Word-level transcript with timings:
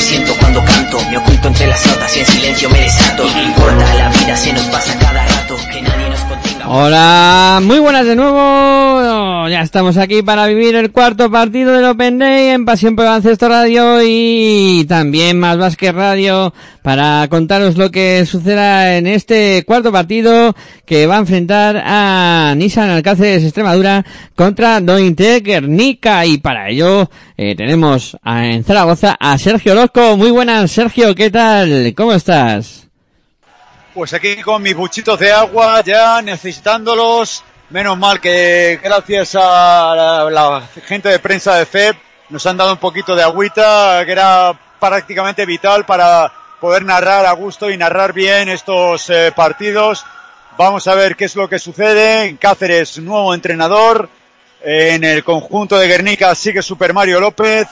1900. 0.00 0.29
Hola, 6.72 7.58
muy 7.64 7.80
buenas 7.80 8.06
de 8.06 8.14
nuevo. 8.14 9.48
Ya 9.48 9.60
estamos 9.60 9.96
aquí 9.96 10.22
para 10.22 10.46
vivir 10.46 10.76
el 10.76 10.92
cuarto 10.92 11.28
partido 11.28 11.72
del 11.72 11.84
Open 11.84 12.20
Day 12.20 12.50
en 12.50 12.64
Pasión 12.64 12.94
por 12.94 13.06
Baloncesto 13.06 13.48
Radio 13.48 13.98
y 14.04 14.86
también 14.88 15.40
Más 15.40 15.58
Vázquez 15.58 15.92
Radio 15.92 16.54
para 16.82 17.26
contaros 17.28 17.76
lo 17.76 17.90
que 17.90 18.24
suceda 18.24 18.96
en 18.96 19.08
este 19.08 19.64
cuarto 19.66 19.90
partido 19.90 20.54
que 20.86 21.08
va 21.08 21.16
a 21.16 21.20
enfrentar 21.20 21.82
a 21.84 22.54
Nissan 22.56 22.88
Alcáceres 22.88 23.42
Extremadura 23.42 24.06
contra 24.36 24.80
Dointec 24.80 25.44
Guernica 25.44 26.24
y 26.24 26.38
para 26.38 26.68
ello 26.70 27.10
eh, 27.36 27.56
tenemos 27.56 28.16
a, 28.22 28.46
en 28.46 28.62
Zaragoza 28.62 29.16
a 29.18 29.36
Sergio 29.38 29.72
Orozco. 29.72 30.16
Muy 30.16 30.30
buenas, 30.30 30.70
Sergio, 30.70 31.16
¿qué 31.16 31.32
tal? 31.32 31.92
¿Cómo 31.96 32.12
estás? 32.12 32.79
Pues 34.00 34.14
aquí 34.14 34.40
con 34.40 34.62
mis 34.62 34.74
buchitos 34.74 35.18
de 35.18 35.30
agua, 35.30 35.82
ya 35.82 36.22
necesitándolos. 36.22 37.44
Menos 37.68 37.98
mal 37.98 38.18
que 38.18 38.80
gracias 38.82 39.34
a 39.38 40.26
la, 40.30 40.62
gente 40.86 41.10
de 41.10 41.18
prensa 41.18 41.56
de 41.56 41.66
FEB 41.66 41.96
nos 42.30 42.46
han 42.46 42.56
dado 42.56 42.72
un 42.72 42.78
poquito 42.78 43.14
de 43.14 43.22
agüita, 43.22 44.00
que 44.06 44.12
era 44.12 44.58
prácticamente 44.80 45.44
vital 45.44 45.84
para 45.84 46.32
poder 46.62 46.82
narrar 46.82 47.26
a 47.26 47.32
gusto 47.32 47.68
y 47.68 47.76
narrar 47.76 48.14
bien 48.14 48.48
estos 48.48 49.10
eh, 49.10 49.34
partidos. 49.36 50.06
Vamos 50.56 50.88
a 50.88 50.94
ver 50.94 51.14
qué 51.14 51.26
es 51.26 51.36
lo 51.36 51.46
que 51.46 51.58
sucede. 51.58 52.24
En 52.24 52.38
Cáceres, 52.38 52.96
nuevo 53.00 53.34
entrenador. 53.34 54.08
En 54.62 55.04
el 55.04 55.22
conjunto 55.24 55.76
de 55.76 55.88
Guernica 55.88 56.34
sigue 56.34 56.62
Super 56.62 56.94
Mario 56.94 57.20
López. 57.20 57.68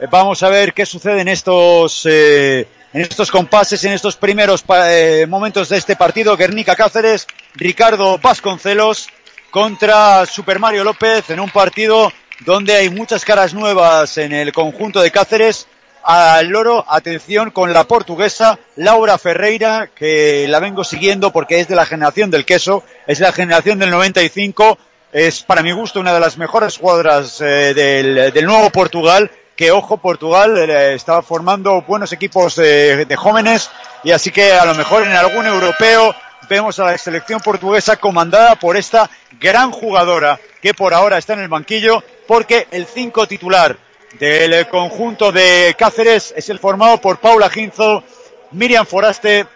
Eh, 0.00 0.06
Vamos 0.10 0.42
a 0.42 0.48
ver 0.48 0.72
qué 0.72 0.86
sucede 0.86 1.20
en 1.20 1.28
estos, 1.28 2.06
eh, 2.06 2.66
en 2.96 3.02
estos 3.02 3.30
compases, 3.30 3.84
en 3.84 3.92
estos 3.92 4.16
primeros 4.16 4.64
eh, 4.74 5.26
momentos 5.28 5.68
de 5.68 5.76
este 5.76 5.96
partido. 5.96 6.34
Guernica 6.34 6.74
Cáceres, 6.74 7.26
Ricardo 7.54 8.16
Vasconcelos 8.16 9.08
contra 9.50 10.24
Super 10.24 10.58
Mario 10.58 10.82
López 10.82 11.28
en 11.28 11.40
un 11.40 11.50
partido 11.50 12.10
donde 12.46 12.74
hay 12.74 12.88
muchas 12.88 13.22
caras 13.22 13.52
nuevas 13.52 14.16
en 14.16 14.32
el 14.32 14.50
conjunto 14.50 15.02
de 15.02 15.10
Cáceres. 15.10 15.68
Al 16.04 16.46
loro, 16.46 16.86
atención 16.88 17.50
con 17.50 17.74
la 17.74 17.84
portuguesa 17.84 18.58
Laura 18.76 19.18
Ferreira, 19.18 19.90
que 19.94 20.48
la 20.48 20.58
vengo 20.58 20.82
siguiendo 20.82 21.34
porque 21.34 21.60
es 21.60 21.68
de 21.68 21.76
la 21.76 21.84
generación 21.84 22.30
del 22.30 22.46
queso, 22.46 22.82
es 23.06 23.18
de 23.18 23.26
la 23.26 23.32
generación 23.32 23.78
del 23.78 23.90
95, 23.90 24.78
es 25.12 25.42
para 25.42 25.62
mi 25.62 25.72
gusto 25.72 26.00
una 26.00 26.14
de 26.14 26.20
las 26.20 26.38
mejores 26.38 26.78
jugadoras 26.78 27.42
eh, 27.42 27.74
del, 27.74 28.32
del 28.32 28.46
nuevo 28.46 28.70
Portugal, 28.70 29.30
que 29.56 29.72
ojo, 29.72 29.96
Portugal 29.96 30.56
eh, 30.58 30.94
está 30.94 31.22
formando 31.22 31.80
buenos 31.82 32.12
equipos 32.12 32.56
de, 32.56 33.16
jóvenes 33.16 33.70
y 34.04 34.12
así 34.12 34.30
que 34.30 34.52
a 34.52 34.66
lo 34.66 34.74
mejor 34.74 35.04
en 35.04 35.12
algún 35.12 35.46
europeo 35.46 36.14
vemos 36.48 36.78
a 36.78 36.84
la 36.84 36.98
selección 36.98 37.40
portuguesa 37.40 37.96
comandada 37.96 38.56
por 38.56 38.76
esta 38.76 39.10
gran 39.40 39.72
jugadora 39.72 40.38
que 40.60 40.74
por 40.74 40.92
ahora 40.92 41.18
está 41.18 41.32
en 41.32 41.40
el 41.40 41.48
banquillo 41.48 42.04
porque 42.28 42.68
el 42.70 42.86
5 42.86 43.26
titular 43.26 43.76
del 44.18 44.68
conjunto 44.68 45.32
de 45.32 45.74
Cáceres 45.78 46.34
es 46.36 46.48
el 46.50 46.58
formado 46.58 47.00
por 47.00 47.18
Paula 47.18 47.50
Ginzo, 47.50 48.04
Miriam 48.52 48.86
Foraste, 48.86 49.46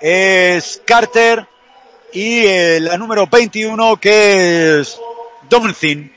es 0.00 0.82
Carter 0.84 1.46
y 2.12 2.46
eh, 2.46 2.80
la 2.80 2.96
número 2.96 3.26
21 3.26 3.96
que 3.96 4.80
es 4.80 4.98
Domzin. 5.48 6.15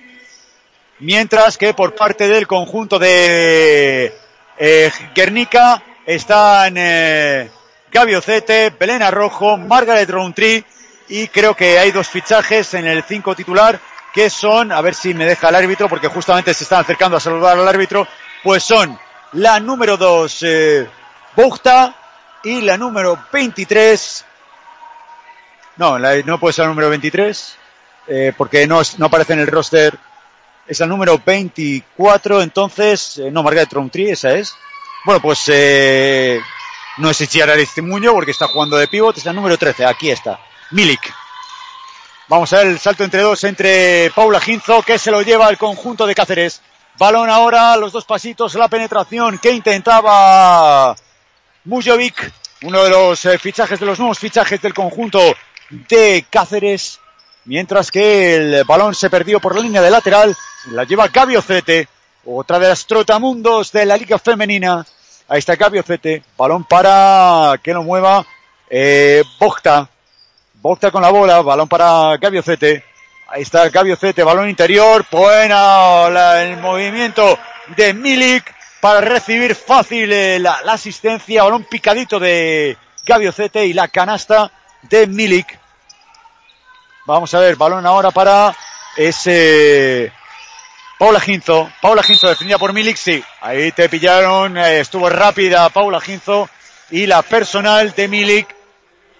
Mientras 1.00 1.58
que 1.58 1.74
por 1.74 1.96
parte 1.96 2.28
del 2.28 2.46
conjunto 2.48 3.00
de 3.00 4.14
eh, 4.58 4.92
Guernica 5.16 5.82
están 6.06 6.74
eh, 6.78 7.50
Gaby 7.92 8.16
Ocete, 8.16 8.74
Belén 8.78 9.02
Arrojo, 9.02 9.58
Margaret 9.58 10.10
Roundtree 10.10 10.64
y 11.08 11.28
creo 11.30 11.56
que 11.56 11.80
hay 11.80 11.92
dos 11.92 12.08
fichajes 12.08 12.74
en 12.74 12.86
el 12.86 13.04
5 13.04 13.36
titular 13.36 13.80
que 14.14 14.30
son, 14.30 14.72
a 14.72 14.82
ver 14.82 14.94
si 14.96 15.14
me 15.14 15.26
deja 15.26 15.50
el 15.50 15.56
árbitro 15.56 15.88
porque 15.88 16.08
justamente 16.08 16.54
se 16.54 16.64
están 16.66 16.82
acercando 16.82 17.16
a 17.18 17.20
saludar 17.20 17.58
al 17.58 17.68
árbitro, 17.68 18.08
pues 18.44 18.64
son 18.64 19.00
la 19.34 19.60
número 19.60 19.96
2 19.98 20.44
eh, 20.44 20.90
y 22.44 22.62
la 22.62 22.78
número 22.78 23.18
23 23.32 24.26
no, 25.78 25.98
la- 25.98 26.18
no 26.24 26.40
puede 26.40 26.54
ser 26.54 26.64
la 26.66 26.70
número 26.70 26.90
23 26.90 27.56
eh, 28.08 28.34
porque 28.38 28.68
no, 28.68 28.82
no 28.98 29.06
aparece 29.06 29.34
en 29.34 29.40
el 29.40 29.48
roster 29.48 29.98
es 30.70 30.80
la 30.80 30.86
número 30.86 31.20
24, 31.26 32.44
entonces, 32.44 33.18
eh, 33.18 33.32
no, 33.32 33.42
Margaret 33.42 33.74
Roundtree, 33.74 34.12
esa 34.12 34.36
es. 34.36 34.54
Bueno, 35.04 35.20
pues 35.20 35.44
eh, 35.48 36.40
no 36.98 37.10
es 37.10 37.18
Chiara 37.28 37.54
Aristimuño 37.54 38.14
porque 38.14 38.32
está 38.32 38.48
jugando 38.48 38.78
de 38.78 38.88
pivot, 38.88 39.18
es 39.18 39.26
la 39.26 39.34
número 39.34 39.58
13, 39.58 39.84
aquí 39.88 40.12
está, 40.12 40.40
Milik. 40.70 41.12
Vamos 42.28 42.54
a 42.54 42.58
ver 42.58 42.68
el 42.68 42.80
salto 42.80 43.04
entre 43.04 43.24
dos 43.24 43.44
entre 43.46 44.12
Paula 44.14 44.40
Ginzo, 44.40 44.84
que 44.84 45.00
se 45.00 45.10
lo 45.10 45.24
lleva 45.24 45.48
al 45.48 45.58
conjunto 45.58 46.06
de 46.06 46.14
Cáceres. 46.14 46.62
Balón 47.00 47.32
ahora, 47.32 47.76
los 47.76 47.92
dos 47.92 48.06
pasitos, 48.06 48.54
la 48.54 48.68
penetración 48.68 49.40
que 49.40 49.50
intentaba 49.50 50.96
Mujovic, 51.64 52.32
uno 52.62 52.84
de 52.84 52.92
los 52.92 53.26
eh, 53.26 53.40
fichajes, 53.40 53.80
de 53.80 53.88
los 53.88 53.98
nuevos 53.98 54.20
fichajes 54.20 54.62
del 54.62 54.76
conjunto 54.76 55.20
de 55.72 56.26
Cáceres. 56.30 57.00
Mientras 57.50 57.90
que 57.90 58.36
el 58.36 58.64
balón 58.64 58.94
se 58.94 59.10
perdió 59.10 59.40
por 59.40 59.56
la 59.56 59.62
línea 59.62 59.82
de 59.82 59.90
lateral, 59.90 60.38
la 60.70 60.84
lleva 60.84 61.08
Gaby 61.08 61.36
Ocete, 61.36 61.88
otra 62.24 62.60
de 62.60 62.68
las 62.68 62.86
trotamundos 62.86 63.72
de 63.72 63.88
la 63.88 63.98
Liga 63.98 64.20
Femenina. 64.20 64.86
Ahí 65.28 65.40
está 65.40 65.56
Gaby 65.56 65.80
Ocete, 65.80 66.22
balón 66.38 66.66
para 66.66 67.56
que 67.64 67.74
lo 67.74 67.82
mueva 67.82 68.24
eh, 68.70 69.24
Bogta. 69.40 69.90
Bogta 70.62 70.92
con 70.92 71.02
la 71.02 71.10
bola, 71.10 71.42
balón 71.42 71.68
para 71.68 72.18
Gaby 72.18 72.38
Ocete. 72.38 72.84
Ahí 73.30 73.42
está 73.42 73.68
Gaby 73.68 73.94
Ocete, 73.94 74.22
balón 74.22 74.48
interior, 74.48 75.04
buena 75.10 76.44
el 76.44 76.58
movimiento 76.58 77.40
de 77.76 77.96
Milik 77.96 78.44
para 78.80 79.02
recibir 79.02 79.56
fácil 79.56 80.14
eh, 80.14 80.38
la, 80.38 80.62
la 80.64 80.74
asistencia, 80.74 81.42
balón 81.46 81.64
picadito 81.64 82.20
de 82.20 82.78
Gaby 83.08 83.26
Ocete 83.26 83.66
y 83.66 83.74
la 83.74 83.88
canasta 83.88 84.52
de 84.84 85.08
Milik. 85.08 85.59
Vamos 87.10 87.34
a 87.34 87.40
ver, 87.40 87.56
balón 87.56 87.88
ahora 87.88 88.12
para 88.12 88.56
ese 88.96 90.14
Paula 91.00 91.20
Ginzo. 91.20 91.68
Paula 91.82 92.04
Ginzo 92.04 92.30
defendida 92.30 92.60
por 92.60 92.72
Milik, 92.72 92.98
sí. 92.98 93.24
Ahí 93.42 93.72
te 93.72 93.90
pillaron, 93.90 94.56
eh, 94.60 94.82
estuvo 94.82 95.10
rápida 95.10 95.68
Paula 95.70 96.00
Ginzo 96.02 96.48
y 96.92 97.08
la 97.08 97.24
personal 97.24 97.96
de 97.96 98.08
Milik. 98.08 98.56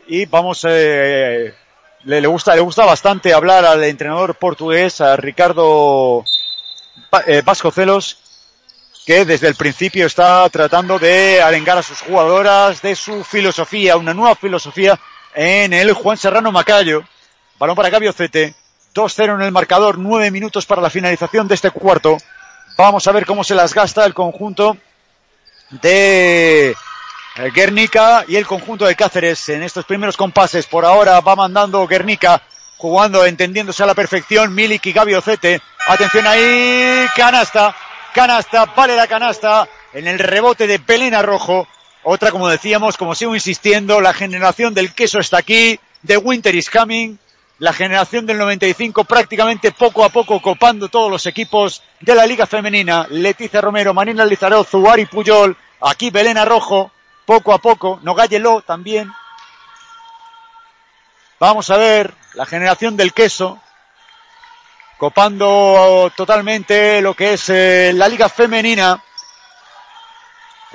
Y 0.06 0.28
vamos, 0.28 0.68
eh, 0.70 1.56
le, 2.04 2.22
le 2.22 2.28
gusta, 2.28 2.54
le 2.54 2.62
gusta 2.62 2.86
bastante 2.86 3.34
hablar 3.34 3.66
al 3.66 3.84
entrenador 3.84 4.36
portugués, 4.36 5.02
a 5.02 5.16
Ricardo 5.16 6.24
eh, 7.26 7.42
Vasconcelos, 7.44 8.20
que 9.04 9.26
desde 9.26 9.48
el 9.48 9.56
principio 9.56 10.06
está 10.06 10.48
tratando 10.50 11.00
de 11.00 11.42
arengar 11.42 11.80
a 11.80 11.84
sus 11.84 12.02
jugadoras 12.02 12.84
de 12.84 12.96
su 12.96 13.24
filosofía, 13.24 13.98
una 13.98 14.14
nueva 14.14 14.36
filosofía 14.36 15.00
en 15.34 15.74
el 15.74 15.94
Juan 15.94 16.18
Serrano 16.18 16.52
Macayo. 16.52 17.04
Balón 17.60 17.76
para 17.76 17.90
Gaby 17.90 18.08
Ocete. 18.08 18.56
2-0 18.96 19.36
en 19.36 19.42
el 19.42 19.52
marcador, 19.52 19.98
9 20.00 20.32
minutos 20.32 20.66
para 20.66 20.82
la 20.82 20.90
finalización 20.90 21.48
de 21.48 21.56
este 21.56 21.70
cuarto. 21.70 22.18
Vamos 22.78 23.06
a 23.06 23.12
ver 23.12 23.26
cómo 23.26 23.44
se 23.44 23.54
las 23.54 23.74
gasta 23.74 24.06
el 24.06 24.14
conjunto 24.14 24.78
de 25.70 26.70
eh, 26.70 27.52
Guernica 27.54 28.26
y 28.28 28.38
el 28.38 28.48
conjunto 28.48 28.86
de 28.86 28.96
Cáceres 28.96 29.50
en 29.50 29.62
estos 29.62 29.86
primeros 29.86 30.18
compases. 30.18 30.66
Por 30.66 30.86
ahora 30.86 31.20
va 31.20 31.36
mandando 31.36 31.86
Guernica, 31.86 32.42
jugando, 32.78 33.26
entendiéndose 33.26 33.84
a 33.84 33.88
la 33.88 33.94
perfección, 33.94 34.56
Milik 34.56 34.86
y 34.88 34.94
Gaby 34.94 35.14
Ocete. 35.16 35.62
Atención 35.88 36.26
ahí, 36.26 37.06
canasta, 37.16 37.76
canasta, 38.14 38.66
vale 38.66 38.96
la 38.96 39.08
canasta 39.08 39.68
en 39.94 40.08
el 40.08 40.18
rebote 40.18 40.66
de 40.66 40.78
Belén 40.78 41.22
Rojo. 41.22 41.68
Otra, 42.04 42.32
como 42.32 42.48
decíamos, 42.48 42.98
como 42.98 43.14
sigo 43.14 43.36
insistiendo, 43.36 44.00
la 44.02 44.14
generación 44.14 44.74
del 44.74 44.94
queso 44.94 45.20
está 45.20 45.38
aquí, 45.38 45.80
The 46.08 46.18
Winter 46.18 46.56
is 46.56 46.70
coming. 46.70 47.18
La 47.60 47.74
generación 47.74 48.26
del 48.26 48.38
95 48.38 49.04
prácticamente 49.04 49.74
poco 49.74 50.06
a 50.06 50.10
poco 50.10 50.42
copando 50.42 50.88
todos 50.88 51.12
los 51.12 51.26
equipos 51.26 51.84
de 52.00 52.16
la 52.16 52.26
Liga 52.26 52.48
Femenina. 52.48 53.06
Leticia 53.10 53.60
Romero, 53.60 53.94
Marina 53.94 54.24
Lizaró, 54.24 54.64
Zuari 54.64 55.06
Puyol, 55.08 55.58
aquí 55.82 56.10
Belén 56.10 56.38
Rojo, 56.46 56.92
poco 57.26 57.54
a 57.54 57.58
poco, 57.58 58.00
Nogayelo 58.02 58.62
también. 58.62 59.12
Vamos 61.38 61.70
a 61.70 61.76
ver 61.78 62.14
la 62.34 62.46
generación 62.46 62.96
del 62.96 63.14
queso, 63.14 63.62
copando 64.98 66.12
totalmente 66.16 67.02
lo 67.02 67.14
que 67.14 67.34
es 67.34 67.50
eh, 67.50 67.92
la 67.94 68.08
Liga 68.08 68.30
Femenina. 68.30 69.04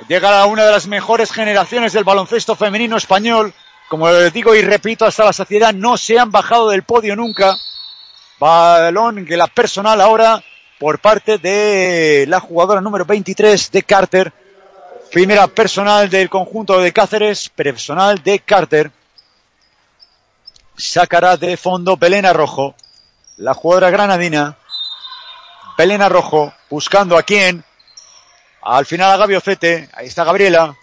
Llega 0.07 0.45
una 0.45 0.65
de 0.65 0.71
las 0.71 0.85
mejores 0.85 1.31
generaciones 1.31 1.93
del 1.93 2.03
baloncesto 2.03 2.55
femenino 2.55 2.95
español. 2.97 3.55
Como 3.87 4.11
digo 4.11 4.55
y 4.55 4.61
repito 4.61 5.05
hasta 5.05 5.25
la 5.25 5.33
saciedad, 5.33 5.73
no 5.73 5.97
se 5.97 6.17
han 6.17 6.31
bajado 6.31 6.69
del 6.69 6.83
podio 6.83 7.15
nunca. 7.15 7.55
Balón 8.39 9.25
que 9.25 9.37
la 9.37 9.47
personal 9.47 10.01
ahora 10.01 10.43
por 10.79 10.99
parte 10.99 11.37
de 11.37 12.25
la 12.27 12.39
jugadora 12.39 12.81
número 12.81 13.05
23 13.05 13.71
de 13.71 13.83
Carter. 13.83 14.33
Primera 15.11 15.47
personal 15.47 16.09
del 16.09 16.29
conjunto 16.29 16.79
de 16.79 16.91
Cáceres, 16.91 17.49
personal 17.49 18.21
de 18.23 18.39
Carter. 18.39 18.91
Sacará 20.77 21.37
de 21.37 21.55
fondo 21.55 21.95
Belén 21.95 22.25
Rojo, 22.33 22.75
la 23.37 23.53
jugadora 23.53 23.91
granadina. 23.91 24.57
Belén 25.77 26.09
Rojo 26.09 26.53
buscando 26.69 27.17
a 27.17 27.23
quién. 27.23 27.63
Al 28.61 28.85
final 28.85 29.11
a 29.11 29.17
Gabi 29.17 29.35
Ocete. 29.35 29.89
Ahí 29.93 30.07
está 30.07 30.23
Gabriela. 30.23 30.75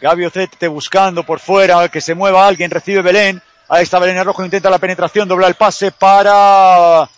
Gabi 0.00 0.24
Ocete 0.24 0.68
buscando 0.68 1.24
por 1.24 1.40
fuera 1.40 1.88
que 1.88 2.00
se 2.00 2.14
mueva 2.14 2.46
alguien. 2.46 2.70
Recibe 2.70 3.02
Belén. 3.02 3.40
Ahí 3.68 3.82
está 3.82 3.98
Belén 3.98 4.24
Rojo. 4.24 4.44
Intenta 4.44 4.70
la 4.70 4.78
penetración. 4.78 5.28
Dobla 5.28 5.48
el 5.48 5.54
pase 5.54 5.92
para 5.92 7.08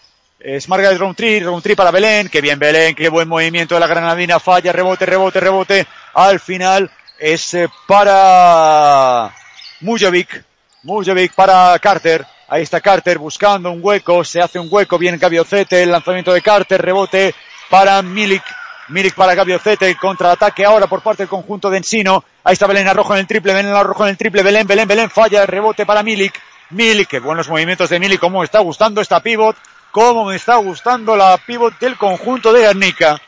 es 0.41 0.69
Margaret 0.69 0.99
Roundtree, 0.99 1.41
Roundtree 1.41 1.75
para 1.75 1.91
Belén, 1.91 2.29
qué 2.29 2.41
bien 2.41 2.59
Belén, 2.59 2.95
qué 2.95 3.09
buen 3.09 3.29
movimiento 3.29 3.75
de 3.75 3.81
la 3.81 3.89
granadina, 3.89 4.39
falla, 4.39 4.73
rebote, 4.73 5.05
rebote, 5.05 5.41
rebote, 5.41 5.87
al 6.15 6.39
final 6.39 6.91
es 7.19 7.55
eh, 7.55 7.69
para 7.89 9.35
Mujovic, 9.81 10.45
Mujovic 10.85 11.35
para 11.35 11.77
Carter, 11.81 12.25
ahí 12.47 12.63
está 12.63 12.81
Carter 12.81 13.19
buscando 13.19 13.73
un 13.73 13.81
hueco, 13.83 14.23
se 14.23 14.41
hace 14.41 14.61
un 14.61 14.69
hueco, 14.71 14.97
viene 14.97 15.19
Gabiocete, 15.19 15.83
el 15.83 15.91
lanzamiento 15.91 16.33
de 16.33 16.41
Carter, 16.41 16.81
rebote 16.81 17.35
para 17.69 18.01
Milik, 18.03 18.45
Milik 18.89 19.15
para 19.15 19.35
Gabiocete, 19.35 19.97
contraataque 19.97 20.65
ahora 20.65 20.87
por 20.87 21.03
parte 21.03 21.23
del 21.25 21.29
conjunto 21.29 21.69
de 21.69 21.79
Ensino, 21.79 22.25
ahí 22.43 22.55
está 22.55 22.67
Belén 22.67 22.89
Arrojo 22.89 23.13
en 23.15 23.21
el 23.21 23.27
triple, 23.27 23.53
Belén 23.53 23.75
Arrojo 23.75 24.05
en 24.05 24.11
el 24.11 24.17
triple, 24.17 24.43
Belén, 24.43 24.67
Belén, 24.67 24.89
Belén, 24.89 25.11
falla, 25.11 25.45
rebote 25.45 25.85
para 25.85 26.03
Milik, 26.03 26.41
Milik, 26.71 27.09
qué 27.09 27.21
buenos 27.21 27.49
movimientos 27.49 27.91
de 27.91 27.99
Milik, 27.99 28.19
cómo 28.19 28.43
está 28.43 28.61
gustando 28.61 29.01
esta 29.01 29.21
pivot, 29.21 29.57
cómo 29.91 30.25
me 30.25 30.37
está 30.37 30.57
gustando 30.57 31.17
la 31.17 31.37
pivot 31.39 31.79
del 31.79 31.97
conjunto 31.97 32.53
de 32.53 32.63
Guernica. 32.63 33.21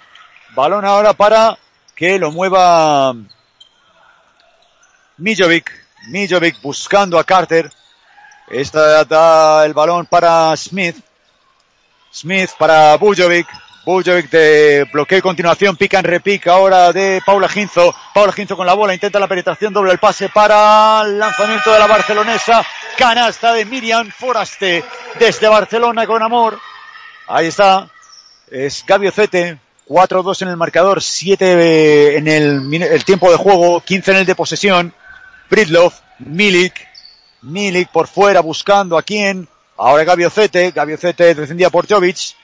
Balón 0.54 0.84
ahora 0.84 1.12
para 1.12 1.58
que 1.94 2.18
lo 2.18 2.30
mueva 2.30 3.14
Mijovic. 5.18 5.70
Mijovic 6.08 6.60
buscando 6.62 7.18
a 7.18 7.24
Carter. 7.24 7.70
Esta 8.48 9.04
da 9.04 9.64
el 9.66 9.74
balón 9.74 10.06
para 10.06 10.56
Smith. 10.56 10.96
Smith 12.10 12.50
para 12.58 12.96
Bujovic. 12.96 13.46
Bujovic 13.84 14.30
de 14.30 14.86
bloqueo 14.92 15.22
continuación, 15.22 15.76
pica 15.76 15.98
en 15.98 16.04
repica 16.04 16.52
ahora 16.52 16.92
de 16.92 17.22
Paula 17.24 17.48
Ginzo. 17.48 17.94
Paula 18.12 18.32
Ginzo 18.32 18.56
con 18.56 18.66
la 18.66 18.74
bola, 18.74 18.92
intenta 18.92 19.18
la 19.18 19.26
penetración, 19.26 19.72
doble 19.72 19.92
el 19.92 19.98
pase 19.98 20.28
para 20.28 21.02
el 21.02 21.18
lanzamiento 21.18 21.72
de 21.72 21.78
la 21.78 21.86
barcelonesa. 21.86 22.62
Canasta 22.98 23.54
de 23.54 23.64
Miriam 23.64 24.10
Foraste 24.10 24.84
desde 25.18 25.48
Barcelona 25.48 26.06
con 26.06 26.22
amor. 26.22 26.58
Ahí 27.26 27.46
está. 27.46 27.88
Es 28.50 28.84
Gabi 28.86 29.08
Ocete. 29.08 29.58
4-2 29.88 30.42
en 30.42 30.48
el 30.48 30.56
marcador, 30.56 31.02
7 31.02 32.16
en 32.16 32.28
el, 32.28 33.04
tiempo 33.04 33.28
de 33.28 33.36
juego, 33.36 33.80
15 33.80 34.12
en 34.12 34.16
el 34.18 34.24
de 34.26 34.36
posesión. 34.36 34.94
Bridlov, 35.50 35.92
Milik, 36.20 36.86
Milik 37.42 37.88
por 37.88 38.06
fuera 38.06 38.40
buscando 38.40 38.96
a 38.96 39.02
quién. 39.02 39.48
Ahora 39.76 40.04
Gabi 40.04 40.26
Ocete, 40.26 40.70
Gabi 40.70 40.92
Ocete 40.92 41.34
defendida 41.34 41.70
por 41.70 41.88
Jovic. 41.88 42.36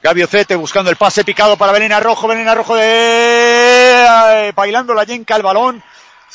Gabi 0.00 0.22
Ocete 0.22 0.54
buscando 0.54 0.90
el 0.90 0.96
pase 0.96 1.24
picado 1.24 1.56
para 1.56 1.72
Belena 1.72 1.98
Rojo, 1.98 2.28
Belena 2.28 2.54
Rojo 2.54 2.76
de 2.76 4.52
bailando 4.54 4.94
la 4.94 5.04
yenca 5.04 5.34
el 5.34 5.42
balón. 5.42 5.82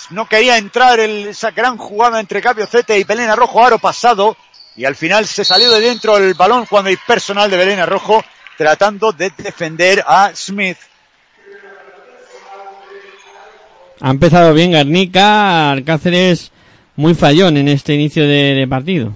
No 0.10 0.28
quería 0.28 0.58
entrar 0.58 1.00
el, 1.00 1.28
esa 1.28 1.52
gran 1.52 1.78
jugada 1.78 2.20
entre 2.20 2.42
Gabi 2.42 2.64
Ocete 2.64 3.00
y 3.00 3.06
Belena 3.06 3.36
Rojo, 3.36 3.66
aro 3.66 3.80
pasado. 3.80 4.36
Y 4.76 4.84
al 4.84 4.96
final 4.96 5.26
se 5.28 5.46
salió 5.46 5.72
de 5.72 5.80
dentro 5.80 6.18
el 6.18 6.34
balón 6.34 6.66
cuando 6.66 6.90
hay 6.90 6.98
personal 6.98 7.50
de 7.50 7.58
Belena 7.58 7.86
Rojo 7.86 8.24
tratando 8.58 9.14
de 9.14 9.32
defender 9.38 10.04
a 10.06 10.32
Smith. 10.36 10.78
Ha 14.02 14.10
empezado 14.10 14.54
bien 14.54 14.72
Garnica, 14.72 15.72
Alcáceres 15.72 16.52
muy 16.98 17.16
fallón 17.16 17.56
en 17.56 17.70
este 17.70 17.94
inicio 17.94 18.28
de 18.28 18.68
partido. 18.70 19.14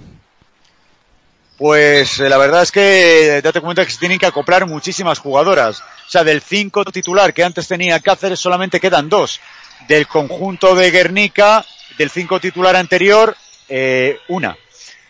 Pues 1.58 2.20
eh, 2.20 2.28
la 2.28 2.38
verdad 2.38 2.62
es 2.62 2.70
que 2.70 3.40
date 3.42 3.60
cuenta 3.60 3.84
que 3.84 3.90
se 3.90 3.98
tienen 3.98 4.20
que 4.20 4.26
acoplar 4.26 4.66
muchísimas 4.66 5.18
jugadoras. 5.18 5.80
O 5.80 6.10
sea, 6.10 6.22
del 6.22 6.40
5 6.40 6.84
titular 6.86 7.34
que 7.34 7.42
antes 7.42 7.66
tenía 7.66 7.98
Cáceres 7.98 8.38
solamente 8.38 8.80
quedan 8.80 9.08
dos. 9.08 9.40
Del 9.88 10.06
conjunto 10.06 10.76
de 10.76 10.92
Guernica, 10.92 11.66
del 11.98 12.10
5 12.10 12.38
titular 12.38 12.76
anterior, 12.76 13.36
eh, 13.68 14.20
una. 14.28 14.56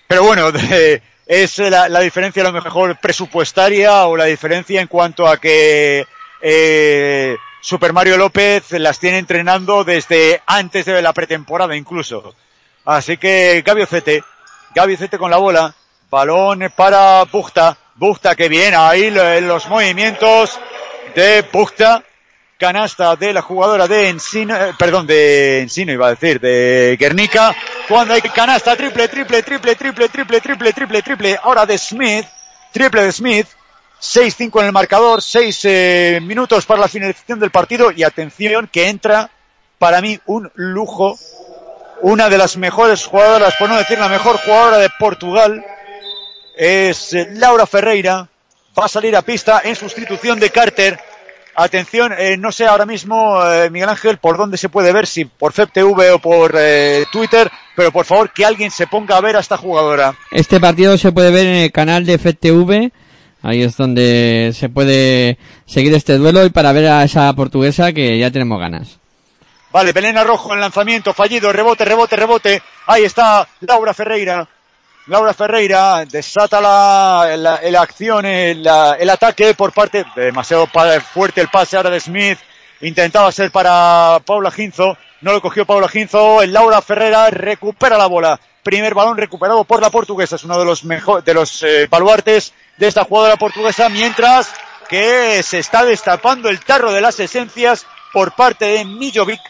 Pero 0.06 0.25
bueno, 0.25 0.50
es 1.27 1.59
la, 1.59 1.89
la, 1.91 2.00
diferencia 2.00 2.43
a 2.43 2.50
lo 2.50 2.62
mejor 2.62 2.99
presupuestaria 2.99 4.06
o 4.06 4.17
la 4.17 4.25
diferencia 4.25 4.81
en 4.81 4.89
cuanto 4.89 5.29
a 5.29 5.37
que 5.37 6.06
eh, 6.41 7.37
Super 7.61 7.93
Mario 7.93 8.17
López 8.17 8.73
las 8.73 8.99
tiene 8.99 9.19
entrenando 9.19 9.85
desde 9.85 10.41
antes 10.47 10.87
de 10.87 11.03
la 11.03 11.12
pretemporada 11.12 11.77
incluso. 11.77 12.35
Así 12.87 13.19
que 13.19 13.62
Gabi 13.65 13.83
Ocete, 13.83 14.25
Gabi 14.75 14.95
Ocete 14.95 15.19
con 15.19 15.31
la 15.31 15.37
bola, 15.37 15.75
Balón 16.10 16.72
para 16.75 17.25
Buchta. 17.25 17.76
Buchta 17.96 18.34
que 18.34 18.49
viene 18.49 18.76
ahí 18.76 19.10
los 19.10 19.69
movimientos 19.69 20.58
de 21.14 21.43
Buchta. 21.52 22.02
Canasta 22.58 23.14
de 23.14 23.32
la 23.32 23.43
jugadora 23.43 23.87
de 23.87 24.08
Encino, 24.08 24.56
eh, 24.56 24.72
perdón, 24.76 25.06
de 25.06 25.60
Encino 25.60 25.93
iba 25.93 26.08
a 26.08 26.10
decir, 26.10 26.40
de 26.40 26.96
Guernica. 26.99 27.55
Cuando 27.87 28.14
hay 28.14 28.20
canasta 28.22 28.75
triple, 28.75 29.06
triple, 29.06 29.43
triple, 29.43 29.76
triple, 29.76 30.08
triple, 30.08 30.40
triple, 30.40 30.72
triple, 30.72 31.02
triple. 31.02 31.38
Ahora 31.43 31.66
de 31.66 31.78
Smith. 31.78 32.26
Triple 32.72 33.02
de 33.02 33.12
Smith. 33.12 33.46
6-5 34.00 34.61
en 34.61 34.66
el 34.66 34.72
marcador, 34.72 35.20
6 35.20 35.61
eh, 35.64 36.20
minutos 36.22 36.64
para 36.66 36.81
la 36.81 36.88
finalización 36.88 37.38
del 37.40 37.50
partido 37.50 37.90
y 37.90 38.04
atención 38.04 38.69
que 38.72 38.88
entra 38.88 39.28
para 39.78 40.00
mí 40.00 40.19
un 40.26 40.50
lujo, 40.54 41.19
una 42.00 42.28
de 42.28 42.38
las 42.38 42.56
mejores 42.56 43.04
jugadoras, 43.04 43.54
por 43.58 43.69
no 43.69 43.76
decir 43.76 43.99
la 43.99 44.08
mejor 44.08 44.38
jugadora 44.38 44.78
de 44.78 44.88
Portugal, 45.00 45.64
es 46.58 47.14
eh, 47.14 47.28
Laura 47.34 47.66
Ferreira, 47.66 48.28
va 48.78 48.84
a 48.84 48.88
salir 48.88 49.16
a 49.16 49.22
pista 49.22 49.62
en 49.64 49.76
sustitución 49.76 50.38
de 50.40 50.50
Carter, 50.50 50.99
Atención, 51.60 52.14
eh, 52.16 52.37
no 52.37 52.52
sé 52.52 52.66
ahora 52.66 52.87
mismo, 52.87 53.44
eh, 53.44 53.69
Miguel 53.69 53.88
Ángel, 53.88 54.19
por 54.19 54.37
dónde 54.37 54.56
se 54.56 54.69
puede 54.69 54.93
ver, 54.93 55.08
si 55.08 55.25
por 55.25 55.52
FEPTV 55.52 56.14
o 56.14 56.19
por 56.20 56.55
eh, 56.56 57.05
Twitter, 57.10 57.50
pero 57.75 57.90
por 57.90 58.05
favor 58.05 58.32
que 58.32 58.44
alguien 58.44 58.70
se 58.70 58.87
ponga 58.87 59.16
a 59.16 59.20
ver 59.20 59.34
a 59.34 59.40
esta 59.40 59.56
jugadora. 59.56 60.14
Este 60.31 60.60
partido 60.60 60.96
se 60.96 61.10
puede 61.10 61.32
ver 61.32 61.49
en 61.49 61.56
el 61.56 61.72
canal 61.72 62.06
de 62.06 62.16
FEPTV, 62.16 62.93
ahí 63.43 63.64
es 63.64 63.76
donde 63.76 64.52
se 64.54 64.69
puede 64.69 65.37
seguir 65.66 65.93
este 65.94 66.16
duelo 66.16 66.44
y 66.44 66.50
para 66.50 66.70
ver 66.70 66.87
a 66.87 67.02
esa 67.02 67.32
portuguesa 67.32 67.93
que 67.93 68.16
ya 68.20 68.31
tenemos 68.31 68.61
ganas. 68.61 69.00
Vale, 69.72 69.92
Belén 69.92 70.25
Rojo 70.25 70.54
en 70.54 70.61
lanzamiento, 70.61 71.12
fallido, 71.12 71.52
rebote, 71.52 71.85
rebote, 71.85 72.14
rebote, 72.14 72.62
ahí 72.87 73.02
está 73.02 73.49
Laura 73.62 73.92
Ferreira. 73.92 74.49
Laura 75.09 75.33
Ferreira 75.33 76.05
desata 76.05 76.61
la, 76.61 77.35
la, 77.35 77.81
acción, 77.81 78.27
el, 78.27 78.59
el, 78.99 79.11
ataque 79.11 79.55
por 79.55 79.73
parte, 79.73 80.05
demasiado 80.15 80.69
fuerte 81.00 81.41
el 81.41 81.49
pase 81.49 81.79
ahora 81.79 81.88
de 81.88 81.99
Smith, 81.99 82.38
intentaba 82.83 83.33
ser 83.33 83.50
para 83.50 84.21
Paula 84.27 84.50
Ginzo, 84.50 84.99
no 85.23 85.33
lo 85.33 85.41
cogió 85.41 85.65
Paula 85.65 85.88
Ginzo, 85.88 86.43
el 86.43 86.53
Laura 86.53 86.83
Ferreira 86.83 87.31
recupera 87.31 87.97
la 87.97 88.05
bola, 88.05 88.38
primer 88.62 88.93
balón 88.93 89.17
recuperado 89.17 89.65
por 89.65 89.81
la 89.81 89.88
portuguesa, 89.88 90.37
es 90.37 90.45
uno 90.45 90.59
de 90.59 90.67
los 90.67 90.85
mejor, 90.85 91.25
de 91.25 91.33
los 91.33 91.62
eh, 91.62 91.87
baluartes 91.88 92.53
de 92.77 92.88
esta 92.88 93.05
jugadora 93.05 93.37
portuguesa, 93.37 93.88
mientras 93.88 94.53
que 94.91 95.43
se 95.43 95.59
está 95.59 95.87
destapando 95.87 96.50
el 96.50 96.61
tarro 96.61 96.93
de 96.93 97.00
las 97.00 97.19
esencias 97.19 97.87
por 98.12 98.33
parte 98.33 98.67
de 98.67 98.85
Mijovic, 98.85 99.41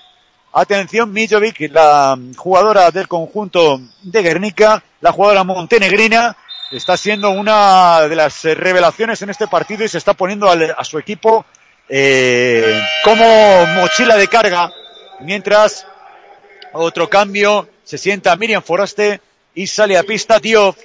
Atención, 0.52 1.12
Mijovic, 1.12 1.71
la 1.71 2.19
jugadora 2.37 2.90
del 2.90 3.07
conjunto 3.07 3.81
de 4.02 4.23
Guernica, 4.23 4.83
la 5.00 5.12
jugadora 5.12 5.45
montenegrina, 5.45 6.37
está 6.71 6.97
siendo 6.97 7.31
una 7.31 8.09
de 8.09 8.17
las 8.17 8.45
revelaciones 8.45 9.21
en 9.21 9.31
este 9.31 9.47
partido 9.47 9.85
y 9.85 9.88
se 9.88 9.99
está 9.99 10.14
poniendo 10.14 10.49
a, 10.49 10.85
su 10.85 10.99
equipo 10.99 11.45
eh, 11.88 12.83
como 13.05 13.67
mochila 13.67 14.17
de 14.17 14.26
carga, 14.26 14.73
mientras 15.21 15.87
otro 16.73 17.11
cambio 17.11 17.69
se 17.85 17.99
sienta 17.99 18.37
Miriam 18.37 18.62
Foraste 18.62 19.21
y 19.55 19.67
sale 19.67 19.99
a 19.99 20.02
pista 20.02 20.38
Diop. 20.38 20.76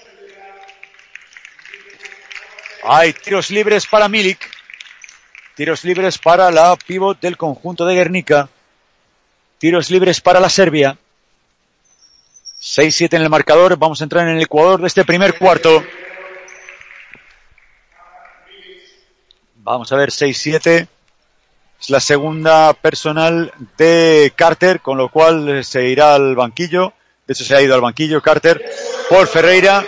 Hay 2.84 3.13
tiros 3.13 3.50
libres 3.50 3.88
para 3.88 4.10
Milik, 4.10 4.50
tiros 5.55 5.86
libres 5.86 6.17
para 6.17 6.51
la 6.51 6.75
pivot 6.75 7.20
del 7.22 7.38
conjunto 7.38 7.86
de 7.86 7.96
Guernica. 7.96 8.50
Tiros 9.63 9.89
libres 9.89 10.20
para 10.20 10.41
la 10.41 10.50
Serbia. 10.50 10.98
6-7 12.60 13.13
en 13.13 13.22
el 13.22 13.29
marcador. 13.29 13.77
Vamos 13.77 14.01
a 14.01 14.03
entrar 14.03 14.27
en 14.27 14.36
el 14.36 14.41
Ecuador 14.41 14.82
de 14.82 14.88
este 14.88 15.05
primer 15.05 15.38
cuarto. 15.38 15.82
Vamos 19.55 19.89
a 19.89 19.96
ver, 19.96 20.10
6-7. 20.10 20.86
Es 21.79 21.89
la 21.89 22.01
segunda 22.01 22.74
personal 22.74 23.53
de 23.77 24.34
Carter, 24.36 24.82
con 24.82 24.98
lo 24.98 25.08
cual 25.08 25.63
se 25.63 25.88
irá 25.88 26.13
al 26.13 26.36
banquillo. 26.36 26.91
De 27.25 27.32
hecho, 27.32 27.46
se 27.46 27.55
ha 27.55 27.62
ido 27.62 27.74
al 27.74 27.79
banquillo 27.79 28.22
Carter 28.22 28.62
por 29.08 29.27
Ferreira. 29.27 29.86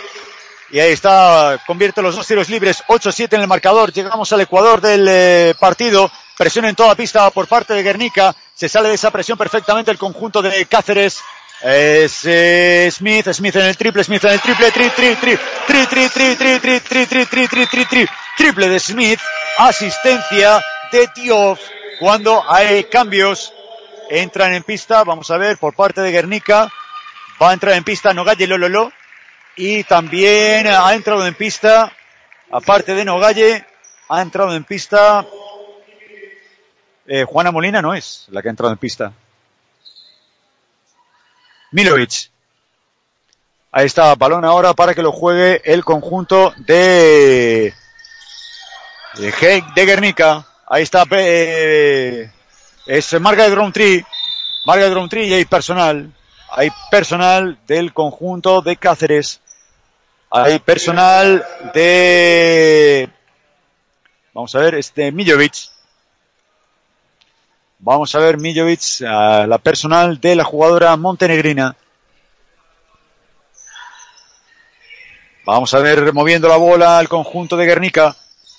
Y 0.70 0.80
ahí 0.80 0.92
está, 0.92 1.62
convierte 1.66 2.02
los 2.02 2.16
dos 2.16 2.26
tiros 2.26 2.48
libres, 2.48 2.82
8-7 2.88 3.34
en 3.34 3.42
el 3.42 3.46
marcador. 3.46 3.92
Llegamos 3.92 4.32
al 4.32 4.40
Ecuador 4.40 4.80
del 4.80 5.06
eh, 5.08 5.54
partido. 5.58 6.10
Presión 6.36 6.64
en 6.64 6.74
toda 6.74 6.94
pista 6.94 7.30
por 7.30 7.46
parte 7.46 7.74
de 7.74 7.82
Guernica. 7.82 8.34
Se 8.54 8.68
sale 8.68 8.88
de 8.88 8.94
esa 8.96 9.10
presión 9.10 9.38
perfectamente 9.38 9.90
el 9.90 9.98
conjunto 9.98 10.42
de 10.42 10.66
Cáceres. 10.66 11.20
Es 11.62 12.20
eh, 12.24 12.90
Smith, 12.92 13.28
Smith 13.32 13.56
en 13.56 13.66
el 13.66 13.76
triple, 13.76 14.04
Smith 14.04 14.24
en 14.24 14.32
el 14.32 14.40
triple, 14.40 14.70
tri, 14.70 14.90
tri, 14.90 15.14
tri, 15.14 15.38
tri, 15.66 15.86
tri, 15.86 16.08
tri, 16.08 16.36
tri, 16.36 16.58
tri, 16.58 16.80
tri, 16.80 17.06
tri, 17.06 17.26
tri, 17.26 17.46
tri, 17.46 17.66
tri, 17.66 17.84
tri, 17.86 18.06
triple 18.36 18.68
de 18.68 18.78
Smith, 18.78 19.20
asistencia 19.56 20.62
de 20.92 21.08
Diouf 21.14 21.58
cuando 21.98 22.44
hay 22.46 22.84
cambios, 22.84 23.54
entran 24.10 24.52
en 24.52 24.62
pista, 24.62 25.02
vamos 25.04 25.30
a 25.30 25.38
ver, 25.38 25.56
por 25.56 25.74
parte 25.74 26.02
de 26.02 26.12
Guernica, 26.12 26.70
va 27.40 27.50
a 27.50 27.52
entrar 27.54 27.74
en 27.74 27.84
pista 27.84 28.12
Nogalle 28.12 28.46
Lololo, 28.46 28.92
y 29.56 29.84
también 29.84 30.66
ha 30.66 30.92
entrado 30.94 31.26
en 31.26 31.34
pista, 31.34 31.92
aparte 32.50 32.94
de 32.94 33.04
Nogalle, 33.04 33.64
ha 34.08 34.22
entrado 34.22 34.54
en 34.54 34.64
pista, 34.64 35.26
eh, 37.06 37.24
Juana 37.24 37.50
Molina 37.50 37.80
no 37.80 37.94
es 37.94 38.26
la 38.30 38.42
que 38.42 38.48
ha 38.48 38.50
entrado 38.50 38.72
en 38.72 38.78
pista. 38.78 39.12
Milovic. 41.72 42.30
Ahí 43.72 43.86
está, 43.86 44.14
balón 44.14 44.44
ahora 44.44 44.72
para 44.74 44.94
que 44.94 45.02
lo 45.02 45.12
juegue 45.12 45.60
el 45.64 45.84
conjunto 45.84 46.54
de, 46.58 47.74
de, 49.14 49.62
de 49.74 49.86
Guernica. 49.86 50.46
Ahí 50.66 50.82
está, 50.82 51.04
eh, 51.10 52.30
es 52.86 53.20
Margaret 53.20 53.54
Roundtree. 53.54 54.04
Margaret 54.64 54.94
Roundtree 54.94 55.26
y 55.26 55.34
hay 55.34 55.44
personal. 55.44 56.12
Hay 56.50 56.70
personal 56.90 57.58
del 57.66 57.92
conjunto 57.92 58.62
de 58.62 58.76
Cáceres. 58.76 59.40
Hay 60.30 60.58
personal 60.58 61.44
de, 61.72 63.08
vamos 64.34 64.54
a 64.54 64.58
ver, 64.58 64.74
este 64.74 65.12
Milovic. 65.12 65.70
Vamos 67.78 68.14
a 68.14 68.18
ver 68.18 68.38
Mijovic, 68.38 69.00
la 69.00 69.58
personal 69.58 70.18
de 70.20 70.34
la 70.34 70.44
jugadora 70.44 70.96
montenegrina. 70.96 71.76
Vamos 75.44 75.72
a 75.74 75.78
ver 75.78 76.12
moviendo 76.12 76.48
la 76.48 76.56
bola 76.56 76.98
al 76.98 77.08
conjunto 77.08 77.56
de 77.56 77.66
Guernica. 77.66 78.16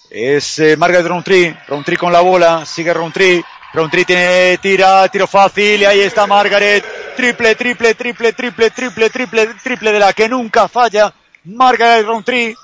Es 0.10 0.60
eh, 0.60 0.78
Margaret 0.78 1.06
Roundtree. 1.06 1.58
Roundtree 1.68 1.98
con 1.98 2.14
la 2.14 2.22
bola. 2.22 2.66
Sigue 2.66 2.94
Roundtree. 2.94 3.44
Roundtree 3.74 4.06
tiene, 4.06 4.58
tira, 4.60 5.06
tiro 5.10 5.28
fácil. 5.28 5.82
Y 5.82 5.86
ahí 5.86 6.00
está 6.00 6.26
Margaret. 6.26 6.86
Triple, 7.18 7.56
triple, 7.56 7.96
triple, 7.96 8.32
triple, 8.32 8.70
triple, 8.70 9.10
triple, 9.10 9.48
triple 9.62 9.92
de 9.92 10.00
la 10.00 10.14
que 10.14 10.30
nunca 10.30 10.70
falla. 10.70 11.14
Margaret 11.48 12.06
Roundtree. 12.06 12.56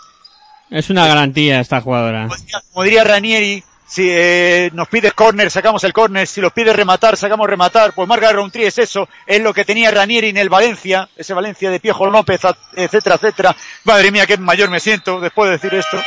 Es 0.70 0.90
una 0.90 1.08
garantía 1.08 1.60
esta 1.60 1.82
jugadora. 1.82 2.28
Como 2.72 2.84
diría 2.84 3.04
Ranieri, 3.04 3.64
si 3.86 4.08
eh, 4.10 4.72
nos 4.74 4.88
pides 4.88 5.14
córner, 5.14 5.52
sacamos 5.52 5.84
el 5.84 5.94
córner. 5.94 6.26
Si 6.28 6.42
los 6.42 6.52
pides 6.52 6.76
rematar, 6.76 7.16
sacamos 7.16 7.48
rematar. 7.48 7.94
Pues 7.94 8.08
Margaret 8.08 8.36
Roundtree 8.36 8.68
es 8.68 8.78
eso. 8.80 9.08
Es 9.28 9.42
lo 9.42 9.54
que 9.54 9.66
tenía 9.66 9.92
Ranieri 9.92 10.30
en 10.30 10.38
el 10.38 10.50
Valencia. 10.50 11.08
Ese 11.16 11.34
Valencia 11.34 11.70
de 11.70 11.80
Piejo 11.80 12.08
López, 12.08 12.42
etcétera, 12.76 13.16
etcétera. 13.16 13.56
Madre 13.84 14.12
mía, 14.12 14.26
qué 14.26 14.38
mayor 14.38 14.70
me 14.70 14.80
siento 14.80 15.20
después 15.20 15.50
de 15.50 15.58
decir 15.58 15.74
esto. 15.76 16.02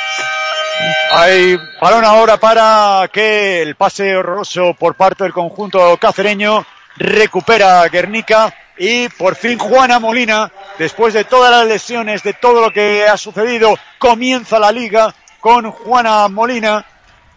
Hay 1.12 1.56
balón 1.80 2.04
ahora 2.04 2.36
para 2.36 3.08
que 3.12 3.62
el 3.62 3.76
pase 3.76 4.16
horroroso 4.16 4.74
por 4.74 4.94
parte 4.94 5.24
del 5.24 5.32
conjunto 5.32 5.96
cacereño 5.98 6.66
recupera 6.96 7.86
Guernica 7.88 8.52
y 8.78 9.08
por 9.10 9.36
fin 9.36 9.58
Juana 9.58 9.98
Molina, 9.98 10.50
después 10.78 11.14
de 11.14 11.24
todas 11.24 11.50
las 11.50 11.66
lesiones, 11.66 12.22
de 12.22 12.34
todo 12.34 12.60
lo 12.60 12.72
que 12.72 13.06
ha 13.06 13.16
sucedido, 13.16 13.76
comienza 13.98 14.58
la 14.58 14.72
liga 14.72 15.14
con 15.40 15.70
Juana 15.70 16.28
Molina 16.28 16.84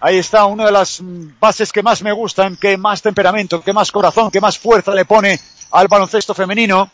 Ahí 0.01 0.17
está 0.17 0.45
una 0.45 0.65
de 0.65 0.71
las 0.71 1.01
bases 1.01 1.73
que 1.73 1.83
más 1.83 2.01
me 2.01 2.13
gustan, 2.13 2.55
que 2.55 2.77
más 2.77 3.01
temperamento, 3.01 3.61
que 3.61 3.73
más 3.73 3.91
corazón, 3.91 4.31
que 4.31 4.39
más 4.39 4.57
fuerza 4.57 4.95
le 4.95 5.03
pone 5.03 5.37
al 5.71 5.89
baloncesto 5.89 6.33
femenino. 6.33 6.89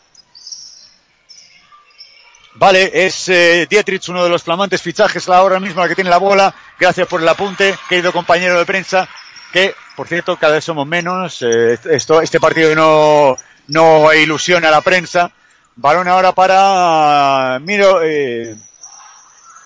Vale, 2.54 2.90
es 2.92 3.28
eh, 3.28 3.66
Dietrich, 3.70 4.08
uno 4.08 4.24
de 4.24 4.30
los 4.30 4.42
flamantes 4.42 4.82
fichajes 4.82 5.28
ahora 5.28 5.60
mismo 5.60 5.82
la 5.82 5.88
que 5.88 5.94
tiene 5.94 6.10
la 6.10 6.18
bola. 6.18 6.52
Gracias 6.80 7.06
por 7.06 7.20
el 7.20 7.28
apunte, 7.28 7.78
querido 7.88 8.12
compañero 8.12 8.58
de 8.58 8.66
prensa, 8.66 9.08
que 9.52 9.74
por 9.94 10.08
cierto 10.08 10.36
cada 10.36 10.54
vez 10.54 10.64
somos 10.64 10.86
menos. 10.86 11.42
Eh, 11.42 11.78
esto, 11.90 12.20
este 12.20 12.40
partido 12.40 12.74
no, 12.74 13.36
no 13.68 14.12
ilusiona 14.14 14.68
a 14.68 14.72
la 14.72 14.80
prensa. 14.80 15.30
Balón 15.76 16.08
ahora 16.08 16.32
para 16.32 17.58
Miro, 17.60 18.02
eh, 18.02 18.56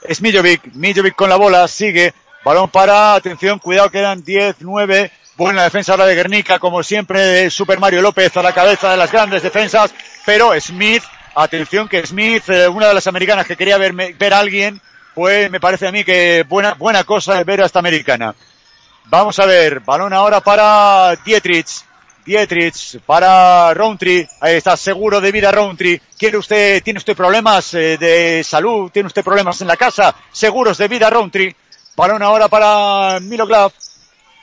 es 0.03 0.21
con 1.15 1.29
la 1.31 1.37
bola, 1.37 1.69
sigue, 1.69 2.13
Balón 2.45 2.69
para, 2.69 3.15
atención, 3.15 3.61
cuidado, 3.61 3.91
quedan 3.91 4.25
10, 4.25 4.57
9. 4.61 5.13
Buena 5.37 5.63
defensa 5.63 5.93
ahora 5.93 6.07
de 6.07 6.17
Guernica, 6.17 6.59
como 6.59 6.83
siempre, 6.83 7.49
Super 7.49 7.79
Mario 7.79 8.03
López 8.03 8.37
a 8.37 8.43
la 8.43 8.53
cabeza 8.53 8.91
de 8.91 8.97
las 8.97 9.13
grandes 9.13 9.43
defensas. 9.43 9.95
Pero 10.27 10.59
Smith, 10.61 11.05
atención 11.35 11.89
que 11.89 12.05
Smith, 12.05 12.43
eh, 12.49 12.67
una 12.67 12.89
de 12.89 12.95
las 12.95 13.07
americanas 13.07 13.47
que 13.47 13.57
quería 13.57 13.79
ver, 13.79 13.93
ver 13.93 14.35
a 14.35 14.41
alguien, 14.41 14.81
pues 15.15 15.49
me 15.49 15.61
parece 15.61 15.87
a 15.87 15.93
mí 15.93 16.03
que 16.03 16.45
buena, 16.49 16.75
buena 16.75 17.05
cosa 17.05 17.43
ver 17.45 17.63
a 17.63 17.67
esta 17.67 17.79
americana. 17.79 18.35
Vamos 19.05 19.39
a 19.39 19.47
ver, 19.47 19.81
balón 19.81 20.13
ahora 20.13 20.41
para 20.41 21.15
Dietrich. 21.25 21.85
Dietrich 22.31 23.01
para 23.05 23.75
Roundtree. 23.75 24.29
Ahí 24.41 24.55
está, 24.55 24.77
seguro 24.77 25.21
de 25.21 25.33
vida 25.33 25.51
Roundtree. 25.51 26.01
¿Quiere 26.17 26.39
usted, 26.39 26.81
tiene 26.81 26.99
usted 26.99 27.17
problemas 27.17 27.75
eh, 27.75 27.99
de 27.99 28.45
salud? 28.45 28.89
¿Tiene 28.93 29.09
usted 29.09 29.25
problemas 29.25 29.61
en 29.63 29.67
la 29.67 29.77
casa? 29.77 30.15
Seguros 30.31 30.79
de 30.79 30.87
vida 30.87 31.11
Roundtree. 31.11 31.57
Balón 31.97 32.23
ahora 32.23 32.47
para 32.47 33.19
Miloglav. 33.19 33.73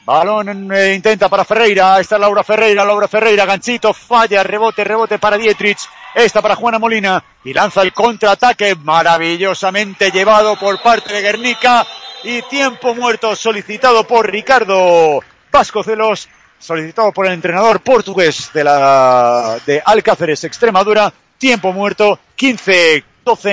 Balón 0.03 0.70
eh, 0.74 0.96
intenta 0.96 1.29
para 1.29 1.46
Ferreira. 1.46 1.96
Ahí 1.96 2.01
está 2.01 2.17
Laura 2.17 2.44
Ferreira. 2.44 2.84
Laura 2.84 3.08
Ferreira. 3.08 3.46
Ganchito. 3.46 3.94
Falla. 3.94 4.44
Rebote. 4.44 4.84
Rebote 4.84 5.17
para 5.17 5.38
Dietrich. 5.38 5.79
Esta 6.13 6.41
para 6.41 6.56
Juana 6.58 6.79
Molina. 6.79 7.24
Y 7.46 7.53
lanza 7.53 7.84
el 7.84 7.94
contraataque. 7.94 8.75
Maravillosamente 8.75 10.12
llevado 10.12 10.58
por 10.60 10.82
parte 10.82 11.13
de 11.13 11.22
Guernica. 11.22 11.88
Y 12.25 12.41
tiempo 12.41 12.94
muerto 12.94 13.34
solicitado 13.34 14.03
por 14.06 14.29
Ricardo 14.29 15.22
Vascocelos. 15.53 16.27
Solicitado 16.60 17.12
por 17.12 17.28
el 17.28 17.34
entrenador 17.34 17.82
portugués 17.82 18.50
de 18.54 18.64
la, 18.64 19.58
de 19.66 19.82
Alcáceres 19.86 20.44
Extremadura. 20.44 21.14
Tiempo 21.38 21.72
muerto. 21.72 22.20
15-12 22.38 23.04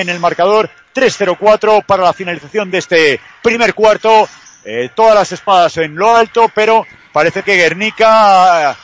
en 0.01 0.09
el 0.09 0.19
marcador. 0.19 0.69
3-0-4 0.93 1.85
para 1.85 2.03
la 2.03 2.13
finalización 2.13 2.71
de 2.71 2.77
este 2.77 3.19
primer 3.41 3.73
cuarto. 3.73 4.27
Eh, 4.63 4.89
todas 4.95 5.13
las 5.13 5.31
espadas 5.31 5.77
en 5.77 5.95
lo 5.95 6.15
alto, 6.15 6.49
pero 6.53 6.87
parece 7.13 7.43
que 7.43 7.55
Guernica, 7.55 8.75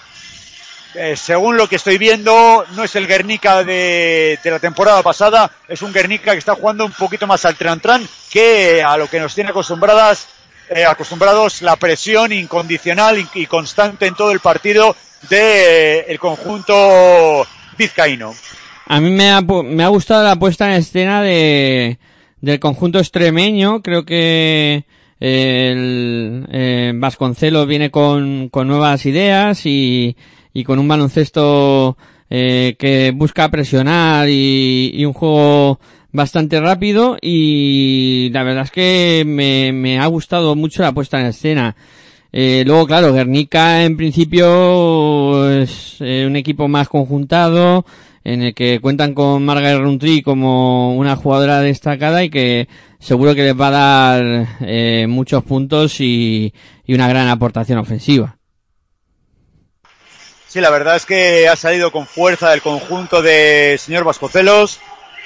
eh, 0.94 1.16
según 1.18 1.58
lo 1.58 1.68
que 1.68 1.78
estoy 1.78 1.98
viendo, 1.98 2.64
no 2.76 2.84
es 2.84 2.96
el 2.96 3.08
Guernica 3.08 3.64
de, 3.64 4.38
la 4.44 4.60
temporada 4.60 5.02
pasada, 5.02 5.50
es 5.68 5.82
un 5.82 5.92
Guernica 5.92 6.34
que 6.34 6.38
está 6.38 6.54
jugando 6.54 6.86
un 6.86 6.92
poquito 6.92 7.26
más 7.26 7.46
al 7.46 7.58
tran-tran 7.58 8.08
que 8.30 8.84
a 8.84 8.96
lo 8.96 9.10
que 9.10 9.20
nos 9.20 9.34
tiene 9.34 9.50
acostumbradas, 9.50 10.28
eh, 10.74 10.86
acostumbrados 10.86 11.62
la 11.62 11.76
presión 11.76 12.32
incondicional 12.32 13.18
y, 13.34 13.46
constante 13.46 14.08
en 14.08 14.16
todo 14.16 14.32
el 14.32 14.40
partido 14.40 14.96
del 15.30 15.30
de, 15.30 16.00
el 16.08 16.18
conjunto 16.18 17.46
vizcaíno. 17.78 18.34
A 18.88 19.02
mí 19.02 19.10
me 19.10 19.32
ha, 19.32 19.42
me 19.42 19.84
ha 19.84 19.90
gustado 19.90 20.24
la 20.24 20.38
puesta 20.38 20.68
en 20.68 20.74
escena 20.74 21.22
de, 21.22 22.00
del 22.40 22.60
conjunto 22.60 23.00
extremeño. 23.00 23.82
Creo 23.82 24.06
que 24.06 24.86
el 25.20 26.48
eh, 26.52 26.94
Vasconcelos 26.96 27.68
viene 27.68 27.92
con, 27.92 28.50
con 28.50 28.68
nuevas 28.68 29.06
ideas 29.06 29.66
y, 29.66 30.16
y 30.54 30.64
con 30.64 30.80
un 30.80 30.88
baloncesto 30.88 31.98
eh, 32.30 32.76
que 32.80 33.12
busca 33.14 33.50
presionar 33.50 34.30
y, 34.30 34.92
y, 34.94 35.06
un 35.06 35.12
juego 35.12 35.80
bastante 36.12 36.60
rápido 36.60 37.18
y 37.22 38.30
la 38.34 38.44
verdad 38.44 38.64
es 38.64 38.72
que 38.72 39.24
me, 39.26 39.72
me 39.72 40.00
ha 40.00 40.06
gustado 40.08 40.56
mucho 40.56 40.82
la 40.82 40.92
puesta 40.92 41.20
en 41.20 41.28
escena. 41.28 41.76
Eh, 42.34 42.64
luego, 42.66 42.88
claro, 42.88 43.14
Guernica 43.14 43.84
en 43.84 43.98
principio 43.98 45.50
es 45.52 45.98
eh, 46.00 46.24
un 46.26 46.36
equipo 46.38 46.68
más 46.68 46.88
conjuntado, 46.88 47.86
en 48.24 48.44
el 48.44 48.54
que 48.54 48.80
cuentan 48.80 49.14
con 49.14 49.44
Margaret 49.44 49.80
Rountree 49.80 50.24
como 50.24 50.96
una 50.96 51.16
jugadora 51.16 51.60
destacada 51.60 52.24
y 52.24 52.30
que 52.30 52.70
seguro 53.00 53.36
que 53.36 53.44
les 53.44 53.60
va 53.60 53.68
a 53.68 53.72
dar 53.72 54.48
eh, 54.62 55.08
muchos 55.10 55.44
puntos 55.44 56.00
y, 56.00 56.54
y, 56.86 56.94
una 56.94 57.10
gran 57.10 57.28
aportación 57.28 57.80
ofensiva. 57.80 58.38
Sí, 60.48 60.62
la 60.62 60.70
verdad 60.70 60.98
es 60.98 61.06
que 61.06 61.48
ha 61.50 61.56
salido 61.56 61.92
con 61.92 62.06
fuerza 62.06 62.52
del 62.52 62.62
conjunto 62.62 63.22
de 63.22 63.78
señor 63.80 64.04
Vascocelos, 64.04 64.80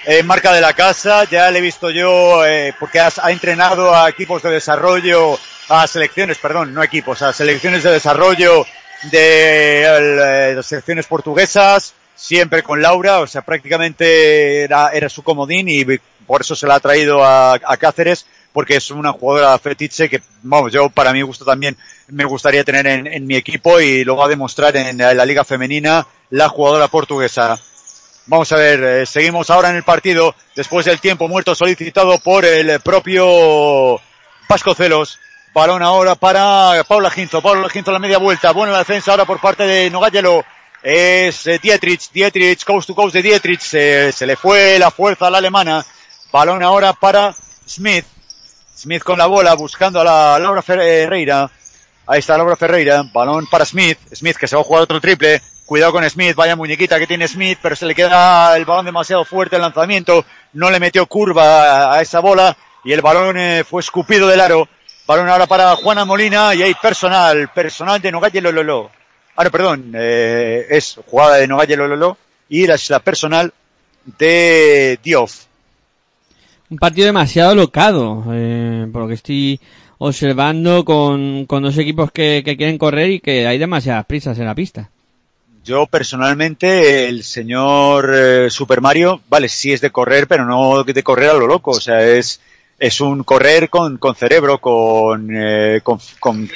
eh, 0.06 0.24
marca 0.24 0.54
de 0.54 0.62
la 0.62 0.74
casa, 0.74 1.24
ya 1.24 1.50
le 1.50 1.60
he 1.60 1.62
visto 1.62 1.90
yo 1.90 2.46
eh, 2.46 2.74
porque 2.80 3.00
has, 3.00 3.18
ha 3.18 3.32
entrenado 3.32 3.96
a 3.96 4.08
equipos 4.08 4.44
de 4.44 4.52
desarrollo, 4.52 5.38
a 5.70 5.88
selecciones, 5.88 6.38
perdón, 6.38 6.74
no 6.74 6.84
equipos, 6.84 7.22
a 7.22 7.34
selecciones 7.34 7.84
de 7.84 7.92
desarrollo 7.92 8.66
de, 9.12 10.54
las 10.56 10.66
selecciones 10.66 11.08
portuguesas, 11.08 11.96
siempre 12.16 12.62
con 12.62 12.82
Laura, 12.82 13.20
o 13.20 13.28
sea, 13.28 13.42
prácticamente 13.42 14.64
era, 14.64 14.90
era 14.90 15.10
su 15.10 15.24
comodín 15.24 15.68
y 15.70 15.84
por 16.28 16.42
eso 16.42 16.56
se 16.56 16.68
la 16.68 16.76
ha 16.76 16.80
traído 16.80 17.24
a, 17.24 17.54
a 17.54 17.78
Cáceres, 17.78 18.28
porque 18.54 18.76
es 18.76 18.92
una 18.92 19.12
jugadora 19.12 19.58
fetiche 19.58 20.08
que, 20.08 20.22
vamos, 20.44 20.72
yo 20.72 20.90
para 20.90 21.14
mi 21.14 21.24
gusto 21.24 21.44
también 21.46 21.76
me 22.08 22.26
gustaría 22.26 22.64
tener 22.64 22.86
en, 22.86 23.08
en 23.08 23.26
mi 23.26 23.36
equipo 23.36 23.80
y 23.82 24.04
lo 24.04 24.16
va 24.16 24.26
a 24.26 24.30
demostrar 24.30 24.78
en 24.78 24.98
la 24.98 25.26
Liga 25.26 25.44
Femenina 25.44 26.06
la 26.30 26.48
jugadora 26.48 26.88
portuguesa. 26.88 27.60
Vamos 28.28 28.52
a 28.52 28.56
ver, 28.56 28.84
eh, 28.84 29.06
seguimos 29.06 29.52
ahora 29.52 29.70
en 29.70 29.76
el 29.76 29.84
partido 29.84 30.34
después 30.56 30.86
del 30.86 31.00
tiempo 31.00 31.28
muerto 31.28 31.54
solicitado 31.54 32.18
por 32.18 32.44
el 32.44 32.80
propio 32.80 34.02
Vascocelos. 34.50 35.20
Balón 35.54 35.84
ahora 35.84 36.16
para 36.16 36.84
Paula 36.88 37.12
Ginzo. 37.12 37.42
Paula 37.42 37.70
Ginzo 37.70 37.92
la 37.92 38.00
media 38.00 38.18
vuelta. 38.18 38.52
Buena 38.52 38.74
la 38.74 38.80
defensa 38.80 39.12
ahora 39.12 39.26
por 39.26 39.40
parte 39.40 39.64
de 39.64 39.90
Nogayelo. 39.92 40.44
Es 40.82 41.46
eh, 41.48 41.60
Dietrich. 41.62 42.12
Dietrich, 42.12 42.66
coast 42.66 42.88
to 42.88 42.96
coast 42.96 43.14
de 43.14 43.22
Dietrich. 43.22 43.62
Se, 43.62 44.26
le 44.26 44.36
fue 44.36 44.78
la 44.80 44.90
fuerza 44.90 45.28
a 45.28 45.30
la 45.30 45.38
alemana. 45.38 45.86
Balón 46.32 46.64
ahora 46.64 46.94
para 46.94 47.34
Smith. 47.68 48.06
Smith 48.76 49.04
con 49.04 49.20
la 49.20 49.28
bola 49.28 49.54
buscando 49.54 50.02
a 50.02 50.04
la 50.04 50.40
Laura 50.40 50.62
Ferreira. 50.62 51.50
Ahí 52.08 52.20
está 52.20 52.38
Laura 52.38 52.56
Ferreira. 52.56 53.04
Balón 53.14 53.48
para 53.48 53.66
Smith. 53.66 53.98
Smith 54.14 54.36
que 54.36 54.48
se 54.48 54.56
va 54.56 54.62
a 54.62 54.66
jugar 54.66 54.82
otro 54.82 55.00
triple. 55.00 55.42
Cuidado 55.66 55.94
con 55.94 56.08
Smith, 56.08 56.36
vaya 56.36 56.56
muñequita 56.56 57.00
que 57.00 57.08
tiene 57.08 57.28
Smith, 57.28 57.58
pero 57.60 57.76
se 57.76 57.88
le 57.88 57.96
queda 57.96 58.56
el 58.56 58.66
balón 58.66 58.86
demasiado 58.86 59.26
fuerte 59.26 59.56
el 59.56 59.64
lanzamiento, 59.64 60.24
no 60.54 60.70
le 60.70 60.80
metió 60.80 61.08
curva 61.08 61.92
a 61.92 62.02
esa 62.02 62.20
bola 62.20 62.56
y 62.84 62.92
el 62.92 63.02
balón 63.02 63.36
eh, 63.36 63.64
fue 63.68 63.82
escupido 63.82 64.28
del 64.28 64.42
aro. 64.42 64.68
Balón 65.08 65.28
ahora 65.28 65.48
para 65.48 65.76
Juana 65.76 66.06
Molina 66.06 66.54
y 66.54 66.62
hay 66.62 66.76
personal, 66.76 67.50
personal 67.50 68.00
de 68.00 68.12
Nogalle 68.12 68.42
Lololo. 68.42 68.92
Ah, 69.36 69.44
no, 69.44 69.50
perdón, 69.50 69.92
eh, 69.96 70.68
es 70.70 71.00
jugada 71.08 71.38
de 71.38 71.48
Nogalle 71.48 71.76
Lololo 71.76 72.16
y 72.48 72.68
la 72.68 73.00
personal 73.04 73.52
de 74.20 75.00
Diof. 75.04 75.46
Un 76.70 76.78
partido 76.78 77.08
demasiado 77.08 77.56
locado, 77.56 78.24
eh, 78.32 78.88
por 78.94 79.02
lo 79.02 79.08
que 79.08 79.16
estoy 79.16 79.60
observando 79.98 80.86
con, 80.86 81.48
con 81.48 81.64
dos 81.64 81.78
equipos 81.80 82.12
que 82.12 82.44
quieren 82.44 82.78
correr 82.78 83.10
y 83.10 83.20
que 83.20 83.48
hay 83.48 83.58
demasiadas 83.58 84.06
prisas 84.06 84.38
en 84.38 84.46
la 84.46 84.54
pista. 84.54 84.92
Yo 85.66 85.88
personalmente, 85.88 87.08
el 87.08 87.24
señor 87.24 88.12
eh, 88.14 88.50
Super 88.52 88.82
Mario, 88.82 89.22
vale, 89.28 89.50
sí 89.50 89.74
es 89.74 89.82
de 89.82 89.90
correr, 89.90 90.28
pero 90.28 90.46
no 90.46 90.84
de 90.84 91.04
correr 91.04 91.32
a 91.32 91.34
lo 91.34 91.48
loco. 91.48 91.72
O 91.72 91.82
sea, 91.82 92.04
es, 92.06 92.40
es 92.78 93.02
un 93.02 93.24
correr 93.24 93.68
con, 93.72 93.98
con 93.98 94.14
cerebro, 94.14 94.60
con, 94.60 95.28
eh, 95.36 95.82
con, 95.82 96.00
con, 96.20 96.48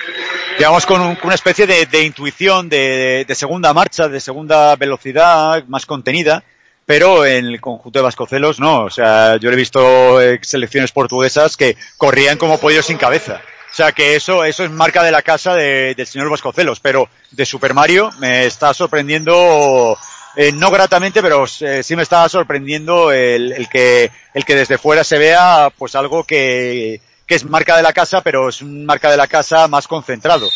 digamos, 0.60 0.86
con, 0.86 1.02
un, 1.02 1.18
una 1.24 1.34
especie 1.34 1.66
de, 1.66 1.88
de 1.88 2.04
intuición 2.04 2.70
de, 2.70 3.26
de, 3.28 3.36
segunda 3.36 3.74
marcha, 3.74 4.08
de 4.08 4.20
segunda 4.20 4.76
velocidad, 4.76 5.64
más 5.68 5.88
contenida. 5.88 6.44
Pero 6.86 7.26
en 7.26 7.48
el 7.48 7.60
conjunto 7.60 7.98
de 7.98 8.04
Vascocelos 8.04 8.60
no. 8.60 8.84
O 8.84 8.90
sea, 8.92 9.38
yo 9.38 9.50
he 9.50 9.56
visto 9.56 10.22
eh, 10.22 10.40
selecciones 10.44 10.92
portuguesas 10.92 11.58
que 11.58 11.78
corrían 11.98 12.38
como 12.38 12.60
pollos 12.60 12.86
sin 12.86 12.98
cabeza. 12.98 13.42
O 13.72 13.76
sea 13.76 13.92
que 13.92 14.16
eso, 14.16 14.44
eso 14.44 14.64
es 14.64 14.72
marca 14.72 15.04
de 15.04 15.12
la 15.12 15.22
casa 15.22 15.54
de, 15.54 15.94
del 15.96 16.08
señor 16.08 16.30
Vascocelos, 16.30 16.80
pero 16.80 17.08
de 17.32 17.46
Super 17.46 17.74
Mario 17.74 18.12
me 18.20 18.46
está 18.46 18.74
sorprendiendo, 18.74 19.98
eh, 20.36 20.52
no 20.52 20.72
gratamente, 20.72 21.22
pero 21.22 21.46
eh, 21.62 21.84
sí 21.84 21.96
me 21.96 22.04
está 22.04 22.28
sorprendiendo 22.30 23.12
el, 23.12 23.52
el, 23.52 23.70
que, 23.70 24.12
el 24.34 24.44
que 24.44 24.56
desde 24.56 24.80
fuera 24.80 25.04
se 25.04 25.20
vea 25.20 25.72
pues 25.78 25.96
algo 25.96 26.24
que, 26.24 27.00
que 27.28 27.36
es 27.36 27.46
marca 27.46 27.78
de 27.78 27.84
la 27.84 27.94
casa, 27.94 28.22
pero 28.22 28.50
es 28.50 28.62
un 28.62 28.86
marca 28.86 29.12
de 29.12 29.18
la 29.18 29.28
casa 29.28 29.68
más 29.68 29.88
concentrado. 29.88 30.50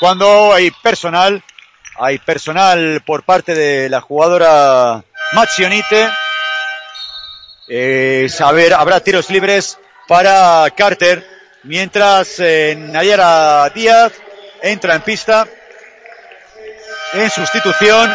Cuando 0.00 0.52
hay 0.54 0.70
personal, 0.70 1.42
hay 1.98 2.18
personal 2.18 3.02
por 3.04 3.22
parte 3.22 3.54
de 3.54 3.90
la 3.90 4.00
jugadora 4.00 5.04
Machionite, 5.32 6.08
eh, 7.68 8.28
saber, 8.30 8.72
habrá 8.72 9.00
tiros 9.00 9.28
libres 9.28 9.78
para 10.08 10.70
Carter, 10.76 11.35
mientras 11.66 12.38
eh, 12.38 12.76
Nayara 12.78 13.68
Díaz 13.70 14.12
entra 14.62 14.94
en 14.94 15.02
pista 15.02 15.46
en 17.12 17.30
sustitución 17.30 18.10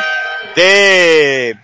de 0.55 1.57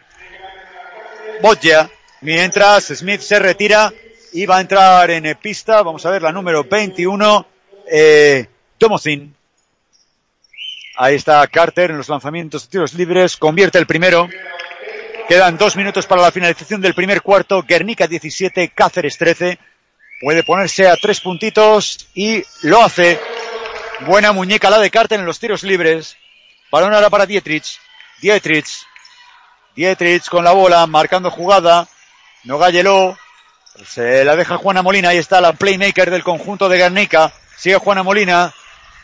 Bodja, 1.42 1.90
mientras 2.22 2.86
Smith 2.86 3.22
se 3.22 3.40
retira 3.40 3.94
y 4.34 4.46
va 4.46 4.58
a 4.58 4.62
entrar 4.62 5.10
en 5.12 5.38
pista, 5.38 5.82
vamos 5.82 6.06
a 6.06 6.12
ver 6.12 6.22
la 6.22 6.32
número 6.32 6.64
21, 6.64 7.48
eh, 7.90 8.48
Tomocin. 8.78 9.34
Ahí 10.98 11.16
está 11.16 11.46
Carter 11.48 11.92
en 11.92 11.98
los 11.98 12.10
lanzamientos 12.10 12.64
de 12.64 12.70
tiros 12.70 12.94
libres, 12.94 13.38
convierte 13.38 13.78
el 13.78 13.88
primero. 13.88 14.28
Quedan 15.28 15.58
dos 15.58 15.76
minutos 15.76 16.06
para 16.06 16.22
la 16.22 16.32
finalización 16.32 16.82
del 16.82 16.96
primer 16.96 17.22
cuarto, 17.22 17.62
Guernica 17.62 18.08
17, 18.08 18.70
Cáceres 18.70 19.18
13 19.18 19.60
puede 20.20 20.44
ponerse 20.44 20.88
a 20.90 20.96
tres 20.96 21.22
puntitos 21.22 22.08
y 22.14 22.44
lo 22.64 22.84
hace. 22.84 23.20
Buena 24.02 24.32
muñeca 24.32 24.70
la 24.70 24.80
de 24.80 24.92
Carter 24.92 25.20
en 25.20 25.26
los 25.26 25.40
tiros 25.40 25.64
libres. 25.64 26.18
Balón 26.72 26.94
ahora 26.94 27.10
para 27.10 27.26
Dietrich. 27.26 27.80
Dietrich. 28.22 28.68
Dietrich 29.76 30.28
con 30.30 30.44
la 30.44 30.52
bola, 30.52 30.86
marcando 30.88 31.32
jugada. 31.32 31.88
No 32.44 32.58
Galleló. 32.58 33.18
Se 33.86 34.24
la 34.24 34.36
deja 34.36 34.58
Juana 34.58 34.82
Molina. 34.82 35.10
Ahí 35.10 35.18
está 35.18 35.42
la 35.42 35.54
playmaker 35.54 36.10
del 36.10 36.24
conjunto 36.24 36.68
de 36.70 36.78
Guernica. 36.78 37.32
Sigue 37.56 37.78
Juana 37.78 38.04
Molina. 38.04 38.54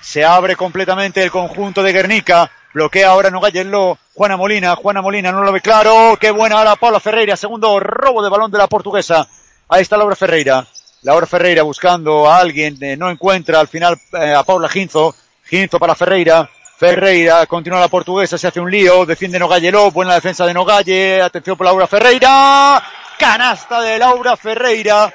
Se 0.02 0.26
abre 0.26 0.56
completamente 0.56 1.24
el 1.24 1.32
conjunto 1.32 1.84
de 1.84 1.94
Guernica. 1.94 2.52
Bloquea 2.74 3.10
ahora 3.10 3.30
No 3.30 3.40
Galleló. 3.40 3.98
Juana 4.14 4.38
Molina. 4.38 4.76
Juana 4.76 5.02
Molina 5.02 5.32
no 5.32 5.44
lo 5.44 5.52
ve 5.52 5.62
claro. 5.62 6.18
Qué 6.20 6.32
buena 6.32 6.58
ahora 6.58 6.76
Paula 6.76 7.00
Ferreira. 7.00 7.38
Segundo 7.38 7.80
robo 7.80 8.24
de 8.24 8.30
balón 8.30 8.52
de 8.52 8.58
la 8.58 8.68
portuguesa. 8.68 9.28
Ahí 9.70 9.84
está 9.84 9.98
Laura 9.98 10.16
Ferreira. 10.16 10.66
Laura 11.04 11.28
Ferreira 11.28 11.64
buscando 11.64 12.30
a 12.30 12.38
alguien, 12.38 12.78
eh, 12.82 12.96
no 12.96 13.10
encuentra 13.10 13.60
al 13.60 13.68
final 13.68 14.00
eh, 14.14 14.34
a 14.34 14.44
Paula 14.44 14.70
Ginzo. 14.70 15.14
Ginzo 15.44 15.78
para 15.78 15.96
Ferreira. 15.96 16.50
Ferreira 16.78 17.46
continúa 17.46 17.82
la 17.82 17.90
portuguesa, 17.90 18.38
se 18.38 18.48
hace 18.48 18.62
un 18.62 18.72
lío, 18.72 19.06
defiende 19.06 19.38
Nogalleló, 19.38 19.92
buena 19.92 20.16
defensa 20.16 20.46
de 20.46 20.54
Nogalle, 20.54 21.22
atención 21.22 21.58
por 21.58 21.66
Laura 21.66 21.88
Ferreira. 21.88 22.82
Canasta 23.20 23.82
de 23.82 24.00
Laura 24.00 24.38
Ferreira. 24.38 25.14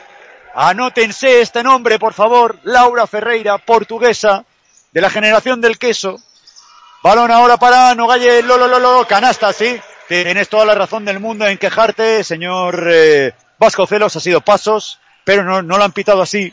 Anótense 0.54 1.40
este 1.40 1.62
nombre, 1.62 1.98
por 1.98 2.12
favor. 2.12 2.58
Laura 2.64 3.06
Ferreira, 3.06 3.56
portuguesa, 3.56 4.44
de 4.92 5.00
la 5.00 5.08
generación 5.08 5.60
del 5.60 5.78
queso. 5.78 6.20
Balón 7.02 7.30
ahora 7.30 7.56
para 7.56 7.94
Nogalle, 7.94 8.42
lo, 8.42 8.58
lo, 8.58 8.78
lo, 8.78 9.06
canasta, 9.06 9.54
sí. 9.54 9.80
Tienes 10.06 10.50
toda 10.50 10.66
la 10.66 10.74
razón 10.74 11.06
del 11.06 11.18
mundo 11.18 11.46
en 11.46 11.56
quejarte, 11.56 12.24
señor 12.24 12.88
eh, 12.90 13.32
Vascocelos, 13.58 14.16
ha 14.16 14.20
sido 14.20 14.40
pasos 14.42 14.98
pero 15.28 15.44
no, 15.44 15.60
lo 15.60 15.84
han 15.84 15.92
pitado 15.92 16.22
así. 16.22 16.50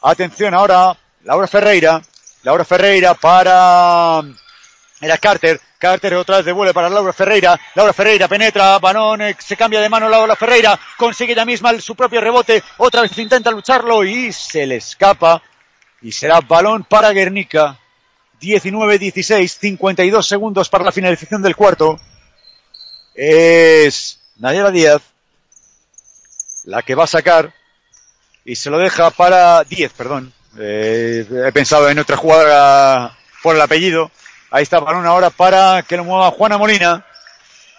Atención 0.00 0.54
ahora, 0.54 0.96
Laura 1.24 1.48
Ferreira, 1.48 2.00
Laura 2.44 2.64
Ferreira 2.64 3.14
para 3.14 4.22
era 5.00 5.18
Carter, 5.18 5.60
Carter 5.76 6.14
otra 6.14 6.36
vez 6.36 6.46
devuelve 6.46 6.72
para 6.72 6.88
Laura 6.88 7.12
Ferreira, 7.12 7.58
Laura 7.74 7.92
Ferreira 7.92 8.28
penetra, 8.28 8.78
Banón 8.78 9.22
se 9.40 9.56
cambia 9.56 9.80
de 9.80 9.88
mano 9.88 10.08
Laura 10.08 10.36
Ferreira, 10.36 10.78
consigue 10.96 11.32
ella 11.32 11.44
misma 11.44 11.76
su 11.80 11.96
propio 11.96 12.20
rebote, 12.20 12.62
otra 12.76 13.02
vez 13.02 13.18
intenta 13.18 13.50
lucharlo 13.50 14.04
y 14.04 14.32
se 14.32 14.66
le 14.66 14.76
escapa 14.76 15.42
y 16.00 16.12
será 16.12 16.40
balón 16.40 16.84
para 16.84 17.10
Guernica. 17.10 17.76
19-16, 18.40 19.48
52 19.48 20.24
segundos 20.24 20.68
para 20.68 20.84
la 20.84 20.92
finalización 20.92 21.42
del 21.42 21.56
cuarto. 21.56 21.98
Es 23.16 24.20
Nayara 24.36 24.70
Díaz 24.70 25.02
la 26.66 26.82
que 26.82 26.94
va 26.94 27.02
a 27.02 27.08
sacar 27.08 27.52
y 28.44 28.56
se 28.56 28.70
lo 28.70 28.78
deja 28.78 29.10
para 29.10 29.64
10, 29.64 29.92
perdón. 29.92 30.32
Eh, 30.58 31.26
he 31.46 31.52
pensado 31.52 31.88
en 31.88 31.98
otra 31.98 32.16
jugada 32.16 33.16
por 33.42 33.54
el 33.54 33.62
apellido. 33.62 34.10
Ahí 34.50 34.64
está 34.64 34.80
balón 34.80 35.06
ahora 35.06 35.30
para 35.30 35.82
que 35.82 35.96
lo 35.96 36.04
mueva 36.04 36.30
Juana 36.30 36.58
Molina. 36.58 37.06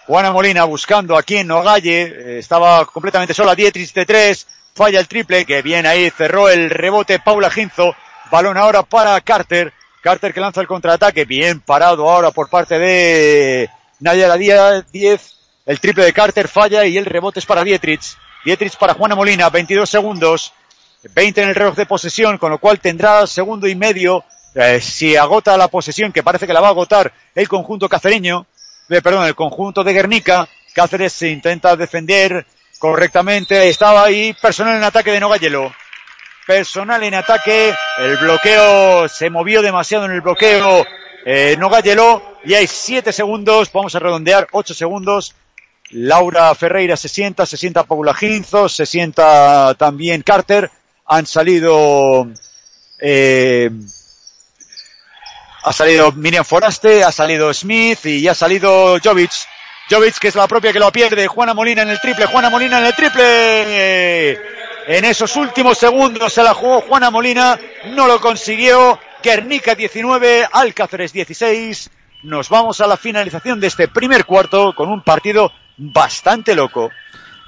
Juana 0.06 0.32
Molina 0.32 0.64
buscando 0.64 1.16
aquí 1.16 1.36
en 1.36 1.46
Nogalle. 1.46 2.02
Eh, 2.02 2.38
estaba 2.38 2.84
completamente 2.86 3.34
sola. 3.34 3.54
Dietrich 3.54 3.92
de 3.92 4.04
3. 4.04 4.46
Falla 4.74 5.00
el 5.00 5.08
triple. 5.08 5.44
Que 5.44 5.62
bien 5.62 5.86
ahí 5.86 6.10
cerró 6.10 6.48
el 6.48 6.70
rebote 6.70 7.20
Paula 7.20 7.50
Ginzo. 7.50 7.94
Balón 8.30 8.56
ahora 8.56 8.82
para 8.82 9.20
Carter. 9.20 9.72
Carter 10.02 10.34
que 10.34 10.40
lanza 10.40 10.60
el 10.60 10.66
contraataque. 10.66 11.24
Bien 11.24 11.60
parado 11.60 12.10
ahora 12.10 12.32
por 12.32 12.50
parte 12.50 12.78
de 12.78 13.70
Nayara 14.00 14.36
Díaz. 14.36 14.84
10. 14.90 15.36
El 15.66 15.80
triple 15.80 16.04
de 16.04 16.12
Carter 16.12 16.48
falla 16.48 16.84
y 16.84 16.98
el 16.98 17.06
rebote 17.06 17.38
es 17.38 17.46
para 17.46 17.64
Dietrich. 17.64 18.16
Dietrich 18.44 18.76
para 18.76 18.94
Juana 18.94 19.14
Molina, 19.14 19.48
22 19.48 19.88
segundos, 19.88 20.52
20 21.14 21.42
en 21.42 21.48
el 21.48 21.54
reloj 21.54 21.76
de 21.76 21.86
posesión, 21.86 22.36
con 22.36 22.50
lo 22.50 22.58
cual 22.58 22.78
tendrá 22.78 23.26
segundo 23.26 23.66
y 23.66 23.74
medio 23.74 24.22
eh, 24.54 24.80
si 24.82 25.16
agota 25.16 25.56
la 25.56 25.68
posesión, 25.68 26.12
que 26.12 26.22
parece 26.22 26.46
que 26.46 26.52
la 26.52 26.60
va 26.60 26.68
a 26.68 26.70
agotar 26.70 27.12
el 27.34 27.48
conjunto 27.48 27.88
cacereño, 27.88 28.46
eh, 28.90 29.00
perdón, 29.00 29.26
el 29.26 29.34
conjunto 29.34 29.82
de 29.82 29.94
Guernica. 29.94 30.46
Cáceres 30.74 31.12
se 31.12 31.28
intenta 31.28 31.74
defender 31.76 32.46
correctamente, 32.78 33.68
estaba 33.68 34.04
ahí, 34.04 34.34
personal 34.34 34.76
en 34.76 34.84
ataque 34.84 35.12
de 35.12 35.20
Nogayelo. 35.20 35.72
Personal 36.46 37.02
en 37.02 37.14
ataque, 37.14 37.74
el 37.98 38.16
bloqueo 38.18 39.08
se 39.08 39.30
movió 39.30 39.62
demasiado 39.62 40.04
en 40.04 40.12
el 40.12 40.20
bloqueo 40.20 40.84
eh, 41.24 41.56
Nogayelo 41.58 42.22
y 42.44 42.52
hay 42.52 42.66
7 42.66 43.10
segundos, 43.12 43.72
vamos 43.72 43.94
a 43.94 44.00
redondear 44.00 44.48
8 44.52 44.74
segundos 44.74 45.34
Laura 45.94 46.52
Ferreira 46.56 46.96
se 46.96 47.08
sienta, 47.08 47.46
se 47.46 47.56
sienta 47.56 47.84
Paula 47.84 48.14
Ginzo, 48.14 48.68
se 48.68 48.84
sienta 48.84 49.74
también 49.74 50.22
Carter. 50.22 50.68
Han 51.06 51.24
salido, 51.24 52.26
eh, 52.98 53.70
ha 55.62 55.72
salido 55.72 56.10
Miriam 56.10 56.44
Foraste, 56.44 57.04
ha 57.04 57.12
salido 57.12 57.54
Smith 57.54 58.06
y 58.06 58.26
ha 58.26 58.34
salido 58.34 58.98
Jovic. 59.02 59.30
Jovic, 59.88 60.18
que 60.18 60.28
es 60.28 60.34
la 60.34 60.48
propia 60.48 60.72
que 60.72 60.80
lo 60.80 60.90
pierde. 60.90 61.28
Juana 61.28 61.54
Molina 61.54 61.82
en 61.82 61.90
el 61.90 62.00
triple, 62.00 62.26
Juana 62.26 62.50
Molina 62.50 62.80
en 62.80 62.86
el 62.86 62.94
triple. 62.94 64.32
En 64.88 65.04
esos 65.04 65.36
últimos 65.36 65.78
segundos 65.78 66.32
se 66.32 66.42
la 66.42 66.54
jugó 66.54 66.80
Juana 66.80 67.10
Molina, 67.10 67.56
no 67.90 68.08
lo 68.08 68.20
consiguió. 68.20 68.98
Guernica 69.22 69.76
19, 69.76 70.48
Alcáceres 70.50 71.12
16. 71.12 71.88
Nos 72.24 72.48
vamos 72.48 72.80
a 72.80 72.88
la 72.88 72.96
finalización 72.96 73.60
de 73.60 73.68
este 73.68 73.86
primer 73.86 74.24
cuarto 74.24 74.74
con 74.74 74.90
un 74.90 75.02
partido 75.02 75.52
bastante 75.76 76.54
loco. 76.54 76.90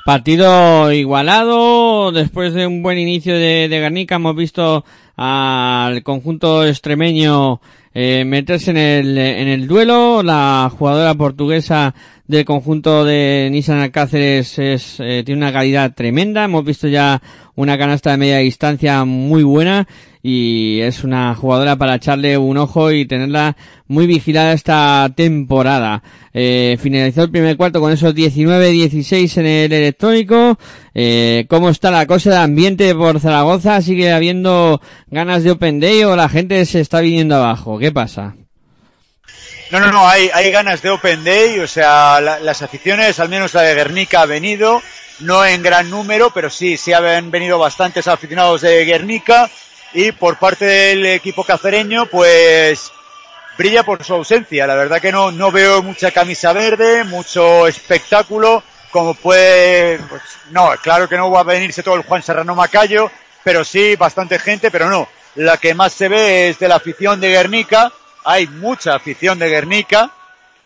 Partido 0.05 0.93
igualado, 0.93 2.13
después 2.13 2.55
de 2.55 2.67
un 2.67 2.83
buen 2.83 2.97
inicio 2.99 3.35
de, 3.35 3.69
de 3.69 3.81
Guernica 3.81 4.15
hemos 4.17 4.37
visto 4.37 4.85
al 5.17 6.03
conjunto 6.05 6.65
extremeño 6.65 7.61
eh, 7.93 8.25
meterse 8.27 8.71
en 8.73 8.77
el, 8.77 9.19
en 9.19 9.49
el 9.49 9.67
duelo. 9.67 10.23
La 10.23 10.71
jugadora 10.71 11.15
portuguesa 11.15 11.95
del 12.27 12.45
conjunto 12.45 13.05
de 13.05 13.49
Nissan 13.51 13.79
Alcáceres 13.79 14.59
es, 14.59 15.01
eh, 15.01 15.23
tiene 15.25 15.41
una 15.41 15.53
calidad 15.53 15.95
tremenda. 15.95 16.45
Hemos 16.45 16.65
visto 16.65 16.89
ya 16.89 17.23
una 17.55 17.79
canasta 17.79 18.11
de 18.11 18.19
media 18.19 18.39
distancia 18.39 19.05
muy 19.07 19.43
buena 19.43 19.89
y 20.29 20.81
es 20.81 21.05
una 21.05 21.37
jugadora 21.37 21.77
para 21.77 21.95
echarle 21.95 22.37
un 22.37 22.57
ojo 22.57 22.91
y 22.91 23.07
tenerla 23.07 23.57
muy 23.87 24.09
vigilada 24.09 24.55
esta 24.55 25.09
temporada. 25.15 26.03
Eh, 26.35 26.77
finalizó 26.83 27.23
el 27.23 27.31
primer 27.31 27.57
cuarto 27.57 27.81
con 27.81 27.93
esos 27.93 28.13
19-16 28.13 29.39
en 29.39 29.47
el 29.47 29.73
electrónico. 29.73 30.59
Eh, 30.95 31.47
¿Cómo 31.49 31.71
está 31.71 31.93
la 31.93 32.07
cosa 32.07 32.31
de 32.31 32.39
ambiente 32.39 32.93
por 32.97 33.21
Zaragoza? 33.21 33.81
¿Sigue 33.83 34.13
habiendo 34.13 34.81
ganas 35.07 35.45
de 35.45 35.53
Open 35.53 35.79
Day 35.79 36.03
o 36.03 36.17
la 36.17 36.29
gente 36.29 36.67
se 36.67 36.81
está 36.81 37.01
viniendo 37.03 37.37
abajo? 37.37 37.79
¿Qué 37.79 37.93
pasa? 37.93 38.35
No, 39.71 39.79
no, 39.79 39.93
no, 39.93 40.09
hay, 40.09 40.29
hay 40.35 40.51
ganas 40.51 40.83
de 40.83 40.91
Open 40.91 41.23
Day, 41.23 41.61
o 41.61 41.69
sea, 41.69 42.21
la, 42.21 42.41
las 42.41 42.63
aficiones, 42.63 43.21
al 43.21 43.29
menos 43.29 43.55
la 43.55 43.63
de 43.63 43.77
Guernica 43.77 44.23
ha 44.23 44.27
venido, 44.27 44.83
no 45.21 45.47
en 45.47 45.63
gran 45.63 45.89
número, 45.89 46.33
pero 46.35 46.51
sí, 46.51 46.77
sí 46.77 46.93
han 46.93 47.31
venido 47.31 47.61
bastantes 47.61 48.09
aficionados 48.09 48.63
de 48.63 48.85
Guernica 48.85 49.49
y 49.93 50.13
por 50.13 50.39
parte 50.39 50.65
del 50.65 51.07
equipo 51.07 51.45
cacereño, 51.45 52.07
pues 52.07 52.91
brilla 53.57 53.83
por 53.83 54.03
su 54.05 54.15
ausencia. 54.15 54.67
La 54.67 54.75
verdad 54.75 55.01
que 55.01 55.13
no, 55.13 55.33
no 55.33 55.51
veo 55.51 55.83
mucha 55.83 56.11
camisa 56.11 56.53
verde, 56.53 57.05
mucho 57.05 57.67
espectáculo, 57.67 58.63
como 58.91 59.15
puede, 59.15 59.99
pues, 59.99 60.23
no, 60.51 60.71
claro 60.83 61.09
que 61.09 61.17
no 61.17 61.31
va 61.31 61.41
a 61.41 61.45
venirse 61.45 61.83
todo 61.83 61.97
el 61.97 62.03
Juan 62.03 62.23
Serrano 62.23 62.55
Macayo, 62.55 63.11
pero 63.43 63.65
sí 63.65 63.97
bastante 63.97 64.39
gente, 64.39 64.71
pero 64.71 64.89
no. 64.89 65.09
La 65.37 65.59
que 65.59 65.75
más 65.75 65.93
se 65.93 66.09
ve 66.09 66.49
es 66.49 66.59
de 66.59 66.69
la 66.69 66.77
afición 66.77 67.21
de 67.21 67.31
Guernica, 67.31 67.93
hay 68.25 68.47
mucha 68.47 68.95
afición 68.95 69.39
de 69.39 69.49
Guernica, 69.49 70.11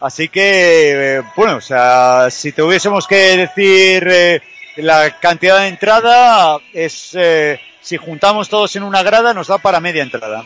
así 0.01 0.29
que, 0.29 1.19
eh, 1.19 1.23
bueno, 1.37 1.57
o 1.57 1.61
sea, 1.61 2.29
si 2.31 2.53
tuviésemos 2.53 3.07
que 3.07 3.37
decir 3.37 4.07
eh, 4.09 4.43
la 4.77 5.19
cantidad 5.19 5.61
de 5.61 5.69
entrada, 5.69 6.57
es, 6.73 7.11
eh, 7.15 7.61
si 7.81 7.97
juntamos 7.97 8.49
todos 8.49 8.75
en 8.77 8.83
una 8.83 9.03
grada, 9.03 9.35
nos 9.35 9.49
da 9.49 9.59
para 9.59 9.81
media 9.81 10.03
entrada. 10.03 10.45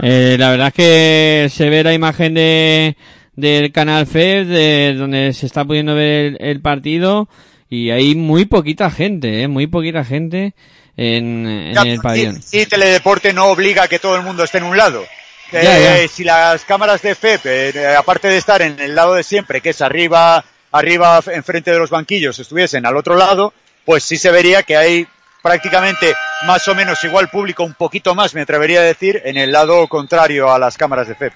Eh, 0.00 0.36
la 0.38 0.50
verdad 0.50 0.68
es 0.68 0.74
que 0.74 1.48
se 1.50 1.68
ve 1.68 1.82
la 1.82 1.92
imagen 1.92 2.34
de 2.34 2.96
del 3.34 3.70
canal 3.70 4.06
FED, 4.06 4.46
de 4.46 4.94
donde 4.96 5.32
se 5.32 5.46
está 5.46 5.64
pudiendo 5.64 5.94
ver 5.94 6.24
el, 6.24 6.36
el 6.40 6.60
partido, 6.60 7.28
y 7.70 7.90
hay 7.90 8.16
muy 8.16 8.46
poquita 8.46 8.90
gente, 8.90 9.42
eh, 9.42 9.48
muy 9.48 9.68
poquita 9.68 10.04
gente 10.04 10.54
en, 10.96 11.46
en 11.46 11.74
Ya, 11.74 11.82
el 11.82 12.00
pabellón. 12.00 12.40
Y, 12.50 12.60
y 12.60 12.66
Teledeporte 12.66 13.32
no 13.32 13.46
obliga 13.46 13.84
a 13.84 13.88
que 13.88 14.00
todo 14.00 14.16
el 14.16 14.22
mundo 14.22 14.42
esté 14.42 14.58
en 14.58 14.64
un 14.64 14.76
lado. 14.76 15.04
Eh, 15.52 15.62
Ya. 16.02 16.08
Si 16.08 16.24
las 16.24 16.64
cámaras 16.64 17.00
de 17.02 17.14
FEP, 17.14 17.46
eh, 17.46 17.94
aparte 17.96 18.26
de 18.28 18.38
estar 18.38 18.60
en 18.60 18.78
el 18.80 18.94
lado 18.96 19.14
de 19.14 19.22
siempre, 19.22 19.60
que 19.60 19.70
es 19.70 19.82
arriba, 19.82 20.44
arriba 20.72 21.20
enfrente 21.32 21.70
de 21.70 21.78
los 21.78 21.90
banquillos, 21.90 22.38
estuviesen 22.40 22.86
al 22.86 22.96
otro 22.96 23.14
lado, 23.16 23.52
pues 23.84 24.02
sí 24.02 24.16
se 24.16 24.32
vería 24.32 24.64
que 24.64 24.76
hay 24.76 25.06
prácticamente 25.48 26.14
más 26.46 26.68
o 26.68 26.74
menos 26.74 27.02
igual 27.04 27.30
público, 27.30 27.64
un 27.64 27.72
poquito 27.72 28.14
más, 28.14 28.34
me 28.34 28.42
atrevería 28.42 28.80
a 28.80 28.82
decir, 28.82 29.22
en 29.24 29.38
el 29.38 29.50
lado 29.50 29.88
contrario 29.88 30.52
a 30.52 30.58
las 30.58 30.76
cámaras 30.76 31.08
de 31.08 31.14
FEP. 31.14 31.32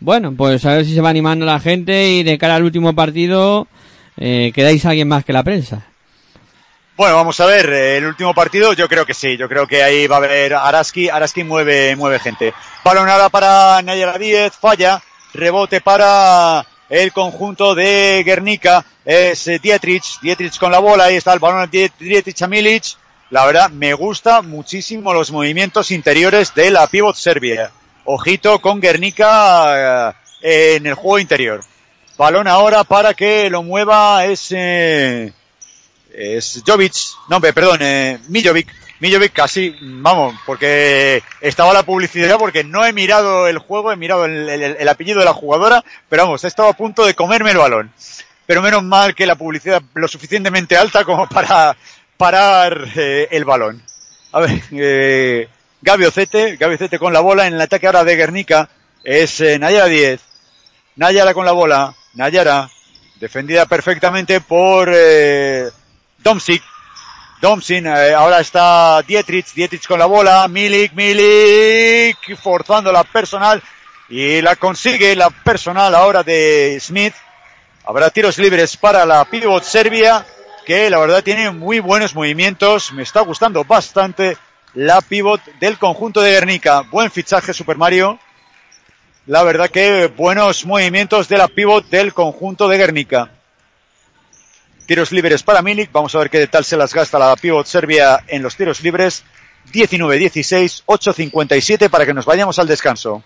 Bueno, 0.00 0.34
pues 0.36 0.64
a 0.66 0.74
ver 0.74 0.84
si 0.84 0.92
se 0.92 1.00
va 1.00 1.10
animando 1.10 1.46
la 1.46 1.60
gente 1.60 2.08
y 2.08 2.24
de 2.24 2.36
cara 2.38 2.56
al 2.56 2.64
último 2.64 2.92
partido 2.92 3.68
eh, 4.16 4.50
quedáis 4.52 4.84
alguien 4.84 5.06
más 5.06 5.24
que 5.24 5.32
la 5.32 5.44
prensa. 5.44 5.86
Bueno, 6.96 7.14
vamos 7.14 7.38
a 7.38 7.46
ver, 7.46 7.66
el 7.66 8.04
último 8.04 8.34
partido 8.34 8.72
yo 8.72 8.88
creo 8.88 9.06
que 9.06 9.14
sí, 9.14 9.36
yo 9.36 9.48
creo 9.48 9.68
que 9.68 9.84
ahí 9.84 10.08
va 10.08 10.16
a 10.16 10.18
haber 10.18 10.54
Araski, 10.54 11.08
Araski 11.08 11.44
mueve, 11.44 11.94
mueve 11.94 12.18
gente. 12.18 12.52
Balonada 12.82 13.28
para 13.28 13.80
Nayara 13.82 14.18
Díez, 14.18 14.54
falla, 14.54 15.00
rebote 15.34 15.80
para 15.80 16.66
el 16.88 17.12
conjunto 17.12 17.74
de 17.74 18.22
Guernica, 18.24 18.84
es 19.04 19.46
eh, 19.48 19.58
Dietrich, 19.58 20.20
Dietrich 20.20 20.58
con 20.58 20.70
la 20.72 20.78
bola, 20.78 21.04
ahí 21.04 21.16
está 21.16 21.32
el 21.32 21.38
balón 21.38 21.68
de 21.70 21.90
Dietrich 21.98 22.42
a 22.42 22.46
Milic. 22.46 22.84
La 23.30 23.44
verdad, 23.44 23.70
me 23.70 23.92
gusta 23.94 24.40
muchísimo 24.42 25.12
los 25.12 25.32
movimientos 25.32 25.90
interiores 25.90 26.54
de 26.54 26.70
la 26.70 26.86
pivot 26.86 27.16
serbia. 27.16 27.72
Ojito 28.04 28.60
con 28.60 28.80
Guernica 28.80 30.14
eh, 30.42 30.76
en 30.76 30.86
el 30.86 30.94
juego 30.94 31.18
interior. 31.18 31.60
Balón 32.16 32.46
ahora 32.46 32.84
para 32.84 33.14
que 33.14 33.50
lo 33.50 33.62
mueva 33.62 34.24
es... 34.26 34.46
Eh, 34.50 35.32
es 36.18 36.62
Jovic, 36.66 36.94
no, 37.28 37.40
pe- 37.40 37.52
perdón, 37.52 37.78
eh, 37.82 38.18
Mijovic. 38.28 38.68
Mijovic 39.00 39.32
casi, 39.32 39.76
vamos, 39.80 40.34
porque 40.46 41.22
estaba 41.40 41.72
la 41.72 41.82
publicidad, 41.82 42.38
porque 42.38 42.64
no 42.64 42.84
he 42.84 42.92
mirado 42.92 43.46
el 43.48 43.58
juego, 43.58 43.92
he 43.92 43.96
mirado 43.96 44.24
el, 44.24 44.48
el- 44.48 44.76
el 44.78 44.88
apellido 44.88 45.18
de 45.18 45.24
la 45.26 45.32
jugadora, 45.34 45.84
pero 46.08 46.24
vamos, 46.24 46.44
he 46.44 46.48
estado 46.48 46.68
a 46.68 46.72
punto 46.74 47.04
de 47.04 47.14
comerme 47.14 47.50
el 47.50 47.58
balón. 47.58 47.92
Pero 48.46 48.62
menos 48.62 48.82
mal 48.82 49.14
que 49.14 49.26
la 49.26 49.34
publicidad 49.34 49.82
lo 49.94 50.06
suficientemente 50.08 50.76
alta 50.76 51.04
como 51.04 51.28
para 51.28 51.76
parar 52.16 52.86
eh, 52.96 53.28
el 53.30 53.44
balón. 53.44 53.82
A 54.32 54.40
ver, 54.40 54.62
eh, 54.72 55.48
Gabi 55.82 56.04
Ocete, 56.04 56.56
Gabi 56.56 56.76
Ocete 56.76 56.98
con 56.98 57.12
la 57.12 57.20
bola 57.20 57.46
en 57.46 57.54
el 57.54 57.60
ataque 57.60 57.86
ahora 57.86 58.04
de 58.04 58.16
Guernica, 58.16 58.68
es 59.04 59.40
eh, 59.40 59.58
Nayara 59.58 59.86
10. 59.86 60.20
Nayara 60.96 61.34
con 61.34 61.44
la 61.44 61.52
bola, 61.52 61.94
Nayara, 62.14 62.70
defendida 63.20 63.66
perfectamente 63.66 64.40
por 64.40 64.90
eh, 64.94 65.68
Domsik. 66.18 66.62
Domsin, 67.40 67.86
eh, 67.86 68.14
ahora 68.14 68.40
está 68.40 69.02
Dietrich, 69.02 69.52
Dietrich 69.52 69.86
con 69.86 69.98
la 69.98 70.06
bola, 70.06 70.48
Milik, 70.48 70.92
Milik, 70.94 72.36
forzando 72.36 72.90
la 72.90 73.04
personal 73.04 73.62
y 74.08 74.40
la 74.40 74.56
consigue 74.56 75.14
la 75.14 75.28
personal 75.28 75.94
ahora 75.94 76.22
de 76.22 76.78
Smith. 76.80 77.14
Habrá 77.84 78.10
tiros 78.10 78.38
libres 78.38 78.76
para 78.78 79.04
la 79.04 79.24
pivot 79.26 79.62
Serbia, 79.62 80.24
que 80.64 80.88
la 80.88 80.98
verdad 80.98 81.22
tiene 81.22 81.50
muy 81.50 81.78
buenos 81.78 82.14
movimientos. 82.14 82.92
Me 82.92 83.02
está 83.02 83.20
gustando 83.20 83.64
bastante 83.64 84.38
la 84.72 85.02
pivot 85.02 85.40
del 85.60 85.78
conjunto 85.78 86.22
de 86.22 86.32
Guernica. 86.32 86.80
Buen 86.90 87.10
fichaje 87.10 87.52
Super 87.52 87.76
Mario. 87.76 88.18
La 89.26 89.42
verdad 89.42 89.68
que 89.68 90.06
buenos 90.06 90.64
movimientos 90.64 91.28
de 91.28 91.36
la 91.36 91.48
pivot 91.48 91.86
del 91.90 92.14
conjunto 92.14 92.66
de 92.66 92.78
Guernica. 92.78 93.30
Tiros 94.86 95.10
libres 95.10 95.42
para 95.42 95.62
Milik. 95.62 95.90
Vamos 95.90 96.14
a 96.14 96.20
ver 96.20 96.30
qué 96.30 96.46
tal 96.46 96.64
se 96.64 96.76
las 96.76 96.94
gasta 96.94 97.18
la 97.18 97.34
pivot 97.34 97.66
Serbia 97.66 98.22
en 98.28 98.40
los 98.40 98.56
tiros 98.56 98.80
libres. 98.82 99.24
19-16, 99.72 100.84
8-57 100.86 101.90
para 101.90 102.06
que 102.06 102.14
nos 102.14 102.24
vayamos 102.24 102.60
al 102.60 102.68
descanso. 102.68 103.24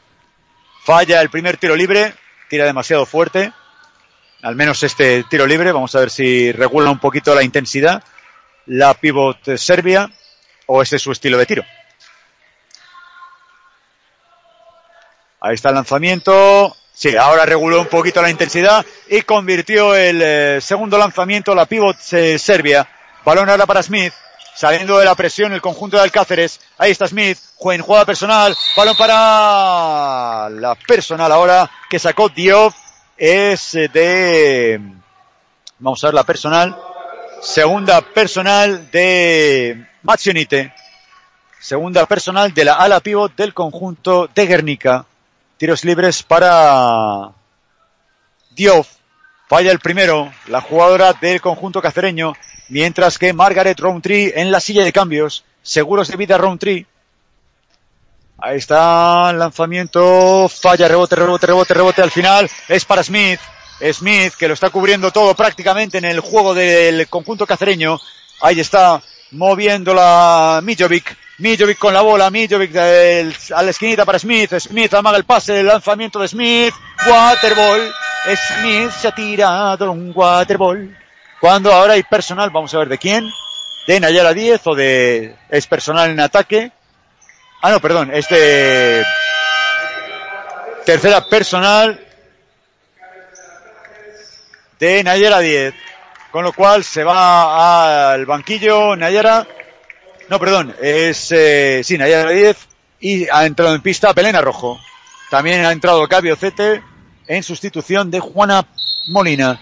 Falla 0.82 1.20
el 1.20 1.28
primer 1.28 1.58
tiro 1.58 1.76
libre. 1.76 2.14
Tira 2.48 2.64
demasiado 2.64 3.04
fuerte. 3.04 3.52
Al 4.40 4.56
menos 4.56 4.82
este 4.82 5.22
tiro 5.24 5.46
libre. 5.46 5.70
Vamos 5.70 5.94
a 5.94 6.00
ver 6.00 6.08
si 6.08 6.50
regula 6.50 6.90
un 6.90 6.98
poquito 6.98 7.34
la 7.34 7.42
intensidad. 7.42 8.02
La 8.64 8.94
pivot 8.94 9.56
Serbia. 9.58 10.10
O 10.64 10.80
ese 10.80 10.96
es 10.96 11.02
su 11.02 11.12
estilo 11.12 11.36
de 11.36 11.44
tiro. 11.44 11.62
Ahí 15.40 15.54
está 15.54 15.70
el 15.70 15.76
lanzamiento. 15.76 16.76
Sí, 16.92 17.16
ahora 17.16 17.46
reguló 17.46 17.80
un 17.80 17.86
poquito 17.86 18.20
la 18.20 18.28
intensidad 18.28 18.84
y 19.08 19.22
convirtió 19.22 19.94
el 19.94 20.20
eh, 20.22 20.58
segundo 20.60 20.98
lanzamiento 20.98 21.54
la 21.54 21.64
pivot 21.64 21.96
eh, 22.12 22.38
Serbia. 22.38 22.86
Balón 23.24 23.48
ahora 23.48 23.64
para 23.64 23.82
Smith. 23.82 24.12
Saliendo 24.54 24.98
de 24.98 25.06
la 25.06 25.14
presión 25.14 25.54
el 25.54 25.62
conjunto 25.62 25.96
de 25.96 26.02
Alcáceres. 26.02 26.60
Ahí 26.76 26.90
está 26.90 27.08
Smith. 27.08 27.38
Juega 27.56 27.76
en 27.76 27.82
jugada 27.82 28.04
personal. 28.04 28.54
Balón 28.76 28.96
para 28.98 30.50
la 30.50 30.74
personal 30.86 31.32
ahora 31.32 31.70
que 31.88 31.98
sacó 31.98 32.28
Diop. 32.28 32.74
Es 33.16 33.74
eh, 33.74 33.88
de... 33.88 34.78
Vamos 35.78 36.04
a 36.04 36.08
ver 36.08 36.14
la 36.14 36.24
personal. 36.24 36.76
Segunda 37.40 38.02
personal 38.02 38.90
de 38.90 39.86
Mazionite. 40.02 40.74
Segunda 41.58 42.04
personal 42.04 42.52
de 42.52 42.64
la 42.66 42.74
ala 42.74 43.00
pivot 43.00 43.34
del 43.34 43.54
conjunto 43.54 44.28
de 44.34 44.46
Guernica. 44.46 45.06
Tiros 45.60 45.84
libres 45.84 46.22
para 46.22 47.32
Diouf. 48.52 48.88
Falla 49.46 49.70
el 49.70 49.78
primero, 49.78 50.32
la 50.46 50.62
jugadora 50.62 51.12
del 51.12 51.42
conjunto 51.42 51.82
cacereño, 51.82 52.32
mientras 52.70 53.18
que 53.18 53.34
Margaret 53.34 53.78
Roundtree 53.78 54.32
en 54.36 54.50
la 54.50 54.60
silla 54.60 54.84
de 54.84 54.92
cambios, 54.94 55.44
seguros 55.60 56.08
de 56.08 56.16
vida 56.16 56.38
Roundtree. 56.38 56.86
Ahí 58.38 58.56
está 58.56 59.34
lanzamiento, 59.34 60.48
falla, 60.48 60.88
rebote, 60.88 61.16
rebote, 61.16 61.46
rebote, 61.48 61.74
rebote 61.74 62.00
al 62.00 62.10
final, 62.10 62.50
es 62.66 62.86
para 62.86 63.02
Smith. 63.02 63.40
Smith, 63.92 64.32
que 64.38 64.48
lo 64.48 64.54
está 64.54 64.70
cubriendo 64.70 65.10
todo 65.10 65.34
prácticamente 65.34 65.98
en 65.98 66.06
el 66.06 66.20
juego 66.20 66.54
del 66.54 67.06
conjunto 67.08 67.46
cacereño. 67.46 67.98
Ahí 68.40 68.60
está, 68.60 69.02
moviendo 69.32 69.92
la 69.92 70.62
Mijovic. 70.64 71.18
Mijovic 71.40 71.78
con 71.78 71.94
la 71.94 72.02
bola, 72.02 72.30
Mijovic 72.30 72.76
a 72.76 73.62
la 73.62 73.70
esquinita 73.70 74.04
para 74.04 74.18
Smith. 74.18 74.58
Smith 74.58 74.92
amaga 74.92 75.16
el 75.16 75.24
pase, 75.24 75.60
el 75.60 75.66
lanzamiento 75.66 76.18
de 76.18 76.28
Smith. 76.28 76.74
Waterball. 77.06 77.90
Smith 78.36 78.90
se 78.90 79.08
ha 79.08 79.14
tirado 79.14 79.90
un 79.90 80.12
waterball. 80.14 80.94
Cuando 81.40 81.72
ahora 81.72 81.94
hay 81.94 82.02
personal, 82.02 82.50
vamos 82.50 82.74
a 82.74 82.78
ver 82.78 82.90
de 82.90 82.98
quién. 82.98 83.24
De 83.86 83.98
Nayara 83.98 84.34
10 84.34 84.66
o 84.66 84.74
de 84.74 85.34
es 85.48 85.66
personal 85.66 86.10
en 86.10 86.20
ataque. 86.20 86.72
Ah, 87.62 87.70
no, 87.70 87.80
perdón, 87.80 88.10
este 88.12 89.02
tercera 90.84 91.24
personal 91.26 92.06
de 94.78 95.02
Nayara 95.02 95.38
10. 95.38 95.74
Con 96.30 96.44
lo 96.44 96.52
cual 96.52 96.84
se 96.84 97.02
va 97.02 98.12
al 98.12 98.26
banquillo 98.26 98.94
Nayara. 98.94 99.46
No, 100.30 100.38
perdón, 100.38 100.72
es, 100.80 101.32
eh, 101.32 101.80
sí, 101.82 101.98
Nayara 101.98 102.30
10. 102.30 102.56
Y 103.00 103.28
ha 103.30 103.46
entrado 103.46 103.74
en 103.74 103.82
pista 103.82 104.14
Pelena 104.14 104.40
Rojo. 104.40 104.78
También 105.28 105.64
ha 105.64 105.72
entrado 105.72 106.06
Gabi 106.06 106.30
Ocete 106.30 106.84
en 107.26 107.42
sustitución 107.42 108.12
de 108.12 108.20
Juana 108.20 108.64
Molina. 109.08 109.60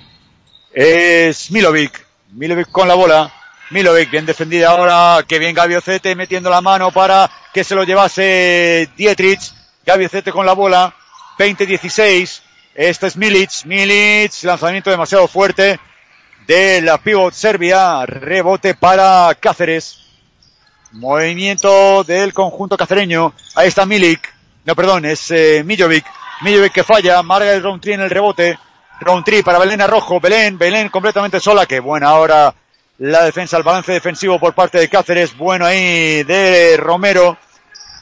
Es 0.70 1.50
Milovic. 1.50 2.04
Milovic 2.33 2.70
con 2.70 2.87
la 2.87 2.92
bola. 2.92 3.33
Milovic 3.70 4.11
bien 4.11 4.26
defendida 4.26 4.68
ahora. 4.68 5.24
Que 5.26 5.38
bien 5.38 5.54
Gabi 5.54 5.74
Ocete 5.74 6.14
metiendo 6.14 6.50
la 6.50 6.61
mano 6.61 6.92
para 6.92 7.31
que 7.54 7.64
se 7.64 7.74
lo 7.74 7.85
llevase 7.85 8.90
Dietrich. 8.94 9.40
Gabi 9.87 10.04
Ocete 10.04 10.33
con 10.33 10.44
la 10.44 10.52
bola. 10.52 10.94
20-16. 11.38 12.42
Este 12.74 13.07
es 13.07 13.16
Milic. 13.16 13.64
Milic. 13.64 14.42
Lanzamiento 14.42 14.90
demasiado 14.90 15.28
fuerte 15.28 15.81
de 16.46 16.83
la 16.83 16.98
pivot 16.98 17.33
Serbia. 17.33 18.04
Rebote 18.04 18.74
para 18.74 19.35
Cáceres. 19.40 20.08
Movimiento 20.92 22.05
del 22.05 22.33
conjunto 22.33 22.77
cacereño. 22.77 23.33
Ahí 23.55 23.68
está 23.68 23.87
Milik. 23.87 24.35
No, 24.64 24.74
perdón, 24.74 25.05
es 25.05 25.31
eh, 25.31 25.62
Mijovic. 25.64 26.05
Mijovic 26.42 26.72
que 26.72 26.85
falla. 26.85 27.22
Margaret 27.22 27.62
Roundtree 27.62 27.94
en 27.94 28.01
el 28.01 28.11
rebote. 28.11 28.59
Roundtree 29.01 29.42
para 29.42 29.59
Belén 29.59 29.81
Arrojo. 29.81 30.20
Belén, 30.20 30.59
Belén 30.59 30.88
completamente 30.88 31.40
sola. 31.40 31.66
Que 31.66 31.81
buena 31.81 32.09
ahora 32.09 32.55
la 32.98 33.24
defensa, 33.24 33.57
el 33.57 33.62
balance 33.62 33.92
defensivo 33.92 34.38
por 34.38 34.55
parte 34.55 34.79
de 34.79 34.88
Cáceres. 34.88 35.37
Bueno 35.37 35.66
ahí 35.66 36.24
de 36.24 36.77
Romero. 36.77 37.37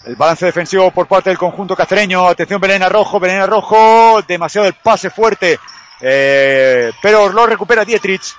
El 0.05 0.17
balance 0.17 0.47
defensivo 0.47 0.91
por 0.93 1.07
parte 1.07 1.31
del 1.31 1.39
conjunto 1.39 1.75
cacereño. 1.75 2.27
Atención 2.29 2.61
Belén 2.61 2.83
Arrojo. 2.83 3.19
Belén 3.21 3.41
Arrojo. 3.41 4.23
Demasiado 4.27 4.67
el 4.67 4.75
pase 4.75 5.11
fuerte 5.11 5.59
eh, 6.01 6.93
pero 7.01 7.29
lo 7.29 7.47
recupera 7.47 7.85
Dietrich. 7.85 8.35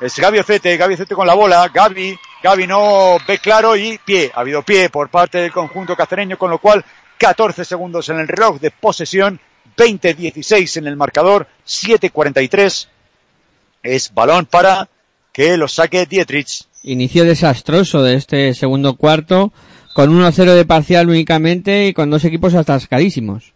Es 0.00 0.18
Gaby 0.18 0.38
Ocete, 0.38 0.76
Gaby 0.76 0.94
Ocete 0.94 1.14
con 1.14 1.26
la 1.26 1.34
bola, 1.34 1.68
Gaby, 1.68 2.18
Gaby 2.42 2.66
no 2.66 3.18
ve 3.26 3.38
claro 3.38 3.76
y 3.76 3.98
pie, 3.98 4.30
ha 4.34 4.40
habido 4.40 4.62
pie 4.62 4.88
por 4.88 5.10
parte 5.10 5.38
del 5.38 5.52
conjunto 5.52 5.94
cacereño, 5.94 6.38
con 6.38 6.50
lo 6.50 6.58
cual 6.58 6.84
14 7.18 7.64
segundos 7.64 8.08
en 8.08 8.18
el 8.18 8.28
reloj 8.28 8.58
de 8.60 8.70
posesión, 8.70 9.38
20-16 9.76 10.78
en 10.78 10.86
el 10.86 10.96
marcador, 10.96 11.46
7-43 11.66 12.88
es 13.82 14.14
balón 14.14 14.46
para 14.46 14.88
que 15.32 15.56
lo 15.56 15.68
saque 15.68 16.06
Dietrich. 16.06 16.66
Inicio 16.82 17.24
desastroso 17.24 18.02
de 18.02 18.14
este 18.14 18.54
segundo 18.54 18.96
cuarto, 18.96 19.52
con 19.94 20.10
1-0 20.10 20.54
de 20.54 20.64
parcial 20.64 21.08
únicamente 21.08 21.86
y 21.86 21.92
con 21.92 22.10
dos 22.10 22.24
equipos 22.24 22.54
atascadísimos. 22.54 23.52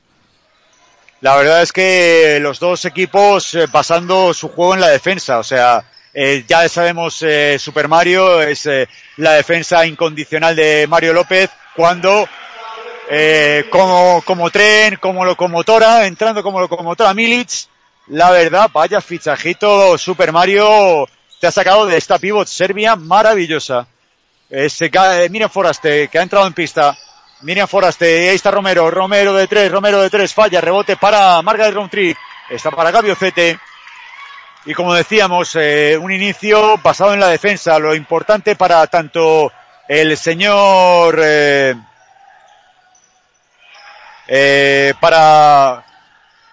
La 1.23 1.37
verdad 1.37 1.63
es 1.63 1.73
que 1.73 2.39
los 2.43 2.61
dos 2.61 2.85
equipos 2.85 3.55
eh, 3.55 3.67
basando 3.73 4.35
su 4.35 4.49
juego 4.51 4.75
en 4.75 4.81
la 4.81 4.89
defensa, 4.89 5.39
o 5.39 5.43
sea, 5.43 5.83
eh, 6.17 6.45
ya 6.47 6.69
sabemos 6.69 7.21
eh, 7.23 7.59
Super 7.59 7.89
Mario 7.89 8.41
es 8.41 8.67
eh, 8.67 8.89
la 9.17 9.33
defensa 9.33 9.85
incondicional 9.85 10.55
de 10.55 10.87
Mario 10.89 11.13
López 11.13 11.51
cuando 11.75 12.29
como, 13.71 14.23
como 14.25 14.51
tren, 14.51 14.97
como 14.97 15.27
locomotora, 15.27 16.07
entrando 16.07 16.43
como 16.43 16.61
locomotora 16.61 17.13
Milic, 17.13 17.51
la 18.07 18.31
verdad, 18.31 18.71
vaya 18.73 19.01
fichajito 19.03 19.99
Super 19.99 20.33
Mario 20.33 21.07
te 21.39 21.47
ha 21.47 21.53
sacado 21.53 21.85
de 21.85 21.99
esta 21.99 22.19
pivot 22.19 22.47
Serbia 22.49 22.97
maravillosa. 22.97 23.87
Miriam 24.49 25.51
Foraste, 25.51 26.09
que 26.09 26.19
ha 26.19 26.23
entrado 26.23 26.47
en 26.47 26.55
pista, 26.55 26.97
Miriam 27.43 27.69
Foraste, 27.69 28.31
ahí 28.31 28.37
está 28.37 28.51
Romero, 28.51 28.91
Romero 28.91 29.35
de 29.35 29.49
tres, 29.49 29.71
Romero 29.71 30.01
de 30.01 30.09
tres, 30.09 30.33
falla, 30.33 30.61
rebote 30.61 30.97
para 30.97 31.43
Margaret 31.43 31.75
Roundtree, 31.75 32.17
está 32.49 32.71
para 32.71 32.91
Gabi 32.91 33.11
Ocete. 33.11 33.59
Y 34.67 34.75
como 34.75 34.95
decíamos, 34.95 35.57
eh, 35.57 35.99
un 36.01 36.11
inicio 36.11 36.79
basado 36.79 37.13
en 37.13 37.21
la 37.21 37.29
defensa, 37.29 37.79
lo 37.79 37.95
importante 37.95 38.57
para 38.57 38.87
tanto 38.87 39.53
el 39.89 40.17
señor, 40.17 41.21
eh, 41.23 41.75
eh, 44.27 44.95
para 44.99 45.85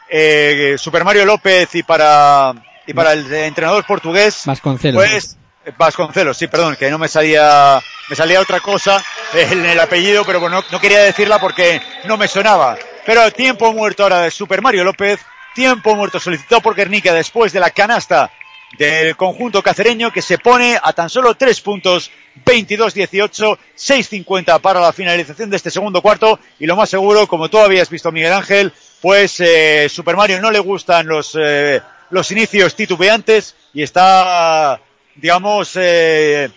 eh, 0.09 0.75
Super 0.77 1.05
Mario 1.05 1.25
López 1.25 1.73
y 1.75 1.83
para, 1.83 2.53
y 2.85 2.93
para 2.93 3.13
el 3.13 3.31
entrenador 3.33 3.85
portugués, 3.85 4.43
Vasconcelos. 4.45 5.01
pues, 5.01 5.37
Vasconcelos, 5.77 6.37
sí, 6.37 6.47
perdón, 6.47 6.75
que 6.75 6.89
no 6.89 6.97
me 6.97 7.07
salía, 7.07 7.79
me 8.09 8.15
salía 8.15 8.41
otra 8.41 8.59
cosa 8.59 9.01
en 9.33 9.65
el 9.65 9.79
apellido, 9.79 10.25
pero 10.25 10.39
bueno, 10.39 10.63
no 10.69 10.79
quería 10.81 11.03
decirla 11.03 11.39
porque 11.39 11.81
no 12.05 12.17
me 12.17 12.27
sonaba. 12.27 12.75
Pero 13.05 13.31
tiempo 13.31 13.71
muerto 13.73 14.03
ahora 14.03 14.21
de 14.21 14.31
Super 14.31 14.61
Mario 14.61 14.83
López, 14.83 15.19
tiempo 15.53 15.95
muerto 15.95 16.19
solicitado 16.19 16.61
por 16.61 16.75
Guernica 16.75 17.13
después 17.13 17.53
de 17.53 17.59
la 17.59 17.71
canasta 17.71 18.31
del 18.77 19.15
conjunto 19.17 19.61
cacereño 19.61 20.11
que 20.11 20.21
se 20.21 20.37
pone 20.37 20.79
a 20.81 20.93
tan 20.93 21.09
solo 21.09 21.35
tres 21.35 21.59
puntos, 21.59 22.09
22-18, 22.45 23.57
6-50 23.77 24.61
para 24.61 24.79
la 24.79 24.93
finalización 24.93 25.49
de 25.49 25.57
este 25.57 25.71
segundo 25.71 26.01
cuarto. 26.01 26.39
Y 26.59 26.65
lo 26.65 26.75
más 26.75 26.89
seguro, 26.89 27.27
como 27.27 27.49
tú 27.49 27.57
habías 27.57 27.89
visto 27.89 28.11
Miguel 28.11 28.33
Ángel, 28.33 28.73
pues 29.01 29.39
eh, 29.39 29.89
Super 29.89 30.15
Mario 30.15 30.41
no 30.41 30.51
le 30.51 30.59
gustan 30.59 31.07
los, 31.07 31.37
eh, 31.39 31.81
los 32.09 32.31
inicios 32.31 32.75
titubeantes 32.75 33.55
y 33.73 33.83
está, 33.83 34.79
digamos, 35.15 35.73
eh, 35.75 36.49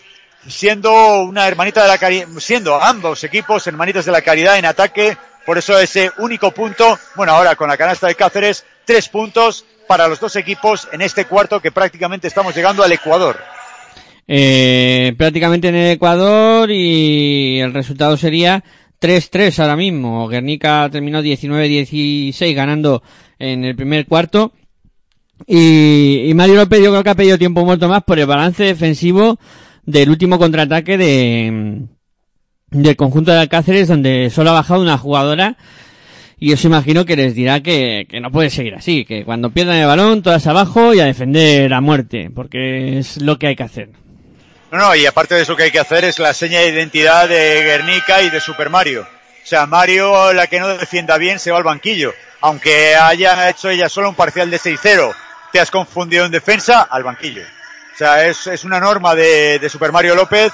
siendo 0.47 1.23
una 1.23 1.49
hermanita 1.49 1.83
de 1.83 1.89
la 1.89 1.99
caridad, 1.99 2.29
siendo 2.39 2.81
ambos 2.81 3.25
equipos 3.25 3.67
hermanitas 3.67 4.05
de 4.05 4.13
la 4.13 4.23
caridad 4.23 4.59
en 4.59 4.67
ataque, 4.67 5.17
por 5.45 5.59
eso 5.59 5.79
ese 5.79 6.11
único 6.19 6.51
punto, 6.53 6.99
bueno, 7.17 7.33
ahora 7.33 7.57
con 7.57 7.69
la 7.69 7.77
canasta 7.77 8.07
de 8.07 8.15
Cáceres, 8.15 8.65
tres 8.85 9.09
puntos 9.09 9.65
para 9.87 10.09
los 10.09 10.21
dos 10.21 10.37
equipos 10.37 10.89
en 10.93 11.03
este 11.03 11.27
cuarto 11.27 11.61
que 11.61 11.71
prácticamente 11.71 12.29
estamos 12.29 12.55
llegando 12.55 12.83
al 12.83 12.93
Ecuador. 12.93 13.37
Eh, 14.27 15.15
prácticamente 15.19 15.69
en 15.69 15.75
el 15.75 15.93
Ecuador 15.93 16.71
y 16.71 17.61
el 17.61 17.75
resultado 17.75 18.17
sería 18.17 18.65
3-3 19.01 19.59
ahora 19.59 19.77
mismo. 19.77 20.29
Guernica 20.29 20.89
terminó 20.91 21.23
19-16 21.23 22.55
ganando 22.55 23.03
en 23.39 23.65
el 23.65 23.77
primer 23.77 24.07
cuarto. 24.07 24.53
Y, 25.47 26.31
y 26.31 26.35
Mario 26.35 26.55
López 26.55 26.83
yo 26.83 26.91
creo 26.91 27.05
que 27.05 27.11
ha 27.11 27.15
pedido 27.15 27.37
tiempo 27.37 27.65
muerto 27.65 27.89
más 27.89 28.03
por 28.05 28.19
el 28.19 28.27
balance 28.27 28.65
defensivo 28.65 29.39
del 29.85 30.09
último 30.09 30.39
contraataque 30.39 30.97
de, 30.97 31.87
del 32.83 32.97
conjunto 32.97 33.31
de 33.31 33.39
Alcáceres 33.39 33.89
donde 33.89 34.31
solo 34.31 34.51
ha 34.51 34.55
bajado 34.55 34.83
una 34.83 34.99
jugadora 34.99 35.57
y 36.39 36.53
os 36.53 36.65
imagino 36.65 37.05
que 37.05 37.17
les 37.17 37.35
dirá 37.35 37.61
que, 37.61 38.07
que 38.11 38.21
no 38.21 38.31
puede 38.31 38.51
seguir 38.51 38.75
así, 38.75 39.05
que 39.05 39.25
cuando 39.25 39.51
pierdan 39.51 39.77
el 39.77 39.87
balón 39.87 40.23
todas 40.23 40.47
abajo 40.47 40.93
y 40.93 41.01
a 41.01 41.05
defender 41.05 41.73
a 41.73 41.81
muerte, 41.81 42.31
porque 42.35 42.99
es 42.99 43.23
lo 43.23 43.39
que 43.39 43.47
hay 43.47 43.57
que 43.57 43.63
hacer. 43.63 43.89
No, 44.73 44.79
no, 44.79 44.95
y 44.97 45.07
aparte 45.07 45.37
de 45.37 45.43
eso 45.43 45.55
que 45.55 45.65
hay 45.65 45.71
que 45.71 45.79
hacer 45.79 46.05
es 46.05 46.19
la 46.19 46.35
seña 46.35 46.59
de 46.61 46.69
identidad 46.69 47.29
de 47.29 47.63
Guernica 47.63 48.23
y 48.23 48.31
de 48.31 48.41
Super 48.41 48.71
Mario. 48.71 49.03
O 49.03 49.47
sea, 49.47 49.67
Mario, 49.67 50.33
la 50.33 50.49
que 50.49 50.59
no 50.59 50.69
defienda 50.77 51.17
bien, 51.17 51.39
se 51.39 51.53
va 51.53 51.59
al 51.59 51.65
banquillo. 51.65 52.13
Aunque 52.41 52.97
haya 52.97 53.49
hecho 53.49 53.71
ella 53.71 53.89
solo 53.89 54.09
un 54.09 54.15
parcial 54.17 54.51
de 54.51 54.59
6-0, 54.59 55.15
te 55.53 55.61
has 55.61 55.71
confundido 55.71 56.27
en 56.27 56.33
defensa, 56.33 56.83
al 56.83 57.05
banquillo. 57.05 57.43
O 57.95 57.97
sea, 57.97 58.27
es, 58.27 58.49
es 58.49 58.65
una 58.65 58.81
norma 58.81 59.15
de, 59.15 59.61
de 59.61 59.69
Super 59.69 59.93
Mario 59.93 60.17
López 60.17 60.53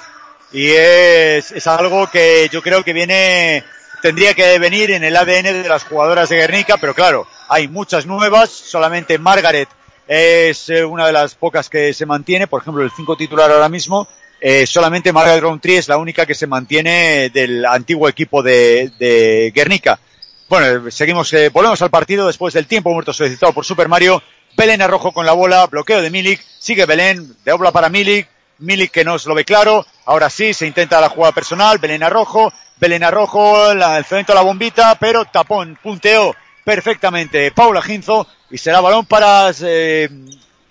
y 0.52 0.70
es, 0.70 1.52
es 1.52 1.66
algo 1.66 2.10
que 2.10 2.48
yo 2.50 2.62
creo 2.62 2.82
que 2.82 2.92
viene, 2.92 3.64
tendría 4.02 4.34
que 4.34 4.58
venir 4.58 4.90
en 4.90 5.04
el 5.04 5.16
ADN 5.16 5.62
de 5.62 5.68
las 5.68 5.84
jugadoras 5.84 6.28
de 6.28 6.36
Guernica, 6.36 6.76
pero 6.78 6.94
claro, 6.94 7.26
hay 7.48 7.68
muchas 7.68 8.06
nuevas, 8.06 8.50
solamente 8.50 9.18
Margaret 9.18 9.68
es 10.08 10.68
eh, 10.70 10.84
una 10.84 11.06
de 11.06 11.12
las 11.12 11.34
pocas 11.36 11.68
que 11.68 11.94
se 11.94 12.06
mantiene, 12.06 12.48
por 12.48 12.62
ejemplo, 12.62 12.82
el 12.82 12.90
5 12.90 13.16
titular 13.16 13.50
ahora 13.50 13.68
mismo, 13.68 14.08
eh, 14.40 14.66
solamente 14.66 15.12
Margaret 15.12 15.42
Roundtree 15.42 15.76
es 15.78 15.88
la 15.88 15.98
única 15.98 16.26
que 16.26 16.34
se 16.34 16.46
mantiene 16.46 17.30
del 17.30 17.64
antiguo 17.64 18.08
equipo 18.08 18.42
de, 18.42 18.90
de 18.98 19.52
Guernica. 19.54 20.00
Bueno, 20.48 20.90
seguimos, 20.90 21.32
eh, 21.34 21.48
volvemos 21.50 21.80
al 21.82 21.90
partido 21.90 22.26
después 22.26 22.54
del 22.54 22.66
tiempo 22.66 22.92
muerto 22.92 23.12
solicitado 23.12 23.52
por 23.52 23.64
Super 23.64 23.86
Mario, 23.86 24.20
Belén 24.56 24.82
Arrojo 24.82 25.12
con 25.12 25.26
la 25.26 25.32
bola, 25.32 25.64
bloqueo 25.66 26.02
de 26.02 26.10
Milik, 26.10 26.44
sigue 26.58 26.86
Belén, 26.86 27.36
de 27.44 27.52
obla 27.52 27.70
para 27.70 27.88
Milik, 27.88 28.26
Milik 28.60 28.92
que 28.92 29.04
no 29.04 29.18
se 29.18 29.28
lo 29.28 29.34
ve 29.34 29.44
claro, 29.44 29.86
ahora 30.04 30.30
sí, 30.30 30.54
se 30.54 30.66
intenta 30.66 31.00
la 31.00 31.08
jugada 31.08 31.32
personal, 31.32 31.78
Belén 31.78 32.02
Arrojo, 32.02 32.52
Belén 32.76 33.04
Arrojo, 33.04 33.74
la, 33.74 33.98
el 33.98 34.04
centro 34.04 34.32
a 34.32 34.36
la 34.36 34.42
bombita, 34.42 34.94
pero 34.96 35.24
tapón, 35.24 35.78
punteó 35.82 36.34
perfectamente 36.64 37.50
Paula 37.52 37.82
Ginzo 37.82 38.26
y 38.50 38.58
será 38.58 38.80
balón 38.80 39.06
para, 39.06 39.50
eh, 39.62 40.08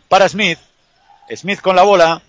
para 0.08 0.30
Smith. 0.30 0.60
Smith 1.36 1.62
con 1.62 1.76
la 1.76 1.84
bola, 1.84 2.22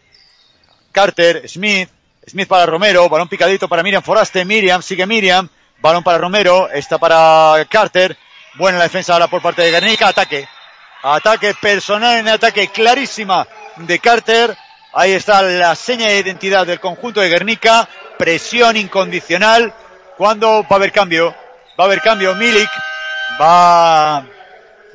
Carter, 0.92 1.48
Smith, 1.48 1.88
Smith 2.28 2.48
para 2.48 2.66
Romero, 2.66 3.08
balón 3.08 3.28
picadito 3.28 3.68
para 3.68 3.82
Miriam 3.82 4.02
Foraste, 4.02 4.44
Miriam, 4.44 4.82
sigue 4.82 5.06
Miriam, 5.06 5.48
balón 5.80 6.02
para 6.02 6.18
Romero, 6.18 6.70
está 6.70 6.98
para 6.98 7.64
Carter, 7.68 8.16
buena 8.56 8.78
la 8.78 8.84
defensa 8.84 9.14
ahora 9.14 9.28
por 9.28 9.40
parte 9.40 9.62
de 9.62 9.70
Guernica, 9.70 10.08
ataque, 10.08 10.46
ataque 11.02 11.54
personal 11.54 12.18
en 12.18 12.28
ataque 12.28 12.68
clarísima 12.68 13.46
de 13.76 13.98
Carter, 13.98 14.56
ahí 14.92 15.12
está 15.12 15.42
la 15.42 15.74
seña 15.74 16.08
de 16.08 16.18
identidad 16.18 16.66
del 16.66 16.80
conjunto 16.80 17.20
de 17.20 17.28
Guernica, 17.28 17.88
presión 18.18 18.76
incondicional, 18.76 19.72
cuando 20.16 20.62
va 20.62 20.68
a 20.70 20.74
haber 20.74 20.92
cambio, 20.92 21.34
va 21.78 21.84
a 21.84 21.86
haber 21.86 22.00
cambio, 22.00 22.34
Milik 22.34 22.70
va, 23.40 24.26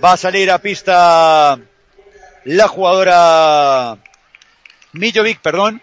va 0.04 0.12
a 0.12 0.18
salir 0.18 0.52
a 0.52 0.60
pista 0.60 1.58
la 2.44 2.68
jugadora 2.68 3.98
Millovic, 4.94 5.40
perdón, 5.42 5.82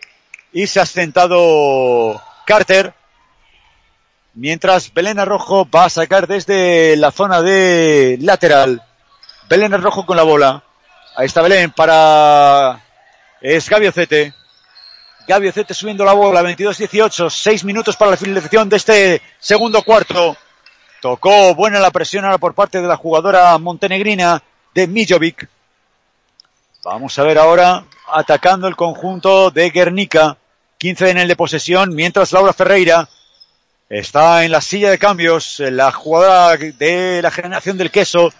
y 0.53 0.67
se 0.67 0.81
ha 0.81 0.87
sentado 0.87 2.23
Carter. 2.47 2.95
Mientras 4.35 4.95
Belén 4.95 5.19
Arrojo 5.19 5.69
va 5.69 5.85
a 5.85 5.91
sacar 5.91 6.27
desde 6.27 6.97
la 6.97 7.11
zona 7.11 7.43
de 7.43 8.17
lateral. 8.21 8.83
Belén 9.49 9.75
Arrojo 9.75 10.07
con 10.07 10.17
la 10.17 10.23
bola. 10.23 10.63
Ahí 11.17 11.27
está 11.27 11.43
Belén 11.43 11.71
para... 11.71 12.81
Es 13.43 13.69
Gaby 13.69 13.89
Ocete. 13.89 14.33
Gaby 15.27 15.49
Ocete 15.49 15.75
subiendo 15.75 16.05
la 16.05 16.13
bola, 16.13 16.43
22-18, 16.43 17.29
6 17.29 17.65
minutos 17.65 17.97
para 17.97 18.13
la 18.13 18.17
finalización 18.17 18.69
de 18.69 18.77
este 18.77 19.23
segundo 19.41 19.83
cuarto. 19.83 20.37
Tocó 21.01 21.53
buena 21.53 21.81
la 21.81 21.91
presión 21.91 22.25
ahora 22.25 22.39
por 22.39 22.55
parte 22.55 22.81
de 22.81 22.87
la 22.87 22.97
jugadora 22.97 23.59
montenegrina 23.59 24.41
de 24.73 24.87
Mijovic. 24.87 25.49
Vamos 26.85 27.19
a 27.19 27.25
ver 27.25 27.37
ahora 27.37 27.85
atacando 28.13 28.69
el 28.69 28.77
conjunto 28.77 29.51
de 29.51 29.71
Guernica. 29.71 30.37
15 30.79 31.11
en 31.11 31.19
el 31.19 31.29
de 31.29 31.37
posesión, 31.37 31.95
mientras 31.97 32.31
Laura 32.31 32.53
Ferreira 32.53 33.09
está 33.89 34.45
en 34.45 34.53
la 34.53 34.61
silla 34.61 34.91
de 34.91 34.99
cambios, 34.99 35.59
la 35.59 35.91
jugadora 35.91 36.57
de 36.57 37.21
la 37.21 37.31
generación 37.33 37.77
del 37.77 37.91
queso 37.91 38.33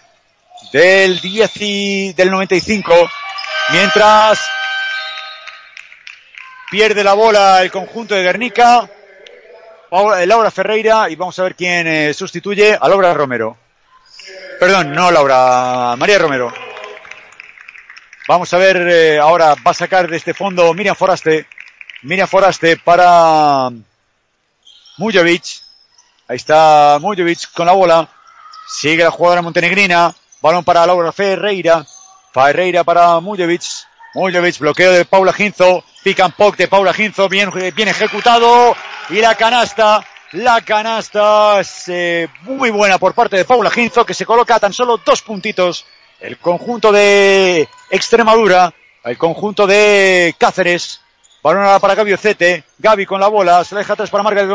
del 0.71 1.19
10 1.19 1.51
y 1.57 2.13
del 2.13 2.31
95, 2.31 2.93
mientras 3.71 4.39
pierde 6.73 7.03
la 7.03 7.13
bola 7.13 7.61
el 7.61 7.69
conjunto 7.69 8.15
de 8.15 8.23
Guernica, 8.23 8.89
Laura 9.91 10.49
Ferreira 10.49 11.07
y 11.07 11.15
vamos 11.15 11.37
a 11.37 11.43
ver 11.43 11.53
quién 11.53 11.85
eh, 11.85 12.15
sustituye 12.15 12.75
a 12.81 12.89
Laura 12.89 13.13
Romero. 13.13 13.55
Perdón, 14.59 14.91
no 14.91 15.11
Laura, 15.11 15.93
María 15.99 16.17
Romero. 16.17 16.51
Vamos 18.27 18.51
a 18.51 18.57
ver, 18.57 18.77
eh, 18.89 19.19
ahora 19.19 19.53
va 19.53 19.69
a 19.69 19.75
sacar 19.75 20.09
de 20.09 20.17
este 20.17 20.33
fondo 20.33 20.73
Miriam 20.73 20.95
Foraste. 20.95 21.45
Miriam 22.01 22.27
Foraste 22.27 22.77
para 22.77 23.69
Mujovic. 24.97 25.43
Ahí 26.27 26.37
está 26.37 26.97
Mujovic 26.99 27.51
con 27.51 27.67
la 27.67 27.73
bola. 27.73 28.09
Sigue 28.67 29.03
la 29.03 29.11
jugadora 29.11 29.43
montenegrina. 29.43 30.11
Balón 30.41 30.63
para 30.63 30.87
Laura 30.87 31.11
Ferreira. 31.11 31.85
Ferreira 32.33 32.83
para 32.83 33.19
Mujovic. 33.19 33.61
Mujovic, 34.15 34.57
bloqueo 34.57 34.91
de 34.91 35.05
Paula 35.05 35.33
Ginzo. 35.33 35.83
Pick 36.03 36.19
and 36.19 36.33
de 36.57 36.67
Paula 36.67 36.93
Ginzo. 36.93 37.29
Bien, 37.29 37.49
bien 37.75 37.87
ejecutado. 37.87 38.75
Y 39.09 39.15
la 39.15 39.35
canasta. 39.35 40.05
La 40.33 40.61
canasta 40.61 41.59
es 41.59 41.91
muy 42.41 42.71
buena 42.71 42.97
por 42.97 43.13
parte 43.13 43.37
de 43.37 43.45
Paula 43.45 43.69
Ginzo 43.69 44.03
que 44.03 44.15
se 44.15 44.25
coloca 44.25 44.59
tan 44.59 44.73
solo 44.73 44.97
dos 44.97 45.21
puntitos 45.21 45.85
el 46.23 46.37
conjunto 46.37 46.91
de 46.91 47.67
Extremadura, 47.89 48.73
el 49.03 49.17
conjunto 49.17 49.67
de 49.67 50.33
Cáceres, 50.37 51.01
balón 51.43 51.79
para 51.81 51.95
Gaby 51.95 52.13
Ocete, 52.13 52.63
Gaby 52.79 53.05
con 53.05 53.19
la 53.19 53.27
bola, 53.27 53.63
se 53.65 53.75
la 53.75 53.79
deja 53.79 53.93
atrás 53.93 54.09
para 54.09 54.23
Margaret 54.23 54.49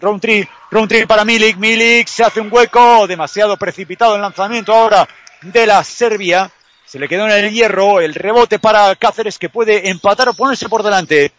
Roundtree, 0.00 0.48
Roundtree 0.70 1.06
para 1.06 1.24
Milik, 1.24 1.56
Milik 1.56 2.06
se 2.06 2.24
hace 2.24 2.40
un 2.40 2.52
hueco, 2.52 3.06
demasiado 3.06 3.56
precipitado 3.56 4.16
el 4.16 4.20
lanzamiento 4.20 4.74
ahora 4.74 5.08
de 5.40 5.66
la 5.66 5.82
Serbia, 5.82 6.50
se 6.94 7.00
le 7.00 7.08
quedó 7.08 7.26
en 7.26 7.32
el 7.32 7.50
hierro, 7.50 8.00
el 8.00 8.14
rebote 8.14 8.60
para 8.60 8.94
Cáceres 8.94 9.36
que 9.36 9.48
puede 9.48 9.90
empatar 9.90 10.28
o 10.28 10.34
ponerse 10.34 10.68
por 10.68 10.84
delante. 10.84 11.32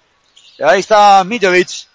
Ahí 0.61 0.81
está 0.81 1.23
Mijovic, 1.23 1.87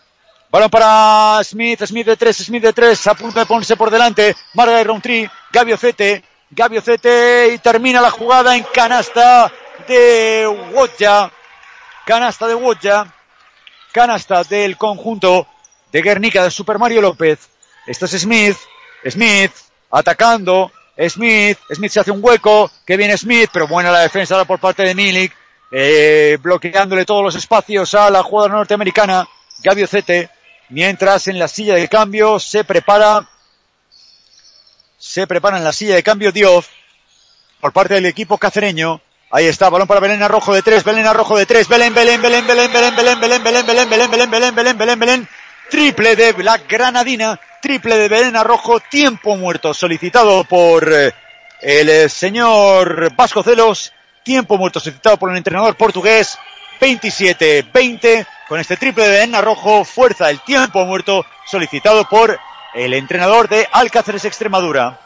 balón 0.50 0.70
para 0.70 1.42
Smith, 1.44 1.84
Smith 1.84 2.06
de 2.06 2.16
tres, 2.16 2.38
Smith 2.38 2.62
de 2.62 2.72
tres, 2.72 3.06
a 3.06 3.12
punto 3.12 3.38
de 3.38 3.44
ponerse 3.44 3.76
por 3.76 3.90
delante, 3.90 4.34
Margaret 4.54 4.86
Roundtree, 4.86 5.30
Gaby 5.52 5.74
Ocete, 5.74 6.24
Gaby 6.48 6.78
Ocete 6.78 7.50
y 7.52 7.58
termina 7.58 8.00
la 8.00 8.10
jugada 8.10 8.56
en 8.56 8.64
canasta 8.72 9.52
de 9.86 10.46
Wodja. 10.72 11.30
Canasta 12.06 12.48
de 12.48 12.54
Wodja. 12.54 13.14
Canasta 13.92 14.42
del 14.44 14.78
conjunto 14.78 15.46
de 15.92 16.00
Guernica 16.00 16.44
de 16.44 16.50
Super 16.50 16.78
Mario 16.78 17.02
López. 17.02 17.50
Esto 17.86 18.06
es 18.06 18.12
Smith. 18.12 18.56
Smith 19.06 19.52
atacando. 19.90 20.72
Smith. 21.08 21.58
Smith 21.72 21.92
se 21.92 22.00
hace 22.00 22.10
un 22.10 22.20
hueco. 22.22 22.70
Que 22.84 22.96
viene 22.96 23.16
Smith, 23.16 23.50
pero 23.52 23.68
buena 23.68 23.90
la 23.90 24.00
defensa 24.00 24.44
por 24.44 24.58
parte 24.58 24.82
de 24.82 24.94
Milik. 24.94 25.34
Eh, 25.72 26.36
bloqueándole 26.42 27.04
todos 27.04 27.22
los 27.22 27.34
espacios 27.36 27.94
a 27.94 28.10
la 28.10 28.22
jugadora 28.22 28.54
norteamericana. 28.54 29.26
Gaby 29.62 29.84
Ocete. 29.84 30.30
Mientras 30.70 31.28
en 31.28 31.38
la 31.38 31.48
silla 31.48 31.74
de 31.74 31.88
cambio 31.88 32.38
se 32.38 32.64
prepara 32.64 33.28
se 35.00 35.26
prepara 35.26 35.56
en 35.56 35.64
la 35.64 35.72
silla 35.72 35.94
de 35.94 36.02
cambio 36.02 36.30
Diof 36.30 36.68
por 37.60 37.72
parte 37.72 37.94
del 37.94 38.06
equipo 38.06 38.38
cacereño. 38.38 39.00
Ahí 39.32 39.46
está, 39.46 39.70
balón 39.70 39.88
para 39.88 40.00
Belén 40.00 40.22
Arrojo 40.22 40.52
de 40.52 40.62
tres, 40.62 40.84
Belén 40.84 41.06
Arrojo 41.06 41.38
de 41.38 41.46
tres, 41.46 41.68
Belén, 41.68 41.94
Belén, 41.94 42.20
Belén, 42.20 42.46
Belén, 42.46 42.72
Belén, 42.72 42.94
Belén, 42.96 43.20
Belén, 43.20 43.42
Belén, 43.42 43.66
Belén, 43.66 43.90
Belén, 43.90 44.10
Belén, 44.10 44.54
Belén, 44.54 44.78
Belén, 44.78 44.98
Belén, 44.98 45.28
triple 45.70 46.16
de 46.16 46.34
la 46.42 46.58
granadina, 46.58 47.40
triple 47.62 47.96
de 47.96 48.08
Belén 48.08 48.36
Arrojo, 48.36 48.80
tiempo 48.80 49.36
muerto 49.36 49.72
solicitado 49.72 50.44
por 50.44 50.92
el 51.62 52.10
señor 52.10 53.14
Vasco 53.14 53.42
Celos, 53.42 53.92
tiempo 54.24 54.58
muerto 54.58 54.80
solicitado 54.80 55.16
por 55.16 55.30
el 55.30 55.36
entrenador 55.36 55.76
portugués, 55.76 56.36
27-20, 56.80 58.26
con 58.48 58.58
este 58.58 58.76
triple 58.76 59.04
de 59.04 59.10
Belén 59.10 59.34
Arrojo, 59.34 59.84
fuerza 59.84 60.28
el 60.28 60.40
tiempo 60.40 60.84
muerto 60.84 61.24
solicitado 61.46 62.04
por 62.10 62.36
el 62.74 62.92
entrenador 62.92 63.48
de 63.48 63.66
Alcáceres 63.72 64.24
Extremadura. 64.24 65.00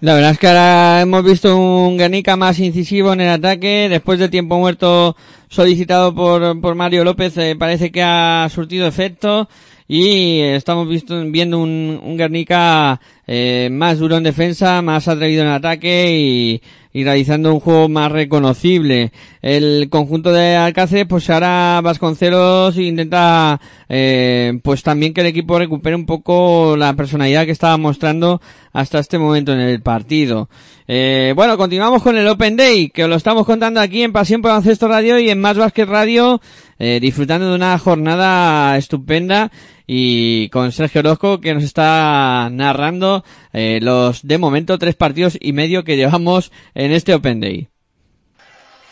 La 0.00 0.14
verdad 0.14 0.32
es 0.32 0.38
que 0.38 0.48
ahora 0.48 1.00
hemos 1.00 1.24
visto 1.24 1.56
un 1.56 1.96
Guernica 1.96 2.36
más 2.36 2.58
incisivo 2.58 3.12
en 3.12 3.22
el 3.22 3.30
ataque, 3.30 3.88
después 3.88 4.18
del 4.18 4.30
tiempo 4.30 4.58
muerto 4.58 5.16
solicitado 5.48 6.14
por, 6.14 6.60
por 6.60 6.74
Mario 6.74 7.04
López, 7.04 7.36
eh, 7.38 7.56
parece 7.58 7.90
que 7.90 8.02
ha 8.02 8.48
surtido 8.50 8.86
efecto 8.86 9.48
y 9.92 10.38
estamos 10.38 10.88
visto, 10.88 11.20
viendo 11.26 11.58
un, 11.58 12.00
un 12.00 12.16
Guernica 12.16 13.00
eh, 13.26 13.68
más 13.72 13.98
duro 13.98 14.18
en 14.18 14.22
defensa, 14.22 14.80
más 14.82 15.08
atrevido 15.08 15.42
en 15.42 15.48
ataque 15.48 16.16
y, 16.16 16.62
y 16.92 17.02
realizando 17.02 17.52
un 17.52 17.58
juego 17.58 17.88
más 17.88 18.12
reconocible. 18.12 19.10
El 19.42 19.88
conjunto 19.90 20.32
de 20.32 20.54
Alcácer, 20.54 21.08
pues 21.08 21.28
ahora 21.28 21.80
Vasconcelos 21.82 22.76
intenta, 22.76 23.60
eh, 23.88 24.60
pues 24.62 24.84
también 24.84 25.12
que 25.12 25.22
el 25.22 25.26
equipo 25.26 25.58
recupere 25.58 25.96
un 25.96 26.06
poco 26.06 26.76
la 26.76 26.94
personalidad 26.94 27.44
que 27.44 27.50
estaba 27.50 27.76
mostrando 27.76 28.40
hasta 28.72 29.00
este 29.00 29.18
momento 29.18 29.52
en 29.52 29.58
el 29.58 29.82
partido. 29.82 30.48
Eh, 30.86 31.32
bueno, 31.34 31.56
continuamos 31.56 32.02
con 32.02 32.16
el 32.16 32.28
Open 32.28 32.56
Day, 32.56 32.90
que 32.90 33.08
lo 33.08 33.16
estamos 33.16 33.44
contando 33.44 33.80
aquí 33.80 34.02
en 34.02 34.12
Pasión 34.12 34.40
por 34.40 34.52
Ancesto 34.52 34.86
Radio 34.86 35.18
y 35.18 35.30
en 35.30 35.40
Más 35.40 35.56
Basket 35.56 35.86
Radio, 35.86 36.40
eh, 36.80 36.98
disfrutando 37.00 37.50
de 37.50 37.54
una 37.54 37.78
jornada 37.78 38.76
estupenda 38.78 39.52
y 39.86 40.48
con 40.48 40.72
Sergio 40.72 41.00
Orozco 41.00 41.40
que 41.40 41.52
nos 41.52 41.62
está 41.62 42.48
narrando 42.50 43.22
eh, 43.52 43.80
los 43.82 44.26
de 44.26 44.38
momento 44.38 44.78
tres 44.78 44.96
partidos 44.96 45.36
y 45.38 45.52
medio 45.52 45.84
que 45.84 45.96
llevamos 45.96 46.50
en 46.74 46.92
este 46.92 47.12
Open 47.14 47.40
Day. 47.40 47.68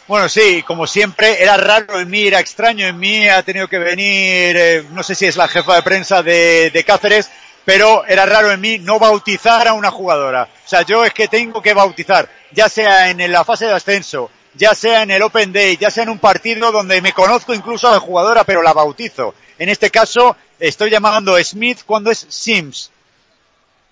Bueno, 0.07 0.28
sí, 0.28 0.62
como 0.66 0.86
siempre, 0.86 1.43
era 1.43 1.57
raro 1.57 1.99
en 1.99 2.11
mí, 2.11 2.26
era 2.26 2.41
extraño 2.41 2.86
en 2.86 2.99
mí, 2.99 3.28
ha 3.28 3.43
tenido 3.43 3.68
que 3.68 3.78
venir, 3.78 4.57
eh, 4.57 4.84
no 4.93 5.03
sé 5.03 5.14
si 5.14 5.26
es 5.26 5.36
la 5.36 5.49
jefa 5.49 5.76
de 5.76 5.82
prensa 5.82 6.22
de, 6.22 6.70
de 6.70 6.84
Cáceres, 6.84 7.30
pero 7.64 8.07
era 8.07 8.24
raro 8.24 8.51
en 8.51 8.61
mí 8.61 8.78
no 8.78 8.99
bautizar 8.99 9.66
a 9.66 9.74
una 9.74 9.91
jugadora. 9.91 10.49
O 10.64 10.68
sea, 10.68 10.82
yo 10.82 11.05
es 11.05 11.12
que 11.12 11.28
tengo 11.28 11.61
que 11.62 11.74
bautizar, 11.74 12.28
ya 12.53 12.68
sea 12.68 13.11
en 13.11 13.32
la 13.32 13.45
fase 13.45 13.66
de 13.66 13.72
ascenso, 13.72 14.30
ya 14.59 14.74
sea 14.74 15.02
en 15.02 15.12
el 15.12 15.22
Open 15.22 15.52
Day, 15.52 15.76
ya 15.76 15.90
sea 15.90 16.02
en 16.02 16.09
un 16.11 16.18
partido 16.18 16.72
donde 16.72 17.00
me 17.00 17.12
conozco 17.12 17.54
incluso 17.54 17.88
a 17.88 17.92
la 17.92 18.00
jugadora, 18.00 18.44
pero 18.44 18.62
la 18.62 18.72
bautizo. 18.72 19.34
En 19.59 19.68
este 19.68 19.90
caso, 19.90 20.36
estoy 20.59 20.90
llamando 20.90 21.42
Smith 21.42 21.80
cuando 21.86 22.11
es 22.11 22.26
Sims. 22.28 22.90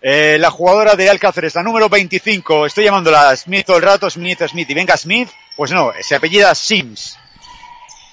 Eh, 0.03 0.37
la 0.39 0.51
jugadora 0.51 0.95
de 0.95 1.09
Alcáceres, 1.09 1.55
la 1.55 1.63
número 1.63 1.89
25, 1.89 2.67
estoy 2.67 2.85
llamándola 2.85 3.35
Smith 3.37 3.67
todo 3.67 3.77
el 3.77 3.83
rato, 3.83 4.11
Smith, 4.11 4.43
Smith, 4.47 4.69
y 4.69 4.75
venga 4.75 4.97
Smith, 4.97 5.29
pues 5.57 5.71
no, 5.71 5.93
se 6.01 6.17
apellida 6.17 6.55
Sims. 6.55 7.17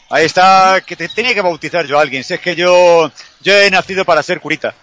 Ahí 0.10 0.26
está, 0.26 0.82
que 0.86 0.96
te 0.96 1.10
tenía 1.10 1.34
que 1.34 1.42
bautizar 1.42 1.86
yo 1.86 1.98
a 1.98 2.02
alguien, 2.02 2.24
si 2.24 2.36
es 2.36 2.40
que 2.40 2.56
yo, 2.56 3.12
yo 3.42 3.54
he 3.54 3.70
nacido 3.70 4.06
para 4.06 4.24
ser 4.24 4.40
curita. 4.40 4.76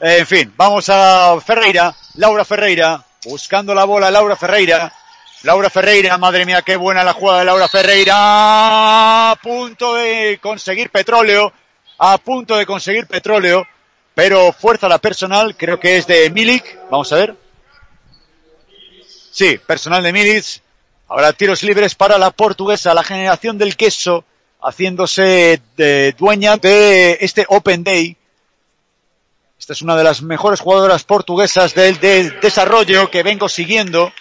Eh, 0.00 0.18
en 0.18 0.26
fin, 0.26 0.52
vamos 0.56 0.88
a 0.90 1.36
Ferreira, 1.44 1.94
Laura 2.14 2.44
Ferreira, 2.44 3.02
buscando 3.24 3.74
la 3.74 3.84
bola, 3.84 4.10
Laura 4.10 4.36
Ferreira, 4.36 4.92
Laura 5.42 5.68
Ferreira, 5.70 6.16
madre 6.16 6.46
mía, 6.46 6.62
qué 6.62 6.76
buena 6.76 7.04
la 7.04 7.12
jugada 7.12 7.40
de 7.40 7.44
Laura 7.44 7.68
Ferreira, 7.68 9.30
a 9.30 9.36
punto 9.36 9.94
de 9.94 10.38
conseguir 10.40 10.90
petróleo, 10.90 11.52
a 11.98 12.16
punto 12.18 12.56
de 12.56 12.64
conseguir 12.64 13.06
petróleo, 13.06 13.66
pero 14.14 14.52
fuerza 14.52 14.88
la 14.88 14.98
personal, 14.98 15.54
creo 15.56 15.78
que 15.78 15.98
es 15.98 16.06
de 16.06 16.30
Milik, 16.30 16.78
vamos 16.90 17.12
a 17.12 17.16
ver. 17.16 17.36
Sí, 19.30 19.58
personal 19.58 20.02
de 20.02 20.12
Milik. 20.12 20.44
Ahora 21.08 21.32
tiros 21.34 21.62
libres 21.62 21.94
para 21.94 22.18
la 22.18 22.30
portuguesa, 22.30 22.94
la 22.94 23.04
generación 23.04 23.58
del 23.58 23.76
queso, 23.76 24.24
haciéndose 24.60 25.60
dueña 26.18 26.56
de 26.56 27.18
este 27.20 27.44
Open 27.48 27.84
Day. 27.84 28.16
Esta 29.58 29.74
es 29.74 29.82
una 29.82 29.96
de 29.96 30.04
las 30.04 30.22
mejores 30.22 30.60
jugadoras 30.60 31.04
portuguesas 31.04 31.74
del 31.74 32.00
desarrollo 32.40 33.10
que 33.10 33.22
vengo 33.22 33.48
siguiendo. 33.48 34.12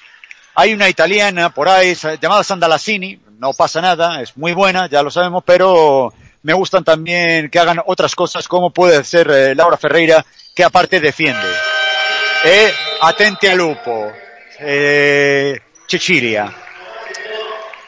Hay 0.56 0.74
una 0.74 0.90
italiana 0.90 1.50
por 1.50 1.68
ahí 1.68 1.96
llamada 2.22 2.44
Sandalasini, 2.44 3.20
no 3.40 3.54
pasa 3.54 3.82
nada, 3.82 4.22
es 4.22 4.36
muy 4.38 4.54
buena, 4.54 4.88
ya 4.88 5.04
lo 5.04 5.12
sabemos, 5.12 5.44
pero 5.46 6.14
me 6.44 6.54
gustan 6.54 6.84
también 6.84 7.50
que 7.50 7.60
hagan 7.60 7.82
otras 7.86 8.16
cosas 8.16 8.48
como 8.48 8.70
puede 8.70 9.04
ser 9.04 9.30
eh, 9.30 9.56
Laura 9.56 9.78
Ferreira, 9.78 10.26
que 10.56 10.64
aparte 10.64 11.00
defiende. 11.00 11.48
Eh, 12.46 12.72
atente 13.02 13.50
a 13.50 13.56
Lupo, 13.56 14.12
eh, 14.60 15.60
Chichiria. 15.88 16.54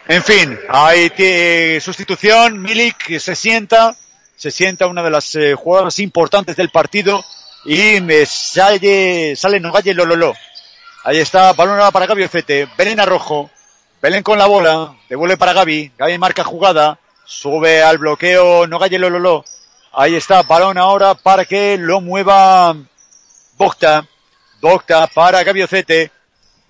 En 0.07 0.23
fin, 0.23 0.57
hay 0.69 1.79
sustitución, 1.81 2.61
Milik 2.61 3.19
se 3.19 3.35
sienta, 3.35 3.95
se 4.35 4.51
sienta 4.51 4.87
una 4.87 5.03
de 5.03 5.09
las 5.09 5.35
eh, 5.35 5.53
jugadoras 5.53 5.99
importantes 5.99 6.55
del 6.55 6.69
partido 6.69 7.23
y 7.65 7.99
me 8.01 8.25
sale, 8.25 9.35
sale 9.35 9.59
Nogalle 9.59 9.93
Lololo. 9.93 10.33
Ahí 11.07 11.19
está, 11.19 11.53
balón 11.53 11.79
para 11.93 12.05
Gaby 12.05 12.27
Fete, 12.27 12.67
Belén 12.77 12.99
Arrojo, 12.99 13.49
Belén 14.01 14.23
con 14.23 14.37
la 14.37 14.45
bola, 14.45 14.93
devuelve 15.07 15.37
para 15.37 15.53
Gaby, 15.53 15.93
Gaby 15.97 16.17
marca 16.17 16.43
jugada, 16.43 16.99
Sube 17.23 17.81
al 17.81 17.97
bloqueo 17.97 18.67
Nogalle 18.67 18.99
Lololo. 18.99 19.45
Ahí 19.93 20.15
está, 20.15 20.43
balón 20.43 20.77
ahora 20.77 21.15
para 21.15 21.45
que 21.45 21.77
lo 21.77 22.01
mueva 22.01 22.75
Bocta. 23.57 24.05
Bocta 24.59 25.07
para 25.07 25.45
Gabiocete. 25.45 26.11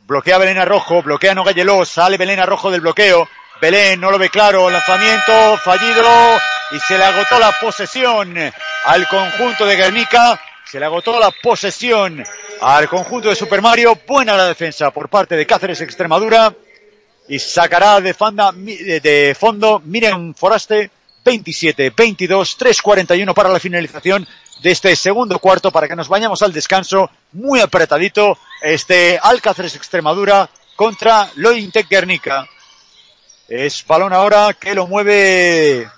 Bloquea 0.06 0.38
Belén 0.38 0.64
Rojo, 0.68 1.02
bloquea 1.02 1.34
Nogallelo, 1.34 1.84
sale 1.84 2.18
Belén 2.18 2.46
Rojo 2.46 2.70
del 2.70 2.82
bloqueo. 2.82 3.28
Belén 3.60 4.00
no 4.00 4.12
lo 4.12 4.20
ve 4.20 4.30
claro, 4.30 4.70
lanzamiento 4.70 5.58
fallido 5.66 6.06
y 6.74 6.80
se 6.82 6.96
le 6.96 7.06
agotó 7.06 7.40
la 7.40 7.54
posesión 7.60 8.36
al 8.86 9.08
conjunto 9.08 9.66
de 9.66 9.78
Guernica. 9.78 10.40
Se 10.70 10.80
le 10.80 10.86
agotó 10.86 11.18
la 11.18 11.32
posesión 11.32 12.22
al 12.60 12.90
conjunto 12.90 13.30
de 13.30 13.36
Super 13.36 13.62
Mario. 13.62 13.98
Buena 14.06 14.36
la 14.36 14.48
defensa 14.48 14.92
por 14.92 15.08
parte 15.08 15.38
de 15.38 15.46
Cáceres 15.46 15.80
Extremadura 15.80 16.54
y 17.30 17.40
sacará 17.40 18.02
de, 18.02 18.14
fondo 18.14 19.82
Miriam 19.86 20.34
Foraste 20.34 20.92
27, 21.24 21.94
22, 21.96 22.60
3.41 22.60 23.34
para 23.34 23.48
la 23.48 23.62
finalización 23.62 24.28
de 24.62 24.72
este 24.72 24.94
segundo 24.98 25.40
cuarto 25.40 25.72
para 25.72 25.88
que 25.88 25.96
nos 25.96 26.10
vayamos 26.10 26.42
al 26.42 26.52
descanso 26.52 27.10
muy 27.32 27.62
apretadito 27.62 28.38
este 28.62 29.18
Alcáceres 29.22 29.76
Extremadura 29.76 30.50
contra 30.76 31.30
Lointec 31.36 31.88
Guernica. 31.88 32.46
Es 33.48 33.86
balón 33.88 34.12
ahora 34.12 34.54
que 34.54 34.76
lo 34.76 34.86
mueve 34.86 35.90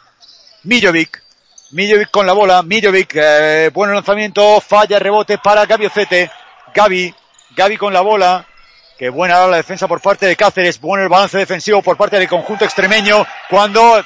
Miljovic. 0.63 1.28
Miljovic 1.71 2.09
con 2.09 2.25
la 2.25 2.33
bola. 2.33 2.63
Miljovic, 2.63 3.15
eh, 3.15 3.69
buen 3.73 3.93
lanzamiento, 3.93 4.59
falla, 4.61 4.97
rebote 4.99 5.37
para 5.37 5.65
Gabi 5.65 5.85
Ocete. 5.85 6.31
Gaby, 6.73 7.13
Gaby 7.55 7.77
con 7.77 7.93
la 7.93 8.01
bola. 8.01 8.45
Qué 8.99 9.07
buena 9.09 9.47
la 9.47 9.55
defensa 9.55 9.87
por 9.87 10.01
parte 10.01 10.25
de 10.25 10.35
Cáceres, 10.35 10.81
bueno 10.81 11.03
el 11.03 11.09
balance 11.09 11.37
defensivo 11.37 11.81
por 11.81 11.95
parte 11.95 12.19
del 12.19 12.27
conjunto 12.27 12.65
extremeño, 12.65 13.25
cuando 13.49 14.03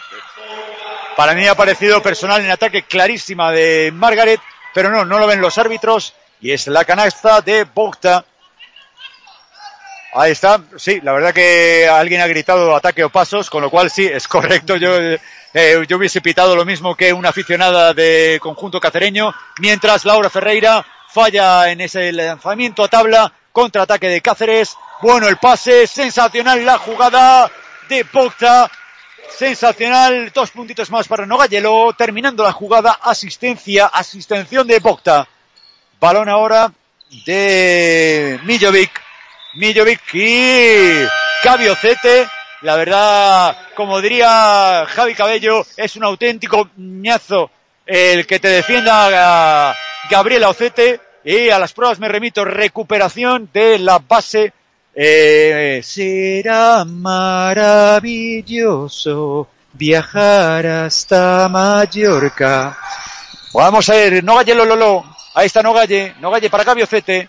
para 1.17 1.33
mí 1.33 1.47
ha 1.47 1.55
parecido 1.55 1.99
personal 2.03 2.45
en 2.45 2.51
ataque 2.51 2.83
clarísima 2.83 3.51
de 3.51 3.91
Margaret, 3.91 4.39
pero 4.71 4.91
no, 4.91 5.03
no 5.03 5.17
lo 5.17 5.25
ven 5.25 5.41
los 5.41 5.57
árbitros, 5.57 6.13
y 6.41 6.51
es 6.51 6.67
la 6.67 6.85
canasta 6.85 7.41
de 7.41 7.63
Bogta. 7.63 8.23
Ahí 10.13 10.31
está, 10.31 10.61
sí, 10.77 11.01
la 11.01 11.13
verdad 11.13 11.33
que 11.33 11.89
alguien 11.89 12.21
ha 12.21 12.27
gritado 12.27 12.75
ataque 12.75 13.03
o 13.03 13.09
pasos, 13.09 13.49
con 13.49 13.63
lo 13.63 13.71
cual 13.71 13.89
sí, 13.89 14.05
es 14.05 14.27
correcto, 14.27 14.75
yo, 14.75 14.91
eh, 15.53 15.85
yo 15.87 15.97
hubiese 15.97 16.21
pitado 16.21 16.55
lo 16.55 16.65
mismo 16.65 16.95
que 16.95 17.13
una 17.13 17.29
aficionada 17.29 17.93
de 17.93 18.39
conjunto 18.41 18.79
cacereño, 18.79 19.33
mientras 19.59 20.03
Laura 20.03 20.29
Ferreira 20.29 20.83
falla 21.09 21.69
en 21.69 21.81
ese 21.81 22.11
lanzamiento 22.11 22.83
a 22.83 22.87
tabla, 22.87 23.31
contraataque 23.51 24.09
de 24.09 24.21
Cáceres, 24.21 24.75
bueno 25.01 25.27
el 25.27 25.37
pase, 25.37 25.85
sensacional 25.85 26.65
la 26.65 26.79
jugada 26.79 27.51
de 27.87 28.03
Bogta, 28.11 28.71
sensacional, 29.29 30.31
dos 30.33 30.49
puntitos 30.49 30.89
más 30.89 31.07
para 31.07 31.27
Nogallelo, 31.27 31.93
terminando 31.95 32.43
la 32.43 32.51
jugada, 32.51 32.99
asistencia, 33.01 33.85
asistención 33.87 34.65
de 34.65 34.79
Bogta. 34.79 35.27
Balón 35.99 36.29
ahora 36.29 36.71
de 37.25 38.39
Miljovic, 38.43 38.91
Miljovic 39.53 40.01
y 40.13 41.05
Cabiocete, 41.43 42.27
la 42.63 42.75
verdad, 42.77 43.55
como 43.75 44.01
diría 44.01 44.85
Javi 44.87 45.13
Cabello, 45.13 45.65
es 45.75 45.95
un 45.97 46.05
auténtico 46.05 46.69
ñazo 46.77 47.51
el 47.85 48.25
que 48.25 48.39
te 48.39 48.47
defienda 48.47 49.69
a 49.69 49.75
Gabriela 50.09 50.49
Ocete 50.49 51.01
y 51.25 51.49
a 51.49 51.59
las 51.59 51.73
pruebas 51.73 51.99
me 51.99 52.07
remito, 52.07 52.45
recuperación 52.45 53.49
de 53.53 53.79
la 53.79 53.99
base. 53.99 54.53
Eh, 54.95 55.81
será 55.83 56.85
maravilloso 56.85 57.99
viajar 59.73 60.65
hasta 60.65 61.49
Mallorca. 61.49 62.77
Vamos 63.53 63.89
a 63.89 63.93
ver, 63.93 64.23
Nogalle 64.23 64.55
Lololo. 64.55 65.03
Ahí 65.33 65.47
está 65.47 65.61
Nogalle, 65.61 66.15
Nogalle 66.21 66.49
para 66.49 66.63
Gaby 66.63 66.83
Ocete. 66.83 67.27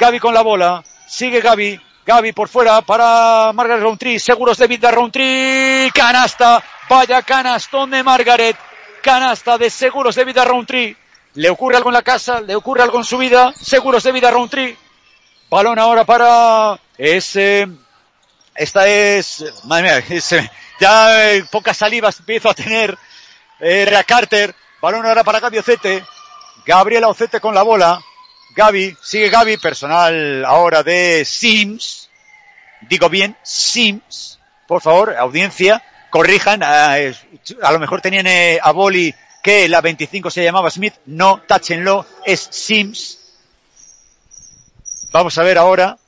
Gaby 0.00 0.18
con 0.18 0.34
la 0.34 0.42
bola. 0.42 0.82
Sigue 1.06 1.40
Gaby. 1.40 1.80
Gaby 2.04 2.32
por 2.32 2.48
fuera 2.48 2.80
para 2.82 3.52
Margaret 3.54 3.82
Roundtree. 3.82 4.18
Seguros 4.18 4.58
de 4.58 4.66
vida 4.66 4.90
Roundtree. 4.90 5.90
Canasta. 5.94 6.62
Vaya 6.88 7.22
canastón 7.22 7.90
de 7.90 8.02
Margaret. 8.02 8.56
Canasta 9.02 9.56
de 9.56 9.70
Seguros 9.70 10.16
de 10.16 10.24
vida 10.24 10.44
Roundtree. 10.44 10.96
Le 11.34 11.48
ocurre 11.48 11.76
algo 11.76 11.90
en 11.90 11.94
la 11.94 12.02
casa, 12.02 12.40
le 12.40 12.54
ocurre 12.54 12.82
algo 12.82 12.98
en 12.98 13.04
su 13.04 13.18
vida. 13.18 13.52
Seguros 13.58 14.02
de 14.02 14.12
vida 14.12 14.30
Roundtree. 14.30 14.76
Balón 15.48 15.78
ahora 15.78 16.04
para 16.04 16.78
ese. 16.98 17.68
Esta 18.54 18.88
es. 18.88 19.44
Madre 19.64 19.82
mía, 19.82 19.98
es, 20.08 20.34
ya 20.80 21.30
eh, 21.30 21.44
pocas 21.50 21.76
salivas 21.76 22.18
empiezo 22.18 22.50
a 22.50 22.54
tener. 22.54 22.98
Eh, 23.60 23.84
Rea 23.86 24.02
Carter. 24.02 24.54
Balón 24.80 25.06
ahora 25.06 25.22
para 25.22 25.38
Gaby 25.38 25.58
Ocete. 25.58 26.04
Gabriela 26.66 27.08
Ocete 27.08 27.40
con 27.40 27.54
la 27.54 27.62
bola. 27.62 28.00
Gaby, 28.54 28.96
sigue 29.02 29.30
Gaby, 29.30 29.56
personal 29.56 30.44
ahora 30.44 30.82
de 30.82 31.24
Sims. 31.24 32.10
Digo 32.88 33.08
bien, 33.08 33.36
Sims. 33.42 34.38
Por 34.66 34.80
favor, 34.80 35.14
audiencia, 35.16 35.82
corrijan. 36.10 36.62
A, 36.62 36.94
a 36.94 37.72
lo 37.72 37.78
mejor 37.78 38.00
tenían 38.00 38.26
eh, 38.26 38.58
a 38.62 38.72
Boli 38.72 39.14
que 39.42 39.68
la 39.68 39.80
25 39.80 40.30
se 40.30 40.44
llamaba 40.44 40.70
Smith. 40.70 40.94
No, 41.06 41.42
táchenlo, 41.46 42.06
es 42.24 42.48
Sims. 42.50 43.18
Vamos 45.12 45.36
a 45.36 45.42
ver 45.42 45.58
ahora 45.58 45.98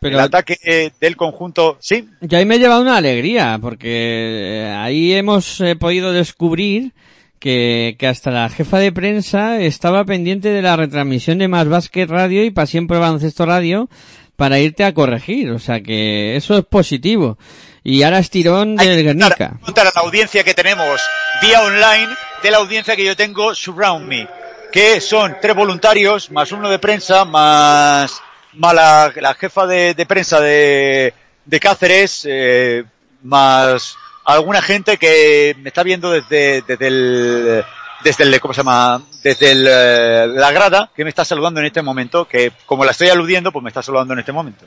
Pero 0.00 0.16
el 0.16 0.24
ataque 0.24 0.92
del 1.00 1.16
conjunto. 1.16 1.78
Sí, 1.80 2.08
ya 2.20 2.38
ahí 2.38 2.44
me 2.44 2.56
ha 2.56 2.58
llevado 2.58 2.82
una 2.82 2.96
alegría, 2.96 3.58
porque 3.60 4.64
eh, 4.64 4.74
ahí 4.76 5.14
hemos 5.14 5.60
eh, 5.60 5.76
podido 5.76 6.12
descubrir 6.12 6.92
que, 7.38 7.96
que 7.98 8.06
hasta 8.06 8.30
la 8.30 8.48
jefa 8.48 8.78
de 8.78 8.92
prensa 8.92 9.60
estaba 9.60 10.04
pendiente 10.04 10.48
de 10.48 10.62
la 10.62 10.76
retransmisión 10.76 11.38
de 11.38 11.48
Más 11.48 11.68
Basket 11.68 12.06
Radio 12.06 12.44
y 12.44 12.50
Pasión 12.50 12.86
por 12.86 12.98
Baloncesto 12.98 13.46
Radio 13.46 13.88
para 14.36 14.58
irte 14.58 14.84
a 14.84 14.94
corregir. 14.94 15.50
O 15.50 15.58
sea 15.58 15.80
que 15.80 16.36
eso 16.36 16.56
es 16.58 16.64
positivo. 16.64 17.38
Y 17.84 18.02
ahora 18.02 18.18
es 18.18 18.30
tirón 18.30 18.76
Hay 18.78 18.86
del 18.88 18.98
que 18.98 19.02
Guernica. 19.04 19.58
contar 19.62 19.86
a 19.86 19.92
la 19.94 20.00
audiencia 20.02 20.44
que 20.44 20.54
tenemos 20.54 21.00
vía 21.40 21.60
online 21.62 22.08
de 22.42 22.50
la 22.50 22.58
audiencia 22.58 22.94
que 22.96 23.04
yo 23.04 23.16
tengo 23.16 23.54
Surround 23.54 24.06
Me, 24.06 24.28
que 24.70 25.00
son 25.00 25.36
tres 25.40 25.56
voluntarios, 25.56 26.30
más 26.30 26.52
uno 26.52 26.68
de 26.68 26.78
prensa, 26.78 27.24
más, 27.24 28.20
más 28.54 28.74
la, 28.74 29.12
la 29.16 29.34
jefa 29.34 29.66
de, 29.66 29.94
de 29.94 30.06
prensa 30.06 30.40
de, 30.40 31.14
de 31.46 31.60
Cáceres, 31.60 32.26
eh, 32.28 32.84
más 33.22 33.96
alguna 34.34 34.60
gente 34.60 34.98
que 34.98 35.56
me 35.60 35.68
está 35.68 35.82
viendo 35.82 36.10
desde, 36.10 36.62
desde 36.62 36.86
el, 36.86 37.64
desde 38.04 38.24
el, 38.24 38.40
¿cómo 38.40 38.52
se 38.52 38.60
llama? 38.60 39.02
Desde 39.22 39.52
el, 39.52 39.66
eh, 39.68 40.26
la 40.34 40.52
grada 40.52 40.90
que 40.94 41.02
me 41.02 41.10
está 41.10 41.24
saludando 41.24 41.60
en 41.60 41.66
este 41.66 41.80
momento, 41.80 42.28
que 42.28 42.52
como 42.66 42.84
la 42.84 42.90
estoy 42.90 43.08
aludiendo, 43.08 43.52
pues 43.52 43.62
me 43.62 43.70
está 43.70 43.82
saludando 43.82 44.12
en 44.12 44.20
este 44.20 44.32
momento. 44.32 44.66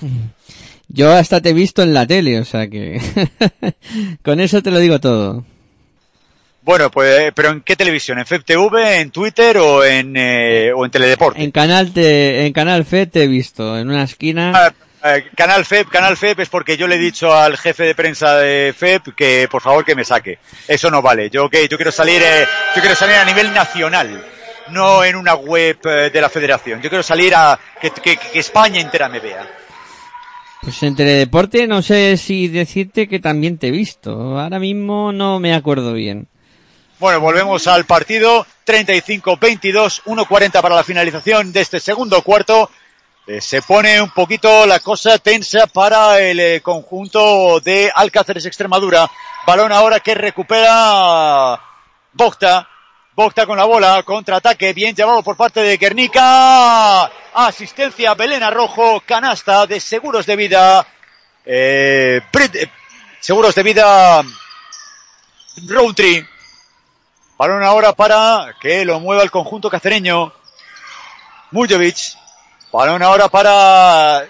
Yo 0.88 1.12
hasta 1.12 1.40
te 1.40 1.50
he 1.50 1.52
visto 1.52 1.82
en 1.82 1.94
la 1.94 2.04
tele, 2.04 2.40
o 2.40 2.44
sea 2.44 2.68
que 2.68 3.00
con 4.24 4.40
eso 4.40 4.60
te 4.60 4.72
lo 4.72 4.80
digo 4.80 4.98
todo. 4.98 5.44
Bueno, 6.62 6.90
pues, 6.90 7.32
pero 7.34 7.50
¿en 7.50 7.60
qué 7.60 7.76
televisión? 7.76 8.18
¿En 8.18 8.26
FEPTV, 8.26 8.76
en 9.00 9.10
Twitter 9.12 9.56
o 9.58 9.84
en, 9.84 10.16
eh, 10.16 10.72
o 10.74 10.84
en 10.84 10.90
Teledeporte? 10.90 11.42
En 11.42 11.52
Canal 11.52 11.92
te, 11.92 12.44
en 12.44 12.52
Canal 12.52 12.84
Fe 12.84 13.06
te 13.06 13.22
he 13.22 13.28
visto, 13.28 13.78
en 13.78 13.88
una 13.88 14.02
esquina. 14.02 14.52
Ah, 14.54 14.72
eh, 15.04 15.26
canal 15.36 15.64
FEP, 15.64 15.88
Canal 15.88 16.16
FEP 16.16 16.40
es 16.40 16.48
porque 16.48 16.76
yo 16.76 16.86
le 16.86 16.96
he 16.96 16.98
dicho 16.98 17.34
al 17.34 17.56
jefe 17.56 17.84
de 17.84 17.94
prensa 17.94 18.36
de 18.36 18.74
FEP 18.76 19.14
que 19.14 19.48
por 19.50 19.62
favor 19.62 19.84
que 19.84 19.94
me 19.94 20.04
saque. 20.04 20.38
Eso 20.68 20.90
no 20.90 21.00
vale. 21.02 21.30
Yo 21.30 21.48
que 21.48 21.66
yo 21.68 21.76
quiero 21.76 21.92
salir, 21.92 22.20
eh, 22.22 22.46
yo 22.74 22.80
quiero 22.80 22.96
salir 22.96 23.16
a 23.16 23.24
nivel 23.24 23.52
nacional, 23.52 24.24
no 24.70 25.02
en 25.04 25.16
una 25.16 25.34
web 25.34 25.78
eh, 25.84 26.10
de 26.12 26.20
la 26.20 26.28
Federación. 26.28 26.80
Yo 26.82 26.88
quiero 26.88 27.02
salir 27.02 27.34
a 27.34 27.58
que, 27.80 27.90
que- 27.90 28.16
que 28.16 28.38
España 28.38 28.80
entera 28.80 29.08
me 29.08 29.20
vea. 29.20 29.46
Pues 30.62 30.82
en 30.82 30.94
Teledeporte 30.94 31.66
no 31.66 31.80
sé 31.80 32.16
si 32.18 32.48
decirte 32.48 33.08
que 33.08 33.18
también 33.18 33.56
te 33.58 33.68
he 33.68 33.70
visto. 33.70 34.38
Ahora 34.38 34.58
mismo 34.58 35.10
no 35.12 35.40
me 35.40 35.54
acuerdo 35.54 35.94
bien. 35.94 36.28
Bueno, 36.98 37.20
volvemos 37.20 37.66
al 37.66 37.86
partido. 37.86 38.46
35-22, 38.66 40.02
1-40 40.04 40.60
para 40.62 40.76
la 40.76 40.84
finalización 40.84 41.50
de 41.52 41.60
este 41.62 41.80
segundo 41.80 42.20
cuarto. 42.22 42.70
Eh, 43.32 43.40
se 43.40 43.62
pone 43.62 44.02
un 44.02 44.10
poquito 44.10 44.66
la 44.66 44.80
cosa 44.80 45.16
tensa 45.18 45.68
para 45.68 46.18
el 46.18 46.40
eh, 46.40 46.60
conjunto 46.60 47.60
de 47.60 47.88
Alcáceres 47.94 48.44
Extremadura. 48.44 49.08
Balón 49.46 49.70
ahora 49.70 50.00
que 50.00 50.16
recupera 50.16 51.60
Bogta. 52.12 52.68
Bogta 53.14 53.46
con 53.46 53.56
la 53.56 53.66
bola, 53.66 54.02
contraataque, 54.02 54.72
bien 54.72 54.96
llevado 54.96 55.22
por 55.22 55.36
parte 55.36 55.60
de 55.60 55.76
Guernica. 55.76 57.04
Asistencia 57.32 58.14
Belén 58.14 58.42
Rojo, 58.50 59.00
canasta 59.06 59.64
de 59.64 59.78
Seguros 59.78 60.26
de 60.26 60.34
Vida. 60.34 60.84
Eh, 61.46 62.20
eh, 62.32 62.70
Seguros 63.20 63.54
de 63.54 63.62
Vida 63.62 64.24
Roundtree. 65.68 66.26
Balón 67.38 67.62
ahora 67.62 67.92
para 67.92 68.56
que 68.60 68.84
lo 68.84 68.98
mueva 68.98 69.22
el 69.22 69.30
conjunto 69.30 69.70
cacereño. 69.70 70.32
Mujovic. 71.52 72.19
Balón 72.72 73.02
ahora 73.02 73.28
para 73.28 74.24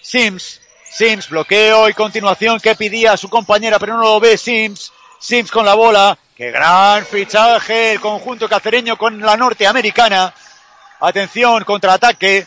Sims. 0.00 0.60
Sims, 0.92 1.28
bloqueo 1.28 1.88
y 1.88 1.94
continuación 1.94 2.58
que 2.60 2.74
pedía 2.74 3.16
su 3.16 3.28
compañera, 3.28 3.78
pero 3.78 3.96
no 3.96 4.02
lo 4.02 4.20
ve 4.20 4.36
Sims. 4.36 4.92
Sims 5.18 5.50
con 5.50 5.64
la 5.66 5.74
bola. 5.74 6.16
Qué 6.36 6.50
gran 6.50 7.04
fichaje 7.04 7.92
el 7.92 8.00
conjunto 8.00 8.48
cacereño 8.48 8.96
con 8.96 9.20
la 9.20 9.36
norteamericana. 9.36 10.32
Atención, 11.00 11.64
contraataque. 11.64 12.46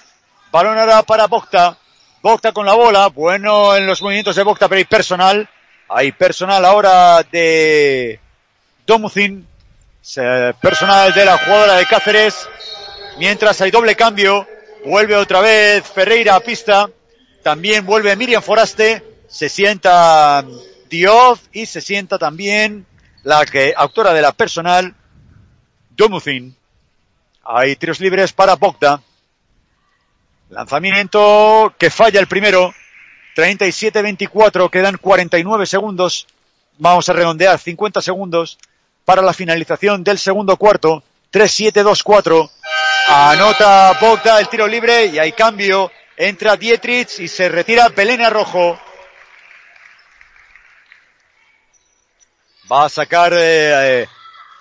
Balón 0.52 0.78
ahora 0.78 1.04
para 1.04 1.28
Bogta. 1.28 1.78
Bogta 2.22 2.52
con 2.52 2.66
la 2.66 2.74
bola. 2.74 3.08
Bueno 3.08 3.76
en 3.76 3.86
los 3.86 4.02
movimientos 4.02 4.36
de 4.36 4.44
Bogta, 4.44 4.68
pero 4.68 4.80
hay 4.80 4.86
personal. 4.86 5.50
Hay 5.90 6.12
personal 6.12 6.64
ahora 6.66 7.24
de 7.24 8.20
Domucin. 8.86 9.48
Se- 10.02 10.54
Personal 10.62 11.14
de 11.14 11.26
la 11.26 11.38
jugadora 11.38 11.76
de 11.76 11.86
Cáceres. 11.86 12.48
Mientras 13.18 13.60
hay 13.62 13.72
doble 13.72 13.96
cambio. 13.96 14.48
Vuelve 14.86 15.16
otra 15.16 15.40
vez 15.40 15.84
Ferreira 15.88 16.36
a 16.36 16.40
pista. 16.42 16.90
También 17.42 17.86
vuelve 17.86 18.16
Miriam 18.16 18.44
Foraste. 18.44 19.04
Se 19.28 19.48
sienta 19.48 20.46
Diof 20.90 21.40
y 21.54 21.66
se 21.66 21.80
sienta 21.80 22.18
también 22.18 22.86
la 23.24 23.46
que, 23.46 23.74
autora 23.76 24.14
de 24.14 24.22
la 24.22 24.34
personal, 24.34 24.94
Domucin. 25.92 26.56
Hay 27.46 27.76
tiros 27.78 28.00
libres 28.02 28.34
para 28.34 28.56
Bogda. 28.56 29.02
Lanzamiento 30.50 31.74
que 31.78 31.90
falla 31.90 32.20
el 32.20 32.28
primero. 32.28 32.74
37-24, 33.36 34.70
quedan 34.70 34.98
49 34.98 35.66
segundos. 35.66 36.28
Vamos 36.78 37.08
a 37.10 37.14
redondear 37.14 37.58
50 37.58 38.02
segundos 38.02 38.60
para 39.06 39.22
la 39.22 39.34
finalización 39.34 40.04
del 40.04 40.20
segundo 40.20 40.58
cuarto. 40.58 41.04
3-7-2-4. 41.32 42.52
Anota 43.08 43.98
Bogda 44.00 44.40
el 44.40 44.48
tiro 44.48 44.68
libre 44.68 45.06
y 45.06 45.20
hay 45.20 45.32
cambio. 45.34 45.92
Entra 46.16 46.56
Dietrich 46.56 47.20
y 47.20 47.28
se 47.28 47.50
retira 47.50 47.90
Belén 47.90 48.30
Rojo. 48.30 48.80
Va 52.72 52.86
a 52.86 52.90
sacar 52.90 53.34
eh, 53.36 54.08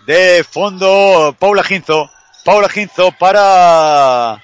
de 0.07 0.45
fondo 0.49 1.37
Paula 1.39 1.63
Ginzo. 1.63 2.11
Paula 2.45 2.69
Ginzo 2.69 3.13
para 3.13 4.43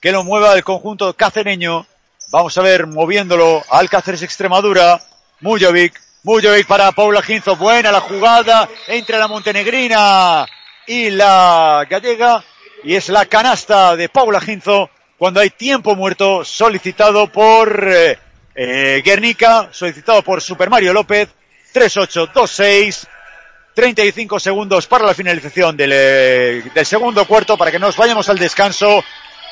que 0.00 0.12
lo 0.12 0.24
mueva 0.24 0.54
el 0.54 0.64
conjunto 0.64 1.14
cacereño. 1.14 1.86
Vamos 2.30 2.56
a 2.56 2.62
ver 2.62 2.86
moviéndolo 2.86 3.62
al 3.70 3.90
Cáceres 3.90 4.22
Extremadura. 4.22 5.00
Mujovic. 5.40 6.00
Mujovic 6.22 6.66
para 6.66 6.92
Paula 6.92 7.22
Ginzo. 7.22 7.56
Buena 7.56 7.90
la 7.90 8.00
jugada 8.00 8.68
entre 8.86 9.18
la 9.18 9.28
montenegrina 9.28 10.46
y 10.86 11.10
la 11.10 11.86
gallega. 11.90 12.44
Y 12.84 12.94
es 12.94 13.08
la 13.08 13.26
canasta 13.26 13.96
de 13.96 14.08
Paula 14.08 14.40
Ginzo 14.40 14.90
cuando 15.18 15.40
hay 15.40 15.50
tiempo 15.50 15.94
muerto 15.94 16.44
solicitado 16.44 17.28
por 17.28 17.88
eh, 17.88 18.18
eh, 18.54 19.02
Guernica, 19.04 19.68
solicitado 19.70 20.22
por 20.22 20.40
Super 20.40 20.68
Mario 20.68 20.92
López. 20.92 21.28
3-8-2-6. 21.72 23.08
35 23.74 24.38
segundos 24.38 24.86
para 24.86 25.06
la 25.06 25.14
finalización 25.14 25.76
del, 25.76 25.92
eh, 25.94 26.62
del 26.74 26.84
segundo 26.84 27.26
cuarto 27.26 27.56
para 27.56 27.70
que 27.70 27.78
nos 27.78 27.96
vayamos 27.96 28.28
al 28.28 28.38
descanso. 28.38 29.02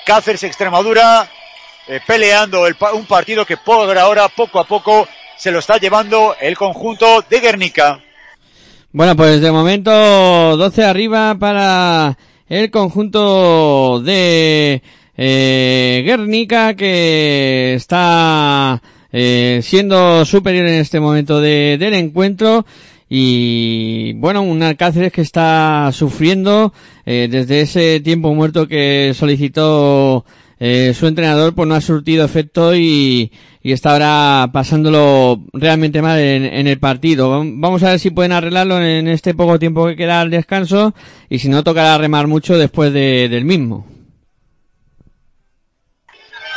Cáceres 0.05 0.43
Extremadura 0.43 1.29
eh, 1.89 2.01
peleando 2.07 2.67
el 2.67 2.77
un 2.95 3.07
partido 3.07 3.47
que 3.47 3.57
por 3.57 3.97
ahora 3.97 4.29
poco 4.29 4.61
a 4.61 4.65
poco 4.65 5.09
se 5.37 5.51
lo 5.51 5.61
está 5.61 5.79
llevando 5.79 6.37
el 6.41 6.57
conjunto 6.57 7.25
de 7.29 7.41
Guernica. 7.41 8.01
Bueno, 8.93 9.17
pues 9.17 9.41
de 9.41 9.51
momento 9.51 10.57
12 10.57 10.85
arriba 10.85 11.35
para 11.39 12.17
el 12.51 12.71
conjunto 12.71 14.03
de 14.05 14.83
eh, 15.17 16.03
Guernica 16.05 16.75
que 16.75 17.73
está 17.75 18.83
eh, 19.13 19.61
siendo 19.63 20.25
superior 20.27 20.67
en 20.67 20.75
este 20.75 21.01
momento 21.01 21.41
de- 21.41 21.77
del 21.79 21.95
encuentro. 21.95 22.67
Y 23.09 24.13
bueno, 24.15 24.43
un 24.43 24.63
Alcáceres 24.63 25.13
que 25.13 25.23
está 25.23 25.91
sufriendo 25.93 26.73
eh, 27.07 27.27
desde 27.31 27.63
ese 27.63 28.01
tiempo 28.01 28.33
muerto 28.35 28.69
que 28.69 29.13
solicitó 29.17 30.25
eh, 30.61 30.95
su 30.95 31.07
entrenador 31.07 31.55
pues 31.55 31.67
no 31.67 31.75
ha 31.75 31.81
surtido 31.81 32.25
efecto 32.25 32.75
y, 32.77 33.33
y 33.63 33.73
está 33.73 33.93
ahora 33.93 34.51
pasándolo 34.53 35.41
realmente 35.55 36.03
mal 36.03 36.19
en, 36.21 36.45
en 36.45 36.67
el 36.69 36.79
partido. 36.79 37.31
Vam- 37.33 37.55
Vamos 37.57 37.83
a 37.83 37.91
ver 37.91 37.99
si 37.99 38.11
pueden 38.11 38.33
arreglarlo 38.33 38.81
en 38.81 39.09
este 39.09 39.35
poco 39.35 39.59
tiempo 39.59 39.87
que 39.89 39.97
queda 39.97 40.21
al 40.21 40.31
descanso 40.31 40.95
y 41.29 41.39
si 41.39 41.49
no 41.49 41.65
tocará 41.65 41.99
remar 41.99 42.27
mucho 42.27 42.57
después 42.59 42.93
de- 42.93 43.29
del 43.29 43.45
mismo. 43.45 43.87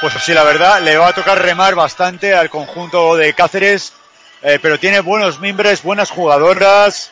Pues 0.02 0.14
sí, 0.22 0.34
la 0.34 0.44
verdad, 0.44 0.82
le 0.82 0.98
va 0.98 1.08
a 1.10 1.14
tocar 1.14 1.42
remar 1.42 1.76
bastante 1.76 2.34
al 2.34 2.50
conjunto 2.50 3.16
de 3.16 3.34
Cáceres, 3.34 3.94
eh, 4.42 4.60
pero 4.62 4.78
tiene 4.78 5.00
buenos 5.00 5.40
miembros, 5.40 5.82
buenas 5.82 6.10
jugadoras. 6.12 7.12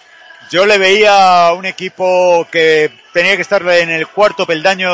Yo 0.52 0.66
le 0.66 0.78
veía 0.78 1.54
un 1.56 1.66
equipo 1.66 2.46
que 2.52 2.92
tenía 3.14 3.38
que 3.38 3.42
estar 3.44 3.62
en 3.70 3.90
el 3.90 4.08
cuarto 4.08 4.46
peldaño, 4.46 4.90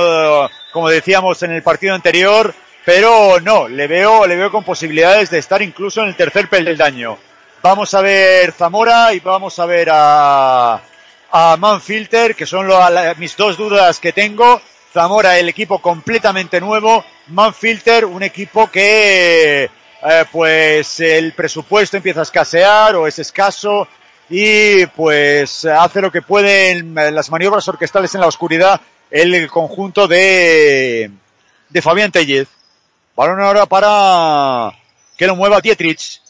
como 0.77 0.89
decíamos 0.89 1.41
en 1.41 1.49
el 1.53 1.63
partido 1.63 1.95
anterior, 1.95 2.53
pero 2.85 3.39
no, 3.39 3.67
le 3.67 3.87
veo, 3.87 4.27
le 4.27 4.35
veo 4.35 4.51
con 4.51 4.63
posibilidades 4.63 5.31
de 5.31 5.39
estar 5.39 5.59
incluso 5.63 6.03
en 6.03 6.09
el 6.09 6.15
tercer 6.15 6.47
peldaño. 6.49 7.17
Vamos 7.63 7.95
a 7.95 8.01
ver 8.01 8.51
Zamora 8.51 9.11
y 9.11 9.19
vamos 9.19 9.57
a 9.57 9.65
ver 9.65 9.89
a, 9.91 10.79
a 11.31 11.57
Manfilter, 11.57 12.35
que 12.35 12.45
son 12.45 12.67
la- 12.67 13.15
mis 13.17 13.35
dos 13.35 13.57
dudas 13.57 13.99
que 13.99 14.13
tengo. 14.13 14.61
Zamora, 14.93 15.39
el 15.39 15.49
equipo 15.49 15.79
completamente 15.81 16.61
nuevo. 16.61 17.03
Manfilter, 17.29 18.05
un 18.05 18.21
equipo 18.21 18.69
que, 18.69 19.63
eh, 19.63 20.25
pues, 20.31 20.99
el 20.99 21.33
presupuesto 21.33 21.97
empieza 21.97 22.19
a 22.19 22.23
escasear 22.23 22.95
o 22.97 23.07
es 23.07 23.17
escaso 23.17 23.87
y, 24.29 24.85
pues, 24.85 25.65
hace 25.65 26.01
lo 26.01 26.11
que 26.11 26.21
puede 26.21 26.69
en 26.69 26.95
eh, 26.99 27.09
las 27.09 27.31
maniobras 27.31 27.67
orquestales 27.67 28.13
en 28.13 28.21
la 28.21 28.27
oscuridad 28.27 28.79
el 29.11 29.49
conjunto 29.49 30.07
de, 30.07 31.11
de 31.69 31.81
Fabián 31.81 32.11
Tellez. 32.11 32.47
Balón 33.15 33.41
ahora 33.41 33.65
para 33.65 34.71
que 35.17 35.27
lo 35.27 35.35
mueva 35.35 35.61
Dietrich. 35.61 36.21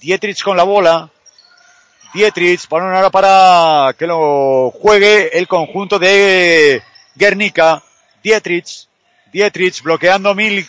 Dietrich 0.00 0.42
con 0.42 0.56
la 0.56 0.62
bola. 0.62 1.10
Dietrich, 2.14 2.68
balón 2.68 2.94
ahora 2.94 3.10
para 3.10 3.94
que 3.98 4.06
lo 4.06 4.70
juegue 4.70 5.36
el 5.36 5.48
conjunto 5.48 5.98
de 5.98 6.82
Guernica. 7.14 7.82
Dietrich, 8.22 8.86
Dietrich 9.32 9.82
bloqueando 9.82 10.34
Milk. 10.34 10.68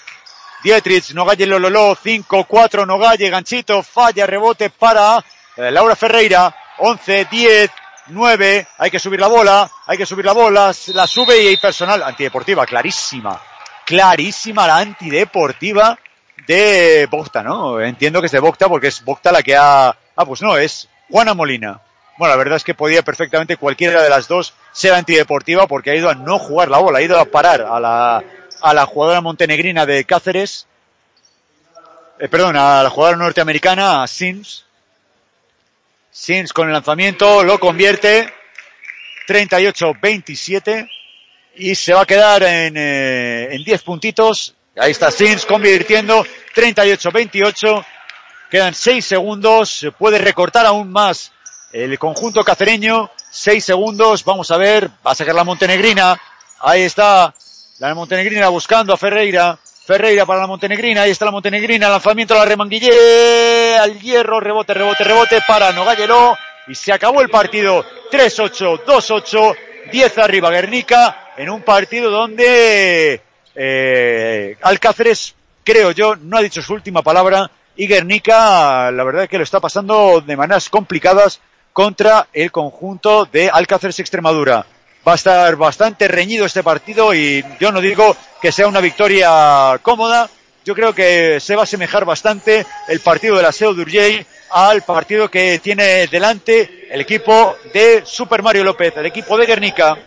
Dietrich, 0.63 1.11
Nogalle 1.13 1.45
Lololo, 1.45 1.95
5-4, 1.95 2.86
Nogalle, 2.86 3.30
ganchito, 3.30 3.84
falla, 3.84 4.26
rebote 4.26 4.72
para 4.72 5.24
eh, 5.55 5.72
Laura 5.72 5.95
Ferreira. 5.95 6.53
11, 6.80 7.26
10, 7.32 7.72
9, 8.10 8.68
hay 8.78 8.91
que 8.91 8.99
subir 8.99 9.20
la 9.20 9.28
bola, 9.28 9.70
hay 9.86 9.97
que 9.97 10.05
subir 10.05 10.26
la 10.26 10.34
bola, 10.34 10.74
la 10.88 11.08
sube 11.08 11.41
y 11.41 11.47
hay 11.47 11.58
personal 11.58 12.03
antideportiva, 12.03 12.66
clarísima, 12.66 13.39
clarísima 13.86 14.68
la 14.68 14.78
antideportiva 14.78 15.97
de 16.47 17.08
Bocta, 17.10 17.43
¿no? 17.43 17.80
Entiendo 17.82 18.22
que 18.22 18.28
es 18.28 18.32
de 18.32 18.39
Bocta 18.39 18.70
porque 18.70 18.88
es 18.88 19.03
Bocta 19.03 19.32
la 19.32 19.43
que 19.43 19.55
ha... 19.55 19.89
Ah, 19.89 20.26
pues 20.26 20.41
no, 20.41 20.58
es 20.58 20.88
Juana 21.10 21.34
Molina. 21.34 21.82
Bueno, 22.18 22.34
la 22.34 22.38
verdad 22.38 22.55
es 22.58 22.64
que 22.64 22.74
podía 22.74 23.03
perfectamente 23.03 23.58
cualquiera 23.58 24.01
de 24.01 24.10
las 24.10 24.28
dos 24.28 24.53
ser 24.72 24.93
antideportiva 24.93 25.68
porque 25.68 25.91
ha 25.91 25.95
ido 25.95 26.10
a 26.10 26.16
no 26.16 26.39
jugar 26.39 26.70
la 26.70 26.80
bola, 26.80 26.99
ha 26.99 27.03
ido 27.03 27.20
a 27.20 27.26
parar 27.26 27.62
a 27.62 27.80
la, 27.80 28.24
a 28.62 28.74
la 28.74 28.86
jugadora 28.86 29.22
montenegrina 29.22 29.86
de 29.86 30.03
Cáceres, 30.05 30.68
eh, 32.20 32.28
perdón, 32.28 32.55
a 32.55 32.82
la 32.82 32.89
jugadora 32.89 33.18
norteamericana, 33.18 34.08
Sims. 34.08 34.66
Sims 36.20 36.51
con 36.51 36.68
el 36.68 36.74
lanzamiento 36.74 37.43
lo 37.43 37.59
convierte 37.59 38.34
38-27 39.28 40.89
y 41.55 41.76
se 41.76 41.93
va 41.93 42.01
a 42.01 42.05
quedar 42.07 42.41
en, 42.41 42.76
eh, 42.76 43.49
en 43.51 43.63
10 43.63 43.84
puntitos. 43.84 44.55
Ahí 44.76 44.91
está 44.91 45.11
Sims 45.11 45.45
convirtiendo 45.45 46.26
38-28. 46.55 47.86
Quedan 48.49 48.74
6 48.74 49.05
segundos. 49.05 49.70
Se 49.70 49.91
puede 49.91 50.18
recortar 50.18 50.65
aún 50.65 50.91
más 50.91 51.32
el 51.72 51.99
conjunto 51.99 52.43
cacereño. 52.43 53.11
6 53.30 53.63
segundos. 53.63 54.26
Vamos 54.26 54.49
a 54.49 54.57
ver. 54.57 54.89
Va 55.05 55.11
a 55.11 55.15
sacar 55.15 55.36
la 55.36 55.43
montenegrina. 55.43 56.20
Ahí 56.61 56.82
está 56.82 57.32
la 57.78 57.93
montenegrina 57.93 58.49
buscando 58.49 58.91
a 58.91 58.97
Ferreira. 58.97 59.59
Ferreira 59.88 60.26
para 60.26 60.42
la 60.42 60.48
montenegrina. 60.48 61.04
Ahí 61.04 61.12
está 61.12 61.24
la 61.24 61.32
montenegrina. 61.32 61.88
Lanzamiento 61.88 62.34
a 62.34 62.40
la 62.40 62.46
remanguillé. 62.46 63.78
Al 63.78 63.98
hierro. 63.98 64.42
Rebote, 64.42 64.74
rebote, 64.74 65.06
rebote 65.06 65.40
para 65.48 65.72
Nogallero. 65.72 66.38
Y 66.68 66.76
se 66.76 66.92
acabó 66.92 67.22
el 67.22 67.30
partido. 67.30 67.86
3-8, 68.12 68.84
2-8. 68.84 69.56
10 69.90 70.18
arriba 70.18 70.52
Guernica. 70.52 71.32
En 71.38 71.50
un 71.50 71.62
partido 71.62 72.12
donde 72.12 73.22
eh, 73.56 74.58
Alcáceres, 74.62 75.34
creo 75.64 75.92
yo, 75.92 76.18
no 76.18 76.36
ha 76.38 76.42
dicho 76.42 76.62
su 76.62 76.74
última 76.74 77.02
palabra. 77.02 77.50
Y 77.78 77.88
Guernica, 77.88 78.92
la 78.92 79.04
verdad 79.06 79.24
es 79.24 79.30
que 79.30 79.38
lo 79.38 79.46
está 79.46 79.62
pasando 79.62 80.20
de 80.20 80.36
maneras 80.36 80.68
complicadas 80.68 81.40
contra 81.72 82.28
el 82.34 82.52
conjunto 82.52 83.24
de 83.24 83.50
Alcáceres 83.50 84.00
Extremadura. 84.00 84.66
Va 85.08 85.14
a 85.14 85.16
estar 85.16 85.55
bastante 85.55 86.10
reñido 86.10 86.45
este 86.45 86.64
partido 86.64 87.14
y 87.14 87.41
yo 87.62 87.72
no 87.72 87.80
digo 87.80 88.14
que 88.41 88.51
sea 88.51 88.68
una 88.68 88.82
victoria 88.82 89.80
cómoda. 89.82 90.30
Yo 90.66 90.76
creo 90.76 90.93
que 90.93 91.39
se 91.39 91.55
va 91.55 91.62
a 91.62 91.64
asemejar 91.64 92.03
bastante 92.03 92.66
el 92.89 92.99
partido 92.99 93.38
de 93.38 93.43
la 93.43 93.53
SEO 93.53 93.74
Durjay 93.74 94.26
al 94.51 94.82
partido 94.82 95.32
que 95.32 95.60
tiene 95.60 96.08
delante 96.08 96.89
el 96.91 96.99
equipo 96.99 97.55
de 97.74 98.01
Super 98.05 98.43
Mario 98.43 98.66
López, 98.66 98.97
el 98.97 99.05
equipo 99.05 99.38
de 99.38 99.45
Guernica. 99.45 99.97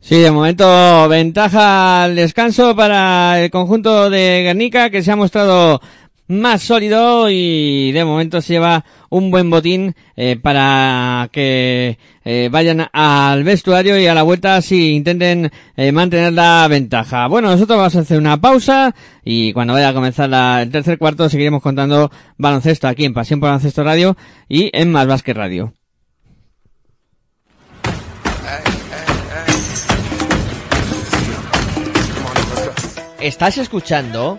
Sí, 0.00 0.18
de 0.18 0.30
momento 0.30 1.08
ventaja 1.08 2.04
al 2.04 2.16
descanso 2.16 2.74
para 2.74 3.42
el 3.42 3.50
conjunto 3.50 4.08
de 4.08 4.44
Guernica 4.44 4.88
que 4.88 5.02
se 5.02 5.12
ha 5.12 5.16
mostrado 5.16 5.82
más 6.28 6.62
sólido 6.62 7.30
y 7.30 7.90
de 7.92 8.04
momento 8.04 8.40
se 8.40 8.54
lleva 8.54 8.84
un 9.08 9.30
buen 9.30 9.48
botín 9.48 9.94
eh, 10.14 10.38
para 10.40 11.28
que 11.32 11.98
eh, 12.24 12.48
vayan 12.52 12.86
al 12.92 13.44
vestuario 13.44 13.98
y 13.98 14.06
a 14.06 14.14
la 14.14 14.22
vuelta 14.22 14.60
si 14.60 14.94
intenten 14.94 15.50
eh, 15.76 15.92
mantener 15.92 16.34
la 16.34 16.68
ventaja. 16.68 17.26
Bueno, 17.26 17.50
nosotros 17.50 17.78
vamos 17.78 17.96
a 17.96 18.00
hacer 18.00 18.18
una 18.18 18.40
pausa 18.40 18.94
y 19.24 19.52
cuando 19.54 19.72
vaya 19.72 19.88
a 19.88 19.94
comenzar 19.94 20.28
la, 20.28 20.62
el 20.62 20.70
tercer 20.70 20.98
cuarto 20.98 21.28
seguiremos 21.28 21.62
contando 21.62 22.10
baloncesto 22.36 22.86
aquí 22.86 23.06
en 23.06 23.14
Pasión 23.14 23.40
por 23.40 23.48
Baloncesto 23.48 23.82
Radio 23.82 24.16
y 24.48 24.70
en 24.72 24.92
Más 24.92 25.08
Radio. 25.26 25.72
Estás 33.20 33.58
escuchando 33.58 34.38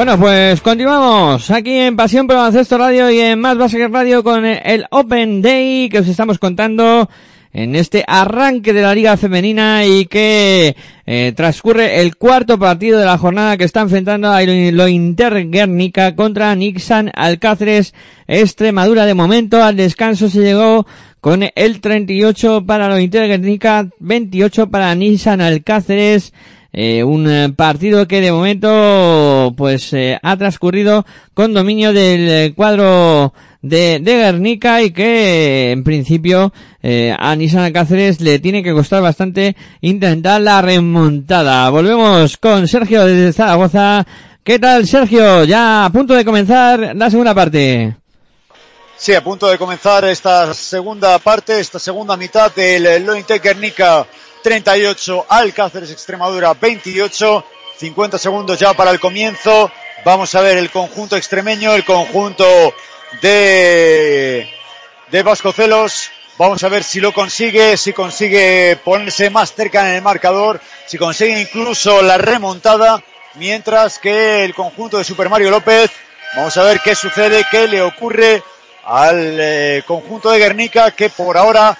Bueno, 0.00 0.18
pues 0.18 0.62
continuamos 0.62 1.50
aquí 1.50 1.72
en 1.72 1.94
Pasión 1.94 2.26
por 2.26 2.38
Radio 2.38 3.10
y 3.10 3.20
en 3.20 3.38
Más 3.38 3.58
Básquet 3.58 3.92
Radio 3.92 4.24
con 4.24 4.46
el 4.46 4.86
Open 4.90 5.42
Day 5.42 5.90
que 5.90 5.98
os 5.98 6.08
estamos 6.08 6.38
contando 6.38 7.10
en 7.52 7.76
este 7.76 8.02
arranque 8.06 8.72
de 8.72 8.80
la 8.80 8.94
Liga 8.94 9.18
Femenina 9.18 9.84
y 9.84 10.06
que 10.06 10.74
eh, 11.04 11.34
transcurre 11.36 12.00
el 12.00 12.16
cuarto 12.16 12.58
partido 12.58 12.98
de 12.98 13.04
la 13.04 13.18
jornada 13.18 13.58
que 13.58 13.64
está 13.64 13.82
enfrentando 13.82 14.32
a 14.32 14.40
lo 14.40 14.88
Inter 14.88 15.50
Guernica 15.50 16.16
contra 16.16 16.54
Nixon 16.54 17.10
Alcáceres 17.14 17.92
Extremadura. 18.26 19.04
De 19.04 19.12
momento 19.12 19.62
al 19.62 19.76
descanso 19.76 20.30
se 20.30 20.40
llegó 20.40 20.86
con 21.20 21.44
el 21.54 21.80
38 21.82 22.64
para 22.64 22.88
lo 22.88 22.98
Inter 22.98 23.28
Guernica, 23.28 23.86
28 23.98 24.70
para 24.70 24.94
Nissan 24.94 25.42
Alcáceres. 25.42 26.32
Eh, 26.72 27.02
un 27.02 27.28
eh, 27.28 27.52
partido 27.56 28.06
que 28.06 28.20
de 28.20 28.30
momento 28.30 29.52
pues 29.56 29.92
eh, 29.92 30.18
ha 30.22 30.36
transcurrido 30.36 31.04
con 31.34 31.52
dominio 31.52 31.92
del 31.92 32.28
eh, 32.28 32.52
cuadro 32.54 33.34
de, 33.60 33.98
de 34.00 34.16
Guernica 34.16 34.80
y 34.80 34.92
que 34.92 35.72
en 35.72 35.82
principio 35.82 36.52
a 36.82 37.36
Nissan 37.36 37.72
Cáceres 37.72 38.22
le 38.22 38.38
tiene 38.38 38.62
que 38.62 38.72
costar 38.72 39.02
bastante 39.02 39.54
intentar 39.82 40.40
la 40.40 40.62
remontada. 40.62 41.68
Volvemos 41.68 42.38
con 42.38 42.66
Sergio 42.66 43.04
desde 43.04 43.34
Zaragoza 43.34 44.06
¿Qué 44.42 44.58
tal, 44.58 44.86
Sergio? 44.86 45.44
Ya 45.44 45.84
a 45.84 45.90
punto 45.90 46.14
de 46.14 46.24
comenzar 46.24 46.96
la 46.96 47.10
segunda 47.10 47.34
parte. 47.34 47.94
Sí, 48.96 49.14
a 49.14 49.22
punto 49.22 49.46
de 49.48 49.58
comenzar 49.58 50.04
esta 50.06 50.52
segunda 50.54 51.18
parte, 51.18 51.60
esta 51.60 51.78
segunda 51.78 52.16
mitad 52.16 52.52
del 52.54 53.04
Lointec 53.04 53.42
Guernica 53.42 54.06
38, 54.42 55.26
Alcáceres 55.28 55.90
Extremadura 55.90 56.54
28, 56.54 57.44
50 57.76 58.18
segundos 58.18 58.58
ya 58.58 58.74
para 58.74 58.90
el 58.90 59.00
comienzo. 59.00 59.70
Vamos 60.04 60.34
a 60.34 60.40
ver 60.40 60.58
el 60.58 60.70
conjunto 60.70 61.16
extremeño, 61.16 61.74
el 61.74 61.84
conjunto 61.84 62.46
de, 63.20 64.48
de 65.10 65.22
Vascocelos. 65.22 66.10
Vamos 66.38 66.64
a 66.64 66.68
ver 66.68 66.82
si 66.82 67.00
lo 67.00 67.12
consigue, 67.12 67.76
si 67.76 67.92
consigue 67.92 68.78
ponerse 68.82 69.28
más 69.28 69.52
cerca 69.52 69.88
en 69.88 69.96
el 69.96 70.02
marcador, 70.02 70.60
si 70.86 70.96
consigue 70.96 71.38
incluso 71.38 72.00
la 72.00 72.16
remontada, 72.16 73.02
mientras 73.34 73.98
que 73.98 74.42
el 74.44 74.54
conjunto 74.54 74.96
de 74.96 75.04
Super 75.04 75.28
Mario 75.28 75.50
López, 75.50 75.90
vamos 76.34 76.56
a 76.56 76.62
ver 76.62 76.80
qué 76.80 76.94
sucede, 76.94 77.44
qué 77.50 77.68
le 77.68 77.82
ocurre 77.82 78.42
al 78.84 79.36
eh, 79.38 79.82
conjunto 79.86 80.30
de 80.30 80.38
Guernica 80.38 80.92
que 80.92 81.10
por 81.10 81.36
ahora 81.36 81.76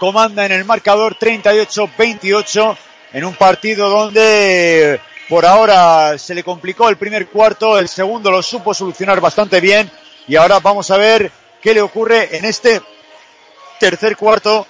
comanda 0.00 0.46
en 0.46 0.52
el 0.52 0.64
marcador 0.64 1.18
38-28 1.18 2.76
en 3.12 3.22
un 3.22 3.34
partido 3.34 3.90
donde 3.90 4.98
por 5.28 5.44
ahora 5.44 6.16
se 6.16 6.34
le 6.34 6.42
complicó 6.42 6.88
el 6.88 6.96
primer 6.96 7.28
cuarto, 7.28 7.78
el 7.78 7.86
segundo 7.86 8.30
lo 8.30 8.42
supo 8.42 8.72
solucionar 8.72 9.20
bastante 9.20 9.60
bien 9.60 9.90
y 10.26 10.36
ahora 10.36 10.58
vamos 10.58 10.90
a 10.90 10.96
ver 10.96 11.30
qué 11.60 11.74
le 11.74 11.82
ocurre 11.82 12.34
en 12.34 12.46
este 12.46 12.80
tercer 13.78 14.16
cuarto 14.16 14.66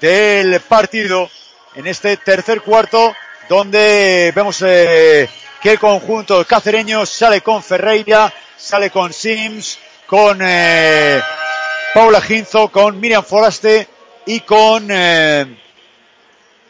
del 0.00 0.58
partido, 0.60 1.28
en 1.74 1.86
este 1.86 2.16
tercer 2.16 2.62
cuarto 2.62 3.14
donde 3.50 4.32
vemos 4.34 4.62
eh, 4.66 5.28
que 5.60 5.72
el 5.72 5.78
conjunto 5.78 6.42
cacereño 6.46 7.04
sale 7.04 7.42
con 7.42 7.62
Ferreira, 7.62 8.32
sale 8.56 8.88
con 8.88 9.12
Sims, 9.12 9.78
con 10.06 10.38
eh, 10.40 11.20
Paula 11.92 12.22
Ginzo, 12.22 12.68
con 12.68 12.98
Miriam 12.98 13.22
Foraste 13.22 13.99
y 14.26 14.40
con 14.40 14.88
eh, 14.90 15.46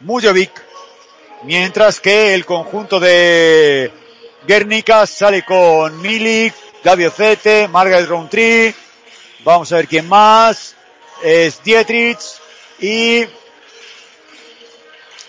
Mujovic, 0.01 0.51
mientras 1.43 1.99
que 1.99 2.33
el 2.33 2.45
conjunto 2.45 2.99
de 2.99 3.91
Guernica 4.47 5.05
sale 5.05 5.43
con 5.43 6.01
Milik, 6.01 6.53
Gabi 6.83 7.05
Ocete, 7.05 7.67
Margaret 7.67 8.07
Roundtree, 8.07 8.73
vamos 9.43 9.71
a 9.71 9.75
ver 9.75 9.87
quién 9.87 10.07
más, 10.07 10.75
es 11.23 11.63
Dietrich 11.63 12.19
y 12.79 13.25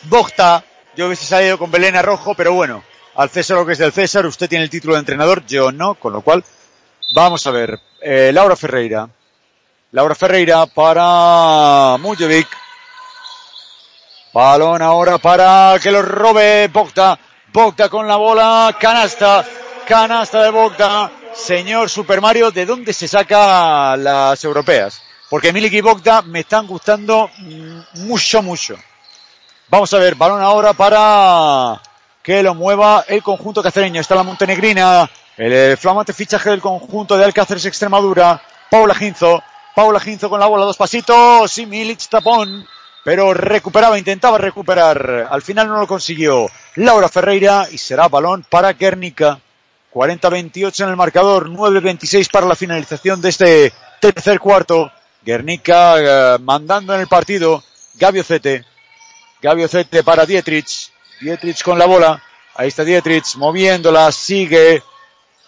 Bogta. 0.04 0.64
Yo 0.96 1.06
hubiese 1.06 1.24
salido 1.24 1.58
con 1.58 1.70
Belén 1.70 2.00
Rojo, 2.02 2.34
pero 2.34 2.52
bueno, 2.52 2.84
al 3.14 3.30
César 3.30 3.56
lo 3.56 3.66
que 3.66 3.72
es 3.72 3.78
del 3.78 3.92
César, 3.92 4.26
usted 4.26 4.48
tiene 4.48 4.64
el 4.64 4.70
título 4.70 4.94
de 4.94 5.00
entrenador, 5.00 5.44
yo 5.46 5.72
no, 5.72 5.94
con 5.94 6.12
lo 6.12 6.22
cual 6.22 6.44
vamos 7.14 7.46
a 7.46 7.50
ver. 7.50 7.78
Eh, 8.00 8.30
Laura 8.32 8.56
Ferreira. 8.56 9.08
Laura 9.92 10.14
Ferreira 10.14 10.64
para 10.64 11.98
Mujovic. 11.98 12.48
Balón 14.32 14.80
ahora 14.80 15.18
para 15.18 15.78
que 15.82 15.92
lo 15.92 16.00
robe 16.00 16.68
Bogda. 16.68 17.18
Bogda 17.52 17.90
con 17.90 18.08
la 18.08 18.16
bola. 18.16 18.74
Canasta. 18.80 19.44
Canasta 19.86 20.44
de 20.44 20.50
Bogda. 20.50 21.12
Señor 21.34 21.90
Super 21.90 22.22
Mario, 22.22 22.50
¿de 22.50 22.64
dónde 22.64 22.94
se 22.94 23.06
saca 23.06 23.94
las 23.98 24.42
europeas? 24.42 25.02
Porque 25.28 25.52
Milik 25.52 25.74
y 25.74 25.82
Bogda 25.82 26.22
me 26.22 26.40
están 26.40 26.66
gustando 26.66 27.28
mm, 27.36 28.06
mucho, 28.06 28.42
mucho. 28.42 28.76
Vamos 29.68 29.92
a 29.92 29.98
ver, 29.98 30.14
balón 30.14 30.40
ahora 30.40 30.72
para 30.72 31.82
que 32.22 32.42
lo 32.42 32.54
mueva 32.54 33.04
el 33.06 33.22
conjunto 33.22 33.62
cacereño. 33.62 34.00
Está 34.00 34.14
la 34.14 34.22
montenegrina 34.22 35.10
el 35.36 35.76
flamante 35.76 36.14
fichaje 36.14 36.48
del 36.48 36.62
conjunto 36.62 37.18
de 37.18 37.26
Alcáceres 37.26 37.66
Extremadura, 37.66 38.40
Paula 38.70 38.94
Ginzo. 38.94 39.42
Paula 39.74 40.00
Ginzo 40.00 40.28
con 40.28 40.40
la 40.40 40.46
bola, 40.46 40.64
dos 40.64 40.76
pasitos 40.76 41.56
y 41.58 41.96
tapón. 42.10 42.66
Pero 43.04 43.34
recuperaba, 43.34 43.98
intentaba 43.98 44.38
recuperar. 44.38 45.28
Al 45.30 45.42
final 45.42 45.68
no 45.68 45.78
lo 45.78 45.86
consiguió. 45.86 46.48
Laura 46.76 47.08
Ferreira 47.08 47.66
y 47.70 47.78
será 47.78 48.08
balón 48.08 48.44
para 48.48 48.72
Guernica. 48.74 49.40
40-28 49.92 50.84
en 50.84 50.88
el 50.90 50.96
marcador, 50.96 51.50
9-26 51.50 52.30
para 52.30 52.46
la 52.46 52.54
finalización 52.54 53.20
de 53.20 53.28
este 53.28 53.72
tercer 54.00 54.38
cuarto. 54.38 54.90
Guernica 55.22 56.34
eh, 56.34 56.38
mandando 56.40 56.94
en 56.94 57.00
el 57.00 57.08
partido. 57.08 57.62
Gabio 57.94 58.24
Cete. 58.24 58.64
Gabio 59.40 59.68
Cete 59.68 60.02
para 60.02 60.24
Dietrich. 60.24 60.90
Dietrich 61.20 61.62
con 61.62 61.78
la 61.78 61.86
bola. 61.86 62.22
Ahí 62.54 62.68
está 62.68 62.84
Dietrich 62.84 63.36
moviéndola, 63.36 64.12
sigue. 64.12 64.82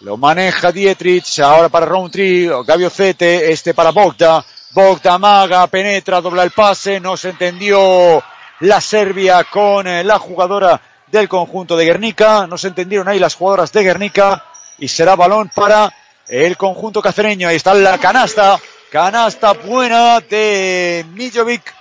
Lo 0.01 0.17
maneja 0.17 0.71
Dietrich, 0.73 1.39
ahora 1.39 1.69
para 1.69 1.85
Roundtree, 1.85 2.49
Gabio 2.65 2.89
Cete, 2.89 3.51
este 3.51 3.73
para 3.73 3.91
Bogda. 3.91 4.45
Bogda 4.71 5.17
maga, 5.17 5.65
penetra, 5.67 6.19
dobla 6.19 6.43
el 6.43 6.51
pase, 6.51 6.99
no 6.99 7.15
se 7.15 7.29
entendió 7.29 8.21
la 8.59 8.81
Serbia 8.81 9.45
con 9.45 9.87
eh, 9.87 10.03
la 10.03 10.19
jugadora 10.19 10.81
del 11.07 11.29
conjunto 11.29 11.77
de 11.77 11.85
Guernica, 11.85 12.45
no 12.45 12.57
se 12.57 12.67
entendieron 12.67 13.07
ahí 13.07 13.19
las 13.19 13.35
jugadoras 13.35 13.71
de 13.71 13.83
Guernica 13.83 14.43
y 14.77 14.89
será 14.89 15.15
balón 15.15 15.49
para 15.55 15.93
el 16.27 16.57
conjunto 16.57 17.01
cacereño. 17.01 17.47
Ahí 17.47 17.55
está 17.55 17.73
la 17.73 17.97
canasta, 17.97 18.59
canasta 18.91 19.53
buena 19.53 20.19
de 20.19 21.05
Mijovic. 21.13 21.73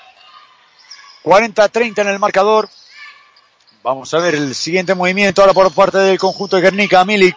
40-30 1.24 2.02
en 2.02 2.08
el 2.08 2.18
marcador. 2.20 2.68
Vamos 3.82 4.14
a 4.14 4.18
ver 4.18 4.36
el 4.36 4.54
siguiente 4.54 4.94
movimiento 4.94 5.40
ahora 5.42 5.52
por 5.52 5.72
parte 5.72 5.98
del 5.98 6.18
conjunto 6.18 6.56
de 6.56 6.62
Guernica, 6.62 7.04
Milic. 7.04 7.36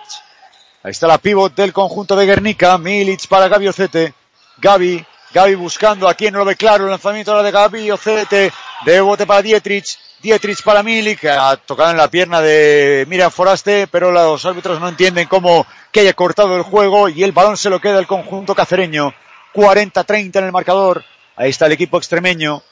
Ahí 0.88 0.91
está 0.91 1.05
la 1.05 1.17
pivot 1.17 1.53
del 1.53 1.73
conjunto 1.73 2.15
de 2.15 2.25
Guernica. 2.25 2.77
Milic 2.77 3.27
para 3.27 3.49
Gabi 3.49 3.67
Ocete. 3.67 4.13
Gabi. 4.57 5.05
Gabi 5.33 5.55
buscando 5.55 6.07
a 6.07 6.13
quien 6.13 6.31
no 6.31 6.39
lo 6.39 6.45
ve 6.45 6.55
claro. 6.55 6.85
El 6.85 6.91
lanzamiento 6.91 7.31
ahora 7.31 7.43
de 7.43 7.51
Gabi 7.51 7.91
Ocete. 7.91 8.53
De 8.85 9.01
bote 9.01 9.27
para 9.27 9.41
Dietrich. 9.41 9.99
Dietrich 10.21 10.63
para 10.63 10.83
Milik. 10.83 11.25
Ha 11.25 11.57
tocado 11.57 11.91
en 11.91 11.97
la 11.97 12.09
pierna 12.09 12.39
de 12.39 13.05
Miriam 13.09 13.29
Foraste. 13.29 13.88
Pero 13.88 14.13
los 14.13 14.45
árbitros 14.45 14.79
no 14.79 14.88
entienden 14.88 15.27
cómo 15.27 15.67
que 15.91 15.99
haya 15.99 16.13
cortado 16.13 16.55
el 16.55 16.61
juego. 16.61 17.09
Y 17.09 17.21
el 17.21 17.33
balón 17.33 17.57
se 17.57 17.69
lo 17.69 17.81
queda 17.81 17.99
el 17.99 18.07
conjunto 18.07 18.55
cacereño. 18.55 19.13
40-30 19.55 20.38
en 20.38 20.45
el 20.45 20.51
marcador. 20.53 21.03
Ahí 21.35 21.49
está 21.49 21.65
el 21.65 21.73
equipo 21.73 21.97
extremeño. 21.97 22.63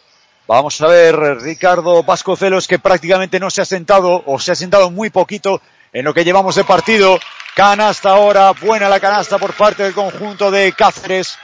Vamos 0.48 0.80
a 0.80 0.88
ver 0.88 1.18
Ricardo 1.42 2.02
Vascocelos 2.04 2.66
que 2.66 2.80
prácticamente 2.80 3.42
no 3.42 3.50
se 3.50 3.62
ha 3.62 3.66
sentado 3.66 4.24
o 4.26 4.40
se 4.40 4.54
ha 4.54 4.56
sentado 4.56 4.90
muy 4.90 5.10
poquito 5.10 5.62
en 5.92 6.06
lo 6.06 6.14
que 6.14 6.24
llevamos 6.24 6.56
de 6.56 6.64
partido. 6.64 7.20
Canasta 7.56 8.10
ahora, 8.10 8.52
buena 8.52 8.90
la 8.90 9.00
canasta 9.00 9.38
por 9.38 9.54
parte 9.54 9.84
del 9.84 9.94
conjunto 9.94 10.52
de 10.52 10.74
Cáceres. 10.74 11.38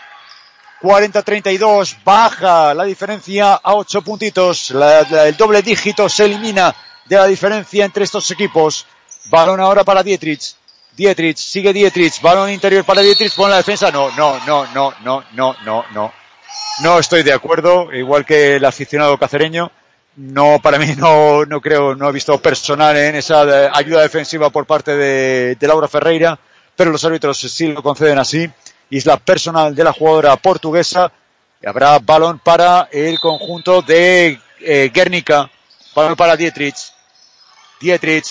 40-32, 0.81 2.03
baja 2.03 2.73
la 2.73 2.83
diferencia 2.83 3.53
a 3.53 3.75
8 3.75 4.01
puntitos. 4.01 4.71
El 4.71 5.37
doble 5.37 5.61
dígito 5.61 6.09
se 6.09 6.25
elimina 6.25 6.75
de 7.05 7.15
la 7.15 7.27
diferencia 7.27 7.85
entre 7.85 8.03
estos 8.03 8.29
equipos. 8.29 8.85
Balón 9.29 9.61
ahora 9.61 9.85
para 9.85 10.03
Dietrich. 10.03 10.53
Dietrich, 10.97 11.37
sigue 11.37 11.71
Dietrich. 11.71 12.19
Balón 12.21 12.49
interior 12.49 12.83
para 12.83 12.99
Dietrich. 13.01 13.33
Pon 13.33 13.49
la 13.49 13.57
defensa. 13.57 13.89
No, 13.89 14.11
no, 14.11 14.37
no, 14.45 14.65
no, 14.73 14.93
no, 15.05 15.23
no, 15.31 15.55
no, 15.63 15.85
no. 15.93 16.13
No 16.81 16.99
estoy 16.99 17.23
de 17.23 17.31
acuerdo, 17.31 17.93
igual 17.93 18.25
que 18.25 18.57
el 18.57 18.65
aficionado 18.65 19.17
cacereño. 19.17 19.71
No, 20.15 20.59
para 20.61 20.77
mí 20.77 20.93
no, 20.97 21.45
no 21.45 21.61
creo, 21.61 21.95
no 21.95 22.09
he 22.09 22.11
visto 22.11 22.37
personal 22.41 22.95
en 22.97 23.15
esa 23.15 23.45
de- 23.45 23.69
ayuda 23.73 24.01
defensiva 24.01 24.49
por 24.49 24.65
parte 24.65 24.95
de, 24.95 25.57
Laura 25.61 25.87
Ferreira, 25.87 26.37
pero 26.75 26.91
los 26.91 27.03
árbitros 27.05 27.37
sí 27.39 27.67
lo 27.67 27.81
conceden 27.81 28.19
así. 28.19 28.49
Y 28.89 28.97
es 28.97 29.05
la 29.05 29.17
personal 29.17 29.73
de 29.73 29.83
la 29.85 29.93
jugadora 29.93 30.35
portuguesa. 30.35 31.11
Y 31.61 31.67
habrá 31.67 31.97
balón 31.99 32.39
para 32.39 32.89
el 32.91 33.19
conjunto 33.19 33.81
de 33.81 34.39
eh, 34.59 34.91
Guernica. 34.93 35.49
Balón 35.95 36.15
para 36.15 36.35
Dietrich. 36.35 36.75
Dietrich 37.79 38.25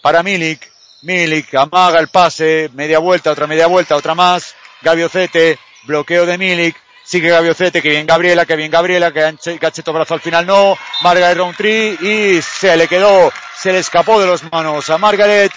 para 0.00 0.22
Milik. 0.22 0.70
Milik 1.02 1.54
amaga 1.56 1.98
el 1.98 2.08
pase. 2.08 2.70
Media 2.72 3.00
vuelta, 3.00 3.30
otra 3.32 3.46
media 3.46 3.66
vuelta, 3.66 3.96
otra 3.96 4.14
más. 4.14 4.54
Gaviocete. 4.80 5.58
Bloqueo 5.84 6.24
de 6.24 6.38
Milik. 6.38 6.76
Sigue 7.08 7.30
Gaviocete, 7.30 7.80
que 7.80 7.88
bien 7.88 8.06
Gabriela, 8.06 8.44
que 8.44 8.54
bien 8.54 8.70
Gabriela, 8.70 9.10
que 9.10 9.34
Gacheto 9.58 9.94
brazo 9.94 10.12
al 10.12 10.20
final 10.20 10.44
no. 10.44 10.76
Margaret 11.00 11.38
Roundtree 11.38 11.96
y 12.02 12.42
se 12.42 12.76
le 12.76 12.86
quedó, 12.86 13.32
se 13.56 13.72
le 13.72 13.78
escapó 13.78 14.20
de 14.20 14.26
los 14.26 14.42
manos 14.52 14.90
a 14.90 14.98
Margaret. 14.98 15.50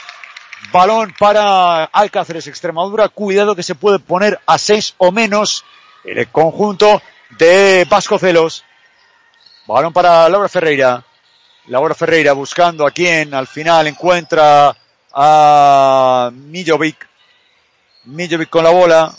Balón 0.72 1.14
para 1.20 1.84
Alcáceres 1.84 2.47
Extremadura. 2.47 3.10
Cuidado 3.10 3.54
que 3.54 3.64
se 3.64 3.76
puede 3.76 3.99
poner 3.99 4.39
a 4.45 4.58
seis 4.58 4.95
o 4.97 5.12
menos 5.12 5.66
en 6.06 6.20
el 6.20 6.30
conjunto 6.30 7.02
de 7.32 7.86
Vascocelos. 7.89 8.64
Balón 9.68 9.91
para 9.91 10.30
Laura 10.30 10.47
Ferreira. 10.47 11.04
Laura 11.68 11.93
Ferreira 11.95 12.32
buscando 12.32 12.88
a 12.88 12.91
quien 12.91 13.34
al 13.34 13.47
final 13.47 13.88
encuentra 13.88 14.74
a 15.12 16.32
Mijovic. 16.34 17.10
Mijovic 18.06 18.49
con 18.49 18.64
la 18.64 18.70
bola. 18.70 19.14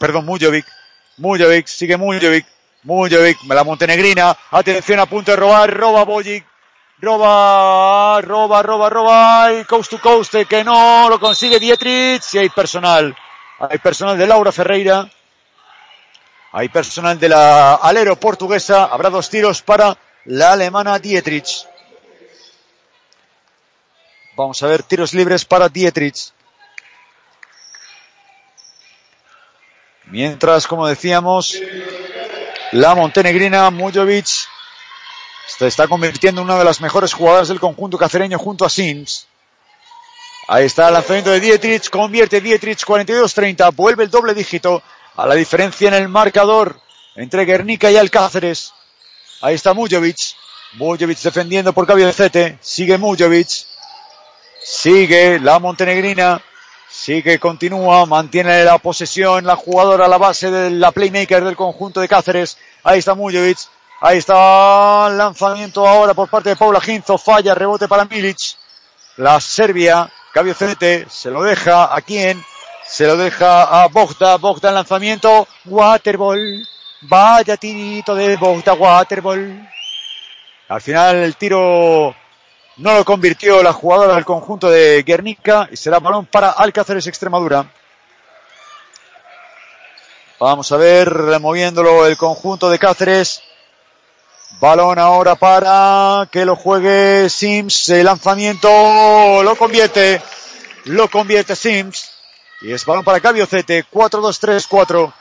Perdón, 0.00 0.26
Mujovic. 0.26 0.75
Mujovic, 1.18 1.66
sigue 1.66 1.96
Mujovic. 1.96 2.46
Mujovic, 2.82 3.38
la 3.48 3.64
montenegrina. 3.64 4.36
Atención 4.50 5.00
a 5.00 5.06
punto 5.06 5.30
de 5.30 5.36
robar. 5.36 5.72
Roba 5.72 6.04
Bojic. 6.04 6.44
roba, 6.98 8.20
roba, 8.22 8.62
roba, 8.62 8.88
roba, 8.88 9.52
y 9.52 9.64
coast 9.64 9.90
to 9.90 10.00
coast 10.00 10.34
que 10.48 10.64
no 10.64 11.08
lo 11.08 11.20
consigue 11.20 11.60
Dietrich, 11.60 12.22
y 12.34 12.38
hay 12.38 12.48
personal, 12.48 13.14
hay 13.58 13.78
personal 13.78 14.16
de 14.16 14.26
Laura 14.26 14.50
Ferreira, 14.50 15.06
hay 16.52 16.68
personal 16.70 17.18
de 17.18 17.28
la 17.28 17.74
alero 17.74 18.16
portuguesa, 18.16 18.86
habrá 18.86 19.10
dos 19.10 19.28
tiros 19.28 19.60
para 19.60 19.96
la 20.24 20.52
alemana 20.52 20.98
Dietrich. 20.98 21.66
Vamos 24.34 24.62
a 24.62 24.66
ver 24.66 24.82
tiros 24.82 25.14
libres 25.14 25.44
para 25.44 25.68
Dietrich. 25.68 26.32
Mientras, 30.06 30.66
como 30.66 30.86
decíamos, 30.86 31.56
la 32.72 32.94
montenegrina 32.94 33.70
Mujovic 33.70 34.26
se 35.46 35.66
está 35.66 35.88
convirtiendo 35.88 36.40
en 36.40 36.46
una 36.46 36.58
de 36.58 36.64
las 36.64 36.80
mejores 36.80 37.12
jugadoras 37.12 37.48
del 37.48 37.60
conjunto 37.60 37.98
cacereño 37.98 38.38
junto 38.38 38.64
a 38.64 38.70
Sims. 38.70 39.26
Ahí 40.48 40.66
está 40.66 40.86
el 40.88 40.94
lanzamiento 40.94 41.30
de 41.30 41.40
Dietrich, 41.40 41.90
convierte 41.90 42.40
Dietrich 42.40 42.84
42-30, 42.84 43.74
vuelve 43.74 44.04
el 44.04 44.10
doble 44.10 44.32
dígito 44.32 44.80
a 45.16 45.26
la 45.26 45.34
diferencia 45.34 45.88
en 45.88 45.94
el 45.94 46.08
marcador 46.08 46.80
entre 47.16 47.44
Guernica 47.44 47.90
y 47.90 47.96
Alcáceres. 47.96 48.72
Ahí 49.40 49.56
está 49.56 49.74
Mujovic, 49.74 50.36
Mujovic 50.74 51.18
defendiendo 51.18 51.72
por 51.72 52.12
Cete, 52.12 52.58
sigue 52.60 52.96
Mujovic, 52.96 53.48
sigue 54.62 55.40
la 55.40 55.58
montenegrina, 55.58 56.40
sigue, 56.88 57.38
continúa, 57.38 58.06
mantiene 58.06 58.64
la 58.64 58.78
posesión, 58.78 59.44
la 59.44 59.56
jugadora 59.56 60.08
la 60.08 60.18
base 60.18 60.50
de 60.50 60.70
la 60.70 60.92
playmaker 60.92 61.44
del 61.44 61.56
conjunto 61.56 62.00
de 62.00 62.08
Cáceres. 62.08 62.58
Ahí 62.84 62.98
está 62.98 63.14
Mujovic, 63.14 63.58
ahí 64.00 64.18
está 64.18 65.08
el 65.08 65.18
lanzamiento 65.18 65.86
ahora 65.86 66.14
por 66.14 66.28
parte 66.28 66.50
de 66.50 66.56
Paula 66.56 66.80
Ginzo, 66.80 67.18
falla, 67.18 67.54
rebote 67.54 67.88
para 67.88 68.04
Milic. 68.04 68.38
La 69.16 69.40
Serbia, 69.40 70.10
Cete, 70.54 71.06
se 71.08 71.30
lo 71.30 71.42
deja 71.42 71.94
a 71.94 72.00
quién? 72.02 72.44
Se 72.84 73.06
lo 73.06 73.16
deja 73.16 73.62
a 73.62 73.88
Bogda, 73.88 74.36
Bogda 74.36 74.70
lanzamiento, 74.70 75.48
Waterball, 75.64 76.66
vaya 77.02 77.56
tirito 77.56 78.14
de 78.14 78.36
Bogda, 78.36 78.74
Waterball. 78.74 79.68
Al 80.68 80.80
final 80.80 81.16
el 81.16 81.36
tiro 81.36 82.14
no 82.78 82.94
lo 82.94 83.04
convirtió 83.04 83.62
la 83.62 83.72
jugadora 83.72 84.14
del 84.14 84.24
conjunto 84.24 84.68
de 84.68 85.02
Guernica 85.02 85.68
y 85.70 85.76
será 85.76 85.98
balón 85.98 86.26
para 86.26 86.50
Alcáceres 86.50 87.06
Extremadura. 87.06 87.70
Vamos 90.38 90.70
a 90.70 90.76
ver, 90.76 91.08
removiéndolo 91.08 92.06
el 92.06 92.18
conjunto 92.18 92.68
de 92.68 92.78
Cáceres. 92.78 93.42
Balón 94.60 94.98
ahora 94.98 95.34
para 95.34 96.28
que 96.30 96.44
lo 96.44 96.56
juegue 96.56 97.30
Sims. 97.30 97.88
El 97.88 98.04
lanzamiento 98.04 99.42
lo 99.42 99.56
convierte. 99.56 100.20
Lo 100.84 101.08
convierte 101.08 101.56
Sims. 101.56 102.10
Y 102.60 102.72
es 102.72 102.84
balón 102.84 103.04
para 103.04 103.20
Cabiocete. 103.20 103.86
4-2-3-4. 103.90 105.12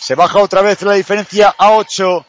Se 0.00 0.16
baja 0.16 0.40
otra 0.40 0.62
vez 0.62 0.82
la 0.82 0.94
diferencia 0.94 1.54
a 1.56 1.72
8. 1.72 2.26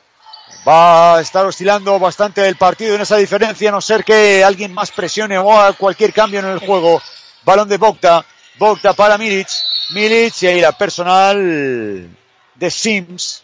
Va 0.67 1.15
a 1.15 1.21
estar 1.21 1.43
oscilando 1.45 1.97
bastante 1.97 2.47
el 2.47 2.55
partido 2.55 2.93
en 2.93 3.01
esa 3.01 3.17
diferencia, 3.17 3.69
a 3.69 3.71
no 3.71 3.81
ser 3.81 4.03
que 4.03 4.43
alguien 4.43 4.73
más 4.73 4.91
presione 4.91 5.37
o 5.39 5.51
haga 5.51 5.73
cualquier 5.73 6.13
cambio 6.13 6.39
en 6.39 6.45
el 6.45 6.59
juego. 6.59 7.01
Balón 7.43 7.67
de 7.67 7.77
Bogda. 7.77 8.23
Bogda 8.59 8.93
para 8.93 9.17
Milic. 9.17 9.47
Milic 9.91 10.43
y 10.43 10.47
ahí 10.47 10.61
la 10.61 10.73
personal 10.73 12.07
de 12.55 12.71
Sims. 12.71 13.41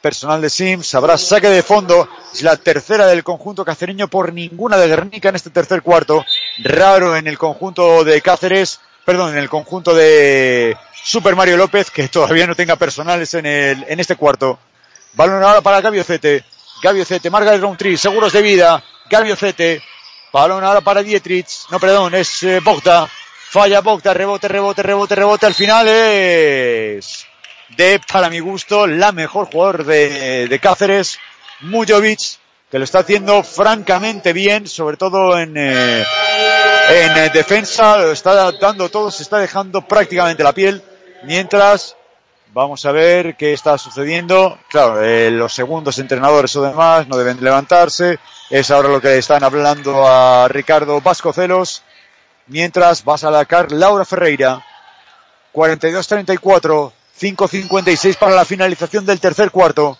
Personal 0.00 0.40
de 0.40 0.50
Sims. 0.50 0.94
Habrá 0.96 1.16
saque 1.16 1.48
de 1.48 1.62
fondo. 1.62 2.08
Es 2.32 2.42
la 2.42 2.56
tercera 2.56 3.06
del 3.06 3.22
conjunto 3.22 3.64
cacereño 3.64 4.08
por 4.08 4.32
ninguna 4.32 4.78
de 4.78 4.88
Guernica 4.88 5.28
en 5.28 5.36
este 5.36 5.50
tercer 5.50 5.82
cuarto. 5.82 6.24
Raro 6.58 7.16
en 7.16 7.28
el 7.28 7.38
conjunto 7.38 8.02
de 8.02 8.20
Cáceres. 8.20 8.80
Perdón, 9.04 9.30
en 9.30 9.38
el 9.38 9.48
conjunto 9.48 9.94
de 9.94 10.76
Super 11.04 11.36
Mario 11.36 11.56
López 11.56 11.92
que 11.92 12.08
todavía 12.08 12.48
no 12.48 12.56
tenga 12.56 12.74
personales 12.74 13.32
en, 13.34 13.46
el, 13.46 13.84
en 13.86 14.00
este 14.00 14.16
cuarto. 14.16 14.58
Balón 15.16 15.42
ahora 15.42 15.62
para 15.62 15.80
Gabio 15.80 16.04
Cete. 16.04 16.44
Gabio 16.82 17.04
Cete, 17.04 17.30
marca 17.30 17.54
el 17.54 17.60
round 17.60 17.96
seguros 17.96 18.32
de 18.32 18.42
vida. 18.42 18.84
Gabio 19.08 19.34
Cete. 19.34 19.82
Balón 20.30 20.62
ahora 20.62 20.82
para 20.82 21.02
Dietrich. 21.02 21.68
No, 21.70 21.80
perdón, 21.80 22.14
es 22.14 22.42
eh, 22.42 22.60
Bogda. 22.60 23.08
Falla 23.48 23.80
Bogda, 23.80 24.12
rebote, 24.12 24.46
rebote, 24.46 24.82
rebote, 24.82 25.14
rebote. 25.14 25.46
Al 25.46 25.54
final 25.54 25.88
es 25.88 27.26
de, 27.76 27.98
para 28.12 28.28
mi 28.28 28.40
gusto, 28.40 28.86
la 28.86 29.12
mejor 29.12 29.46
jugador 29.46 29.84
de, 29.84 30.48
de 30.48 30.58
Cáceres, 30.58 31.18
Mujovic, 31.60 32.20
que 32.70 32.78
lo 32.78 32.84
está 32.84 32.98
haciendo 32.98 33.42
francamente 33.42 34.34
bien, 34.34 34.68
sobre 34.68 34.98
todo 34.98 35.38
en, 35.38 35.56
eh, 35.56 36.04
en 36.90 37.16
eh, 37.16 37.30
defensa, 37.32 37.96
lo 37.96 38.12
está 38.12 38.52
dando 38.52 38.90
todo, 38.90 39.10
se 39.10 39.22
está 39.22 39.38
dejando 39.38 39.82
prácticamente 39.82 40.42
la 40.42 40.52
piel, 40.52 40.82
mientras 41.22 41.96
Vamos 42.56 42.86
a 42.86 42.90
ver 42.90 43.36
qué 43.36 43.52
está 43.52 43.76
sucediendo. 43.76 44.58
Claro, 44.70 45.04
eh, 45.04 45.30
los 45.30 45.52
segundos 45.52 45.98
entrenadores 45.98 46.56
o 46.56 46.62
demás 46.62 47.06
no 47.06 47.18
deben 47.18 47.44
levantarse. 47.44 48.18
Es 48.48 48.70
ahora 48.70 48.88
lo 48.88 48.98
que 48.98 49.18
están 49.18 49.44
hablando 49.44 50.08
a 50.08 50.48
Ricardo 50.48 51.02
Vascocelos. 51.02 51.82
Mientras 52.46 53.04
va 53.06 53.16
a 53.16 53.18
sacar 53.18 53.72
Laura 53.72 54.06
Ferreira. 54.06 54.64
42-34. 55.52 56.92
5-56 57.20 58.16
para 58.16 58.34
la 58.34 58.46
finalización 58.46 59.04
del 59.04 59.20
tercer 59.20 59.50
cuarto. 59.50 59.98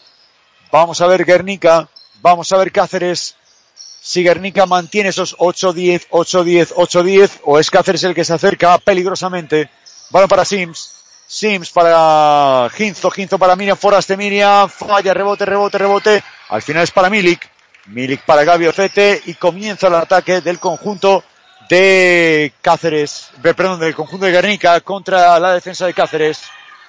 Vamos 0.72 1.02
a 1.02 1.06
ver 1.08 1.26
Guernica. 1.26 1.90
Vamos 2.22 2.50
a 2.52 2.56
ver 2.56 2.72
Cáceres. 2.72 3.36
Si 3.74 4.22
Guernica 4.22 4.64
mantiene 4.64 5.10
esos 5.10 5.36
8-10, 5.36 6.08
8-10, 6.08 6.72
8-10 6.72 7.30
o 7.44 7.58
es 7.58 7.70
Cáceres 7.70 8.04
el 8.04 8.14
que 8.14 8.24
se 8.24 8.32
acerca 8.32 8.78
peligrosamente. 8.78 9.68
Balón 10.08 10.30
para 10.30 10.46
Sims. 10.46 10.95
Sims 11.26 11.70
para 11.70 12.70
Ginzo, 12.74 13.10
Ginzo 13.10 13.38
para 13.38 13.56
Miriam, 13.56 13.76
Foraste 13.76 14.16
Miriam, 14.16 14.68
falla, 14.68 15.12
rebote, 15.12 15.44
rebote, 15.44 15.78
rebote. 15.78 16.22
Al 16.50 16.62
final 16.62 16.84
es 16.84 16.90
para 16.90 17.10
Milik. 17.10 17.48
Milik 17.86 18.22
para 18.22 18.44
Gabi 18.44 18.66
Ocete 18.66 19.22
y 19.26 19.34
comienza 19.34 19.88
el 19.88 19.94
ataque 19.94 20.40
del 20.40 20.58
conjunto 20.58 21.24
de 21.68 22.52
Cáceres, 22.60 23.30
perdón, 23.42 23.80
del 23.80 23.94
conjunto 23.94 24.26
de 24.26 24.32
Guernica 24.32 24.80
contra 24.80 25.38
la 25.38 25.52
defensa 25.52 25.86
de 25.86 25.94
Cáceres. 25.94 26.42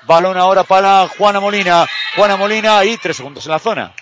Balón 0.05 0.37
ahora 0.37 0.63
para 0.63 1.07
Juana 1.07 1.39
Molina. 1.39 1.87
Juana 2.15 2.35
Molina 2.35 2.83
y 2.85 2.97
tres 2.97 3.17
segundos 3.17 3.45
en 3.45 3.51
la 3.51 3.59
zona. 3.59 3.93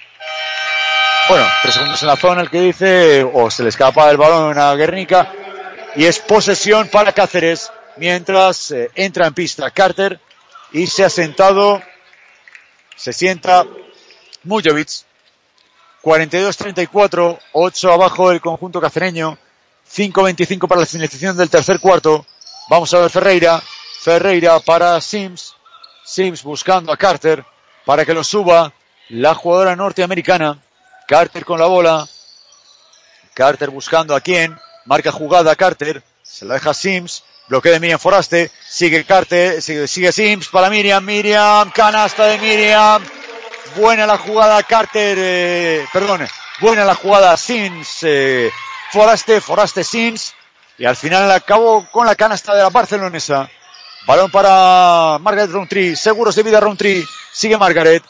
Bueno, 1.28 1.46
tres 1.62 1.74
segundos 1.74 2.02
en 2.02 2.08
la 2.08 2.18
zona, 2.18 2.42
el 2.42 2.50
que 2.50 2.62
dice, 2.62 3.24
o 3.24 3.50
se 3.50 3.64
le 3.64 3.70
escapa 3.70 4.10
el 4.12 4.18
balón 4.18 4.58
a 4.60 4.76
Guernica. 4.76 5.32
Y 5.96 6.06
es 6.06 6.20
posesión 6.20 6.90
para 6.90 7.14
Cáceres 7.14 7.72
mientras 7.98 8.72
eh, 8.72 8.92
entra 8.96 9.28
en 9.28 9.34
pista 9.34 9.72
Carter 9.72 10.20
y 10.72 10.88
se 10.88 11.04
ha 11.04 11.10
sentado, 11.10 11.82
se 12.96 13.14
sienta 13.14 13.66
Mujovic. 14.44 15.06
42-34, 16.04 17.40
8 17.54 17.92
abajo 17.92 18.32
el 18.32 18.40
conjunto 18.40 18.80
cacereño, 18.80 19.40
5-25 19.92 20.68
para 20.68 20.82
la 20.82 20.86
finalización 20.86 21.36
del 21.36 21.50
tercer 21.50 21.80
cuarto. 21.80 22.28
Vamos 22.70 22.94
a 22.94 23.00
ver 23.00 23.10
Ferreira, 23.10 23.64
Ferreira 24.02 24.60
para 24.60 25.02
Sims, 25.02 25.56
Sims 26.04 26.44
buscando 26.44 26.92
a 26.92 26.98
Carter 26.98 27.44
para 27.86 28.06
que 28.06 28.14
lo 28.14 28.24
suba 28.24 28.72
la 29.10 29.34
jugadora 29.34 29.76
norteamericana. 29.76 30.62
Carter 31.08 31.44
con 31.44 31.60
la 31.60 31.66
bola, 31.66 32.08
Carter 33.34 33.72
buscando 33.72 34.16
a 34.16 34.22
quién, 34.22 34.58
marca 34.86 35.12
jugada 35.12 35.56
Carter, 35.56 36.04
se 36.22 36.46
la 36.46 36.56
deja 36.56 36.76
Sims, 36.76 37.24
Bloqueo 37.48 37.74
de 37.74 37.80
Miriam 37.80 38.00
Foraste. 38.00 38.52
Sigue 38.68 39.04
Carter, 39.04 39.62
sigue, 39.62 39.88
sigue 39.88 40.12
Sims 40.12 40.48
para 40.50 40.70
Miriam. 40.70 41.04
Miriam, 41.04 41.72
canasta 41.72 42.26
de 42.26 42.38
Miriam. 42.40 43.04
Buena 43.76 44.08
la 44.08 44.18
jugada 44.18 44.64
Carter, 44.64 45.18
eh, 45.20 45.86
perdón, 45.92 46.26
buena 46.62 46.86
la 46.86 46.96
jugada 46.96 47.36
Sims, 47.36 48.00
eh, 48.04 48.50
Foraste, 48.92 49.42
Foraste 49.42 49.84
Sims. 49.84 50.34
Y 50.78 50.86
al 50.86 50.96
final 50.96 51.30
acabó 51.32 51.86
con 51.92 52.06
la 52.06 52.16
canasta 52.16 52.56
de 52.56 52.64
la 52.64 52.70
barcelonesa. 52.70 53.50
Balón 54.06 54.30
para 54.30 55.18
Margaret 55.20 55.52
Roundtree. 55.52 55.96
Seguros 55.96 56.36
de 56.36 56.44
vida 56.44 56.60
Roundtree. 56.60 57.06
Sigue 57.32 57.58
Margaret. 57.58 58.04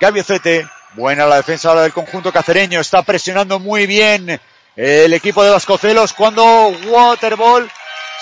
Gaby 0.00 0.22
Cete. 0.22 0.68
Buena 0.94 1.26
la 1.26 1.36
defensa 1.36 1.74
del 1.74 1.92
conjunto 1.92 2.32
cacereño. 2.32 2.80
Está 2.80 3.02
presionando 3.02 3.58
muy 3.58 3.86
bien 3.86 4.40
el 4.76 5.12
equipo 5.14 5.44
de 5.44 5.50
Vascocelos 5.50 6.12
cuando 6.12 6.68
Waterball 6.86 7.70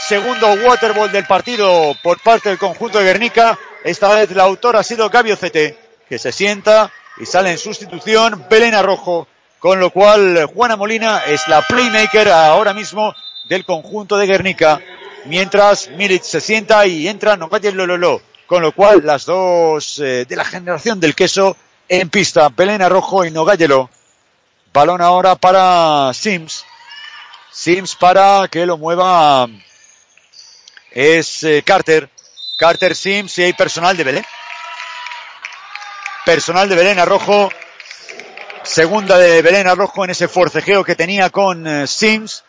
Segundo 0.09 0.55
waterball 0.55 1.13
del 1.13 1.27
partido 1.27 1.95
por 2.03 2.21
parte 2.21 2.49
del 2.49 2.59
conjunto 2.59 2.99
de 2.99 3.05
Guernica. 3.05 3.59
Esta 3.85 4.09
vez 4.15 4.31
la 4.33 4.45
autora 4.45 4.81
ha 4.81 4.83
sido 4.83 5.09
Gabio 5.11 5.37
Cete, 5.37 5.79
que 6.09 6.19
se 6.19 6.33
sienta 6.33 6.91
y 7.19 7.27
sale 7.27 7.51
en 7.53 7.59
sustitución 7.59 8.47
Belén 8.51 8.83
Rojo, 8.83 9.29
con 9.59 9.79
lo 9.79 9.91
cual 9.91 10.47
Juana 10.47 10.77
Molina 10.77 11.23
es 11.27 11.47
la 11.49 11.63
playmaker 11.63 12.31
ahora 12.31 12.73
mismo 12.73 13.15
del 13.49 13.65
conjunto 13.65 14.17
de 14.17 14.27
Guernica, 14.27 14.81
mientras 15.27 15.89
Milic 15.91 16.23
se 16.23 16.41
sienta 16.41 16.87
y 16.87 17.07
entra 17.07 17.37
Nogayel 17.37 17.77
Lololo, 17.77 18.23
con 18.47 18.63
lo 18.63 18.73
cual 18.73 19.03
las 19.05 19.27
dos 19.27 19.99
eh, 19.99 20.25
de 20.27 20.37
la 20.37 20.45
generación 20.45 20.99
del 20.99 21.15
queso 21.15 21.57
en 21.89 22.09
pista, 22.09 22.49
Belén 22.49 22.89
Rojo 22.89 23.25
y 23.25 23.31
Nogayelo. 23.31 23.91
Balón 24.73 25.03
ahora 25.03 25.37
para 25.37 26.11
Sims. 26.15 26.65
Sims 27.53 27.97
para 27.97 28.49
que 28.49 28.65
lo 28.65 28.79
mueva 28.79 29.47
es 30.91 31.45
eh, 31.45 31.63
Carter. 31.65 32.09
Carter 32.59 32.95
Sims 32.95 33.39
y 33.39 33.45
hay 33.45 33.53
personal 33.55 33.97
de 33.97 34.05
Belén. 34.05 34.25
Personal 36.27 36.69
de 36.69 36.77
Belén 36.77 36.99
Arrojo. 36.99 37.51
Segunda 38.63 39.17
de 39.17 39.41
Belén 39.41 39.67
Arrojo 39.67 40.05
en 40.05 40.11
ese 40.11 40.29
forcejeo 40.29 40.85
que 40.85 40.95
tenía 40.95 41.31
con 41.31 41.67
eh, 41.67 41.87
Sims. 41.87 42.45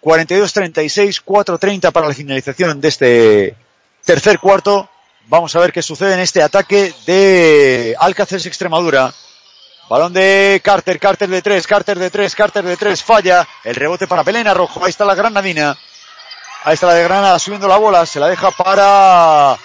42-36, 0.00 1.22
4-30 1.24 1.90
para 1.90 2.06
la 2.06 2.14
finalización 2.14 2.80
de 2.80 2.88
este 2.88 3.56
tercer 4.04 4.38
cuarto. 4.38 4.88
Vamos 5.26 5.54
a 5.56 5.58
ver 5.58 5.72
qué 5.72 5.82
sucede 5.82 6.14
en 6.14 6.20
este 6.20 6.40
ataque 6.40 6.94
de 7.04 7.96
Alcáceres 7.98 8.46
Extremadura. 8.46 9.12
Balón 9.90 10.12
de 10.12 10.60
Carter, 10.62 11.00
Carter 11.00 11.28
de 11.28 11.42
tres, 11.42 11.66
Carter 11.66 11.98
de 11.98 12.10
tres, 12.10 12.34
Carter 12.34 12.64
de 12.64 12.76
tres, 12.76 13.02
falla. 13.02 13.46
El 13.64 13.74
rebote 13.74 14.06
para 14.06 14.22
Belén 14.22 14.46
Arrojo. 14.46 14.84
Ahí 14.84 14.90
está 14.90 15.04
la 15.04 15.14
granadina. 15.14 15.76
Ahí 16.68 16.74
está 16.74 16.86
la 16.86 16.92
de 16.96 17.04
Granada 17.04 17.38
subiendo 17.38 17.66
la 17.66 17.78
bola. 17.78 18.04
Se 18.04 18.20
la 18.20 18.28
deja 18.28 18.50
para 18.50 19.56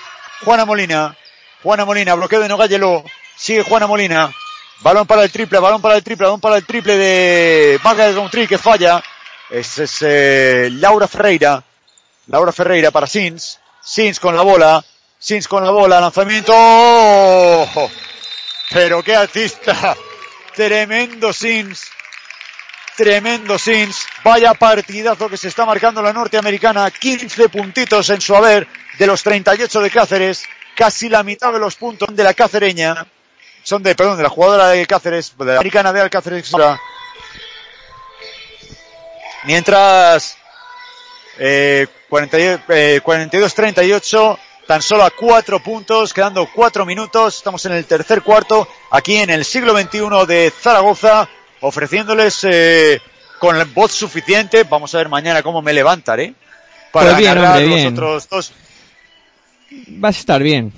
Juana 0.46 0.64
Molina. 0.64 1.14
Juana 1.62 1.84
Molina, 1.84 2.16
bloqueo 2.16 2.40
de 2.40 2.48
Nogayelo. 2.48 3.04
Sigue 3.36 3.62
Juana 3.62 3.88
Molina. 3.88 4.32
Balón 4.80 5.06
para 5.06 5.22
el 5.24 5.30
triple, 5.30 5.60
balón 5.60 5.82
para 5.82 5.98
el 5.98 6.04
triple, 6.04 6.28
balón 6.28 6.40
para 6.40 6.56
el 6.56 6.66
triple 6.66 6.96
de 6.96 7.78
Margaret 7.84 8.16
Roundtree 8.16 8.48
que 8.48 8.58
falla. 8.58 9.04
Es 9.50 9.82
eh, 10.00 10.70
Laura 10.72 11.10
Ferreira. 11.10 11.62
Laura 12.28 12.54
Ferreira 12.54 12.90
para 12.90 13.06
Sins. 13.06 13.60
Sins 13.82 14.18
con 14.18 14.38
la 14.38 14.44
bola. 14.44 14.82
Sins 15.20 15.50
con 15.50 15.66
la 15.66 15.72
bola. 15.72 16.00
Lanzamiento. 16.00 16.54
¡Oh! 16.56 17.92
Pero 18.72 19.04
qué 19.04 19.14
artista. 19.14 19.94
Tremendo 20.56 21.34
Sins. 21.34 21.82
Tremendo 22.96 23.58
Sins. 23.58 24.06
Vaya 24.24 24.54
partidazo 24.54 25.28
que 25.30 25.38
se 25.38 25.48
está 25.48 25.66
marcando 25.66 26.00
la 26.02 26.14
norteamericana. 26.14 26.92
15 26.92 27.50
puntitos 27.50 28.10
en 28.10 28.22
su 28.22 28.36
haber 28.36 28.68
de 28.98 29.08
los 29.08 29.24
38 29.24 29.82
de 29.82 29.90
Cáceres. 29.90 30.44
Casi 30.76 31.10
la 31.10 31.24
mitad 31.24 31.52
de 31.54 31.60
los 31.60 31.76
puntos 31.76 32.16
de 32.16 32.24
la 32.24 32.34
cacereña. 32.34 33.06
Son 33.64 33.82
de, 33.82 33.96
perdón, 33.96 34.18
de 34.18 34.24
la 34.24 34.30
jugadora 34.30 34.68
de 34.70 34.86
Cáceres, 34.86 35.34
de 35.38 35.46
la 35.46 35.56
americana 35.56 35.94
de 35.94 36.02
Alcáceres. 36.02 36.52
Mientras, 39.46 40.38
eh, 41.38 41.88
42-38, 42.10 44.38
tan 44.68 44.82
solo 44.82 45.04
a 45.04 45.12
cuatro 45.12 45.62
puntos, 45.62 46.14
quedando 46.14 46.50
cuatro 46.54 46.86
minutos. 46.86 47.38
Estamos 47.38 47.66
en 47.66 47.74
el 47.74 47.86
tercer 47.86 48.22
cuarto, 48.22 48.68
aquí 48.92 49.18
en 49.18 49.30
el 49.30 49.46
siglo 49.46 49.78
XXI 49.78 50.26
de 50.28 50.52
Zaragoza, 50.52 51.30
ofreciéndoles 51.64 52.40
eh, 52.44 53.02
con 53.40 53.58
voz 53.74 53.92
suficiente. 53.92 54.64
Vamos 54.64 54.94
a 54.94 55.00
ver 55.00 55.10
mañana 55.10 55.42
cómo 55.44 55.62
me 55.62 55.74
levantaré 55.74 56.34
para 56.92 57.08
Pues 57.08 57.18
bien, 57.18 57.38
hombre, 57.38 57.60
los 57.68 57.76
bien. 57.76 57.94
otros 57.94 58.30
dos. 58.30 58.54
Vas 59.88 60.16
a 60.16 60.20
estar 60.20 60.44
bien. 60.44 60.72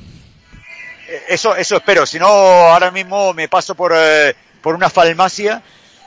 Eh, 1.07 1.23
Eso, 1.29 1.55
eso 1.55 1.75
espero. 1.77 2.05
Si 2.05 2.17
no, 2.19 2.27
ahora 2.27 2.91
mismo 2.91 3.33
me 3.33 3.47
paso 3.49 3.75
por, 3.75 3.93
eh, 3.95 4.33
por 4.61 4.75
una 4.75 4.89
farmacia 4.89 5.61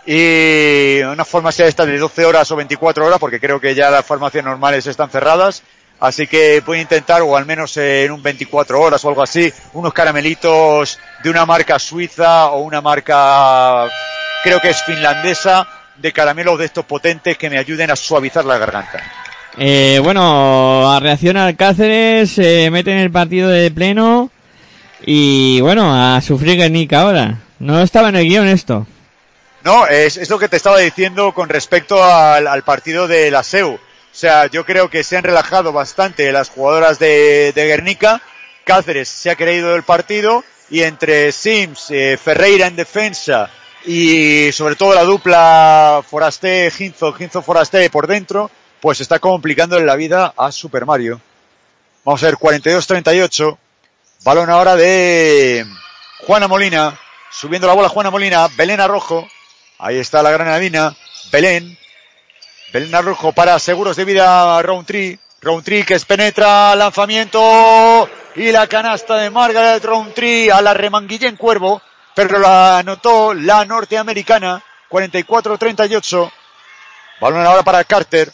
y 0.07 1.01
una 1.03 1.25
farmacia 1.25 1.67
esta 1.67 1.85
de 1.85 1.99
12 1.99 2.25
horas 2.25 2.51
o 2.51 2.57
24 2.57 3.05
horas, 3.07 3.19
porque 3.19 3.39
creo 3.39 3.61
que 3.61 3.75
ya 3.75 3.91
las 3.91 4.07
farmacias 4.07 4.43
normales 4.45 4.87
están 4.87 5.11
cerradas. 5.11 5.63
Así 6.01 6.29
que 6.29 6.63
voy 6.65 6.79
a 6.79 6.83
intentar, 6.83 7.23
o 7.23 7.37
al 7.37 7.45
menos 7.45 7.77
en 7.77 8.13
un 8.13 8.23
24 8.23 8.81
horas 8.81 9.05
o 9.05 9.09
algo 9.09 9.23
así, 9.23 9.53
unos 9.73 9.93
caramelitos 9.93 10.97
de 11.25 11.29
una 11.29 11.45
marca 11.45 11.77
suiza 11.81 12.47
o 12.53 12.61
una 12.61 12.81
marca, 12.81 13.89
creo 14.43 14.61
que 14.61 14.71
es 14.71 14.83
finlandesa, 14.83 15.67
de 15.97 16.13
caramelos 16.13 16.59
de 16.59 16.67
estos 16.67 16.85
potentes 16.85 17.37
que 17.37 17.51
me 17.51 17.59
ayuden 17.59 17.91
a 17.91 17.97
suavizar 17.97 18.45
la 18.45 18.59
garganta. 18.59 19.03
Eh, 19.57 20.01
bueno, 20.03 20.91
a 20.91 21.01
reacción 21.01 21.37
al 21.37 21.57
Cáceres, 21.57 22.31
se 22.31 22.71
mete 22.71 22.93
en 22.93 22.99
el 22.99 23.11
partido 23.11 23.49
de 23.49 23.71
pleno 23.71 24.31
y 25.05 25.61
bueno, 25.61 25.93
a 25.95 26.21
sufrir 26.21 26.57
Guernica 26.57 27.03
ahora. 27.03 27.39
No 27.59 27.81
estaba 27.83 28.11
en 28.11 28.17
el 28.17 28.29
guion 28.29 28.47
esto. 28.47 28.87
No, 29.65 29.87
es, 29.89 30.17
es 30.17 30.31
lo 30.31 30.39
que 30.39 30.49
te 30.49 30.57
estaba 30.57 30.79
diciendo 30.79 31.33
con 31.33 31.49
respecto 31.49 32.03
al, 32.03 32.47
al 32.47 32.63
partido 32.63 33.09
de 33.09 33.31
la 33.31 33.43
SEU. 33.43 33.75
O 33.75 33.81
sea, 34.13 34.47
yo 34.47 34.65
creo 34.65 34.89
que 34.89 35.03
se 35.03 35.17
han 35.17 35.25
relajado 35.25 35.73
bastante 35.73 36.31
las 36.31 36.51
jugadoras 36.51 36.99
de, 36.99 37.53
de 37.53 37.67
Guernica. 37.67 38.23
Cáceres 38.65 39.09
se 39.09 39.31
ha 39.31 39.37
creído 39.37 39.73
del 39.73 39.83
partido 39.83 40.45
y 40.71 40.83
entre 40.83 41.33
Sims, 41.33 41.91
eh, 41.91 42.19
Ferreira 42.23 42.67
en 42.67 42.77
defensa 42.77 43.51
y 43.85 44.51
sobre 44.53 44.77
todo 44.77 44.95
la 44.95 45.05
dupla 45.05 46.03
Forasté-Ginzo, 46.09 47.13
Ginzo-Forasté 47.13 47.91
por 47.91 48.07
dentro, 48.07 48.51
pues 48.81 49.01
está 49.01 49.19
complicando 49.19 49.79
la 49.81 49.97
vida 49.97 50.35
a 50.37 50.53
Super 50.53 50.87
Mario. 50.87 51.21
Vamos 52.05 52.23
a 52.23 52.27
ver, 52.27 52.37
42-38. 52.37 53.59
Balón 54.25 54.51
ahora 54.51 54.77
de 54.77 55.67
Juana 56.27 56.49
Molina. 56.49 56.99
Subiendo 57.31 57.67
la 57.67 57.75
bola 57.75 57.89
Juana 57.89 58.11
Molina. 58.11 58.49
Belén 58.57 58.81
Arrojo. 58.81 59.29
Ahí 59.79 59.99
está 59.99 60.23
la 60.23 60.31
granadina. 60.31 60.97
Belén. 61.31 61.79
Belén 62.73 62.95
Arrojo 62.95 63.33
para 63.33 63.59
seguros 63.59 63.97
de 63.97 64.05
vida 64.05 64.61
Roundtree. 64.63 65.19
Roundtree 65.41 65.85
que 65.85 65.95
es 65.95 66.05
penetra. 66.05 66.75
Lanzamiento. 66.75 68.09
Y 68.37 68.53
la 68.53 68.67
canasta 68.67 69.17
de 69.17 69.31
Margaret 69.31 69.85
Roundtree 69.85 70.51
a 70.51 70.63
la 70.63 70.75
remanguillén 70.75 71.37
Cuervo. 71.37 71.83
Pero 72.27 72.39
la 72.41 72.79
anotó 72.79 73.33
la 73.33 73.65
norteamericana. 73.65 74.61
44-38. 74.91 76.33
Balón 77.21 77.47
ahora 77.47 77.63
para 77.63 77.85
Carter. 77.85 78.33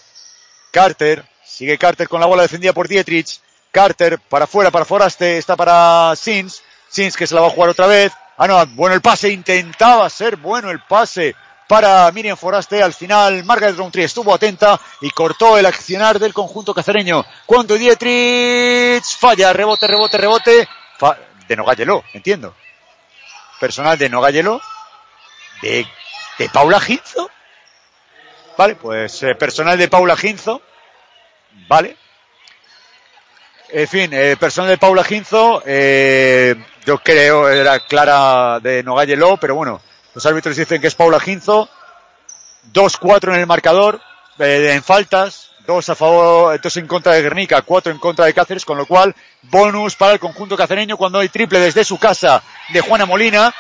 Carter. 0.71 1.25
Sigue 1.45 1.77
Carter 1.77 2.09
con 2.09 2.19
la 2.21 2.27
bola 2.27 2.43
defendida 2.43 2.73
por 2.73 2.89
Dietrich. 2.89 3.41
Carter 3.71 4.19
para 4.19 4.45
afuera, 4.45 4.71
para 4.71 4.87
Foraste. 4.87 5.37
Está 5.37 5.55
para 5.55 6.15
Sins. 6.17 6.63
Sins 6.89 7.15
que 7.17 7.27
se 7.27 7.35
la 7.35 7.43
va 7.43 7.49
a 7.49 7.51
jugar 7.51 7.69
otra 7.69 7.87
vez. 7.87 8.13
Ah, 8.39 8.47
no, 8.49 8.65
bueno 8.69 8.95
el 8.95 9.03
pase. 9.03 9.29
Intentaba 9.31 10.09
ser 10.09 10.37
bueno 10.37 10.71
el 10.71 10.81
pase 10.81 11.37
para 11.69 12.11
Miriam 12.13 12.37
Foraste. 12.39 12.83
Al 12.83 12.95
final, 12.95 13.45
Margaret 13.45 13.77
Roundtree 13.77 14.05
estuvo 14.05 14.33
atenta 14.35 14.81
y 15.03 15.11
cortó 15.11 15.59
el 15.59 15.67
accionar 15.67 16.19
del 16.19 16.33
conjunto 16.33 16.73
cacereño. 16.73 17.25
Cuando 17.45 17.75
Dietrich 17.75 19.05
falla, 19.19 19.53
rebote, 19.53 19.87
rebote, 19.87 20.17
rebote. 20.17 20.69
Fa- 20.99 21.19
de 21.47 21.57
Nogayelo, 21.57 22.03
entiendo. 22.15 22.55
Personal 23.65 23.97
de 23.97 24.11
Nogayelo. 24.11 24.61
De, 25.63 25.87
de 26.39 26.49
Paula 26.51 26.79
Ginzo. 26.81 27.31
Vale, 28.59 28.75
pues 28.75 29.23
eh, 29.23 29.35
personal 29.37 29.79
de 29.79 29.89
Paula 29.89 30.19
Ginzo. 30.19 30.61
Vale. 31.67 31.97
En 33.71 33.89
fin, 33.89 34.11
eh, 34.13 34.37
personal 34.39 34.69
de 34.69 34.77
Paula 34.77 35.03
Ginzo, 35.03 35.63
eh, 35.65 36.55
yo 36.85 36.99
creo 36.99 37.49
era 37.49 37.81
clara 37.81 38.61
de 38.61 38.83
Nogayelo, 38.83 39.39
pero 39.39 39.55
bueno, 39.55 39.81
los 40.13 40.27
árbitros 40.27 40.57
dicen 40.57 40.79
que 40.79 40.89
es 40.89 40.95
Paula 40.95 41.19
Ginzo. 41.19 41.71
2-4 42.71 43.33
en 43.33 43.41
el 43.41 43.47
marcador, 43.47 43.99
eh, 44.41 44.73
en 44.75 44.83
faltas, 44.83 45.53
dos 45.67 45.89
a 45.89 45.95
favor, 45.95 46.61
dos 46.61 46.77
en 46.77 46.87
contra 46.87 47.13
de 47.13 47.23
Guernica, 47.23 47.63
cuatro 47.63 47.93
en 47.93 47.99
contra 47.99 48.27
de 48.27 48.35
Cáceres, 48.35 48.65
con 48.65 48.79
lo 48.79 48.87
cual 48.87 49.15
bonus 49.43 49.97
para 49.97 50.13
el 50.13 50.21
conjunto 50.21 50.57
cacereño 50.57 50.97
cuando 50.97 51.19
hay 51.19 51.29
triple 51.29 51.59
desde 51.59 51.85
su 51.85 51.99
casa 51.99 52.43
de 52.71 52.81
Juana 52.81 53.07
Molina. 53.07 53.55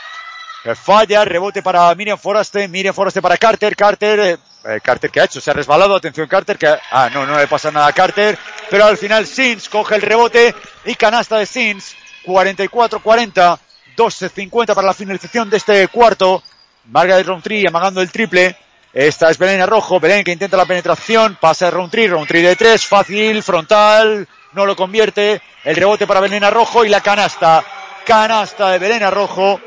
Que 0.63 0.75
falla, 0.75 1.25
rebote 1.25 1.63
para 1.63 1.95
Miriam 1.95 2.19
Foraste, 2.19 2.69
Miriam 2.69 2.95
Foraste 2.95 3.21
para 3.21 3.37
Carter, 3.37 3.77
Carter, 3.77 4.39
eh, 4.65 4.81
Carter 4.83 5.11
que 5.11 5.21
ha 5.21 5.25
hecho, 5.25 5.41
se 5.41 5.51
ha 5.51 5.55
resbalado, 5.55 5.95
atención 5.95 6.27
Carter, 6.27 6.57
que, 6.57 6.67
ah, 6.67 7.11
no, 7.13 7.27
no 7.27 7.39
le 7.39 7.47
pasa 7.47 7.71
nada 7.71 7.87
a 7.87 7.93
Carter, 7.93 8.39
pero 8.71 8.87
al 8.87 8.97
final 8.97 9.27
Sins 9.27 9.69
coge 9.69 9.97
el 9.97 10.03
rebote 10.03 10.55
y 10.87 10.95
canasta 10.95 11.37
de 11.37 11.45
Sins, 11.45 11.95
44-40, 12.25 13.59
12-50 13.95 14.75
para 14.75 14.87
la 14.87 14.95
finalización 14.95 15.51
de 15.51 15.59
este 15.59 15.87
cuarto, 15.89 16.43
Margaret 16.87 17.27
Roundtree 17.27 17.67
amagando 17.67 18.01
el 18.01 18.11
triple, 18.11 18.57
esta 18.95 19.31
es 19.31 19.39
Belén 19.39 19.61
Arrojo, 19.61 20.01
Belén 20.01 20.25
que 20.25 20.33
intenta 20.33 20.57
la 20.57 20.67
penetración, 20.67 21.37
pasa 21.41 21.67
a 21.67 21.71
Roundtree, 21.71 22.09
Roundtree 22.09 22.43
de 22.43 22.57
tres, 22.57 22.87
fácil, 22.87 23.43
frontal, 23.43 24.29
no 24.53 24.67
lo 24.67 24.77
convierte, 24.77 25.43
el 25.65 25.77
rebote 25.77 26.07
para 26.07 26.21
Belén 26.21 26.45
Arrojo 26.45 26.85
y 26.85 26.89
la 26.89 27.01
canasta, 27.01 27.65
canasta 28.07 28.71
de 28.71 28.79
Belén 28.79 29.03
Arrojo, 29.03 29.61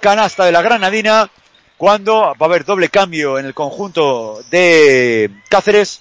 canasta 0.00 0.44
de 0.44 0.52
la 0.52 0.60
Granadina, 0.60 1.30
cuando 1.76 2.20
va 2.20 2.36
a 2.40 2.44
haber 2.44 2.64
doble 2.64 2.88
cambio 2.88 3.38
en 3.38 3.46
el 3.46 3.54
conjunto 3.54 4.42
de 4.50 5.30
Cáceres. 5.48 6.00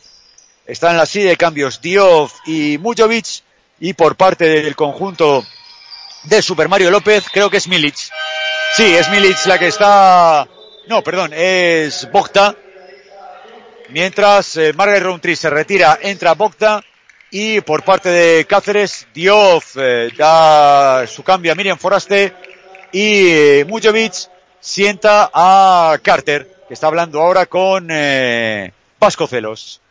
Están 0.66 0.92
en 0.92 0.98
la 0.98 1.06
silla 1.06 1.30
de 1.30 1.38
cambios 1.38 1.82
Diof 1.82 2.34
y 2.46 2.78
Mujovic. 2.78 3.44
Y 3.80 3.94
por 3.94 4.16
parte 4.16 4.46
del 4.46 4.76
conjunto 4.76 5.44
de 6.24 6.42
Super 6.42 6.70
Mario 6.70 6.90
López, 6.90 7.26
creo 7.32 7.50
que 7.50 7.58
es 7.58 7.68
Milic. 7.68 7.96
Sí, 8.76 8.96
es 8.96 9.10
Milic 9.10 9.46
la 9.46 9.60
que 9.60 9.68
está... 9.68 10.48
No, 10.88 11.02
perdón, 11.04 11.32
es 11.34 12.10
Bogta. 12.12 12.56
Mientras 13.90 14.58
eh, 14.58 14.74
Margaret 14.74 15.04
Roundtree 15.04 15.36
se 15.36 15.50
retira, 15.50 16.00
entra 16.02 16.34
Bogta. 16.34 16.84
Y 17.32 17.62
por 17.62 17.84
parte 17.84 18.10
de 18.10 18.46
Cáceres, 18.46 19.08
Diof 19.14 19.76
eh, 19.80 20.10
da 20.16 21.06
su 21.08 21.24
cambio 21.24 21.52
a 21.52 21.56
Miriam 21.56 21.80
Foraste 21.80 22.32
y 22.92 23.28
eh, 23.30 23.66
Mujovic 23.68 24.14
sienta 24.60 25.32
a 25.34 25.98
Carter, 26.04 26.48
que 26.68 26.76
está 26.76 26.88
hablando 26.88 27.20
ahora 27.20 27.48
con 27.48 27.88
eh, 27.90 28.72
Vascocelos. 29.00 29.82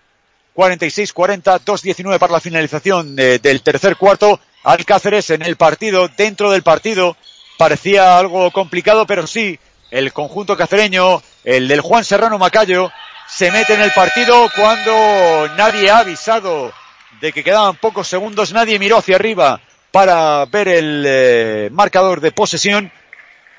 46-40, 0.55 1.61
2-19 1.65 2.19
para 2.19 2.35
la 2.35 2.41
finalización 2.41 3.17
de- 3.17 3.39
del 3.41 3.63
tercer 3.63 3.97
cuarto. 3.97 4.39
Alcáceres 4.63 5.31
en 5.31 5.43
el 5.43 5.57
partido, 5.57 6.09
dentro 6.17 6.51
del 6.53 6.63
partido, 6.63 7.17
parecía 7.59 8.19
algo 8.19 8.53
complicado, 8.53 9.05
pero 9.07 9.27
sí, 9.27 9.59
el 9.93 10.13
conjunto 10.13 10.57
cacereño, 10.57 11.23
el 11.45 11.69
del 11.69 11.83
Juan 11.83 12.03
Serrano 12.03 12.39
Macayo, 12.39 12.91
se 13.29 13.51
mete 13.51 13.75
en 13.75 13.83
el 13.83 13.93
partido 13.93 14.51
cuando 14.57 15.49
nadie 15.57 15.91
ha 15.91 15.99
avisado 15.99 16.73
de 17.21 17.33
que 17.33 17.45
quedaban 17.45 17.77
pocos 17.77 18.09
segundos, 18.09 18.53
nadie 18.53 18.79
miró 18.79 18.97
hacia 18.97 19.17
arriba 19.17 19.61
para 19.91 20.47
ver 20.47 20.69
el 20.69 21.05
eh, 21.07 21.69
marcador 21.73 22.23
de 22.23 22.33
posesión 22.33 22.91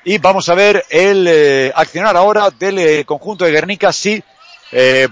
y 0.04 0.18
vamos 0.18 0.48
a 0.48 0.54
ver 0.54 0.84
el 0.90 1.24
eh, 1.28 1.72
accionar 1.74 2.16
ahora 2.16 2.50
del 2.50 2.78
eh, 2.80 3.04
conjunto 3.04 3.44
de 3.44 3.52
Guernica 3.52 3.92
si 3.92 4.22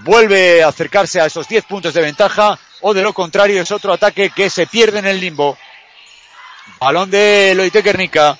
vuelve 0.03 0.61
a 0.61 0.67
acercarse 0.67 1.21
a 1.21 1.25
esos 1.27 1.47
10 1.47 1.63
puntos 1.63 1.93
de 1.93 2.01
ventaja 2.01 2.59
o 2.81 2.93
de 2.93 3.01
lo 3.01 3.13
contrario 3.13 3.61
es 3.61 3.71
otro 3.71 3.93
ataque 3.93 4.29
que 4.29 4.49
se 4.49 4.67
pierde 4.67 4.99
en 4.99 5.05
el 5.05 5.21
limbo. 5.21 5.57
Balón 6.81 7.09
de 7.09 7.53
Loite 7.55 7.81
Guernica. 7.81 8.37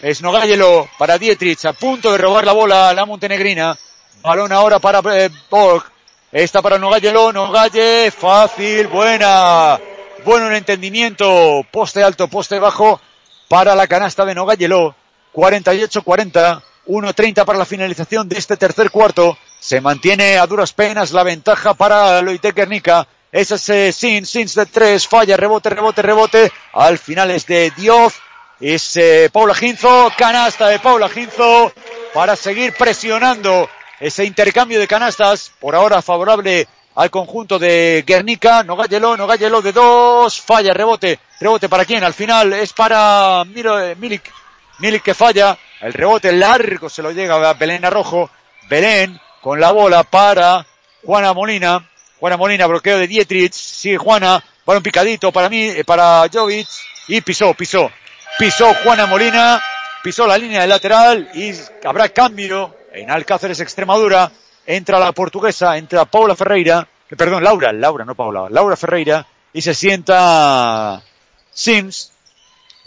Es 0.00 0.20
Nogayelo 0.20 0.88
para 0.98 1.16
Dietrich, 1.16 1.64
a 1.64 1.72
punto 1.72 2.12
de 2.12 2.18
robar 2.18 2.44
la 2.44 2.52
bola 2.52 2.90
a 2.90 2.94
la 2.94 3.06
montenegrina. 3.06 3.78
Balón 4.22 4.52
ahora 4.52 4.78
para 4.78 5.00
eh, 5.16 5.30
Borg. 5.48 5.84
Esta 6.30 6.60
para 6.60 6.78
Nogayelo, 6.78 7.32
Nogalle, 7.32 8.10
fácil, 8.10 8.88
buena. 8.88 9.80
Bueno 10.24 10.48
el 10.48 10.56
entendimiento, 10.56 11.64
poste 11.70 12.02
alto, 12.02 12.28
poste 12.28 12.58
bajo 12.58 13.00
para 13.48 13.74
la 13.74 13.86
canasta 13.86 14.26
de 14.26 14.34
Nogayelo. 14.34 14.94
48-40, 15.32 16.62
1-30 16.88 17.44
para 17.46 17.58
la 17.58 17.64
finalización 17.64 18.28
de 18.28 18.36
este 18.36 18.58
tercer 18.58 18.90
cuarto. 18.90 19.38
Se 19.58 19.80
mantiene 19.80 20.36
a 20.36 20.46
duras 20.46 20.74
penas 20.74 21.12
la 21.12 21.22
ventaja 21.22 21.72
para 21.72 22.20
Loite 22.20 22.52
Guernica. 22.52 23.08
Ese 23.32 23.54
es 23.54 23.68
eh, 23.70 23.92
Sins, 23.92 24.28
Sins 24.28 24.54
de 24.54 24.66
tres, 24.66 25.08
falla, 25.08 25.38
rebote, 25.38 25.70
rebote, 25.70 26.02
rebote. 26.02 26.52
Al 26.74 26.98
final 26.98 27.30
es 27.30 27.46
de 27.46 27.72
Dioz. 27.74 28.14
Es 28.60 28.96
eh, 28.96 29.28
Paula 29.30 29.54
Ginzo, 29.54 30.10
canasta 30.16 30.68
de 30.68 30.78
Paula 30.78 31.10
Ginzo 31.10 31.72
para 32.14 32.36
seguir 32.36 32.72
presionando 32.72 33.68
ese 34.00 34.24
intercambio 34.24 34.80
de 34.80 34.88
canastas. 34.88 35.52
Por 35.60 35.74
ahora 35.74 36.00
favorable 36.00 36.66
al 36.94 37.10
conjunto 37.10 37.58
de 37.58 38.02
Guernica. 38.06 38.62
Nogayelo, 38.62 39.14
Nogayelo 39.14 39.60
de 39.60 39.72
dos, 39.72 40.40
falla, 40.40 40.72
rebote. 40.72 41.18
Rebote 41.38 41.68
para 41.68 41.84
quién? 41.84 42.02
Al 42.02 42.14
final 42.14 42.54
es 42.54 42.72
para 42.72 43.42
eh, 43.42 43.94
Milik. 43.98 44.32
Milik 44.78 45.02
que 45.02 45.14
falla. 45.14 45.58
El 45.82 45.92
rebote 45.92 46.32
largo 46.32 46.88
se 46.88 47.02
lo 47.02 47.10
llega 47.10 47.34
a 47.34 47.52
Belén 47.52 47.84
Arrojo. 47.84 48.30
Belén 48.70 49.20
con 49.42 49.60
la 49.60 49.70
bola 49.72 50.02
para 50.02 50.66
Juana 51.04 51.34
Molina. 51.34 51.86
Juana 52.18 52.38
Molina, 52.38 52.66
bloqueo 52.66 52.98
de 52.98 53.06
Dietrich. 53.06 53.52
Sigue 53.52 53.98
Juana. 53.98 54.42
Balón 54.64 54.82
picadito 54.82 55.30
para 55.30 55.50
mí, 55.50 55.62
eh, 55.62 55.84
para 55.84 56.26
Jovic. 56.32 56.66
Y 57.08 57.20
pisó, 57.20 57.52
pisó. 57.52 57.90
Pisó 58.38 58.74
Juana 58.82 59.06
Molina. 59.06 59.62
Pisó 60.02 60.26
la 60.26 60.38
línea 60.38 60.60
de 60.60 60.66
lateral 60.68 61.30
y 61.34 61.52
habrá 61.84 62.08
cambio 62.10 62.76
en 62.92 63.10
Alcáceres 63.10 63.58
Extremadura. 63.60 64.30
Entra 64.66 64.98
la 64.98 65.12
portuguesa, 65.12 65.76
entra 65.76 66.04
Paula 66.04 66.36
Ferreira. 66.36 66.86
eh, 67.10 67.16
Perdón, 67.16 67.42
Laura, 67.42 67.72
Laura, 67.72 68.04
no 68.04 68.14
Paula. 68.14 68.46
Laura 68.50 68.76
Ferreira. 68.76 69.26
Y 69.52 69.62
se 69.62 69.74
sienta 69.74 71.02
Sims. 71.50 72.12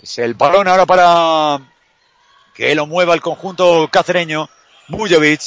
Es 0.01 0.17
el 0.19 0.35
balón 0.35 0.67
ahora 0.67 0.85
para 0.85 1.59
que 2.53 2.73
lo 2.75 2.85
mueva 2.85 3.13
el 3.13 3.21
conjunto 3.21 3.89
cacereño. 3.91 4.49
Mujovic. 4.87 5.41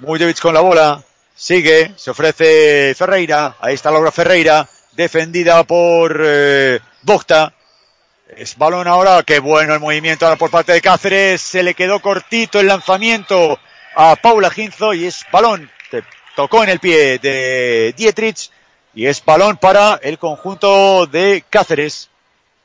Mujovic 0.00 0.40
con 0.40 0.54
la 0.54 0.60
bola. 0.60 1.02
Sigue. 1.34 1.92
Se 1.96 2.10
ofrece 2.10 2.94
Ferreira. 2.96 3.56
Ahí 3.60 3.74
está 3.74 3.90
Laura 3.90 4.10
Ferreira. 4.10 4.66
Defendida 4.92 5.62
por 5.64 6.20
eh. 6.24 6.80
Es 8.36 8.56
balón 8.58 8.86
ahora. 8.86 9.22
Qué 9.22 9.38
bueno 9.38 9.72
el 9.72 9.80
movimiento 9.80 10.26
ahora 10.26 10.36
por 10.36 10.50
parte 10.50 10.72
de 10.72 10.82
Cáceres. 10.82 11.40
Se 11.40 11.62
le 11.62 11.74
quedó 11.74 12.00
cortito 12.00 12.60
el 12.60 12.66
lanzamiento 12.66 13.58
a 13.94 14.16
Paula 14.16 14.50
Ginzo. 14.50 14.92
Y 14.92 15.06
es 15.06 15.24
balón. 15.32 15.70
tocó 16.36 16.62
en 16.62 16.68
el 16.68 16.78
pie 16.78 17.18
de 17.18 17.94
Dietrich. 17.96 18.50
Y 18.94 19.06
es 19.06 19.24
balón 19.24 19.56
para 19.56 19.98
el 20.02 20.18
conjunto 20.18 21.06
de 21.06 21.42
Cáceres. 21.48 22.10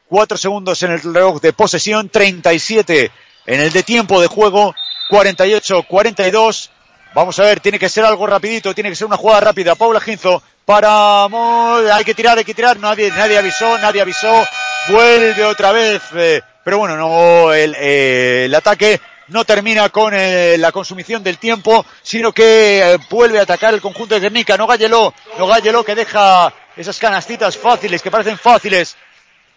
Cuatro 0.10 0.38
segundos 0.38 0.84
en 0.84 0.91
el 0.91 1.02
reloj 1.02 1.40
de 1.41 1.53
posesión. 1.53 2.10
37 2.10 3.11
en 3.45 3.61
el 3.61 3.72
de 3.72 3.84
tiempo 3.84 4.19
de 4.22 4.27
juego. 4.27 4.76
48-42. 5.10 6.69
Vamos 7.14 7.40
a 7.40 7.44
ver, 7.44 7.60
tiene 7.60 7.77
que 7.77 7.90
ser 7.90 8.03
algo 8.03 8.26
rapidito, 8.26 8.73
tiene 8.73 8.90
que 8.90 8.95
ser 8.95 9.07
una 9.07 9.18
jugada 9.18 9.40
rápida. 9.41 9.76
Paula 9.76 10.02
Ginzo 10.02 10.44
para... 10.65 11.26
Hay 11.26 12.03
que 12.03 12.15
tirar, 12.15 12.38
hay 12.38 12.44
que 12.44 12.53
tirar. 12.53 12.77
Nadie, 12.80 13.11
nadie 13.11 13.38
avisó, 13.38 13.77
nadie 13.77 14.02
avisó. 14.02 14.45
Vuelve 14.89 15.43
otra 15.45 15.72
vez. 15.72 16.01
eh, 16.15 16.41
pero 16.64 16.77
bueno, 16.77 16.95
no, 16.95 17.53
el, 17.53 17.76
eh, 17.77 18.45
el 18.45 18.55
ataque 18.55 19.01
no 19.27 19.45
termina 19.45 19.89
con 19.89 20.14
eh, 20.14 20.57
la 20.57 20.72
consumición 20.72 21.23
del 21.23 21.38
tiempo, 21.38 21.85
sino 22.01 22.31
que 22.31 22.93
eh, 22.93 22.97
vuelve 23.10 23.39
a 23.39 23.43
atacar 23.43 23.73
el 23.73 23.81
conjunto 23.81 24.15
de 24.15 24.22
Guernica. 24.22 24.57
No 24.57 24.68
Gallelo, 24.68 25.14
no 25.38 25.47
Gallelo 25.47 25.84
que 25.84 25.95
deja 25.95 26.53
esas 26.76 26.99
canastitas 26.99 27.57
fáciles, 27.57 28.01
que 28.01 28.11
parecen 28.11 28.38
fáciles. 28.38 28.95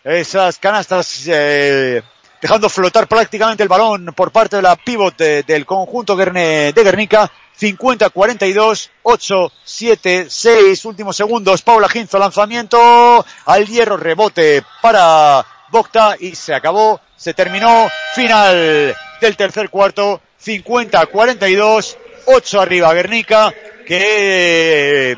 Esas 0.02 0.58
canastas 0.58 1.24
eh, 1.26 2.02
dejando 2.40 2.68
flotar 2.68 3.06
prácticamente 3.06 3.62
el 3.62 3.68
balón 3.68 4.06
por 4.14 4.30
parte 4.30 4.56
de 4.56 4.62
la 4.62 4.76
pivot 4.76 5.16
de- 5.16 5.42
del 5.42 5.64
conjunto 5.66 6.14
de 6.16 6.72
Guernica. 6.74 7.30
50-42, 7.58 8.90
8, 9.02 9.52
7, 9.64 10.26
6 10.28 10.84
últimos 10.84 11.16
segundos. 11.16 11.62
Paula 11.62 11.88
Ginzo, 11.88 12.18
lanzamiento 12.18 13.24
al 13.46 13.66
hierro, 13.66 13.96
rebote 13.96 14.62
para 14.82 15.44
Bocta 15.70 16.16
y 16.20 16.34
se 16.34 16.54
acabó, 16.54 17.00
se 17.16 17.32
terminó. 17.32 17.88
Final 18.14 18.94
del 19.22 19.36
tercer 19.38 19.70
cuarto, 19.70 20.20
50-42, 20.38 21.96
8 22.26 22.60
arriba 22.60 22.92
Guernica, 22.92 23.52
que 23.86 25.16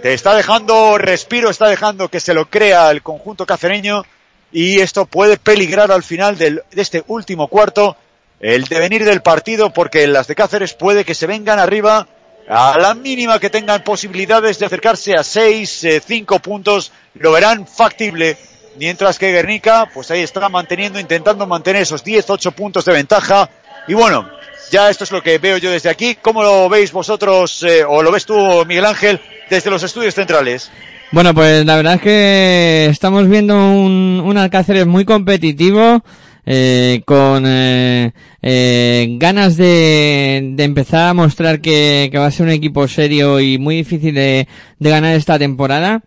te 0.00 0.14
está 0.14 0.34
dejando 0.36 0.96
respiro, 0.96 1.50
está 1.50 1.66
dejando 1.66 2.08
que 2.08 2.20
se 2.20 2.34
lo 2.34 2.46
crea 2.48 2.90
el 2.92 3.02
conjunto 3.02 3.44
cacereño 3.46 4.04
y 4.52 4.80
esto 4.80 5.06
puede 5.06 5.36
peligrar 5.36 5.92
al 5.92 6.02
final 6.02 6.36
del- 6.38 6.62
de 6.70 6.82
este 6.82 7.04
último 7.08 7.48
cuarto 7.48 7.96
el 8.40 8.64
devenir 8.64 9.04
del 9.04 9.20
partido 9.20 9.72
porque 9.72 10.06
las 10.06 10.26
de 10.26 10.34
Cáceres 10.34 10.74
puede 10.74 11.04
que 11.04 11.14
se 11.14 11.26
vengan 11.26 11.58
arriba 11.58 12.06
a 12.48 12.78
la 12.78 12.94
mínima 12.94 13.38
que 13.38 13.50
tengan 13.50 13.84
posibilidades 13.84 14.58
de 14.58 14.66
acercarse 14.66 15.14
a 15.14 15.22
6, 15.24 15.86
5 16.06 16.38
puntos, 16.38 16.92
lo 17.14 17.32
verán 17.32 17.66
factible. 17.66 18.38
Mientras 18.76 19.18
que 19.18 19.32
Guernica, 19.32 19.90
pues 19.92 20.10
ahí 20.10 20.22
está 20.22 20.48
manteniendo, 20.48 20.98
intentando 21.00 21.46
mantener 21.46 21.82
esos 21.82 22.02
10, 22.04 22.30
8 22.30 22.52
puntos 22.52 22.84
de 22.86 22.92
ventaja. 22.92 23.50
Y 23.86 23.94
bueno, 23.94 24.30
ya 24.70 24.88
esto 24.88 25.04
es 25.04 25.10
lo 25.10 25.20
que 25.22 25.38
veo 25.38 25.58
yo 25.58 25.70
desde 25.70 25.90
aquí. 25.90 26.14
¿Cómo 26.14 26.42
lo 26.42 26.68
veis 26.68 26.92
vosotros, 26.92 27.62
eh, 27.64 27.84
o 27.84 28.02
lo 28.02 28.10
ves 28.12 28.24
tú, 28.24 28.64
Miguel 28.66 28.86
Ángel, 28.86 29.20
desde 29.50 29.68
los 29.68 29.82
estudios 29.82 30.14
centrales? 30.14 30.70
Bueno, 31.10 31.32
pues 31.32 31.64
la 31.64 31.76
verdad 31.76 31.94
es 31.94 32.02
que 32.02 32.86
estamos 32.90 33.28
viendo 33.28 33.54
un, 33.56 34.22
un 34.22 34.36
Alcáceres 34.36 34.86
muy 34.86 35.06
competitivo, 35.06 36.04
eh, 36.44 37.00
con 37.06 37.44
eh, 37.46 38.12
eh, 38.42 39.16
ganas 39.18 39.56
de, 39.56 40.52
de 40.52 40.64
empezar 40.64 41.08
a 41.08 41.14
mostrar 41.14 41.62
que, 41.62 42.10
que 42.12 42.18
va 42.18 42.26
a 42.26 42.30
ser 42.30 42.44
un 42.44 42.52
equipo 42.52 42.86
serio 42.88 43.40
y 43.40 43.56
muy 43.56 43.76
difícil 43.76 44.14
de, 44.14 44.48
de 44.78 44.90
ganar 44.90 45.14
esta 45.14 45.38
temporada. 45.38 46.02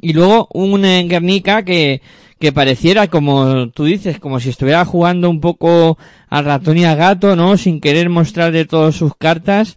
Y 0.00 0.12
luego 0.12 0.48
un 0.52 0.84
eh, 0.84 1.04
Guernica 1.08 1.64
que, 1.64 2.00
que 2.38 2.52
pareciera, 2.52 3.08
como 3.08 3.70
tú 3.70 3.84
dices, 3.84 4.20
como 4.20 4.38
si 4.38 4.50
estuviera 4.50 4.84
jugando 4.84 5.28
un 5.28 5.40
poco 5.40 5.98
al 6.28 6.44
ratón 6.44 6.78
y 6.78 6.84
al 6.84 6.96
gato, 6.96 7.34
¿no? 7.34 7.56
Sin 7.56 7.80
querer 7.80 8.10
mostrar 8.10 8.52
de 8.52 8.64
todas 8.64 8.94
sus 8.94 9.16
cartas. 9.16 9.76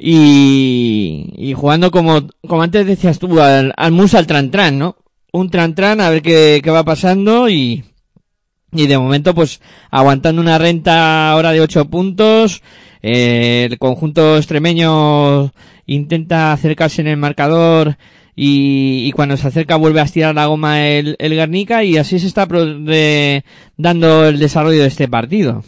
Y, 0.00 1.32
y 1.36 1.54
jugando 1.54 1.90
como, 1.90 2.28
como 2.46 2.62
antes 2.62 2.86
decías 2.86 3.18
tú, 3.18 3.40
al, 3.40 3.72
al 3.76 3.92
mus 3.92 4.14
al 4.14 4.26
tran 4.28 4.50
tran, 4.50 4.78
¿no? 4.78 4.96
Un 5.32 5.50
tran 5.50 5.74
tran 5.74 6.00
a 6.00 6.08
ver 6.10 6.22
qué, 6.22 6.60
qué 6.62 6.70
va 6.70 6.84
pasando 6.84 7.48
y, 7.48 7.84
y 8.72 8.86
de 8.86 8.96
momento 8.98 9.34
pues 9.34 9.60
aguantando 9.90 10.40
una 10.40 10.56
renta 10.56 11.30
ahora 11.32 11.50
de 11.52 11.60
8 11.60 11.86
puntos, 11.86 12.62
eh, 13.02 13.66
el 13.70 13.78
conjunto 13.78 14.36
extremeño 14.36 15.52
intenta 15.86 16.52
acercarse 16.52 17.00
en 17.00 17.08
el 17.08 17.16
marcador 17.16 17.96
y, 18.36 19.04
y 19.06 19.12
cuando 19.12 19.36
se 19.36 19.48
acerca 19.48 19.76
vuelve 19.76 20.00
a 20.00 20.04
estirar 20.04 20.34
la 20.34 20.46
goma 20.46 20.86
el, 20.88 21.16
el 21.18 21.34
Guernica 21.34 21.82
y 21.82 21.96
así 21.96 22.18
se 22.20 22.28
está 22.28 22.46
pro- 22.46 22.64
de- 22.78 23.44
dando 23.76 24.26
el 24.26 24.38
desarrollo 24.38 24.82
de 24.82 24.88
este 24.88 25.08
partido. 25.08 25.64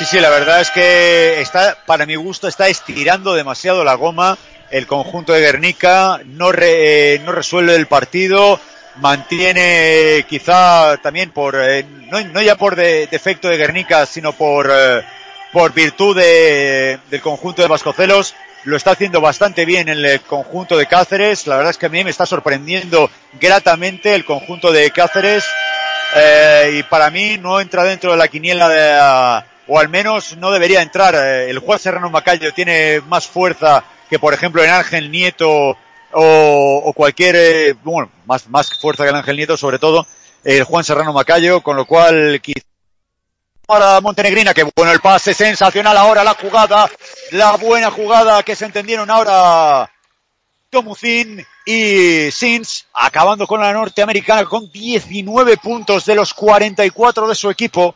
Sí, 0.00 0.06
sí, 0.06 0.18
la 0.20 0.30
verdad 0.30 0.62
es 0.62 0.70
que 0.70 1.42
está, 1.42 1.76
para 1.84 2.06
mi 2.06 2.14
gusto, 2.14 2.48
está 2.48 2.68
estirando 2.68 3.34
demasiado 3.34 3.84
la 3.84 3.92
goma. 3.94 4.38
El 4.70 4.86
conjunto 4.86 5.34
de 5.34 5.42
Guernica 5.42 6.20
no, 6.24 6.52
re- 6.52 7.16
eh, 7.16 7.18
no 7.18 7.32
resuelve 7.32 7.74
el 7.76 7.86
partido, 7.86 8.58
mantiene 8.96 10.16
eh, 10.16 10.24
quizá 10.26 10.96
también 11.02 11.32
por, 11.32 11.54
eh, 11.60 11.84
no, 12.10 12.18
no 12.22 12.40
ya 12.40 12.54
por 12.56 12.76
de- 12.76 13.08
defecto 13.08 13.48
de 13.48 13.58
Guernica, 13.58 14.06
sino 14.06 14.32
por, 14.32 14.72
por 15.52 15.74
virtud 15.74 16.16
de, 16.16 16.98
del 17.10 17.20
conjunto 17.20 17.60
de 17.60 17.68
Vascocelos. 17.68 18.34
Lo 18.64 18.78
está 18.78 18.92
haciendo 18.92 19.20
bastante 19.20 19.66
bien 19.66 19.90
en 19.90 20.02
el 20.02 20.20
conjunto 20.22 20.78
de 20.78 20.86
Cáceres. 20.86 21.46
La 21.46 21.56
verdad 21.56 21.72
es 21.72 21.76
que 21.78 21.86
a 21.86 21.90
mí 21.90 22.02
me 22.04 22.10
está 22.10 22.24
sorprendiendo 22.24 23.10
gratamente 23.38 24.14
el 24.14 24.24
conjunto 24.24 24.72
de 24.72 24.90
Cáceres. 24.92 25.44
Y 26.72 26.82
para 26.84 27.10
mí 27.10 27.36
no 27.38 27.60
entra 27.60 27.84
dentro 27.84 28.12
de 28.12 28.16
la 28.18 28.28
quiniela 28.28 28.68
de, 28.68 29.49
o 29.72 29.78
al 29.78 29.88
menos 29.88 30.36
no 30.36 30.50
debería 30.50 30.82
entrar. 30.82 31.14
Eh, 31.14 31.48
El 31.48 31.60
juez 31.60 31.80
Serrano 31.80 32.10
Macayo 32.10 32.52
tiene 32.52 33.00
más 33.06 33.28
fuerza 33.28 33.84
que, 34.10 34.18
por 34.18 34.34
ejemplo, 34.34 34.64
en 34.64 34.70
Ángel 34.70 35.10
Nieto 35.12 35.76
o, 36.12 36.92
cualquier, 36.92 37.36
eh, 37.36 37.74
bueno, 37.84 38.10
más, 38.26 38.48
más 38.48 38.74
fuerza 38.80 39.04
que 39.04 39.10
el 39.10 39.16
Ángel 39.16 39.36
Nieto, 39.36 39.56
sobre 39.56 39.78
todo 39.78 40.04
el 40.42 40.64
Juan 40.64 40.82
Serrano 40.82 41.12
Macayo, 41.12 41.60
con 41.60 41.76
lo 41.76 41.84
cual 41.84 42.40
quizá 42.42 42.66
para 43.64 44.00
Montenegrina, 44.00 44.52
que 44.52 44.66
bueno 44.74 44.90
el 44.90 44.98
pase, 44.98 45.32
sensacional 45.32 45.96
ahora 45.96 46.24
la 46.24 46.34
jugada, 46.34 46.90
la 47.30 47.56
buena 47.56 47.92
jugada 47.92 48.42
que 48.42 48.56
se 48.56 48.64
entendieron 48.64 49.08
ahora 49.08 49.88
Tomucin 50.70 51.46
y 51.64 52.32
Sins, 52.32 52.86
acabando 52.92 53.46
con 53.46 53.60
la 53.60 53.72
norteamericana 53.72 54.44
con 54.44 54.72
19 54.72 55.58
puntos 55.58 56.04
de 56.04 56.16
los 56.16 56.34
44 56.34 57.28
de 57.28 57.34
su 57.36 57.48
equipo. 57.48 57.94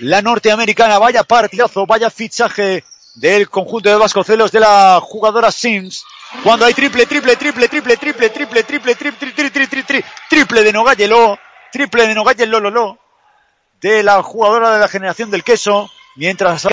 La 0.00 0.22
norteamericana, 0.22 0.98
vaya 0.98 1.24
partidazo, 1.24 1.84
vaya 1.84 2.10
fichaje 2.10 2.84
del 3.16 3.50
conjunto 3.50 3.90
de 3.90 3.96
Vascocelos 3.96 4.50
de 4.50 4.60
la 4.60 4.98
jugadora 5.02 5.52
Sims. 5.52 6.04
Cuando 6.42 6.64
hay 6.64 6.72
triple, 6.72 7.04
triple, 7.04 7.36
triple, 7.36 7.68
triple, 7.68 7.96
triple, 7.98 8.30
triple, 8.30 8.64
triple, 8.64 8.94
triple, 8.94 8.94
triple, 8.94 9.50
triple, 9.50 9.66
triple, 9.66 10.04
triple 10.30 10.62
de 10.62 10.72
Nogayelo, 10.72 11.38
triple 11.70 12.06
de 12.06 12.14
Nogayelo, 12.14 12.60
lo, 12.60 12.98
de 13.80 14.02
la 14.02 14.22
jugadora 14.22 14.72
de 14.72 14.80
la 14.80 14.88
generación 14.88 15.30
del 15.30 15.44
queso, 15.44 15.90
mientras 16.16 16.66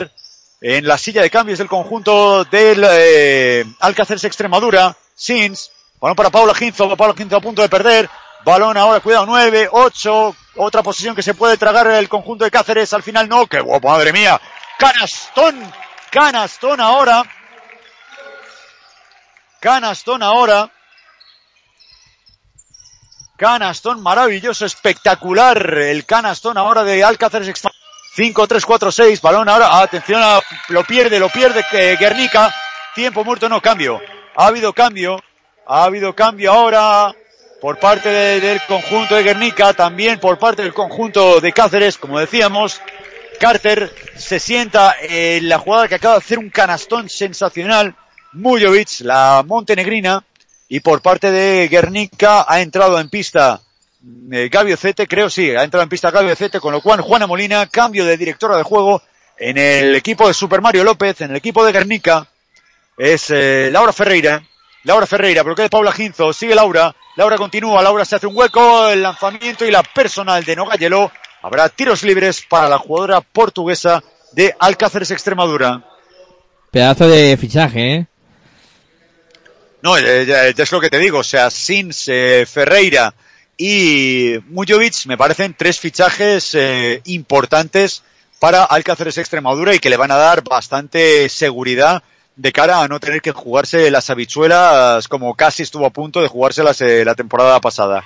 en 0.62 0.88
la 0.88 0.98
silla 0.98 1.22
de 1.22 1.30
cambios 1.30 1.60
del 1.60 1.68
conjunto 1.68 2.46
del 2.46 2.86
eh, 2.90 3.66
Alcáceres 3.80 4.24
Extremadura, 4.24 4.96
Sins, 5.16 5.72
balón 6.00 6.16
para 6.16 6.30
Paula 6.30 6.56
Ginzo, 6.56 6.96
Paula 6.96 7.14
Ginzo 7.14 7.36
a 7.36 7.42
punto 7.42 7.62
de 7.62 7.70
perder, 7.70 8.10
balón 8.48 8.78
ahora, 8.78 9.02
cuidado, 9.02 9.26
9, 9.26 9.68
8, 9.70 10.36
otra 10.56 10.82
posición 10.82 11.14
que 11.14 11.22
se 11.22 11.34
puede 11.34 11.58
tragar 11.58 11.86
el 11.88 12.08
conjunto 12.08 12.46
de 12.46 12.52
Cáceres, 12.52 12.94
al 12.94 13.04
final. 13.04 13.28
No, 13.28 13.46
qué 13.46 13.60
guapo, 13.60 13.90
madre 13.90 14.14
mía, 14.14 14.40
canastón, 14.80 15.70
canastón 16.10 16.80
ahora, 16.80 17.24
canastón 19.60 20.24
ahora, 20.24 20.72
canastón 23.36 24.02
maravilloso, 24.02 24.66
espectacular, 24.66 25.80
el 25.80 26.06
canastón 26.06 26.58
ahora 26.58 26.86
de 26.86 27.04
Alcáceres 27.04 27.50
Extra 27.50 27.70
5, 28.16 28.48
3, 28.48 28.66
4, 28.66 28.92
6, 28.94 29.22
balón 29.22 29.50
ahora, 29.50 29.78
atención, 29.82 30.22
lo 30.70 30.86
pierde, 30.86 31.20
lo 31.20 31.28
pierde 31.28 31.66
Guernica, 32.00 32.56
tiempo 32.96 33.26
muerto, 33.26 33.50
no, 33.50 33.62
cambio, 33.62 34.00
ha 34.38 34.48
habido 34.48 34.72
cambio, 34.72 35.22
ha 35.68 35.84
habido 35.84 36.16
cambio 36.16 36.54
ahora 36.54 37.14
por 37.62 37.80
parte 37.80 38.10
de, 38.10 38.40
del 38.40 38.62
conjunto 38.68 39.16
de 39.16 39.24
Guernica, 39.24 39.74
también 39.74 40.20
por 40.20 40.38
parte 40.38 40.62
del 40.62 40.74
conjunto 40.74 41.42
de 41.42 41.54
Cáceres, 41.54 41.98
como 41.98 42.20
decíamos, 42.20 42.82
Carter 43.40 43.94
se 44.16 44.40
sienta 44.40 44.96
en 45.02 45.50
la 45.50 45.60
jugada 45.60 45.88
que 45.88 45.96
acaba 45.96 46.16
de 46.16 46.20
hacer 46.20 46.40
un 46.40 46.50
canastón 46.50 47.10
sensacional, 47.10 47.96
Mujovic, 48.34 49.02
la 49.02 49.44
montenegrina, 49.46 50.24
y 50.70 50.82
por 50.82 51.02
parte 51.02 51.32
de 51.32 51.68
Guernica 51.68 52.46
ha 52.48 52.62
entrado 52.62 53.00
en 53.00 53.10
pista 53.10 53.62
eh, 54.32 54.50
Gabio 54.52 54.78
Cete, 54.78 55.08
creo 55.08 55.30
sí, 55.30 55.50
ha 55.52 55.64
entrado 55.64 55.84
en 55.84 55.90
pista 55.90 56.12
Gabio 56.12 56.36
Cete, 56.36 56.60
con 56.60 56.74
lo 56.74 56.82
cual 56.82 57.02
Juana 57.02 57.28
Molina, 57.28 57.66
cambio 57.68 58.06
de 58.06 58.18
directora 58.18 58.58
de 58.58 58.64
juego 58.64 59.02
en 59.38 59.58
el 59.58 59.96
equipo 59.96 60.28
de 60.28 60.34
Super 60.34 60.62
Mario 60.62 60.84
López, 60.84 61.22
en 61.22 61.32
el 61.32 61.38
equipo 61.38 61.66
de 61.66 61.72
Guernica, 61.72 62.28
es 62.98 63.30
eh, 63.30 63.70
Laura 63.72 63.94
Ferreira, 63.94 64.44
Laura 64.88 65.06
Ferreira, 65.06 65.44
bloquea 65.44 65.64
de 65.64 65.70
Paula 65.70 65.92
Ginzo, 65.92 66.32
sigue 66.32 66.56
Laura, 66.56 66.96
Laura 67.18 67.36
continúa, 67.36 67.84
Laura 67.84 68.06
se 68.06 68.16
hace 68.16 68.26
un 68.26 68.34
hueco, 68.34 68.88
el 68.88 69.04
lanzamiento 69.04 69.66
y 69.66 69.70
la 69.70 69.84
personal 69.84 70.46
de 70.46 70.56
Nogayelo, 70.56 71.12
habrá 71.42 71.68
tiros 71.68 72.04
libres 72.04 72.42
para 72.48 72.70
la 72.70 72.78
jugadora 72.78 73.20
portuguesa 73.20 74.02
de 74.32 74.56
Alcáceres 74.58 75.12
Extremadura. 75.12 75.84
Pedazo 76.72 77.06
de 77.10 77.36
fichaje, 77.36 77.96
¿eh? 77.96 78.08
No, 79.82 79.98
eh, 79.98 80.54
es 80.58 80.72
lo 80.72 80.80
que 80.80 80.90
te 80.90 81.00
digo, 81.00 81.20
o 81.20 81.24
sea, 81.24 81.50
Sins, 81.52 82.06
eh, 82.08 82.46
Ferreira 82.50 83.14
y 83.58 84.36
Mujovic 84.48 85.06
me 85.08 85.18
parecen 85.18 85.54
tres 85.54 85.82
fichajes 85.82 86.56
eh, 86.56 87.02
importantes 87.08 88.04
para 88.40 88.64
Alcáceres 88.64 89.18
Extremadura 89.18 89.76
y 89.76 89.80
que 89.80 89.90
le 89.90 89.98
van 89.98 90.12
a 90.12 90.16
dar 90.16 90.46
bastante 90.46 91.28
seguridad 91.28 92.04
de 92.38 92.52
cara 92.52 92.84
a 92.84 92.88
no 92.88 93.00
tener 93.00 93.22
que 93.22 93.32
jugarse 93.32 93.90
las 93.90 94.10
habichuelas 94.12 95.08
como 95.08 95.36
casi 95.36 95.64
estuvo 95.64 95.88
a 95.88 95.90
punto 95.90 96.22
de 96.22 96.28
jugárselas 96.28 96.80
eh, 96.82 97.04
la 97.04 97.16
temporada 97.16 97.60
pasada. 97.60 98.06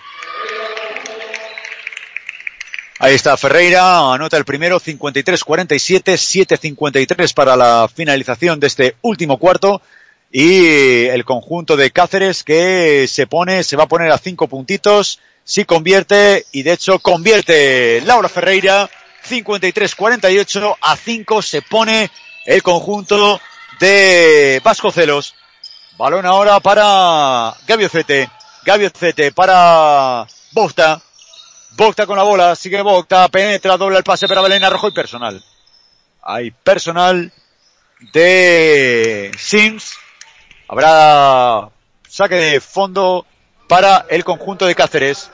Ahí 2.98 3.16
está 3.16 3.36
Ferreira, 3.36 4.14
anota 4.14 4.38
el 4.38 4.46
primero, 4.46 4.80
53-47, 4.80 6.48
7-53 6.58 7.34
para 7.34 7.58
la 7.58 7.90
finalización 7.94 8.60
de 8.60 8.68
este 8.68 8.96
último 9.02 9.38
cuarto 9.38 9.82
y 10.32 11.08
el 11.08 11.26
conjunto 11.26 11.76
de 11.76 11.92
Cáceres 11.92 12.44
que 12.44 13.08
se 13.10 13.28
pone, 13.28 13.64
se 13.64 13.76
va 13.76 13.84
a 13.84 13.88
poner 13.88 14.12
a 14.12 14.18
cinco 14.18 14.48
puntitos, 14.48 15.20
si 15.44 15.66
convierte 15.66 16.46
y 16.54 16.64
de 16.64 16.74
hecho 16.74 17.00
convierte 17.00 18.02
Laura 18.06 18.30
Ferreira, 18.30 18.90
53-48 19.28 20.78
a 20.80 20.96
5 20.96 21.42
se 21.42 21.62
pone 21.64 22.10
el 22.46 22.64
conjunto 22.64 23.42
de 23.82 24.62
Vascocelos. 24.64 25.36
Balón 25.98 26.26
ahora 26.26 26.60
para 26.60 27.54
Gabio 27.68 27.90
Cete, 27.90 28.30
Gabio 28.64 28.90
Cete 28.96 29.32
para 29.32 30.26
Bogta, 30.54 31.02
Bogta 31.76 32.06
con 32.06 32.16
la 32.16 32.24
bola, 32.24 32.56
sigue 32.56 32.82
Bogta, 32.82 33.28
penetra, 33.28 33.78
dobla 33.78 33.98
el 33.98 34.04
pase 34.04 34.28
para 34.28 34.42
Belén 34.42 34.64
Arrojo 34.64 34.88
y 34.88 34.92
personal. 34.94 35.44
Hay 36.22 36.52
personal 36.52 37.34
de 38.14 39.32
Sims. 39.38 39.96
Habrá 40.68 41.70
saque 42.08 42.36
de 42.36 42.62
fondo 42.62 43.26
para 43.68 44.06
el 44.10 44.24
conjunto 44.24 44.66
de 44.66 44.76
Cáceres. 44.76 45.30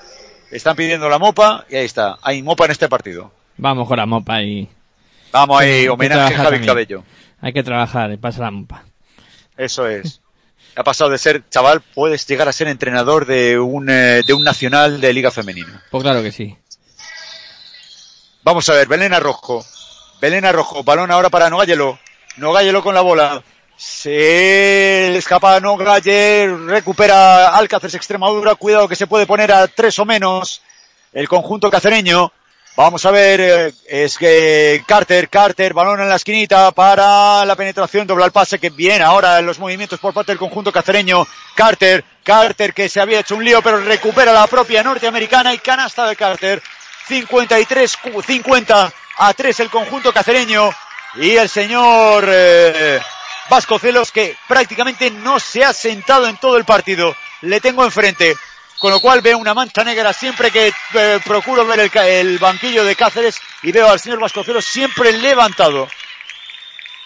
Están 0.52 0.76
pidiendo 0.76 1.10
la 1.10 1.19
mopa 1.19 1.65
y 1.69 1.76
ahí 1.76 1.86
está. 1.86 2.18
Hay 2.22 2.41
mopa 2.41 2.65
en 2.65 2.72
este 2.72 2.88
partido. 2.88 3.32
Vamos 3.57 3.88
con 3.88 3.98
la 3.98 4.06
mopa 4.06 4.41
y 4.41 4.69
Vamos 5.32 5.60
ahí, 5.60 5.88
homenaje 5.88 6.34
a 6.34 6.38
Javi. 6.38 6.65
Cabello. 6.65 7.03
Hay 7.41 7.53
que 7.53 7.64
trabajar, 7.64 8.11
y 8.11 8.18
pasa 8.18 8.41
la 8.41 8.51
mopa. 8.51 8.84
Eso 9.57 9.88
es. 9.88 10.22
Ha 10.76 10.84
pasado 10.84 11.09
de 11.09 11.18
ser 11.18 11.43
chaval, 11.49 11.81
puedes 11.81 12.27
llegar 12.27 12.47
a 12.47 12.53
ser 12.53 12.68
entrenador 12.68 13.26
de 13.26 13.59
un, 13.59 13.89
eh, 13.89 14.22
de 14.26 14.34
un 14.34 14.43
nacional 14.43 15.01
de 15.01 15.14
Liga 15.14 15.31
Femenina. 15.31 15.84
Pues 15.89 16.03
claro 16.03 16.22
que 16.22 16.31
sí. 16.31 16.55
Vamos 18.43 18.69
a 18.69 18.73
ver, 18.73 18.88
Belén 18.88 19.14
Arrojo. 19.14 19.65
Belén 20.22 20.45
Arrojo, 20.45 20.84
balón 20.84 21.11
ahora 21.11 21.30
para 21.30 21.49
Nogayelo. 21.49 21.99
Nogayelo 22.38 22.84
con 22.84 22.93
la 22.93 23.01
bola. 23.01 23.43
Se 23.76 25.09
le 25.11 25.18
escapa 25.18 25.59
Nogalle, 25.59 26.47
recupera 26.65 27.49
Alcáceres 27.49 27.95
Extremadura. 27.95 28.55
Cuidado 28.55 28.88
que 28.88 28.95
se 28.95 29.07
puede 29.07 29.27
poner 29.27 29.51
a 29.51 29.68
tres 29.68 29.99
o 29.99 30.05
menos 30.05 30.61
el 31.14 31.27
conjunto 31.27 31.69
cacereño. 31.69 32.31
Vamos 32.77 33.03
a 33.07 33.11
ver, 33.11 33.41
eh, 33.41 33.73
es 33.87 34.17
que 34.19 34.83
Carter, 34.85 35.29
Carter, 35.29 35.73
balón 35.73 35.99
en 35.99 36.09
la 36.09 36.15
esquinita 36.17 36.71
para 36.71 37.43
la 37.43 37.55
penetración, 37.55 38.05
dobla 38.05 38.25
el 38.25 38.31
pase, 38.31 38.59
que 38.59 38.69
bien 38.69 39.01
ahora 39.01 39.39
en 39.39 39.47
los 39.47 39.57
movimientos 39.57 39.99
por 39.99 40.13
parte 40.13 40.31
del 40.31 40.37
conjunto 40.37 40.71
cacereño. 40.71 41.25
Carter, 41.55 42.05
Carter 42.23 42.75
que 42.75 42.87
se 42.87 43.01
había 43.01 43.21
hecho 43.21 43.33
un 43.35 43.43
lío, 43.43 43.63
pero 43.63 43.79
recupera 43.79 44.31
la 44.31 44.45
propia 44.45 44.83
norteamericana 44.83 45.55
y 45.55 45.57
canasta 45.57 46.07
de 46.07 46.15
Carter. 46.15 46.61
53, 47.07 47.97
cu- 47.97 48.21
50 48.21 48.93
a 49.17 49.33
3 49.33 49.59
el 49.61 49.69
conjunto 49.71 50.13
cacereño 50.13 50.69
y 51.15 51.35
el 51.35 51.49
señor 51.49 52.25
eh, 52.27 52.99
Vascocelos 53.49 54.11
que 54.11 54.35
prácticamente 54.47 55.09
no 55.09 55.39
se 55.39 55.63
ha 55.65 55.73
sentado 55.73 56.27
en 56.27 56.37
todo 56.37 56.57
el 56.57 56.65
partido. 56.65 57.15
Le 57.41 57.59
tengo 57.59 57.83
enfrente. 57.83 58.35
Con 58.79 58.91
lo 58.91 58.99
cual 58.99 59.21
veo 59.21 59.37
una 59.37 59.53
mancha 59.53 59.83
negra 59.83 60.13
siempre 60.13 60.51
que 60.51 60.71
eh, 60.93 61.19
procuro 61.25 61.65
ver 61.65 61.79
el, 61.79 61.97
el 61.97 62.37
banquillo 62.37 62.85
de 62.85 62.95
Cáceres 62.95 63.39
y 63.63 63.71
veo 63.71 63.89
al 63.89 63.99
señor 63.99 64.19
Vascocelos 64.19 64.65
siempre 64.65 65.11
levantado. 65.13 65.87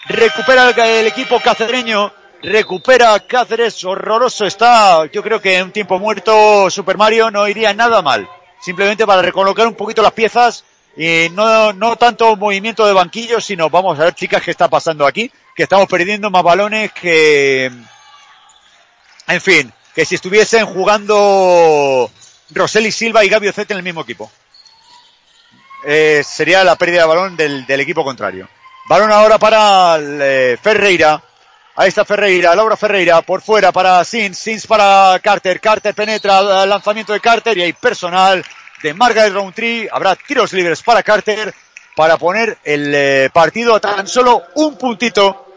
Recupera 0.06 0.68
el, 0.68 0.78
el 0.78 1.06
equipo 1.06 1.40
cacereño, 1.40 2.12
recupera 2.42 3.18
Cáceres, 3.20 3.82
horroroso 3.84 4.44
está. 4.44 5.06
Yo 5.06 5.22
creo 5.22 5.40
que 5.40 5.56
en 5.56 5.64
un 5.64 5.72
tiempo 5.72 5.98
muerto 5.98 6.68
Super 6.70 6.98
Mario 6.98 7.30
no 7.30 7.48
iría 7.48 7.72
nada 7.72 8.02
mal. 8.02 8.28
Simplemente 8.60 9.06
para 9.06 9.22
recolocar 9.22 9.66
un 9.66 9.74
poquito 9.74 10.02
las 10.02 10.12
piezas 10.12 10.64
y 10.96 11.28
no, 11.32 11.72
no 11.72 11.96
tanto 11.96 12.36
movimiento 12.36 12.86
de 12.86 12.92
banquillo, 12.92 13.40
sino 13.40 13.70
vamos 13.70 13.98
a 13.98 14.04
ver 14.04 14.14
chicas 14.14 14.42
qué 14.42 14.50
está 14.50 14.68
pasando 14.68 15.06
aquí, 15.06 15.32
que 15.56 15.62
estamos 15.62 15.88
perdiendo 15.88 16.30
más 16.30 16.42
balones 16.42 16.92
que, 16.92 17.72
en 19.26 19.40
fin, 19.40 19.72
que 19.94 20.04
si 20.04 20.14
estuviesen 20.14 20.66
jugando 20.66 22.10
Roseli 22.50 22.92
Silva 22.92 23.24
y 23.24 23.28
Gabio 23.28 23.52
Zete 23.52 23.74
en 23.74 23.78
el 23.78 23.84
mismo 23.84 24.02
equipo. 24.02 24.30
Eh, 25.84 26.22
sería 26.24 26.62
la 26.62 26.76
pérdida 26.76 27.02
de 27.02 27.08
balón 27.08 27.36
del, 27.36 27.80
equipo 27.80 28.04
contrario. 28.04 28.48
Balón 28.88 29.10
ahora 29.10 29.38
para 29.38 29.98
eh, 30.00 30.56
Ferreira. 30.62 31.22
Ahí 31.74 31.88
está 31.88 32.04
Ferreira, 32.04 32.54
Laura 32.54 32.76
Ferreira 32.76 33.22
por 33.22 33.40
fuera 33.40 33.72
para 33.72 34.04
Sins, 34.04 34.38
Sins 34.38 34.66
para 34.66 35.18
Carter, 35.22 35.58
Carter 35.58 35.94
penetra 35.94 36.66
lanzamiento 36.66 37.14
de 37.14 37.20
Carter 37.20 37.56
y 37.56 37.62
hay 37.62 37.72
personal 37.72 38.44
de 38.82 38.94
Margaret 38.94 39.32
Roundtree. 39.32 39.88
Habrá 39.90 40.14
tiros 40.14 40.52
libres 40.52 40.82
para 40.82 41.02
Carter 41.02 41.54
para 41.96 42.18
poner 42.18 42.58
el 42.64 42.94
eh, 42.94 43.30
partido 43.32 43.74
a 43.74 43.80
tan 43.80 44.06
solo 44.06 44.42
un 44.54 44.76
puntito. 44.76 45.51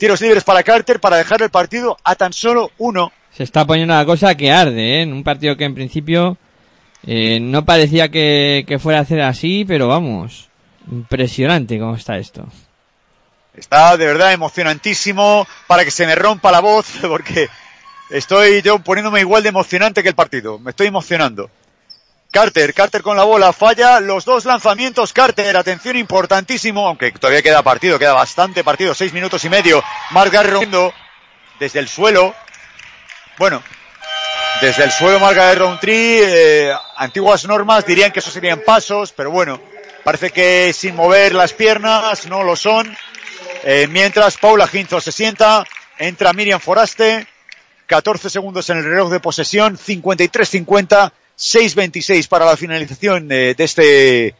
Tiros 0.00 0.22
libres 0.22 0.44
para 0.44 0.62
Carter 0.62 0.98
para 0.98 1.18
dejar 1.18 1.42
el 1.42 1.50
partido 1.50 1.98
a 2.02 2.14
tan 2.14 2.32
solo 2.32 2.70
uno. 2.78 3.12
Se 3.36 3.42
está 3.42 3.66
poniendo 3.66 3.94
la 3.94 4.06
cosa 4.06 4.34
que 4.34 4.50
arde, 4.50 4.96
¿eh? 4.96 5.02
En 5.02 5.12
un 5.12 5.22
partido 5.22 5.58
que 5.58 5.64
en 5.64 5.74
principio 5.74 6.38
eh, 7.06 7.38
no 7.38 7.66
parecía 7.66 8.08
que, 8.08 8.64
que 8.66 8.78
fuera 8.78 9.00
a 9.00 9.04
ser 9.04 9.20
así, 9.20 9.66
pero 9.68 9.88
vamos, 9.88 10.48
impresionante 10.90 11.78
cómo 11.78 11.96
está 11.96 12.16
esto. 12.16 12.46
Está 13.52 13.94
de 13.98 14.06
verdad 14.06 14.32
emocionantísimo 14.32 15.46
para 15.66 15.84
que 15.84 15.90
se 15.90 16.06
me 16.06 16.14
rompa 16.14 16.50
la 16.50 16.60
voz 16.60 16.86
porque 17.02 17.50
estoy 18.08 18.62
yo 18.62 18.78
poniéndome 18.78 19.20
igual 19.20 19.42
de 19.42 19.50
emocionante 19.50 20.02
que 20.02 20.08
el 20.08 20.14
partido. 20.14 20.58
Me 20.58 20.70
estoy 20.70 20.86
emocionando. 20.86 21.50
Carter, 22.30 22.72
Carter 22.74 23.02
con 23.02 23.16
la 23.16 23.24
bola, 23.24 23.52
falla 23.52 23.98
los 23.98 24.24
dos 24.24 24.44
lanzamientos. 24.44 25.12
Carter, 25.12 25.56
atención 25.56 25.96
importantísimo, 25.96 26.86
aunque 26.86 27.10
todavía 27.10 27.42
queda 27.42 27.62
partido, 27.62 27.98
queda 27.98 28.12
bastante 28.12 28.62
partido, 28.62 28.94
seis 28.94 29.12
minutos 29.12 29.44
y 29.44 29.48
medio. 29.48 29.82
Margaret 30.12 30.52
rompiendo 30.52 30.94
desde 31.58 31.80
el 31.80 31.88
suelo. 31.88 32.32
Bueno, 33.36 33.60
desde 34.60 34.84
el 34.84 34.92
suelo 34.92 35.18
Margaret 35.18 35.58
Roundtree, 35.58 36.20
eh, 36.22 36.72
antiguas 36.98 37.44
normas 37.46 37.84
dirían 37.84 38.12
que 38.12 38.20
eso 38.20 38.30
serían 38.30 38.60
pasos, 38.60 39.12
pero 39.12 39.32
bueno, 39.32 39.60
parece 40.04 40.30
que 40.30 40.72
sin 40.72 40.94
mover 40.94 41.34
las 41.34 41.52
piernas 41.52 42.26
no 42.26 42.44
lo 42.44 42.54
son. 42.54 42.96
Eh, 43.64 43.88
mientras 43.90 44.36
Paula 44.36 44.68
Ginzo 44.68 45.00
se 45.00 45.10
sienta, 45.10 45.64
entra 45.98 46.32
Miriam 46.32 46.60
Foraste, 46.60 47.26
14 47.86 48.30
segundos 48.30 48.70
en 48.70 48.78
el 48.78 48.84
reloj 48.84 49.10
de 49.10 49.18
posesión, 49.18 49.76
53-50, 49.76 51.12
6-26 51.40 52.28
para 52.28 52.44
la 52.44 52.56
finalización 52.56 53.26
de, 53.26 53.54
de 53.54 53.64
este 53.64 54.34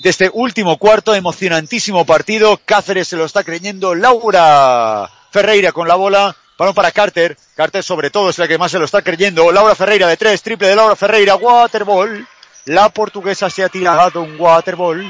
de 0.00 0.08
este 0.08 0.30
último 0.32 0.78
cuarto, 0.78 1.14
emocionantísimo 1.14 2.06
partido. 2.06 2.58
Cáceres 2.64 3.08
se 3.08 3.16
lo 3.16 3.26
está 3.26 3.44
creyendo. 3.44 3.94
Laura 3.94 5.10
Ferreira 5.30 5.72
con 5.72 5.88
la 5.88 5.94
bola. 5.94 6.34
Balón 6.56 6.74
para 6.74 6.90
Carter. 6.90 7.36
Carter 7.54 7.82
sobre 7.82 8.10
todo 8.10 8.30
es 8.30 8.38
la 8.38 8.48
que 8.48 8.56
más 8.56 8.70
se 8.70 8.78
lo 8.78 8.86
está 8.86 9.02
creyendo. 9.02 9.52
Laura 9.52 9.74
Ferreira 9.74 10.06
de 10.06 10.16
tres. 10.16 10.42
Triple 10.42 10.68
de 10.68 10.76
Laura 10.76 10.96
Ferreira. 10.96 11.36
Waterball. 11.36 12.26
La 12.66 12.88
portuguesa 12.88 13.50
se 13.50 13.62
ha 13.62 13.68
tirado 13.68 14.22
un 14.22 14.40
waterball. 14.40 15.04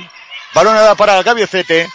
Balón 0.54 0.76
ahora 0.76 0.96
para 0.96 1.22
Gabi 1.22 1.44
Ocete. 1.44 1.88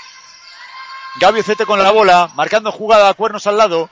Gabi 1.19 1.41
Ocete 1.41 1.65
con 1.65 1.84
la 1.84 1.91
bola. 1.91 2.30
Marcando 2.35 2.72
jugada. 2.72 3.14
Cuernos 3.14 3.45
al 3.45 3.57
lado. 3.57 3.89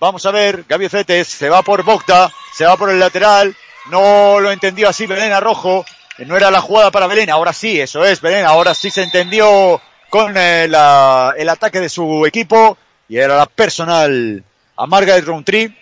Vamos 0.00 0.24
a 0.24 0.30
ver. 0.30 0.64
Gabi 0.66 0.86
Ocete 0.86 1.24
se 1.24 1.50
va 1.50 1.60
por 1.62 1.82
Bogda. 1.82 2.32
Se 2.54 2.64
va 2.64 2.78
por 2.78 2.88
el 2.88 2.98
lateral. 2.98 3.54
No 3.90 4.40
lo 4.40 4.50
entendió 4.50 4.88
así 4.88 5.06
Belén 5.06 5.32
Arrojo. 5.32 5.84
No 6.18 6.36
era 6.36 6.50
la 6.50 6.60
jugada 6.60 6.90
para 6.90 7.06
Belén. 7.06 7.30
Ahora 7.30 7.52
sí, 7.52 7.80
eso 7.80 8.04
es 8.04 8.20
Belén. 8.20 8.44
Ahora 8.46 8.74
sí 8.74 8.90
se 8.90 9.02
entendió 9.02 9.80
con 10.10 10.36
eh, 10.36 10.66
la- 10.68 11.34
el 11.36 11.48
ataque 11.48 11.80
de 11.80 11.88
su 11.88 12.24
equipo. 12.26 12.76
Y 13.08 13.18
era 13.18 13.36
la 13.36 13.46
personal 13.46 14.42
a 14.76 14.86
Margaret 14.86 15.24
Roundtree 15.24 15.74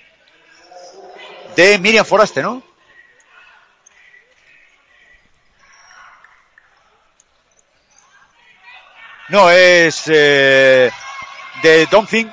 de 1.56 1.78
Miriam 1.78 2.04
Foraste, 2.04 2.42
¿no? 2.42 2.62
No, 9.28 9.50
es 9.50 10.02
eh, 10.06 10.90
de 11.62 11.86
Domfing. 11.86 12.30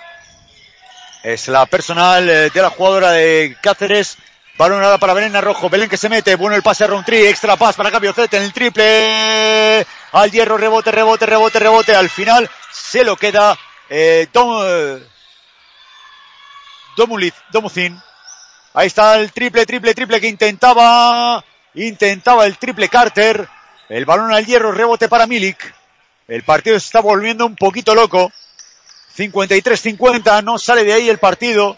Es 1.24 1.48
la 1.48 1.66
personal 1.66 2.28
eh, 2.30 2.50
de 2.50 2.62
la 2.62 2.70
jugadora 2.70 3.12
de 3.12 3.56
Cáceres. 3.62 4.18
Balón 4.58 4.84
ahora 4.84 4.98
para 4.98 5.14
Belén 5.14 5.36
Arrojo. 5.36 5.70
Belén 5.70 5.90
que 5.90 5.98
se 5.98 6.10
mete. 6.10 6.36
Bueno 6.36 6.56
el 6.56 6.64
pase 6.64 6.84
a 6.84 6.88
Roundtree. 6.88 7.30
Extra 7.30 7.56
pass 7.56 7.76
para 7.76 7.92
Cambio 7.92 8.14
Z 8.14 8.36
en 8.38 8.44
el 8.44 8.54
triple. 8.54 9.86
Al 10.12 10.32
hierro. 10.32 10.58
Rebote, 10.58 10.92
rebote, 10.92 11.26
rebote, 11.26 11.60
rebote. 11.60 11.96
Al 11.96 12.10
final 12.10 12.50
se 12.72 13.04
lo 13.04 13.16
queda 13.16 13.58
eh, 13.90 14.28
Dom, 14.32 14.62
eh, 14.64 15.04
Domuliz, 16.96 17.34
Domucin. 17.52 18.00
Ahí 18.74 18.88
está 18.88 19.18
el 19.18 19.32
triple, 19.32 19.66
triple, 19.66 19.94
triple 19.94 20.22
que 20.22 20.28
intentaba. 20.28 21.44
Intentaba 21.74 22.46
el 22.46 22.58
triple 22.58 22.90
Carter. 22.90 23.48
El 23.90 24.06
balón 24.06 24.34
al 24.34 24.46
hierro. 24.46 24.72
Rebote 24.72 25.10
para 25.10 25.28
Milik. 25.28 25.74
El 26.28 26.44
partido 26.44 26.80
se 26.80 26.86
está 26.86 27.02
volviendo 27.02 27.46
un 27.46 27.56
poquito 27.56 27.94
loco. 27.94 28.32
53-50, 29.18 30.44
no 30.44 30.58
sale 30.58 30.84
de 30.84 30.94
ahí 30.94 31.10
el 31.10 31.18
partido. 31.18 31.78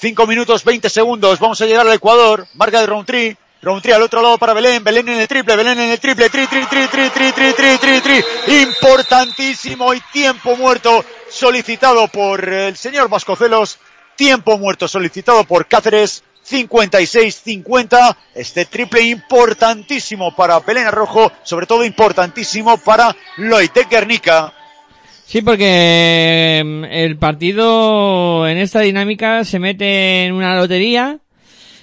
5 0.00 0.28
minutos 0.28 0.62
20 0.62 0.88
segundos, 0.88 1.40
vamos 1.40 1.60
a 1.60 1.66
llegar 1.66 1.84
al 1.84 1.92
Ecuador. 1.92 2.46
Marca 2.54 2.80
de 2.80 2.86
Roundtree. 2.86 3.36
Roundtree 3.60 3.92
al 3.92 4.02
otro 4.02 4.22
lado 4.22 4.38
para 4.38 4.52
Belén. 4.52 4.84
Belén 4.84 5.08
en 5.08 5.18
el 5.18 5.26
triple, 5.26 5.56
Belén 5.56 5.80
en 5.80 5.90
el 5.90 5.98
triple. 5.98 6.30
Tri, 6.30 6.46
tri, 6.46 6.66
tri, 6.66 6.86
tri, 6.86 7.10
tri, 7.10 7.32
tri, 7.32 7.52
tri, 7.52 7.78
tri, 7.78 8.00
tri. 8.00 8.24
Importantísimo 8.62 9.92
y 9.92 10.00
tiempo 10.12 10.56
muerto 10.56 11.04
solicitado 11.28 12.06
por 12.06 12.48
el 12.48 12.76
señor 12.76 13.08
Vascocelos. 13.08 13.80
Tiempo 14.14 14.56
muerto 14.56 14.86
solicitado 14.86 15.42
por 15.42 15.66
Cáceres. 15.66 16.22
56-50. 16.48 18.16
Este 18.36 18.66
triple 18.66 19.02
importantísimo 19.02 20.34
para 20.36 20.60
Belén 20.60 20.86
Arrojo. 20.86 21.32
Sobre 21.42 21.66
todo 21.66 21.84
importantísimo 21.84 22.78
para 22.78 23.16
Loitek 23.36 23.88
Guernica. 23.90 24.54
Sí, 25.28 25.42
porque 25.42 26.62
mm, 26.64 26.84
el 26.84 27.18
partido 27.18 28.48
en 28.48 28.56
esta 28.56 28.80
dinámica 28.80 29.44
se 29.44 29.58
mete 29.58 30.24
en 30.24 30.32
una 30.32 30.56
lotería 30.56 31.20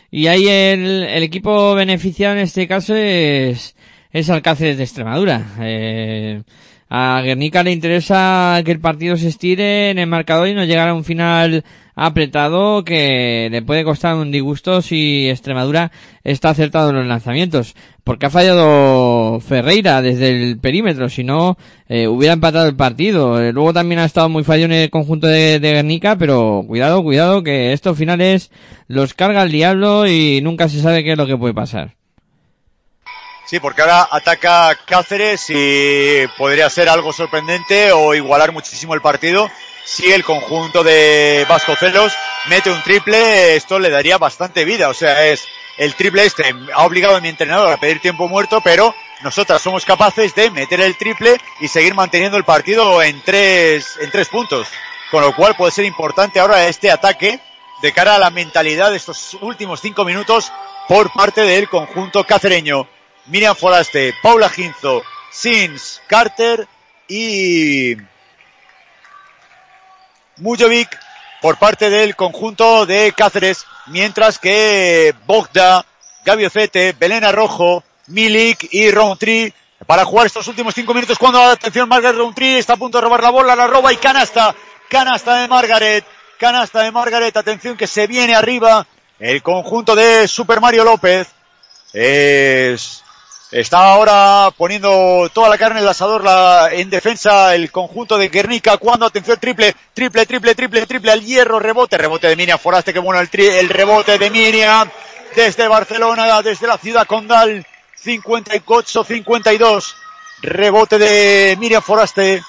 y 0.09 0.25
ahí 0.25 0.47
el, 0.47 1.03
el 1.03 1.21
equipo 1.21 1.75
beneficiado 1.75 2.33
en 2.33 2.39
este 2.39 2.67
caso 2.67 2.95
es, 2.95 3.75
es 4.11 4.29
Alcáceres 4.31 4.77
de 4.77 4.83
Extremadura. 4.83 5.45
Eh, 5.59 6.41
a 6.89 7.21
Guernica 7.23 7.61
le 7.61 7.71
interesa 7.71 8.61
que 8.65 8.71
el 8.71 8.79
partido 8.79 9.15
se 9.15 9.27
estire 9.27 9.91
en 9.91 9.99
el 9.99 10.07
marcador 10.07 10.47
y 10.47 10.55
no 10.55 10.65
llegar 10.65 10.89
a 10.89 10.95
un 10.95 11.03
final 11.03 11.63
apretado 11.95 12.83
que 12.83 13.47
le 13.51 13.61
puede 13.61 13.83
costar 13.83 14.15
un 14.15 14.31
disgusto 14.31 14.81
si 14.81 15.29
Extremadura 15.29 15.91
está 16.23 16.49
acertado 16.49 16.89
en 16.89 16.97
los 16.97 17.07
lanzamientos. 17.07 17.75
Porque 18.03 18.27
ha 18.27 18.29
fallado 18.29 19.24
Ferreira 19.39 20.01
desde 20.01 20.29
el 20.29 20.59
perímetro, 20.59 21.09
si 21.09 21.23
no 21.23 21.57
eh, 21.87 22.07
hubiera 22.07 22.33
empatado 22.33 22.67
el 22.67 22.75
partido. 22.75 23.41
Eh, 23.41 23.51
luego 23.51 23.73
también 23.73 23.99
ha 23.99 24.05
estado 24.05 24.29
muy 24.29 24.43
fallo 24.43 24.65
en 24.65 24.71
el 24.71 24.89
conjunto 24.89 25.27
de, 25.27 25.59
Guernica, 25.59 26.15
pero 26.17 26.63
cuidado, 26.67 27.03
cuidado, 27.03 27.43
que 27.43 27.73
estos 27.73 27.97
finales 27.97 28.51
los 28.87 29.13
carga 29.13 29.43
el 29.43 29.51
diablo 29.51 30.07
y 30.07 30.41
nunca 30.41 30.69
se 30.69 30.81
sabe 30.81 31.03
qué 31.03 31.13
es 31.13 31.17
lo 31.17 31.27
que 31.27 31.37
puede 31.37 31.53
pasar. 31.53 31.95
Sí, 33.45 33.59
porque 33.59 33.83
ahora 33.83 34.07
ataca 34.09 34.75
Cáceres 34.87 35.45
y 35.49 36.25
podría 36.37 36.69
ser 36.69 36.89
algo 36.89 37.13
sorprendente 37.13 37.91
o 37.91 38.15
igualar 38.15 38.51
muchísimo 38.51 38.95
el 38.95 39.01
partido. 39.01 39.49
Si 39.85 40.11
el 40.11 40.23
conjunto 40.23 40.83
de 40.83 41.45
Vascocelos 41.47 42.11
mete 42.49 42.71
un 42.71 42.81
triple, 42.81 43.55
esto 43.55 43.77
le 43.77 43.91
daría 43.91 44.17
bastante 44.17 44.65
vida. 44.65 44.89
O 44.89 44.95
sea, 44.95 45.27
es 45.27 45.45
el 45.77 45.95
triple 45.95 46.25
este. 46.25 46.43
Ha 46.73 46.85
obligado 46.85 47.15
a 47.15 47.21
mi 47.21 47.29
entrenador 47.29 47.71
a 47.71 47.77
pedir 47.77 47.99
tiempo 47.99 48.27
muerto, 48.27 48.61
pero 48.61 48.93
nosotras 49.21 49.61
somos 49.61 49.85
capaces 49.85 50.35
de 50.35 50.51
meter 50.51 50.81
el 50.81 50.97
triple 50.97 51.39
y 51.59 51.67
seguir 51.67 51.93
manteniendo 51.93 52.37
el 52.37 52.43
partido 52.43 53.01
en 53.01 53.21
tres, 53.21 53.97
en 53.99 54.11
tres 54.11 54.29
puntos. 54.29 54.67
Con 55.11 55.21
lo 55.21 55.35
cual 55.35 55.55
puede 55.55 55.71
ser 55.71 55.85
importante 55.85 56.39
ahora 56.39 56.67
este 56.67 56.91
ataque 56.91 57.39
de 57.81 57.91
cara 57.93 58.15
a 58.15 58.19
la 58.19 58.29
mentalidad 58.29 58.91
de 58.91 58.97
estos 58.97 59.35
últimos 59.41 59.81
cinco 59.81 60.03
minutos 60.03 60.51
por 60.87 61.11
parte 61.13 61.41
del 61.41 61.69
conjunto 61.69 62.23
cacereño. 62.23 62.87
Miriam 63.27 63.55
Foraste, 63.55 64.13
Paula 64.21 64.49
Ginzo, 64.49 65.03
Sins, 65.31 66.01
Carter 66.07 66.67
y 67.07 67.95
Mujovic 70.37 71.04
por 71.45 71.57
parte 71.57 71.91
del 71.91 72.15
conjunto 72.15 72.87
de 72.87 73.13
Cáceres, 73.15 73.67
mientras 73.85 74.39
que 74.39 75.13
Bogda, 75.27 75.85
Gabi 76.25 76.45
Ocete, 76.45 76.95
Belén 76.97 77.23
Arrojo, 77.23 77.83
Milik 78.07 78.69
y 78.71 78.89
Roundtree 78.89 79.53
para 79.85 80.05
jugar 80.05 80.25
estos 80.25 80.47
últimos 80.47 80.73
cinco 80.73 80.95
minutos 80.95 81.19
cuando 81.19 81.39
atención 81.39 81.87
Margaret 81.87 82.17
Roundtree 82.17 82.57
está 82.57 82.73
a 82.73 82.77
punto 82.77 82.97
de 82.97 83.03
robar 83.03 83.21
la 83.21 83.29
bola, 83.29 83.55
la 83.55 83.67
roba 83.67 83.93
y 83.93 83.97
canasta, 83.97 84.55
canasta 84.89 85.35
de 85.35 85.47
Margaret, 85.47 86.03
canasta 86.39 86.81
de 86.81 86.91
Margaret, 86.91 87.37
atención 87.37 87.77
que 87.77 87.85
se 87.85 88.07
viene 88.07 88.33
arriba 88.33 88.87
el 89.19 89.43
conjunto 89.43 89.95
de 89.95 90.27
Super 90.27 90.59
Mario 90.59 90.83
López, 90.83 91.27
es 91.93 93.03
Está 93.55 93.93
ahora 93.93 94.51
poniendo 94.57 95.31
toda 95.33 95.47
la 95.47 95.57
carne 95.57 95.79
en 95.79 95.85
el 95.85 95.89
asador 95.89 96.25
la, 96.25 96.67
en 96.73 96.89
defensa 96.89 97.55
el 97.55 97.71
conjunto 97.71 98.17
de 98.17 98.27
Guernica. 98.27 98.75
Cuando, 98.75 99.05
atención, 99.05 99.39
triple, 99.39 99.73
triple, 99.93 100.25
triple, 100.25 100.53
triple, 100.55 100.85
triple 100.85 101.11
al 101.13 101.23
hierro, 101.23 101.57
rebote, 101.57 101.97
rebote 101.97 102.27
de 102.27 102.35
Miriam 102.35 102.59
Foraste, 102.59 102.91
que 102.91 102.99
bueno 102.99 103.21
el, 103.21 103.29
el 103.31 103.69
rebote 103.69 104.17
de 104.17 104.29
Miriam 104.29 104.89
desde 105.37 105.69
Barcelona, 105.69 106.41
desde 106.41 106.67
la 106.67 106.77
ciudad 106.77 107.07
condal, 107.07 107.65
58-52. 108.03 109.93
Rebote 110.41 110.99
de 110.99 111.55
Miriam 111.57 111.81
Foraste. 111.81 112.43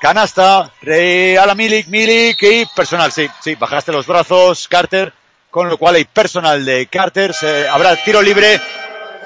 Canasta, 0.00 0.72
regala 0.82 1.54
Milik, 1.54 1.86
Milik 1.86 2.42
y 2.42 2.66
personal, 2.74 3.12
sí, 3.12 3.28
sí, 3.40 3.54
bajaste 3.54 3.92
los 3.92 4.06
brazos, 4.06 4.66
Carter, 4.66 5.12
con 5.48 5.68
lo 5.68 5.76
cual 5.76 5.94
hay 5.94 6.06
personal 6.06 6.64
de 6.64 6.86
Carter, 6.86 7.34
se, 7.34 7.68
habrá 7.68 7.94
tiro 8.02 8.22
libre, 8.22 8.58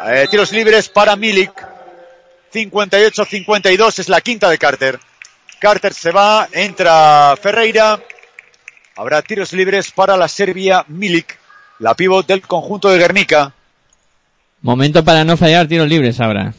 eh, 0.07 0.27
tiros 0.31 0.53
libres 0.53 0.89
para 0.89 1.17
Milik, 1.17 1.53
58-52 2.53 3.99
es 3.99 4.09
la 4.09 4.21
quinta 4.21 4.49
de 4.49 4.59
Carter. 4.59 5.01
Carter 5.59 5.95
se 5.95 6.11
va, 6.11 6.49
entra 6.53 7.37
Ferreira, 7.41 8.01
habrá 8.97 9.23
tiros 9.23 9.53
libres 9.53 9.91
para 9.91 10.17
la 10.17 10.29
Serbia 10.29 10.85
Milik, 10.89 11.39
la 11.79 11.95
pivot 11.95 12.27
del 12.27 12.43
conjunto 12.43 12.91
de 12.91 12.99
Guernica. 12.99 13.55
Momento 14.61 15.05
para 15.05 15.25
no 15.25 15.37
fallar 15.37 15.69
tiros 15.69 15.89
libres 15.89 16.21
ahora. 16.21 16.55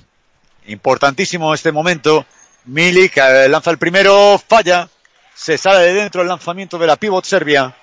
Importantísimo 0.68 1.54
este 1.54 1.72
momento. 1.72 2.26
Milik 2.66 3.18
eh, 3.18 3.48
lanza 3.50 3.72
el 3.72 3.78
primero, 3.78 4.42
falla. 4.48 4.90
Se 5.34 5.58
sale 5.58 5.86
de 5.86 5.94
dentro 5.94 6.22
el 6.22 6.28
lanzamiento 6.28 6.78
de 6.78 6.88
la 6.88 6.96
pivot 6.96 7.26
serbia. 7.26 7.76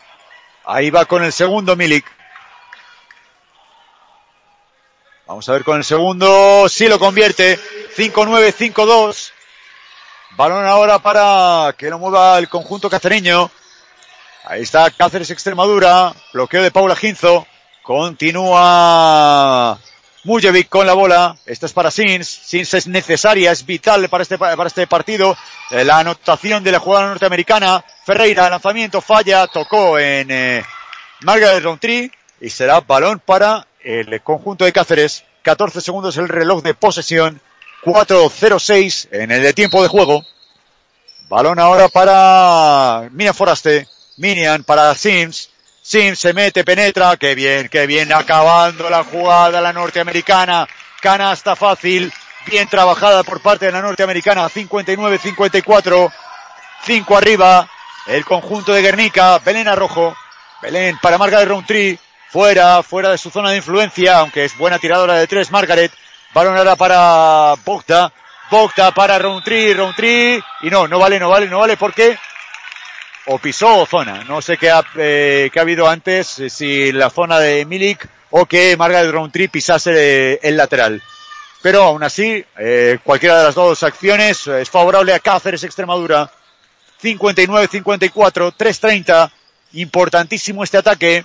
Ahí 0.64 0.90
va 0.90 1.05
con 1.05 1.22
el 1.24 1.32
segundo 1.32 1.76
Milik. 1.76 2.05
Vamos 5.26 5.48
a 5.48 5.52
ver 5.52 5.64
con 5.64 5.78
el 5.78 5.84
segundo. 5.84 6.68
Sí 6.68 6.88
lo 6.88 6.98
convierte. 6.98 7.58
5-9, 7.96 8.52
5-2. 8.52 9.30
Balón 10.36 10.64
ahora 10.64 10.98
para 10.98 11.74
que 11.76 11.90
lo 11.90 11.98
mueva 11.98 12.38
el 12.38 12.48
conjunto 12.48 12.90
cacereño. 12.90 13.50
Ahí 14.44 14.62
está 14.62 14.90
Cáceres 14.90 15.30
Extremadura. 15.30 16.12
Bloqueo 16.32 16.62
de 16.62 16.70
Paula 16.70 16.96
Ginzo. 16.96 17.46
Continúa 17.82 19.78
Mujevic 20.24 20.68
con 20.68 20.86
la 20.86 20.94
bola. 20.94 21.36
Esto 21.46 21.66
es 21.66 21.72
para 21.72 21.92
Sins. 21.92 22.26
Sins 22.28 22.74
es 22.74 22.86
necesaria, 22.88 23.52
es 23.52 23.64
vital 23.64 24.08
para 24.08 24.22
este, 24.22 24.38
para 24.38 24.66
este 24.66 24.86
partido. 24.88 25.36
Eh, 25.70 25.84
la 25.84 25.98
anotación 25.98 26.64
de 26.64 26.72
la 26.72 26.80
jugada 26.80 27.06
norteamericana. 27.08 27.84
Ferreira, 28.04 28.50
lanzamiento, 28.50 29.00
falla. 29.00 29.46
Tocó 29.46 29.98
en 29.98 30.30
eh, 30.30 30.64
Margaret 31.20 31.62
Roundtree. 31.62 32.10
Y 32.40 32.50
será 32.50 32.80
balón 32.80 33.20
para 33.24 33.64
el 33.84 34.20
conjunto 34.22 34.64
de 34.64 34.72
Cáceres. 34.72 35.24
14 35.42 35.80
segundos 35.80 36.16
el 36.16 36.28
reloj 36.28 36.62
de 36.62 36.74
posesión. 36.74 37.40
4-0-6 37.84 39.09
en 39.10 39.32
el 39.32 39.42
de 39.42 39.52
tiempo 39.52 39.82
de 39.82 39.88
juego. 39.88 40.24
Balón 41.28 41.59
ahora 41.59 41.88
para 41.88 43.09
Mina 43.10 43.32
Foraste. 43.32 43.88
Minian 44.18 44.64
para 44.64 44.94
Sims. 44.94 45.50
Sims 45.82 46.18
se 46.18 46.32
mete, 46.32 46.62
penetra. 46.64 47.16
Qué 47.16 47.34
bien, 47.34 47.68
qué 47.68 47.86
bien. 47.86 48.12
Acabando 48.12 48.88
la 48.88 49.02
jugada 49.02 49.60
la 49.60 49.72
norteamericana. 49.72 50.68
Canasta 51.00 51.56
fácil. 51.56 52.12
Bien 52.46 52.68
trabajada 52.68 53.24
por 53.24 53.40
parte 53.40 53.66
de 53.66 53.72
la 53.72 53.82
norteamericana. 53.82 54.48
59-54. 54.48 56.12
5 56.84 57.16
arriba. 57.16 57.68
El 58.06 58.24
conjunto 58.24 58.72
de 58.72 58.82
Guernica. 58.82 59.38
Belén 59.38 59.66
Arrojo. 59.66 60.14
Belén 60.60 60.98
para 61.02 61.18
Margaret 61.18 61.48
Roundtree. 61.48 61.98
Fuera, 62.32 62.82
fuera 62.82 63.10
de 63.10 63.18
su 63.18 63.30
zona 63.30 63.50
de 63.50 63.59
influencia. 63.59 64.18
Aunque 64.18 64.44
es 64.44 64.56
buena 64.56 64.78
tiradora 64.78 65.14
de 65.14 65.26
tres, 65.26 65.50
Margaret. 65.50 65.92
Balón 66.34 66.56
ahora 66.56 66.76
para 66.76 67.54
Bogda. 67.64 68.12
Bogda 68.50 68.90
para 68.92 69.18
Roundtree. 69.18 69.74
Roundtree. 69.74 70.42
Y 70.62 70.70
no, 70.70 70.88
no 70.88 70.98
vale, 70.98 71.20
no 71.20 71.28
vale, 71.28 71.46
no 71.46 71.59
vale. 71.59 71.76
¿Por 71.76 71.92
qué? 71.92 72.18
o 73.26 73.38
pisó 73.38 73.86
zona. 73.86 74.24
No 74.24 74.42
sé 74.42 74.56
qué 74.56 74.70
ha, 74.70 74.84
eh, 74.96 75.50
qué 75.52 75.59
ha 75.59 75.62
habido 75.62 75.88
antes, 75.88 76.38
eh, 76.38 76.50
si 76.50 76.92
la 76.92 77.10
zona 77.10 77.38
de 77.38 77.64
Milik 77.64 78.09
o 78.30 78.46
que 78.46 78.76
Margaret 78.76 79.10
Roundtree 79.10 79.48
pisase 79.48 80.40
el 80.42 80.56
lateral. 80.56 81.02
Pero 81.60 81.84
aún 81.84 82.02
así, 82.02 82.44
eh, 82.59 82.98
cualquiera 83.04 83.38
de 83.38 83.44
las 83.44 83.54
dos 83.54 83.82
acciones 83.82 84.46
es 84.46 84.68
favorable 84.68 85.14
a 85.14 85.20
Cáceres 85.20 85.62
Extremadura. 85.62 86.30
59-54, 87.00 88.52
3-30. 88.56 89.30
Importantísimo 89.74 90.64
este 90.64 90.78
ataque. 90.78 91.24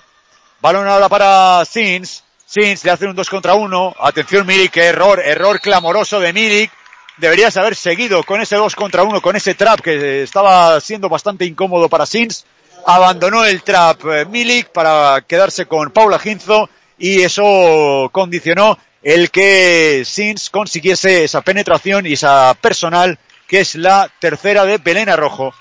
Balón 0.60 0.88
ahora 0.88 1.08
para 1.08 1.64
Sins. 1.64 2.24
Sins 2.44 2.84
le 2.84 2.90
hace 2.90 3.06
un 3.06 3.14
2 3.14 3.30
contra 3.30 3.54
1. 3.54 3.94
Atención 4.00 4.44
Milik, 4.46 4.76
error, 4.78 5.20
error 5.24 5.60
clamoroso 5.60 6.18
de 6.18 6.32
Milik. 6.32 6.72
Deberías 7.16 7.56
haber 7.56 7.76
seguido 7.76 8.24
con 8.24 8.40
ese 8.40 8.56
2 8.56 8.74
contra 8.74 9.04
1, 9.04 9.20
con 9.20 9.36
ese 9.36 9.54
trap 9.54 9.80
que 9.80 10.22
estaba 10.22 10.80
siendo 10.80 11.08
bastante 11.08 11.44
incómodo 11.44 11.88
para 11.88 12.06
Sins. 12.06 12.44
Abandonó 12.86 13.44
el 13.44 13.62
trap 13.62 14.04
eh, 14.06 14.24
Milik 14.24 14.70
para 14.70 15.22
quedarse 15.26 15.66
con 15.66 15.90
Paula 15.90 16.18
Ginzo 16.18 16.68
y 16.98 17.22
eso 17.22 18.08
condicionó 18.10 18.78
el 19.02 19.30
que 19.30 20.02
Sins 20.04 20.50
consiguiese 20.50 21.22
esa 21.22 21.42
penetración 21.42 22.04
y 22.06 22.14
esa 22.14 22.54
personal 22.60 23.16
que 23.46 23.60
es 23.60 23.76
la 23.76 24.10
tercera 24.18 24.64
de 24.64 24.78
Belén 24.78 25.08
Rojo. 25.16 25.54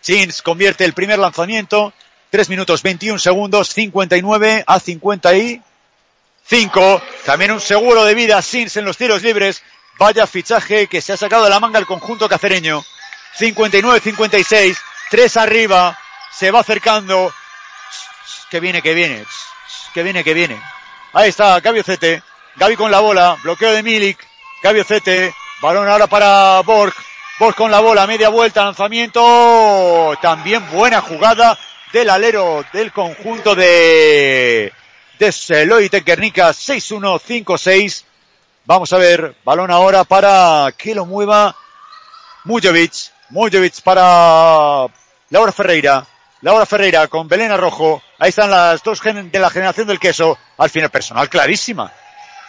Sins 0.00 0.40
convierte 0.40 0.84
el 0.84 0.94
primer 0.94 1.18
lanzamiento. 1.18 1.92
3 2.36 2.50
minutos 2.50 2.82
21 2.82 3.18
segundos, 3.18 3.70
59 3.70 4.64
a 4.66 4.78
55. 4.78 7.02
También 7.24 7.52
un 7.52 7.62
seguro 7.62 8.04
de 8.04 8.14
vida 8.14 8.42
Sins 8.42 8.76
en 8.76 8.84
los 8.84 8.98
tiros 8.98 9.22
libres. 9.22 9.62
Vaya 9.98 10.26
fichaje 10.26 10.86
que 10.86 11.00
se 11.00 11.14
ha 11.14 11.16
sacado 11.16 11.44
de 11.44 11.50
la 11.50 11.60
manga 11.60 11.78
el 11.78 11.86
conjunto 11.86 12.28
cacereño. 12.28 12.84
59-56. 13.38 14.76
3 15.10 15.36
arriba. 15.38 15.98
Se 16.30 16.50
va 16.50 16.60
acercando. 16.60 17.32
Que 18.50 18.60
viene, 18.60 18.82
que 18.82 18.92
viene. 18.92 19.24
Que 19.94 20.02
viene, 20.02 20.22
que 20.22 20.34
viene. 20.34 20.60
Ahí 21.14 21.30
está 21.30 21.58
Gaby 21.60 21.80
Ocete. 21.80 22.22
Gaby 22.56 22.76
con 22.76 22.90
la 22.90 23.00
bola. 23.00 23.38
Bloqueo 23.44 23.72
de 23.72 23.82
Milik. 23.82 24.18
Gaby 24.62 24.80
Ocete. 24.80 25.34
Balón 25.62 25.88
ahora 25.88 26.06
para 26.06 26.60
Borg. 26.60 26.92
Borg 27.38 27.56
con 27.56 27.70
la 27.70 27.80
bola. 27.80 28.06
Media 28.06 28.28
vuelta. 28.28 28.62
Lanzamiento. 28.62 30.18
También 30.20 30.70
buena 30.70 31.00
jugada 31.00 31.58
del 31.96 32.10
alero 32.10 32.62
del 32.74 32.92
conjunto 32.92 33.54
de, 33.54 34.70
de 35.18 36.02
Guernica. 36.04 36.50
6-1-5-6. 36.50 38.04
Vamos 38.66 38.92
a 38.92 38.98
ver. 38.98 39.34
Balón 39.44 39.70
ahora 39.70 40.04
para 40.04 40.74
que 40.76 40.94
lo 40.94 41.06
mueva 41.06 41.56
Mujovic. 42.44 42.92
Mujovic 43.30 43.80
para 43.80 44.86
Laura 45.30 45.52
Ferreira. 45.52 46.06
Laura 46.42 46.66
Ferreira 46.66 47.08
con 47.08 47.28
Belén 47.28 47.50
Arrojo. 47.50 48.02
Ahí 48.18 48.28
están 48.28 48.50
las 48.50 48.82
dos 48.82 49.00
de 49.02 49.38
la 49.38 49.48
generación 49.48 49.86
del 49.86 49.98
queso. 49.98 50.36
Al 50.58 50.68
final 50.68 50.90
personal 50.90 51.30
clarísima. 51.30 51.90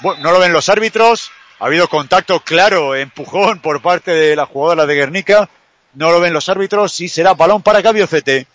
Bueno, 0.01 0.23
no 0.23 0.31
lo 0.33 0.39
ven 0.39 0.51
los 0.51 0.67
árbitros. 0.67 1.31
Ha 1.59 1.67
habido 1.67 1.87
contacto 1.87 2.41
claro, 2.41 2.95
empujón 2.95 3.61
por 3.61 3.81
parte 3.81 4.11
de 4.11 4.35
la 4.35 4.45
jugadora 4.45 4.85
de 4.85 4.95
Guernica. 4.95 5.49
No 5.93 6.11
lo 6.11 6.19
ven 6.19 6.33
los 6.33 6.49
árbitros 6.49 6.99
y 6.99 7.07
será 7.07 7.33
balón 7.33 7.61
para 7.61 7.81
Gaby 7.81 8.01
Ocete. 8.01 8.45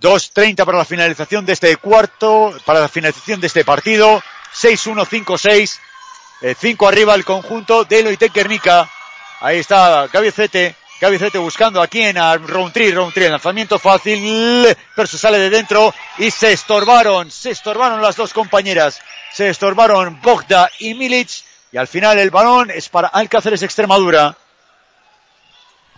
2.30 0.00 0.64
para 0.64 0.78
la 0.78 0.84
finalización 0.84 1.44
de 1.44 1.52
este 1.52 1.76
cuarto, 1.76 2.54
para 2.64 2.80
la 2.80 2.88
finalización 2.88 3.40
de 3.40 3.46
este 3.48 3.64
partido. 3.64 4.22
6-1-5-6. 4.54 5.78
5 6.58 6.88
arriba 6.88 7.14
el 7.14 7.24
conjunto 7.24 7.84
de 7.84 8.02
Loitec 8.02 8.32
Guernica. 8.32 8.88
Ahí 9.40 9.58
está 9.58 10.06
Gaby 10.08 10.30
Cete. 10.30 10.74
Gaby 11.00 11.18
Cete 11.18 11.38
buscando 11.38 11.80
aquí 11.80 12.02
en 12.02 12.18
a 12.18 12.36
Roundtree, 12.36 12.92
Roundtree, 12.92 13.30
lanzamiento 13.30 13.78
fácil, 13.78 14.66
pero 14.94 15.06
se 15.06 15.16
sale 15.16 15.38
de 15.38 15.48
dentro 15.48 15.94
y 16.18 16.30
se 16.30 16.52
estorbaron, 16.52 17.30
se 17.30 17.50
estorbaron 17.50 18.02
las 18.02 18.16
dos 18.16 18.34
compañeras. 18.34 19.00
Se 19.32 19.48
estorbaron 19.48 20.20
Bogda 20.20 20.70
y 20.78 20.94
Milic 20.94 21.30
y 21.72 21.76
al 21.76 21.88
final 21.88 22.18
el 22.18 22.30
balón 22.30 22.70
es 22.70 22.88
para 22.88 23.08
Alcáceres 23.08 23.62
Extremadura. 23.62 24.36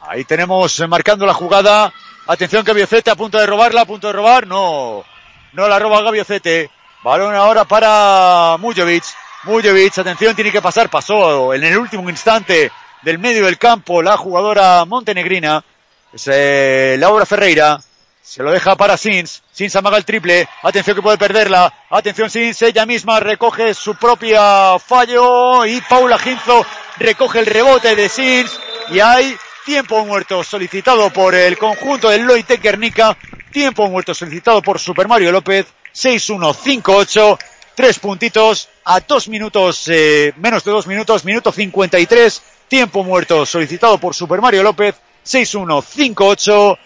Ahí 0.03 0.25
tenemos 0.25 0.79
eh, 0.81 0.87
marcando 0.87 1.25
la 1.25 1.35
jugada. 1.35 1.93
Atención 2.27 2.65
Gaby 2.65 2.87
Cete 2.87 3.11
a 3.11 3.17
punto 3.17 3.39
de 3.39 3.47
robarla, 3.47 3.81
a 3.81 3.85
punto 3.85 4.07
de 4.07 4.13
robar. 4.13 4.47
No, 4.47 5.05
no 5.53 5.69
la 5.69 5.79
roba 5.79 6.03
Gaby 6.03 6.25
Cete. 6.25 6.71
Balón 7.03 7.35
ahora 7.35 7.65
para 7.65 8.57
Mujovic. 8.59 9.05
Mujovic, 9.45 9.99
atención, 9.99 10.37
tiene 10.37 10.53
que 10.53 10.63
pasar. 10.63 10.89
Pasó 10.89 11.53
en 11.53 11.65
el 11.65 11.77
último 11.77 12.09
instante 12.09 12.71
del 13.03 13.19
medio 13.19 13.45
del 13.45 13.59
campo 13.59 14.03
la 14.03 14.17
jugadora 14.17 14.85
montenegrina. 14.85 15.65
Es 16.13 16.29
eh, 16.33 16.97
Laura 16.99 17.27
Ferreira. 17.27 17.81
Se 18.23 18.41
lo 18.45 18.53
deja 18.53 18.77
para 18.77 18.97
Sins. 18.97 19.43
Sins 19.51 19.75
amaga 19.75 19.97
el 19.97 20.05
triple. 20.05 20.49
Atención 20.63 20.95
que 20.95 21.03
puede 21.03 21.19
perderla. 21.19 21.75
Atención 21.91 22.31
Sins. 22.31 22.63
Ella 22.63 22.87
misma 22.87 23.19
recoge 23.19 23.75
su 23.75 23.97
propia 23.97 24.79
fallo. 24.79 25.67
Y 25.67 25.81
Paula 25.81 26.19
Ginzo 26.19 26.65
recoge 26.99 27.41
el 27.41 27.47
rebote 27.47 27.97
de 27.97 28.09
Sins. 28.09 28.61
Y 28.91 29.01
hay 29.01 29.37
tiempo 29.65 30.05
muerto 30.05 30.43
solicitado 30.43 31.11
por 31.11 31.35
el 31.35 31.57
conjunto 31.57 32.09
del 32.09 32.23
Loitec 32.23 32.61
Guernica. 32.61 33.17
Tiempo 33.51 33.89
muerto 33.89 34.15
solicitado 34.15 34.63
por 34.63 34.79
Super 34.79 35.09
Mario 35.09 35.33
López. 35.33 35.67
6-1-5-8. 35.95 37.39
Tres 37.75 37.99
puntitos 37.99 38.69
a 38.85 39.01
dos 39.01 39.29
minutos, 39.29 39.85
eh, 39.89 40.35
menos 40.37 40.63
de 40.65 40.71
dos 40.71 40.87
minutos, 40.87 41.25
minuto 41.25 41.53
53. 41.53 42.43
Tiempo 42.69 43.05
muerto 43.05 43.47
solicitado 43.47 43.99
por 43.99 44.15
Super 44.15 44.41
Mario 44.41 44.63
López. 44.63 44.95
6-1-5-8 45.25 46.79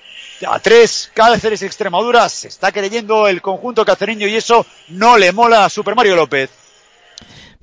a 0.46 0.58
3. 0.58 1.10
Cáceres 1.14 1.62
Extremadura. 1.62 2.28
Se 2.28 2.48
está 2.48 2.72
creyendo 2.72 3.26
el 3.26 3.40
conjunto 3.40 3.84
cacereño 3.84 4.26
y 4.26 4.36
eso 4.36 4.66
no 4.88 5.16
le 5.16 5.32
mola 5.32 5.64
a 5.64 5.70
Super 5.70 5.94
Mario 5.94 6.16
López. 6.16 6.50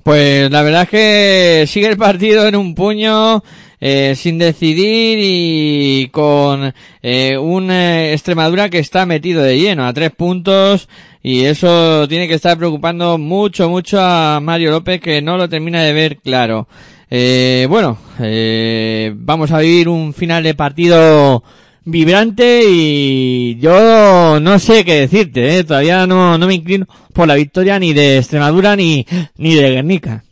Pues 0.02 0.50
la 0.50 0.62
verdad 0.62 0.82
es 0.82 0.88
que 0.90 1.64
sigue 1.66 1.86
el 1.86 1.96
partido 1.96 2.46
en 2.46 2.56
un 2.56 2.74
puño. 2.74 3.42
Eh, 3.86 4.14
sin 4.16 4.38
decidir 4.38 5.18
y 5.20 6.08
con 6.08 6.72
eh, 7.02 7.36
un 7.36 7.70
eh, 7.70 8.14
Extremadura 8.14 8.70
que 8.70 8.78
está 8.78 9.04
metido 9.04 9.42
de 9.42 9.58
lleno 9.58 9.86
a 9.86 9.92
tres 9.92 10.10
puntos 10.10 10.88
y 11.22 11.44
eso 11.44 12.08
tiene 12.08 12.26
que 12.26 12.32
estar 12.32 12.56
preocupando 12.56 13.18
mucho, 13.18 13.68
mucho 13.68 14.00
a 14.00 14.40
Mario 14.40 14.70
López 14.70 15.02
que 15.02 15.20
no 15.20 15.36
lo 15.36 15.50
termina 15.50 15.82
de 15.82 15.92
ver 15.92 16.16
claro. 16.16 16.66
Eh, 17.10 17.66
bueno, 17.68 17.98
eh, 18.20 19.12
vamos 19.14 19.52
a 19.52 19.58
vivir 19.58 19.90
un 19.90 20.14
final 20.14 20.44
de 20.44 20.54
partido 20.54 21.44
vibrante 21.84 22.62
y 22.66 23.58
yo 23.58 24.40
no 24.40 24.58
sé 24.60 24.82
qué 24.86 25.00
decirte, 25.00 25.58
¿eh? 25.58 25.64
todavía 25.64 26.06
no, 26.06 26.38
no 26.38 26.46
me 26.46 26.54
inclino 26.54 26.86
por 27.12 27.28
la 27.28 27.34
victoria 27.34 27.78
ni 27.78 27.92
de 27.92 28.16
Extremadura 28.16 28.76
ni, 28.76 29.04
ni 29.36 29.54
de 29.54 29.70
Guernica. 29.72 30.23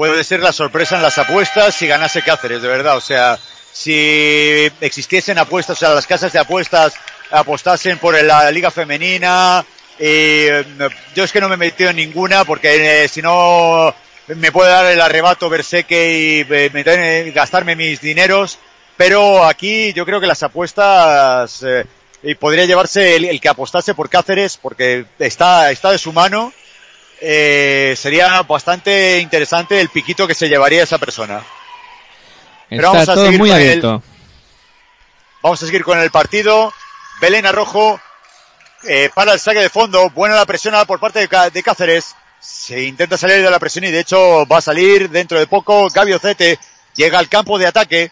Puede 0.00 0.24
ser 0.24 0.40
la 0.40 0.54
sorpresa 0.54 0.96
en 0.96 1.02
las 1.02 1.18
apuestas 1.18 1.74
si 1.74 1.86
ganase 1.86 2.22
Cáceres, 2.22 2.62
de 2.62 2.68
verdad. 2.68 2.96
O 2.96 3.02
sea, 3.02 3.38
si 3.70 4.72
existiesen 4.80 5.36
apuestas, 5.36 5.76
o 5.76 5.78
sea, 5.78 5.90
las 5.94 6.06
casas 6.06 6.32
de 6.32 6.38
apuestas 6.38 6.94
apostasen 7.30 7.98
por 7.98 8.18
la 8.24 8.50
liga 8.50 8.70
femenina, 8.70 9.62
y 9.98 10.46
yo 11.14 11.22
es 11.22 11.30
que 11.30 11.40
no 11.42 11.50
me 11.50 11.56
he 11.56 11.58
metido 11.58 11.90
en 11.90 11.96
ninguna 11.96 12.46
porque 12.46 13.04
eh, 13.04 13.08
si 13.08 13.20
no 13.20 13.94
me 14.28 14.50
puede 14.50 14.70
dar 14.70 14.86
el 14.86 15.02
arrebato 15.02 15.50
Berseque 15.50 16.46
y 16.48 16.50
eh, 16.50 17.32
gastarme 17.34 17.76
mis 17.76 18.00
dineros, 18.00 18.58
pero 18.96 19.44
aquí 19.44 19.92
yo 19.92 20.06
creo 20.06 20.18
que 20.18 20.26
las 20.26 20.42
apuestas 20.42 21.62
eh, 21.62 21.84
podría 22.36 22.64
llevarse 22.64 23.16
el, 23.16 23.26
el 23.26 23.38
que 23.38 23.50
apostase 23.50 23.92
por 23.92 24.08
Cáceres 24.08 24.56
porque 24.56 25.04
está, 25.18 25.70
está 25.70 25.90
de 25.90 25.98
su 25.98 26.10
mano. 26.14 26.54
Eh, 27.20 27.94
sería 27.96 28.42
bastante 28.42 29.18
interesante 29.18 29.80
el 29.80 29.88
piquito 29.88 30.26
que 30.26 30.34
se 30.34 30.48
llevaría 30.48 30.82
esa 30.82 30.98
persona. 30.98 31.42
Pero 32.68 32.82
Está 32.82 32.92
vamos 32.92 33.08
a 33.08 33.14
todo 33.14 33.24
seguir 33.24 33.38
muy 33.40 33.50
el- 33.50 33.56
abierto. 33.56 34.02
Vamos 35.42 35.62
a 35.62 35.66
seguir 35.66 35.84
con 35.84 35.98
el 35.98 36.10
partido. 36.10 36.72
Belén 37.20 37.46
Arrojo 37.46 38.00
eh, 38.84 39.10
para 39.14 39.32
el 39.32 39.40
saque 39.40 39.60
de 39.60 39.70
fondo. 39.70 40.10
Buena 40.10 40.34
la 40.36 40.46
presión 40.46 40.74
por 40.86 41.00
parte 41.00 41.18
de, 41.20 41.28
Cá- 41.28 41.50
de 41.50 41.62
Cáceres. 41.62 42.14
Se 42.40 42.82
intenta 42.84 43.18
salir 43.18 43.42
de 43.42 43.50
la 43.50 43.58
presión 43.58 43.84
y 43.84 43.90
de 43.90 44.00
hecho 44.00 44.46
va 44.46 44.58
a 44.58 44.62
salir 44.62 45.10
dentro 45.10 45.38
de 45.38 45.46
poco. 45.46 45.88
Gabi 45.90 46.12
Ocete 46.14 46.58
llega 46.94 47.18
al 47.18 47.28
campo 47.28 47.58
de 47.58 47.66
ataque. 47.66 48.10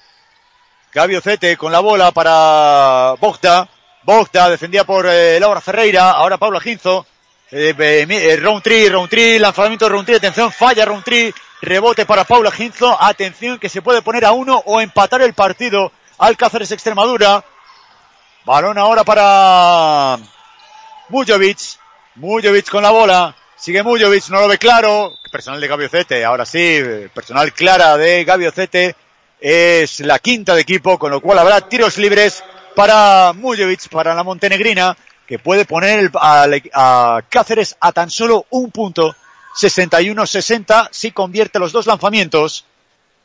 Gabi 0.92 1.16
Ocete 1.16 1.56
con 1.56 1.70
la 1.72 1.80
bola 1.80 2.10
para 2.12 3.14
Bogda. 3.20 3.68
Bogda 4.02 4.50
defendida 4.50 4.84
por 4.84 5.06
eh, 5.06 5.38
Laura 5.40 5.60
Ferreira. 5.60 6.10
Ahora 6.10 6.36
Paula 6.38 6.60
Ginzo. 6.60 7.06
Eh, 7.50 7.74
eh, 7.78 8.06
eh, 8.10 8.36
Roundtree, 8.36 8.90
Roundtree, 8.90 9.38
lanzamiento 9.38 9.86
de 9.86 9.88
Roundtree, 9.90 10.16
atención, 10.16 10.52
falla 10.52 10.84
Roundtree, 10.84 11.32
rebote 11.62 12.04
para 12.04 12.24
Paula 12.24 12.50
Ginzo, 12.50 12.94
atención 13.00 13.58
que 13.58 13.70
se 13.70 13.80
puede 13.80 14.02
poner 14.02 14.26
a 14.26 14.32
uno 14.32 14.62
o 14.66 14.82
empatar 14.82 15.22
el 15.22 15.32
partido 15.32 15.90
Alcáceres 16.18 16.70
Extremadura. 16.72 17.42
Balón 18.44 18.76
ahora 18.76 19.02
para 19.02 20.18
Mujovic, 21.08 21.58
Mujovic 22.16 22.68
con 22.68 22.82
la 22.82 22.90
bola, 22.90 23.34
sigue 23.56 23.82
Mujovic, 23.82 24.28
no 24.28 24.40
lo 24.40 24.48
ve 24.48 24.58
claro, 24.58 25.14
personal 25.32 25.58
de 25.58 25.68
Gabiocete, 25.68 26.24
ahora 26.26 26.44
sí, 26.44 26.82
personal 27.14 27.54
clara 27.54 27.96
de 27.96 28.24
Gabiocete, 28.24 28.94
es 29.40 30.00
la 30.00 30.18
quinta 30.18 30.54
de 30.54 30.60
equipo, 30.60 30.98
con 30.98 31.10
lo 31.10 31.22
cual 31.22 31.38
habrá 31.38 31.62
tiros 31.62 31.96
libres 31.96 32.44
para 32.74 33.32
Mujovic, 33.34 33.88
para 33.88 34.14
la 34.14 34.22
montenegrina, 34.22 34.94
que 35.28 35.38
puede 35.38 35.64
poner 35.66 36.10
al- 36.18 36.62
a, 36.72 37.20
Cáceres 37.28 37.76
a 37.80 37.92
tan 37.92 38.10
solo 38.10 38.46
un 38.50 38.70
punto, 38.72 39.14
61-60, 39.60 40.88
si 40.90 41.12
convierte 41.12 41.58
los 41.58 41.70
dos 41.72 41.86
lanzamientos. 41.86 42.64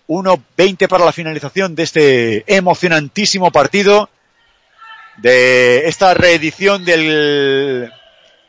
1-20 0.06 0.90
para 0.90 1.06
la 1.06 1.14
finalización 1.14 1.76
de 1.76 1.84
este 1.84 2.44
emocionantísimo 2.58 3.52
partido, 3.52 4.10
de 5.18 5.88
esta 5.88 6.14
reedición 6.14 6.84
del, 6.84 7.90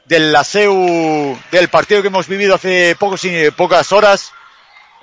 del 0.07 0.33
Laseu, 0.33 1.39
del 1.53 1.69
partido 1.69 2.03
que 2.03 2.09
hemos 2.09 2.27
vivido 2.27 2.57
hace 2.57 2.97
pocos, 2.99 3.25
y- 3.25 3.53
pocas 3.57 3.93
horas, 3.93 4.33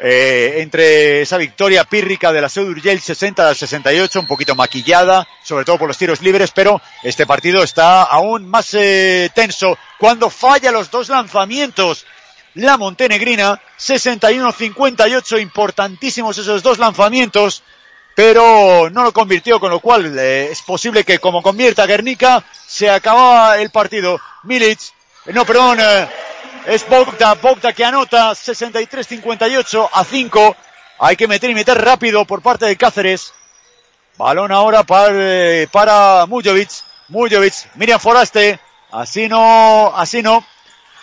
eh, 0.03 0.61
entre 0.61 1.21
esa 1.21 1.37
victoria 1.37 1.83
pírrica 1.83 2.33
de 2.33 2.41
la 2.41 2.49
Seu 2.49 2.65
d'Urgell 2.65 2.99
60 2.99 3.47
al 3.47 3.55
68, 3.55 4.19
un 4.19 4.25
poquito 4.25 4.55
maquillada, 4.55 5.27
sobre 5.43 5.63
todo 5.63 5.77
por 5.77 5.87
los 5.87 5.97
tiros 5.97 6.21
libres, 6.21 6.49
pero 6.49 6.81
este 7.03 7.27
partido 7.27 7.61
está 7.61 8.01
aún 8.03 8.49
más 8.49 8.73
eh, 8.73 9.29
tenso 9.35 9.77
cuando 9.99 10.31
falla 10.31 10.71
los 10.71 10.89
dos 10.89 11.09
lanzamientos. 11.09 12.07
La 12.55 12.77
Montenegrina, 12.77 13.61
61-58, 13.79 15.39
importantísimos 15.39 16.37
esos 16.37 16.63
dos 16.63 16.79
lanzamientos, 16.79 17.63
pero 18.15 18.89
no 18.89 19.03
lo 19.03 19.13
convirtió, 19.13 19.59
con 19.59 19.69
lo 19.69 19.79
cual 19.79 20.17
eh, 20.17 20.49
es 20.51 20.63
posible 20.63 21.03
que 21.03 21.19
como 21.19 21.43
convierta 21.43 21.85
Guernica, 21.85 22.43
se 22.67 22.89
acaba 22.89 23.57
el 23.61 23.69
partido. 23.69 24.19
Milic, 24.43 24.79
no, 25.27 25.45
perdón, 25.45 25.79
eh, 25.79 26.07
es 26.65 26.87
Bogda, 26.87 27.33
Bogda 27.35 27.73
que 27.73 27.83
anota 27.83 28.31
63-58 28.31 29.89
a 29.91 30.03
5. 30.03 30.55
Hay 30.99 31.15
que 31.15 31.27
meter 31.27 31.49
y 31.49 31.55
meter 31.55 31.83
rápido 31.83 32.25
por 32.25 32.41
parte 32.41 32.65
de 32.65 32.75
Cáceres. 32.75 33.33
Balón 34.17 34.51
ahora 34.51 34.83
para, 34.83 35.09
eh, 35.11 35.67
para 35.71 36.25
Mujovic. 36.27 36.69
Mujovic, 37.07 37.53
Miriam 37.75 37.99
Foraste. 37.99 38.59
Así 38.91 39.27
no, 39.27 39.91
así 39.95 40.21
no. 40.21 40.45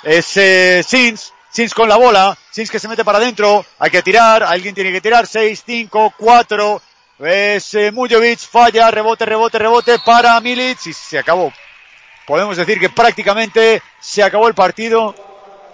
Es 0.03 0.37
eh, 0.37 0.83
Sins. 0.87 1.33
Sins 1.51 1.75
con 1.75 1.89
la 1.89 1.97
bola. 1.97 2.37
Sins 2.51 2.71
que 2.71 2.79
se 2.79 2.87
mete 2.87 3.05
para 3.05 3.19
adentro. 3.19 3.65
Hay 3.79 3.91
que 3.91 4.03
tirar. 4.03 4.43
Alguien 4.45 4.75
tiene 4.75 4.93
que 4.93 5.01
tirar. 5.01 5.27
6, 5.27 5.63
5, 5.67 6.15
4. 6.17 6.83
Es 7.21 7.75
eh, 7.75 7.91
Mujovic. 7.91 8.39
Falla. 8.39 8.91
Rebote, 8.91 9.27
rebote, 9.27 9.59
rebote 9.59 9.99
para 9.99 10.41
Milic. 10.41 10.87
Y 10.87 10.93
se 10.93 11.19
acabó. 11.19 11.53
Podemos 12.27 12.57
decir 12.57 12.79
que 12.79 12.91
prácticamente 12.91 13.83
se 14.01 14.23
acabó 14.23 14.49
el 14.49 14.55
partido. 14.55 15.15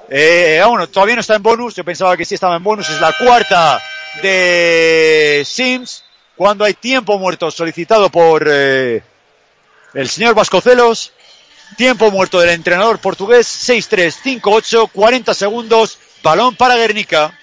Eh, 0.09 0.61
ah, 0.63 0.67
bueno, 0.67 0.89
todavía 0.89 1.15
no 1.15 1.21
está 1.21 1.37
en 1.37 1.43
bonus. 1.43 1.75
Yo 1.75 1.85
pensaba 1.85 2.17
que 2.17 2.25
sí 2.25 2.35
estaba 2.35 2.57
en 2.57 2.63
bonus. 2.63 2.89
Es 2.89 3.01
la 3.01 3.13
cuarta 3.13 3.81
de 4.23 5.43
Sims. 5.47 6.05
Cuando 6.37 6.65
hay 6.65 6.75
tiempo 6.75 7.19
muerto 7.19 7.51
solicitado 7.51 8.11
por 8.11 8.47
eh, 8.51 9.03
el 9.95 10.09
señor 10.09 10.35
Vascocelos. 10.35 11.13
Tiempo 11.77 12.11
muerto 12.11 12.41
del 12.41 12.51
entrenador 12.51 12.99
portugués. 12.99 13.47
6-3, 13.69 14.41
5-8, 14.41 14.91
40 14.93 15.35
segundos. 15.35 15.99
Balón 16.23 16.57
para 16.57 16.77
Guernica. 16.77 17.39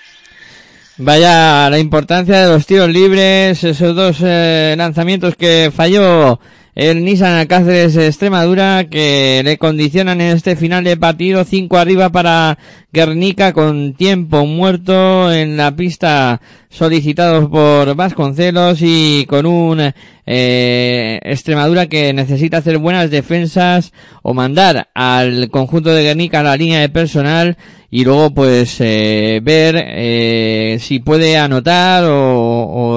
Vaya 0.98 1.70
la 1.70 1.80
importancia 1.80 2.42
de 2.42 2.48
los 2.48 2.66
tiros 2.66 2.90
libres, 2.90 3.64
esos 3.64 3.96
dos 3.96 4.18
eh, 4.22 4.76
lanzamientos 4.78 5.36
que 5.36 5.72
falló 5.76 6.40
el 6.82 7.06
Nissan 7.06 7.34
Alcáceres 7.34 7.96
Extremadura 7.96 8.86
que 8.90 9.44
le 9.46 9.60
condicionan 9.60 10.20
en 10.20 10.36
este 10.36 10.56
final 10.56 10.84
de 10.84 10.98
partido 10.98 11.44
5 11.44 11.78
arriba 11.78 12.10
para 12.10 12.58
Guernica 12.92 13.54
con 13.54 13.94
tiempo 13.94 14.48
muerto 14.48 15.32
en 15.32 15.58
la 15.58 15.76
pista 15.76 16.42
solicitados 16.70 17.50
por 17.50 17.94
Vasconcelos 17.94 18.80
y 18.82 19.28
con 19.28 19.46
un 19.46 19.94
eh, 20.26 21.20
Extremadura 21.22 21.86
que 21.86 22.14
necesita 22.14 22.58
hacer 22.58 22.80
buenas 22.80 23.12
defensas 23.12 23.94
o 24.24 24.34
mandar 24.34 24.90
al 24.96 25.52
conjunto 25.52 25.94
de 25.94 26.02
Guernica 26.02 26.40
a 26.40 26.44
la 26.44 26.58
línea 26.58 26.80
de 26.80 26.90
personal 26.90 27.58
y 27.92 28.04
luego 28.06 28.34
pues 28.34 28.78
eh, 28.80 29.40
ver 29.44 29.76
eh, 29.78 30.78
si 30.82 31.00
puede 31.00 31.38
anotar 31.38 32.06
o, 32.06 32.16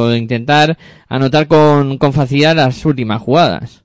o 0.06 0.14
intentar 0.14 0.78
anotar 1.08 1.46
con, 1.48 1.98
con 1.98 2.12
facilidad 2.12 2.54
las 2.56 2.84
últimas 2.86 3.20
jugadas. 3.20 3.82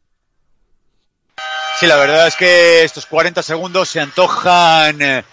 Sí, 1.79 1.87
la 1.87 1.95
verdad 1.95 2.27
es 2.27 2.35
que 2.35 2.83
estos 2.83 3.05
40 3.05 3.41
segundos 3.41 3.87
se 3.89 3.99
antojan 4.01 5.01
eh, 5.01 5.23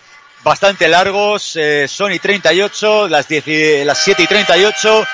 bastante 0.44 0.86
largos. 0.88 1.56
Eh, 1.56 1.86
son 1.88 2.12
y 2.12 2.18
38, 2.20 3.08
las, 3.08 3.26
10 3.28 3.48
y- 3.48 3.84
las 3.84 3.98
7 3.98 4.22
y 4.22 4.26
38. 4.26 5.04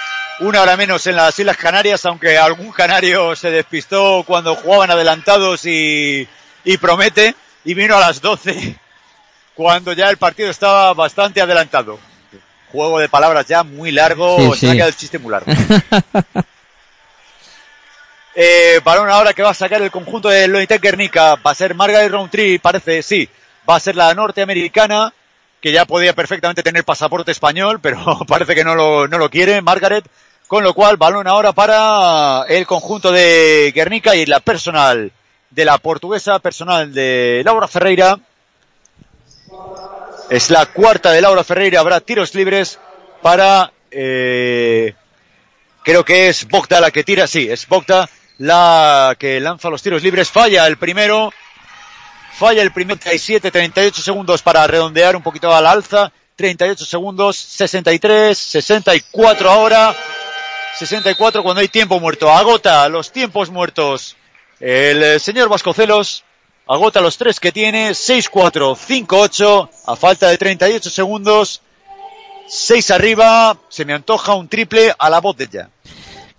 Una 0.41 0.61
hora 0.63 0.77
menos 0.77 1.07
en 1.07 1.17
las 1.17 1.39
Islas 1.39 1.57
Canarias, 1.57 2.05
aunque 2.05 2.37
algún 2.37 2.71
canario 2.73 3.35
se 3.37 3.51
despistó 3.51 4.25
cuando 4.27 4.55
jugaban 4.57 4.91
adelantados 4.91 5.65
y, 5.65 6.27
y 6.65 6.77
promete. 6.79 7.35
Y 7.65 7.75
vino 7.75 7.97
a 7.97 8.01
las 8.01 8.21
12, 8.21 8.77
cuando 9.55 9.93
ya 9.93 10.09
el 10.11 10.17
partido 10.17 10.51
estaba 10.51 10.93
bastante 10.95 11.41
adelantado. 11.41 11.99
Juego 12.71 12.99
de 12.99 13.09
palabras 13.09 13.47
ya 13.47 13.63
muy 13.63 13.93
largo, 13.93 14.55
Sí, 14.55 14.71
quedado 14.71 14.89
el 14.89 14.97
chiste 14.97 15.19
muy 15.19 15.31
largo. 15.33 15.53
Eh, 18.35 18.81
balón 18.83 19.11
ahora 19.11 19.35
que 19.35 19.43
va 19.43 19.51
a 19.51 19.55
sacar 19.55 19.83
el 19.83 19.91
conjunto 19.91 20.29
de 20.29 20.49
Loitec 20.49 20.81
Guernica. 20.81 21.37
Va 21.37 21.51
a 21.51 21.55
ser 21.55 21.75
Margaret 21.75 22.11
Roundtree, 22.11 22.59
parece, 22.59 23.03
sí. 23.03 23.29
Va 23.69 23.77
a 23.77 23.81
ser 23.81 23.95
la 23.95 24.15
norteamericana, 24.15 25.13
que 25.61 25.71
ya 25.73 25.85
podía 25.85 26.15
perfectamente 26.15 26.63
tener 26.63 26.85
pasaporte 26.85 27.31
español, 27.31 27.79
pero 27.81 28.21
parece 28.27 28.55
que 28.55 28.65
no 28.65 28.75
lo, 28.75 29.07
no 29.07 29.19
lo 29.19 29.29
quiere, 29.29 29.61
Margaret. 29.61 30.07
Con 30.49 30.65
lo 30.65 30.75
cual, 30.75 30.97
balón 30.97 31.27
ahora 31.27 31.53
para 31.53 32.45
el 32.49 32.67
conjunto 32.67 33.13
de 33.13 33.73
Guernica 33.75 34.17
y 34.17 34.27
la 34.27 34.41
personal 34.41 35.13
de 35.51 35.65
la 35.65 35.79
portuguesa, 35.79 36.39
personal 36.39 36.93
de 36.93 37.43
Laura 37.45 37.69
Ferreira. 37.69 38.19
Es 40.31 40.51
la 40.51 40.67
cuarta 40.67 41.11
de 41.13 41.21
Laura 41.21 41.45
Ferreira. 41.45 41.81
Habrá 41.81 42.01
tiros 42.01 42.35
libres 42.35 42.79
para 43.21 43.73
eh, 43.91 44.95
Creo 45.85 46.05
que 46.05 46.29
es 46.29 46.47
Bogda 46.47 46.81
la 46.81 46.93
que 46.93 47.03
tira, 47.03 47.27
sí, 47.27 47.49
es 47.51 47.67
Bogda 47.67 48.09
la 48.39 49.17
que 49.19 49.41
lanza 49.41 49.69
los 49.69 49.83
tiros 49.83 50.03
libres, 50.03 50.31
falla 50.31 50.67
el 50.69 50.77
primero, 50.77 51.33
falla 52.35 52.63
el 52.63 52.73
primer 52.73 52.99
37, 52.99 53.51
38 53.51 54.01
segundos 54.01 54.43
para 54.43 54.65
redondear 54.67 55.17
un 55.17 55.23
poquito 55.23 55.53
al 55.53 55.67
alza, 55.67 56.13
38 56.37 56.85
segundos, 56.85 57.37
63, 57.37 58.39
64 58.39 59.51
ahora, 59.51 59.95
64 60.79 61.43
cuando 61.43 61.61
hay 61.61 61.69
tiempo 61.69 61.99
muerto, 61.99 62.31
agota 62.31 62.89
los 62.89 63.11
tiempos 63.11 63.51
muertos. 63.51 64.17
El 64.61 65.03
eh, 65.03 65.19
señor 65.19 65.49
Vascocelos 65.49 66.23
agota 66.73 67.03
los 67.03 67.19
tres 67.19 67.39
que 67.39 67.53
tiene, 67.53 67.91
6-4, 67.91 68.75
5-8, 68.75 69.69
a 69.87 69.97
falta 69.97 70.29
de 70.29 70.39
38 70.39 70.89
segundos, 70.89 71.61
6 72.49 72.91
arriba, 72.93 73.59
se 73.69 73.85
me 73.85 73.93
antoja 73.93 74.35
un 74.35 74.49
triple 74.49 74.91
a 74.99 75.11
la 75.11 75.21
botella. 75.21 75.69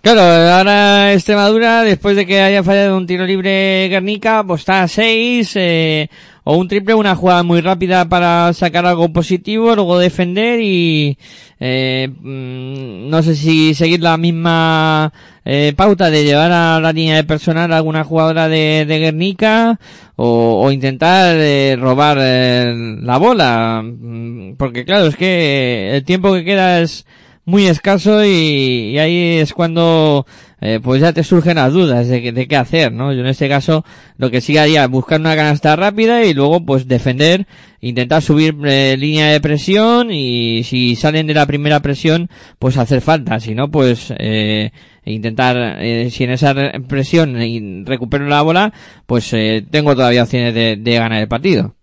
Claro, 0.02 0.20
ahora 0.20 1.12
Extremadura, 1.12 1.82
después 1.82 2.16
de 2.16 2.26
que 2.26 2.42
haya 2.42 2.64
fallado 2.64 2.96
un 2.96 3.06
tiro 3.06 3.24
libre 3.24 3.88
Guernica, 3.88 4.42
pues 4.44 4.62
está 4.62 4.82
a 4.82 4.88
6, 4.88 5.52
eh, 5.54 6.10
o 6.44 6.56
un 6.56 6.68
triple, 6.68 6.94
una 6.94 7.16
jugada 7.16 7.42
muy 7.42 7.60
rápida 7.60 8.08
para 8.08 8.52
sacar 8.52 8.86
algo 8.86 9.12
positivo, 9.12 9.74
luego 9.74 9.98
defender 9.98 10.60
y 10.60 11.18
eh, 11.58 12.08
mm, 12.08 13.08
no 13.08 13.22
sé 13.22 13.34
si 13.34 13.74
seguir 13.74 14.00
la 14.02 14.16
misma 14.16 15.12
eh, 15.44 15.72
pauta 15.76 16.10
de 16.10 16.24
llevar 16.24 16.52
a 16.52 16.80
la 16.80 16.92
línea 16.92 17.16
de 17.16 17.24
personal 17.24 17.72
a 17.72 17.76
alguna 17.78 18.04
jugadora 18.04 18.48
de, 18.48 18.84
de 18.86 18.98
Guernica 18.98 19.80
o, 20.16 20.62
o 20.64 20.70
intentar 20.70 21.34
eh, 21.38 21.76
robar 21.80 22.18
eh, 22.20 22.74
la 23.00 23.16
bola, 23.18 23.82
Mm, 23.82 24.54
porque 24.56 24.84
claro, 24.84 25.06
es 25.06 25.16
que 25.16 25.96
el 25.96 26.04
tiempo 26.04 26.32
que 26.34 26.44
queda 26.44 26.80
es 26.80 27.06
muy 27.44 27.66
escaso 27.66 28.24
y, 28.24 28.92
y 28.94 28.98
ahí 28.98 29.38
es 29.38 29.52
cuando 29.52 30.26
eh, 30.60 30.80
pues 30.82 31.02
ya 31.02 31.12
te 31.12 31.22
surgen 31.22 31.56
las 31.56 31.72
dudas 31.72 32.08
de, 32.08 32.32
de 32.32 32.48
qué 32.48 32.56
hacer, 32.56 32.90
¿no? 32.92 33.12
Yo 33.12 33.20
en 33.20 33.26
este 33.26 33.48
caso 33.48 33.84
lo 34.16 34.30
que 34.30 34.40
sí 34.40 34.56
haría 34.56 34.86
buscar 34.86 35.20
una 35.20 35.36
canasta 35.36 35.76
rápida 35.76 36.24
y 36.24 36.32
luego 36.32 36.64
pues 36.64 36.88
defender, 36.88 37.46
intentar 37.80 38.22
subir 38.22 38.56
eh, 38.64 38.96
línea 38.98 39.26
de 39.30 39.40
presión 39.40 40.10
y 40.10 40.62
si 40.64 40.96
salen 40.96 41.26
de 41.26 41.34
la 41.34 41.46
primera 41.46 41.80
presión 41.80 42.30
pues 42.58 42.78
hacer 42.78 43.00
falta, 43.02 43.38
si 43.40 43.54
no 43.54 43.70
pues 43.70 44.12
eh, 44.18 44.70
intentar 45.04 45.76
eh, 45.82 46.08
si 46.10 46.24
en 46.24 46.30
esa 46.30 46.54
re- 46.54 46.80
presión 46.88 47.84
recupero 47.84 48.26
la 48.26 48.40
bola 48.40 48.72
pues 49.06 49.30
eh, 49.34 49.62
tengo 49.70 49.94
todavía 49.94 50.22
opciones 50.22 50.54
de, 50.54 50.76
de 50.76 50.94
ganar 50.94 51.20
el 51.20 51.28
partido. 51.28 51.74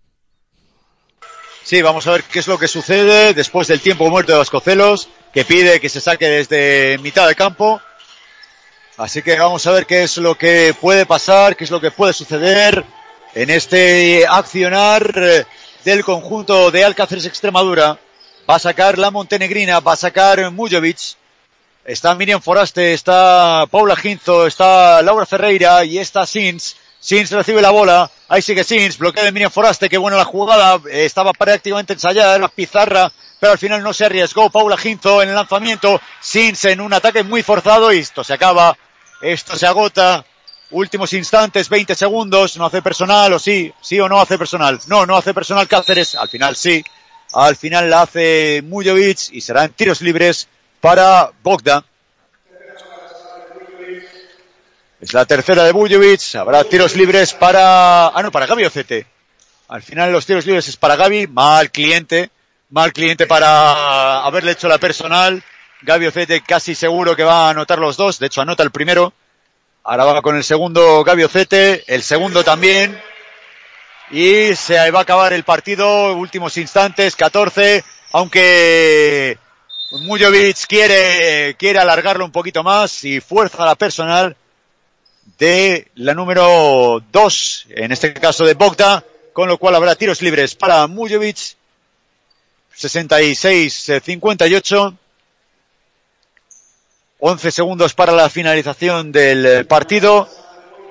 Sí, 1.62 1.80
vamos 1.80 2.08
a 2.08 2.12
ver 2.12 2.24
qué 2.24 2.40
es 2.40 2.48
lo 2.48 2.58
que 2.58 2.66
sucede 2.66 3.32
después 3.34 3.68
del 3.68 3.78
tiempo 3.80 4.10
muerto 4.10 4.32
de 4.32 4.38
Vascocelos, 4.38 5.08
que 5.32 5.44
pide 5.44 5.80
que 5.80 5.88
se 5.88 6.00
saque 6.00 6.28
desde 6.28 6.98
mitad 6.98 7.26
de 7.26 7.34
campo. 7.34 7.80
Así 8.96 9.22
que 9.22 9.38
vamos 9.38 9.66
a 9.66 9.72
ver 9.72 9.86
qué 9.86 10.02
es 10.02 10.18
lo 10.18 10.36
que 10.36 10.74
puede 10.78 11.06
pasar, 11.06 11.56
qué 11.56 11.64
es 11.64 11.70
lo 11.70 11.80
que 11.80 11.90
puede 11.90 12.12
suceder 12.12 12.84
en 13.34 13.50
este 13.50 14.26
accionar 14.28 15.10
eh, 15.16 15.44
del 15.84 16.04
conjunto 16.04 16.70
de 16.70 16.84
Alcáceres 16.84 17.24
Extremadura. 17.24 17.98
Va 18.48 18.56
a 18.56 18.58
sacar 18.58 18.98
la 18.98 19.10
Montenegrina, 19.10 19.80
va 19.80 19.94
a 19.94 19.96
sacar 19.96 20.50
Mujovic. 20.50 21.16
Está 21.84 22.14
Miriam 22.14 22.40
Foraste, 22.40 22.92
está 22.92 23.64
Paula 23.70 23.96
Ginzo, 23.96 24.46
está 24.46 25.02
Laura 25.02 25.26
Ferreira 25.26 25.84
y 25.84 25.98
está 25.98 26.26
Sins. 26.26 26.76
Sins 27.00 27.32
recibe 27.32 27.60
la 27.60 27.70
bola, 27.70 28.08
ahí 28.28 28.42
sigue 28.42 28.62
Sins, 28.62 28.98
bloqueo 28.98 29.24
de 29.24 29.32
Miriam 29.32 29.50
Foraste, 29.50 29.88
qué 29.88 29.98
buena 29.98 30.16
la 30.16 30.24
jugada, 30.24 30.80
estaba 30.88 31.32
prácticamente 31.32 31.94
ensayada, 31.94 32.36
era 32.36 32.46
pizarra, 32.46 33.10
pero 33.42 33.54
al 33.54 33.58
final 33.58 33.82
no 33.82 33.92
se 33.92 34.04
arriesgó. 34.04 34.50
Paula 34.50 34.76
Ginzo 34.76 35.20
en 35.20 35.30
el 35.30 35.34
lanzamiento, 35.34 36.00
Sins 36.20 36.64
en 36.66 36.80
un 36.80 36.92
ataque 36.92 37.24
muy 37.24 37.42
forzado 37.42 37.92
y 37.92 37.98
esto 37.98 38.22
se 38.22 38.34
acaba, 38.34 38.78
esto 39.20 39.56
se 39.56 39.66
agota. 39.66 40.24
Últimos 40.70 41.12
instantes, 41.12 41.68
20 41.68 41.96
segundos, 41.96 42.56
no 42.56 42.66
hace 42.66 42.80
personal 42.82 43.32
o 43.32 43.40
sí, 43.40 43.74
sí 43.80 43.98
o 43.98 44.08
no 44.08 44.20
hace 44.20 44.38
personal. 44.38 44.78
No, 44.86 45.06
no 45.06 45.16
hace 45.16 45.34
personal 45.34 45.66
Cáceres, 45.66 46.14
al 46.14 46.28
final 46.28 46.54
sí. 46.54 46.84
Al 47.32 47.56
final 47.56 47.90
la 47.90 48.02
hace 48.02 48.62
Mujovic 48.64 49.32
y 49.32 49.40
serán 49.40 49.72
tiros 49.72 50.02
libres 50.02 50.46
para 50.80 51.32
Bogdan. 51.42 51.84
Es 55.00 55.12
la 55.14 55.24
tercera 55.24 55.64
de 55.64 55.72
Bujovic. 55.72 56.36
Habrá 56.36 56.62
tiros 56.62 56.94
libres 56.94 57.34
para... 57.34 58.06
Ah, 58.06 58.22
no, 58.22 58.30
para 58.30 58.46
Gaby 58.46 58.66
Ocete. 58.66 59.04
Al 59.66 59.82
final 59.82 60.12
los 60.12 60.26
tiros 60.26 60.46
libres 60.46 60.68
es 60.68 60.76
para 60.76 60.94
Gaby. 60.94 61.26
Mal 61.26 61.72
cliente. 61.72 62.30
Mal 62.72 62.94
cliente 62.94 63.26
para 63.26 64.24
haberle 64.24 64.52
hecho 64.52 64.66
la 64.66 64.78
personal. 64.78 65.44
Gaby 65.82 66.06
Ocete 66.06 66.40
casi 66.40 66.74
seguro 66.74 67.14
que 67.14 67.22
va 67.22 67.46
a 67.46 67.50
anotar 67.50 67.78
los 67.78 67.98
dos. 67.98 68.18
De 68.18 68.28
hecho, 68.28 68.40
anota 68.40 68.62
el 68.62 68.70
primero. 68.70 69.12
Ahora 69.84 70.04
va 70.04 70.22
con 70.22 70.36
el 70.36 70.42
segundo 70.42 71.04
Gaby 71.04 71.24
Ocete. 71.24 71.84
El 71.86 72.02
segundo 72.02 72.42
también. 72.42 72.98
Y 74.10 74.56
se 74.56 74.90
va 74.90 75.00
a 75.00 75.02
acabar 75.02 75.34
el 75.34 75.44
partido. 75.44 76.16
Últimos 76.16 76.56
instantes. 76.56 77.14
14. 77.14 77.84
Aunque 78.12 79.36
Mujovic 79.90 80.66
quiere, 80.66 81.54
quiere 81.58 81.78
alargarlo 81.78 82.24
un 82.24 82.32
poquito 82.32 82.62
más 82.62 83.04
y 83.04 83.20
fuerza 83.20 83.66
la 83.66 83.74
personal 83.74 84.34
de 85.38 85.90
la 85.96 86.14
número 86.14 87.02
2, 87.12 87.66
en 87.68 87.92
este 87.92 88.14
caso 88.14 88.46
de 88.46 88.54
Bogda, 88.54 89.04
con 89.34 89.46
lo 89.46 89.58
cual 89.58 89.74
habrá 89.74 89.94
tiros 89.94 90.22
libres 90.22 90.54
para 90.54 90.86
Mujovic. 90.86 91.56
66-58. 92.76 94.96
11 97.24 97.52
segundos 97.52 97.94
para 97.94 98.10
la 98.12 98.28
finalización 98.28 99.12
del 99.12 99.46
eh, 99.46 99.64
partido. 99.64 100.28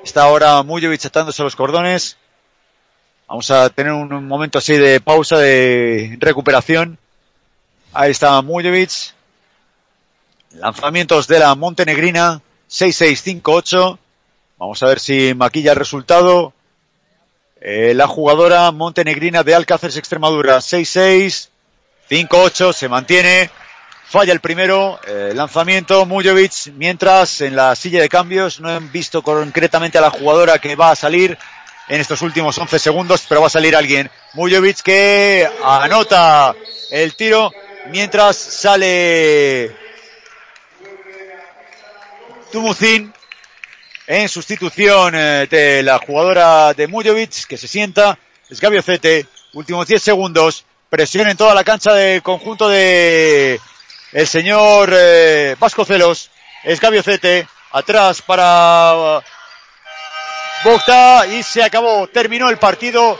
Está 0.03 0.23
ahora 0.23 0.63
Mujovic 0.63 1.05
atándose 1.05 1.43
los 1.43 1.55
cordones. 1.55 2.17
Vamos 3.27 3.51
a 3.51 3.69
tener 3.69 3.93
un 3.93 4.27
momento 4.27 4.57
así 4.57 4.75
de 4.77 4.99
pausa, 5.01 5.37
de 5.37 6.17
recuperación. 6.19 6.97
Ahí 7.93 8.09
está 8.11 8.41
Mujovic. 8.41 9.13
Lanzamientos 10.53 11.27
de 11.27 11.39
la 11.39 11.55
Montenegrina. 11.55 12.41
6-6-5-8. 12.69 13.97
Vamos 14.57 14.83
a 14.83 14.87
ver 14.87 14.99
si 14.99 15.33
maquilla 15.33 15.71
el 15.71 15.77
resultado. 15.77 16.53
Eh, 17.63 17.93
la 17.93 18.07
jugadora 18.07 18.71
montenegrina 18.71 19.43
de 19.43 19.53
Alcáceres 19.53 19.95
Extremadura, 19.95 20.57
6-6, 20.57 21.49
5-8, 22.11 22.73
se 22.73 22.89
mantiene. 22.89 23.49
Falla 24.03 24.33
el 24.33 24.41
primero, 24.41 24.99
eh, 25.07 25.31
lanzamiento, 25.33 26.05
Mujovic, 26.05 26.73
mientras 26.75 27.39
en 27.39 27.55
la 27.55 27.73
silla 27.73 28.01
de 28.01 28.09
cambios 28.09 28.59
no 28.59 28.67
han 28.67 28.91
visto 28.91 29.21
concretamente 29.21 29.97
a 29.97 30.01
la 30.01 30.09
jugadora 30.09 30.59
que 30.59 30.75
va 30.75 30.91
a 30.91 30.95
salir 30.97 31.37
en 31.87 32.01
estos 32.01 32.21
últimos 32.21 32.57
11 32.57 32.79
segundos, 32.79 33.25
pero 33.29 33.39
va 33.39 33.47
a 33.47 33.49
salir 33.49 33.77
alguien. 33.77 34.11
Mujovic 34.33 34.81
que 34.81 35.49
anota 35.63 36.53
el 36.89 37.15
tiro 37.15 37.53
mientras 37.89 38.35
sale 38.35 39.73
Tumucin 42.51 43.13
en 44.05 44.27
sustitución 44.27 45.15
eh, 45.15 45.47
de 45.49 45.81
la 45.81 45.97
jugadora 45.99 46.73
de 46.73 46.87
Mujovic, 46.87 47.47
que 47.47 47.55
se 47.55 47.69
sienta, 47.69 48.19
es 48.49 48.59
Gaby 48.59 48.79
Ocete, 48.79 49.27
últimos 49.53 49.87
10 49.87 50.03
segundos, 50.03 50.65
presión 50.91 51.29
en 51.29 51.37
toda 51.37 51.55
la 51.55 51.63
cancha 51.63 51.93
del 51.93 52.21
conjunto 52.21 52.67
de 52.67 53.61
el 54.11 54.27
señor 54.27 54.89
eh, 54.93 55.55
Vascocelos, 55.57 56.29
es 56.65 56.81
Gaby 56.81 56.97
Ocete, 56.97 57.47
atrás 57.71 58.21
para 58.21 59.23
Bogda 60.65 61.25
y 61.27 61.43
se 61.43 61.63
acabó, 61.63 62.07
terminó 62.07 62.49
el 62.49 62.57
partido, 62.57 63.17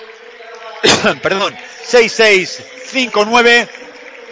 perdón, 1.23 1.55
6-6, 1.89 2.61
5-9, 2.91 3.69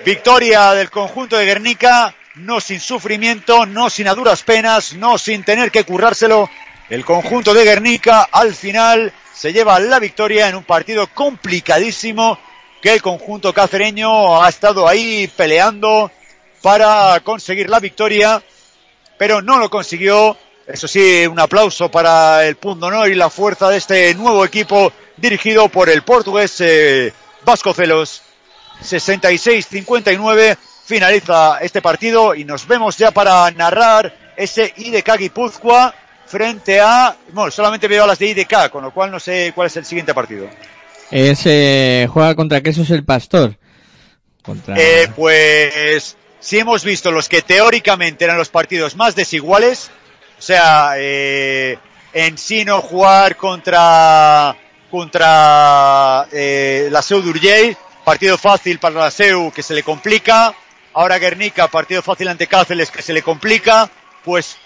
victoria 0.04 0.74
del 0.74 0.92
conjunto 0.92 1.38
de 1.38 1.46
Guernica, 1.46 2.14
no 2.36 2.60
sin 2.60 2.82
sufrimiento, 2.82 3.66
no 3.66 3.90
sin 3.90 4.10
a 4.10 4.16
duras 4.16 4.44
penas, 4.44 4.96
no 4.96 5.18
sin 5.18 5.46
tener 5.46 5.72
que 5.72 5.86
currárselo. 5.86 6.50
El 6.90 7.06
conjunto 7.06 7.54
de 7.54 7.64
Guernica 7.64 8.28
al 8.30 8.54
final 8.54 9.14
se 9.34 9.54
lleva 9.54 9.80
la 9.80 10.00
victoria 10.00 10.50
en 10.50 10.56
un 10.56 10.66
partido 10.66 11.08
complicadísimo 11.08 12.38
que 12.82 12.94
el 12.94 13.02
conjunto 13.02 13.54
cacereño 13.54 14.42
ha 14.42 14.50
estado 14.50 14.88
ahí 14.88 15.28
peleando 15.36 16.12
para 16.62 17.20
conseguir 17.24 17.70
la 17.70 17.80
victoria, 17.80 18.42
pero 19.18 19.42
no 19.42 19.58
lo 19.58 19.70
consiguió. 19.70 20.38
Eso 20.68 20.88
sí, 20.88 21.26
un 21.26 21.40
aplauso 21.40 21.90
para 21.90 22.46
el 22.46 22.56
punto 22.56 22.86
honor 22.88 23.10
y 23.10 23.16
la 23.16 23.30
fuerza 23.30 23.70
de 23.70 23.78
este 23.78 24.14
nuevo 24.16 24.46
equipo 24.46 24.94
dirigido 25.18 25.68
por 25.70 25.90
el 25.90 26.04
portugués 26.04 26.56
eh, 26.62 27.12
Vascocelos. 27.44 28.22
66-59 28.84 30.58
finaliza 30.86 31.60
este 31.60 31.82
partido 31.82 32.34
y 32.34 32.46
nos 32.46 32.68
vemos 32.68 32.98
ya 32.98 33.12
para 33.12 33.50
narrar 33.52 34.34
ese 34.38 34.74
IDK 34.78 35.18
Guipúzcoa 35.18 35.94
frente 36.26 36.80
a... 36.80 37.16
Bueno, 37.34 37.52
solamente 37.52 37.88
veo 37.88 38.04
a 38.04 38.08
las 38.08 38.20
de 38.20 38.28
IDK, 38.28 38.70
con 38.70 38.84
lo 38.84 38.92
cual 38.94 39.12
no 39.12 39.20
sé 39.20 39.52
cuál 39.54 39.68
es 39.68 39.76
el 39.78 39.86
siguiente 39.86 40.14
partido. 40.14 40.48
Es, 41.12 41.42
eh, 41.46 42.08
juega 42.12 42.36
contra 42.36 42.62
Quesos 42.62 42.90
el 42.92 43.04
Pastor. 43.04 43.58
Eh, 44.78 45.08
pues 45.16 46.16
si 46.40 46.60
hemos 46.60 46.84
visto 46.84 47.12
los 47.12 47.28
que 47.28 47.42
teóricamente 47.42 48.26
eran 48.26 48.38
los 48.38 48.50
partidos 48.50 48.96
más 48.96 49.16
desiguales, 49.16 49.92
o 50.38 50.42
sea, 50.42 50.94
eh, 50.98 51.78
en 52.14 52.38
Sino 52.38 52.82
jugar 52.82 53.36
contra 53.36 54.56
contra 54.90 56.28
eh, 56.32 56.88
la 56.92 57.02
Seu 57.04 57.22
d'Urgell, 57.22 57.76
partido 58.04 58.38
fácil 58.38 58.80
para 58.80 58.96
la 59.00 59.12
Seu 59.12 59.52
que 59.52 59.62
se 59.62 59.76
le 59.76 59.84
complica, 59.84 60.54
ahora 60.94 61.20
Guernica, 61.20 61.68
partido 61.68 62.02
fácil 62.02 62.28
ante 62.28 62.48
Cáceres 62.48 62.90
que 62.90 63.02
se 63.04 63.14
le 63.14 63.22
complica, 63.22 63.90
pues 64.24 64.58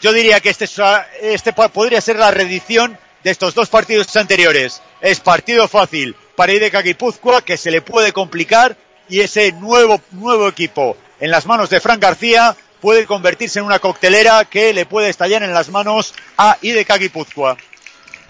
yo 0.00 0.12
diría 0.12 0.38
que 0.40 0.50
este, 0.50 0.66
es- 0.66 0.80
este 1.22 1.52
podría 1.52 2.00
ser 2.00 2.16
la 2.16 2.30
reedición 2.30 2.96
de 3.24 3.30
estos 3.30 3.54
dos 3.54 3.68
partidos 3.68 4.14
anteriores. 4.16 4.82
Es 5.00 5.20
partido 5.20 5.68
fácil 5.68 6.14
para 6.36 6.52
IDK 6.52 6.82
Guipúzcoa 6.82 7.42
que 7.42 7.56
se 7.56 7.70
le 7.70 7.82
puede 7.82 8.12
complicar 8.12 8.76
y 9.08 9.20
ese 9.20 9.52
nuevo, 9.52 10.00
nuevo 10.12 10.48
equipo 10.48 10.96
en 11.20 11.30
las 11.30 11.46
manos 11.46 11.70
de 11.70 11.80
Fran 11.80 12.00
García 12.00 12.56
puede 12.80 13.06
convertirse 13.06 13.58
en 13.58 13.64
una 13.64 13.78
coctelera 13.78 14.44
que 14.44 14.72
le 14.72 14.86
puede 14.86 15.08
estallar 15.08 15.42
en 15.42 15.52
las 15.52 15.68
manos 15.70 16.14
a 16.36 16.56
IDK 16.62 16.98
Guipúzcoa. 16.98 17.56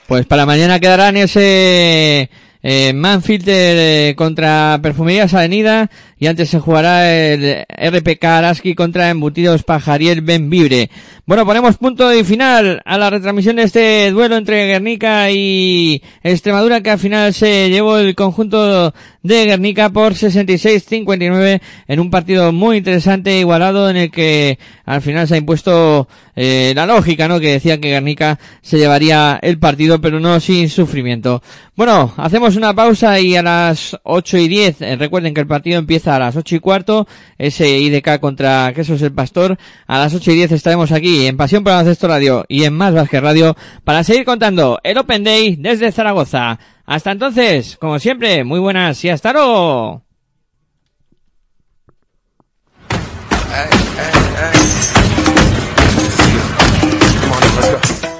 Pues 0.06 0.24
para 0.24 0.46
mañana 0.46 0.80
quedarán 0.80 1.18
ese 1.18 2.30
eh, 2.62 2.92
eh, 2.94 4.14
contra 4.16 4.80
Perfumerías 4.82 5.34
Avenida 5.34 5.90
y 6.18 6.26
antes 6.26 6.50
se 6.50 6.58
jugará 6.58 7.12
el 7.12 7.64
RPK 7.68 8.24
Araski 8.24 8.74
contra 8.74 9.10
Embutidos 9.10 9.62
Pajariel 9.62 10.20
Benvibre. 10.20 10.90
Bueno, 11.26 11.46
ponemos 11.46 11.76
punto 11.76 12.12
y 12.12 12.24
final 12.24 12.82
a 12.84 12.98
la 12.98 13.10
retransmisión 13.10 13.56
de 13.56 13.62
este 13.62 14.10
duelo 14.10 14.36
entre 14.36 14.66
Guernica 14.66 15.30
y 15.30 16.02
Extremadura 16.22 16.80
que 16.80 16.90
al 16.90 16.98
final 16.98 17.34
se 17.34 17.70
llevó 17.70 17.98
el 17.98 18.14
conjunto 18.14 18.92
de 19.28 19.44
Guernica 19.44 19.90
por 19.90 20.14
66-59 20.14 21.60
en 21.86 22.00
un 22.00 22.10
partido 22.10 22.50
muy 22.50 22.78
interesante 22.78 23.38
igualado 23.38 23.88
en 23.90 23.96
el 23.96 24.10
que 24.10 24.58
al 24.84 25.02
final 25.02 25.28
se 25.28 25.34
ha 25.34 25.38
impuesto 25.38 26.08
eh, 26.34 26.72
la 26.74 26.86
lógica, 26.86 27.28
¿no? 27.28 27.38
Que 27.38 27.52
decía 27.52 27.78
que 27.78 27.90
Guernica 27.90 28.38
se 28.62 28.78
llevaría 28.78 29.38
el 29.42 29.58
partido, 29.58 30.00
pero 30.00 30.18
no 30.18 30.40
sin 30.40 30.70
sufrimiento. 30.70 31.42
Bueno, 31.76 32.14
hacemos 32.16 32.56
una 32.56 32.74
pausa 32.74 33.20
y 33.20 33.36
a 33.36 33.42
las 33.42 33.96
8 34.02 34.38
y 34.38 34.48
10, 34.48 34.80
eh, 34.80 34.96
recuerden 34.96 35.34
que 35.34 35.40
el 35.40 35.46
partido 35.46 35.78
empieza 35.78 36.16
a 36.16 36.18
las 36.18 36.34
8 36.34 36.56
y 36.56 36.60
cuarto, 36.60 37.06
ese 37.36 37.78
IDK 37.78 38.18
contra 38.20 38.72
Quesos 38.74 39.02
el 39.02 39.12
Pastor, 39.12 39.58
a 39.86 39.98
las 39.98 40.14
8 40.14 40.32
y 40.32 40.34
10 40.36 40.52
estaremos 40.52 40.90
aquí 40.90 41.26
en 41.26 41.36
Pasión 41.36 41.62
por 41.62 41.72
Baloncesto 41.72 42.08
Radio 42.08 42.46
y 42.48 42.64
en 42.64 42.74
Más 42.74 42.94
Vázquez 42.94 43.20
Radio 43.20 43.56
para 43.84 44.02
seguir 44.02 44.24
contando 44.24 44.80
el 44.82 44.96
Open 44.96 45.22
Day 45.22 45.56
desde 45.56 45.92
Zaragoza. 45.92 46.58
Hasta 46.88 47.10
entonces, 47.12 47.76
como 47.76 47.98
siempre, 47.98 48.44
muy 48.44 48.58
buenas 48.60 49.04
y 49.04 49.10
hasta 49.10 49.34
luego. 49.34 50.02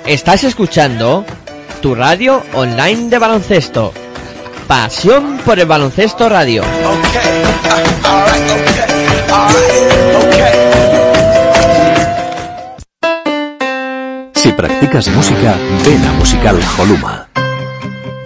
Estás 0.05 0.45
escuchando 0.45 1.25
tu 1.81 1.95
radio 1.95 2.43
online 2.53 3.09
de 3.09 3.19
baloncesto. 3.19 3.95
Pasión 4.67 5.39
por 5.47 5.59
el 5.59 5.65
baloncesto 5.65 6.29
radio. 6.29 6.63
Si 14.35 14.53
practicas 14.53 15.09
música, 15.09 15.57
ven 15.87 16.05
a 16.05 16.13
Musical 16.13 16.61
Holuma. 16.79 17.29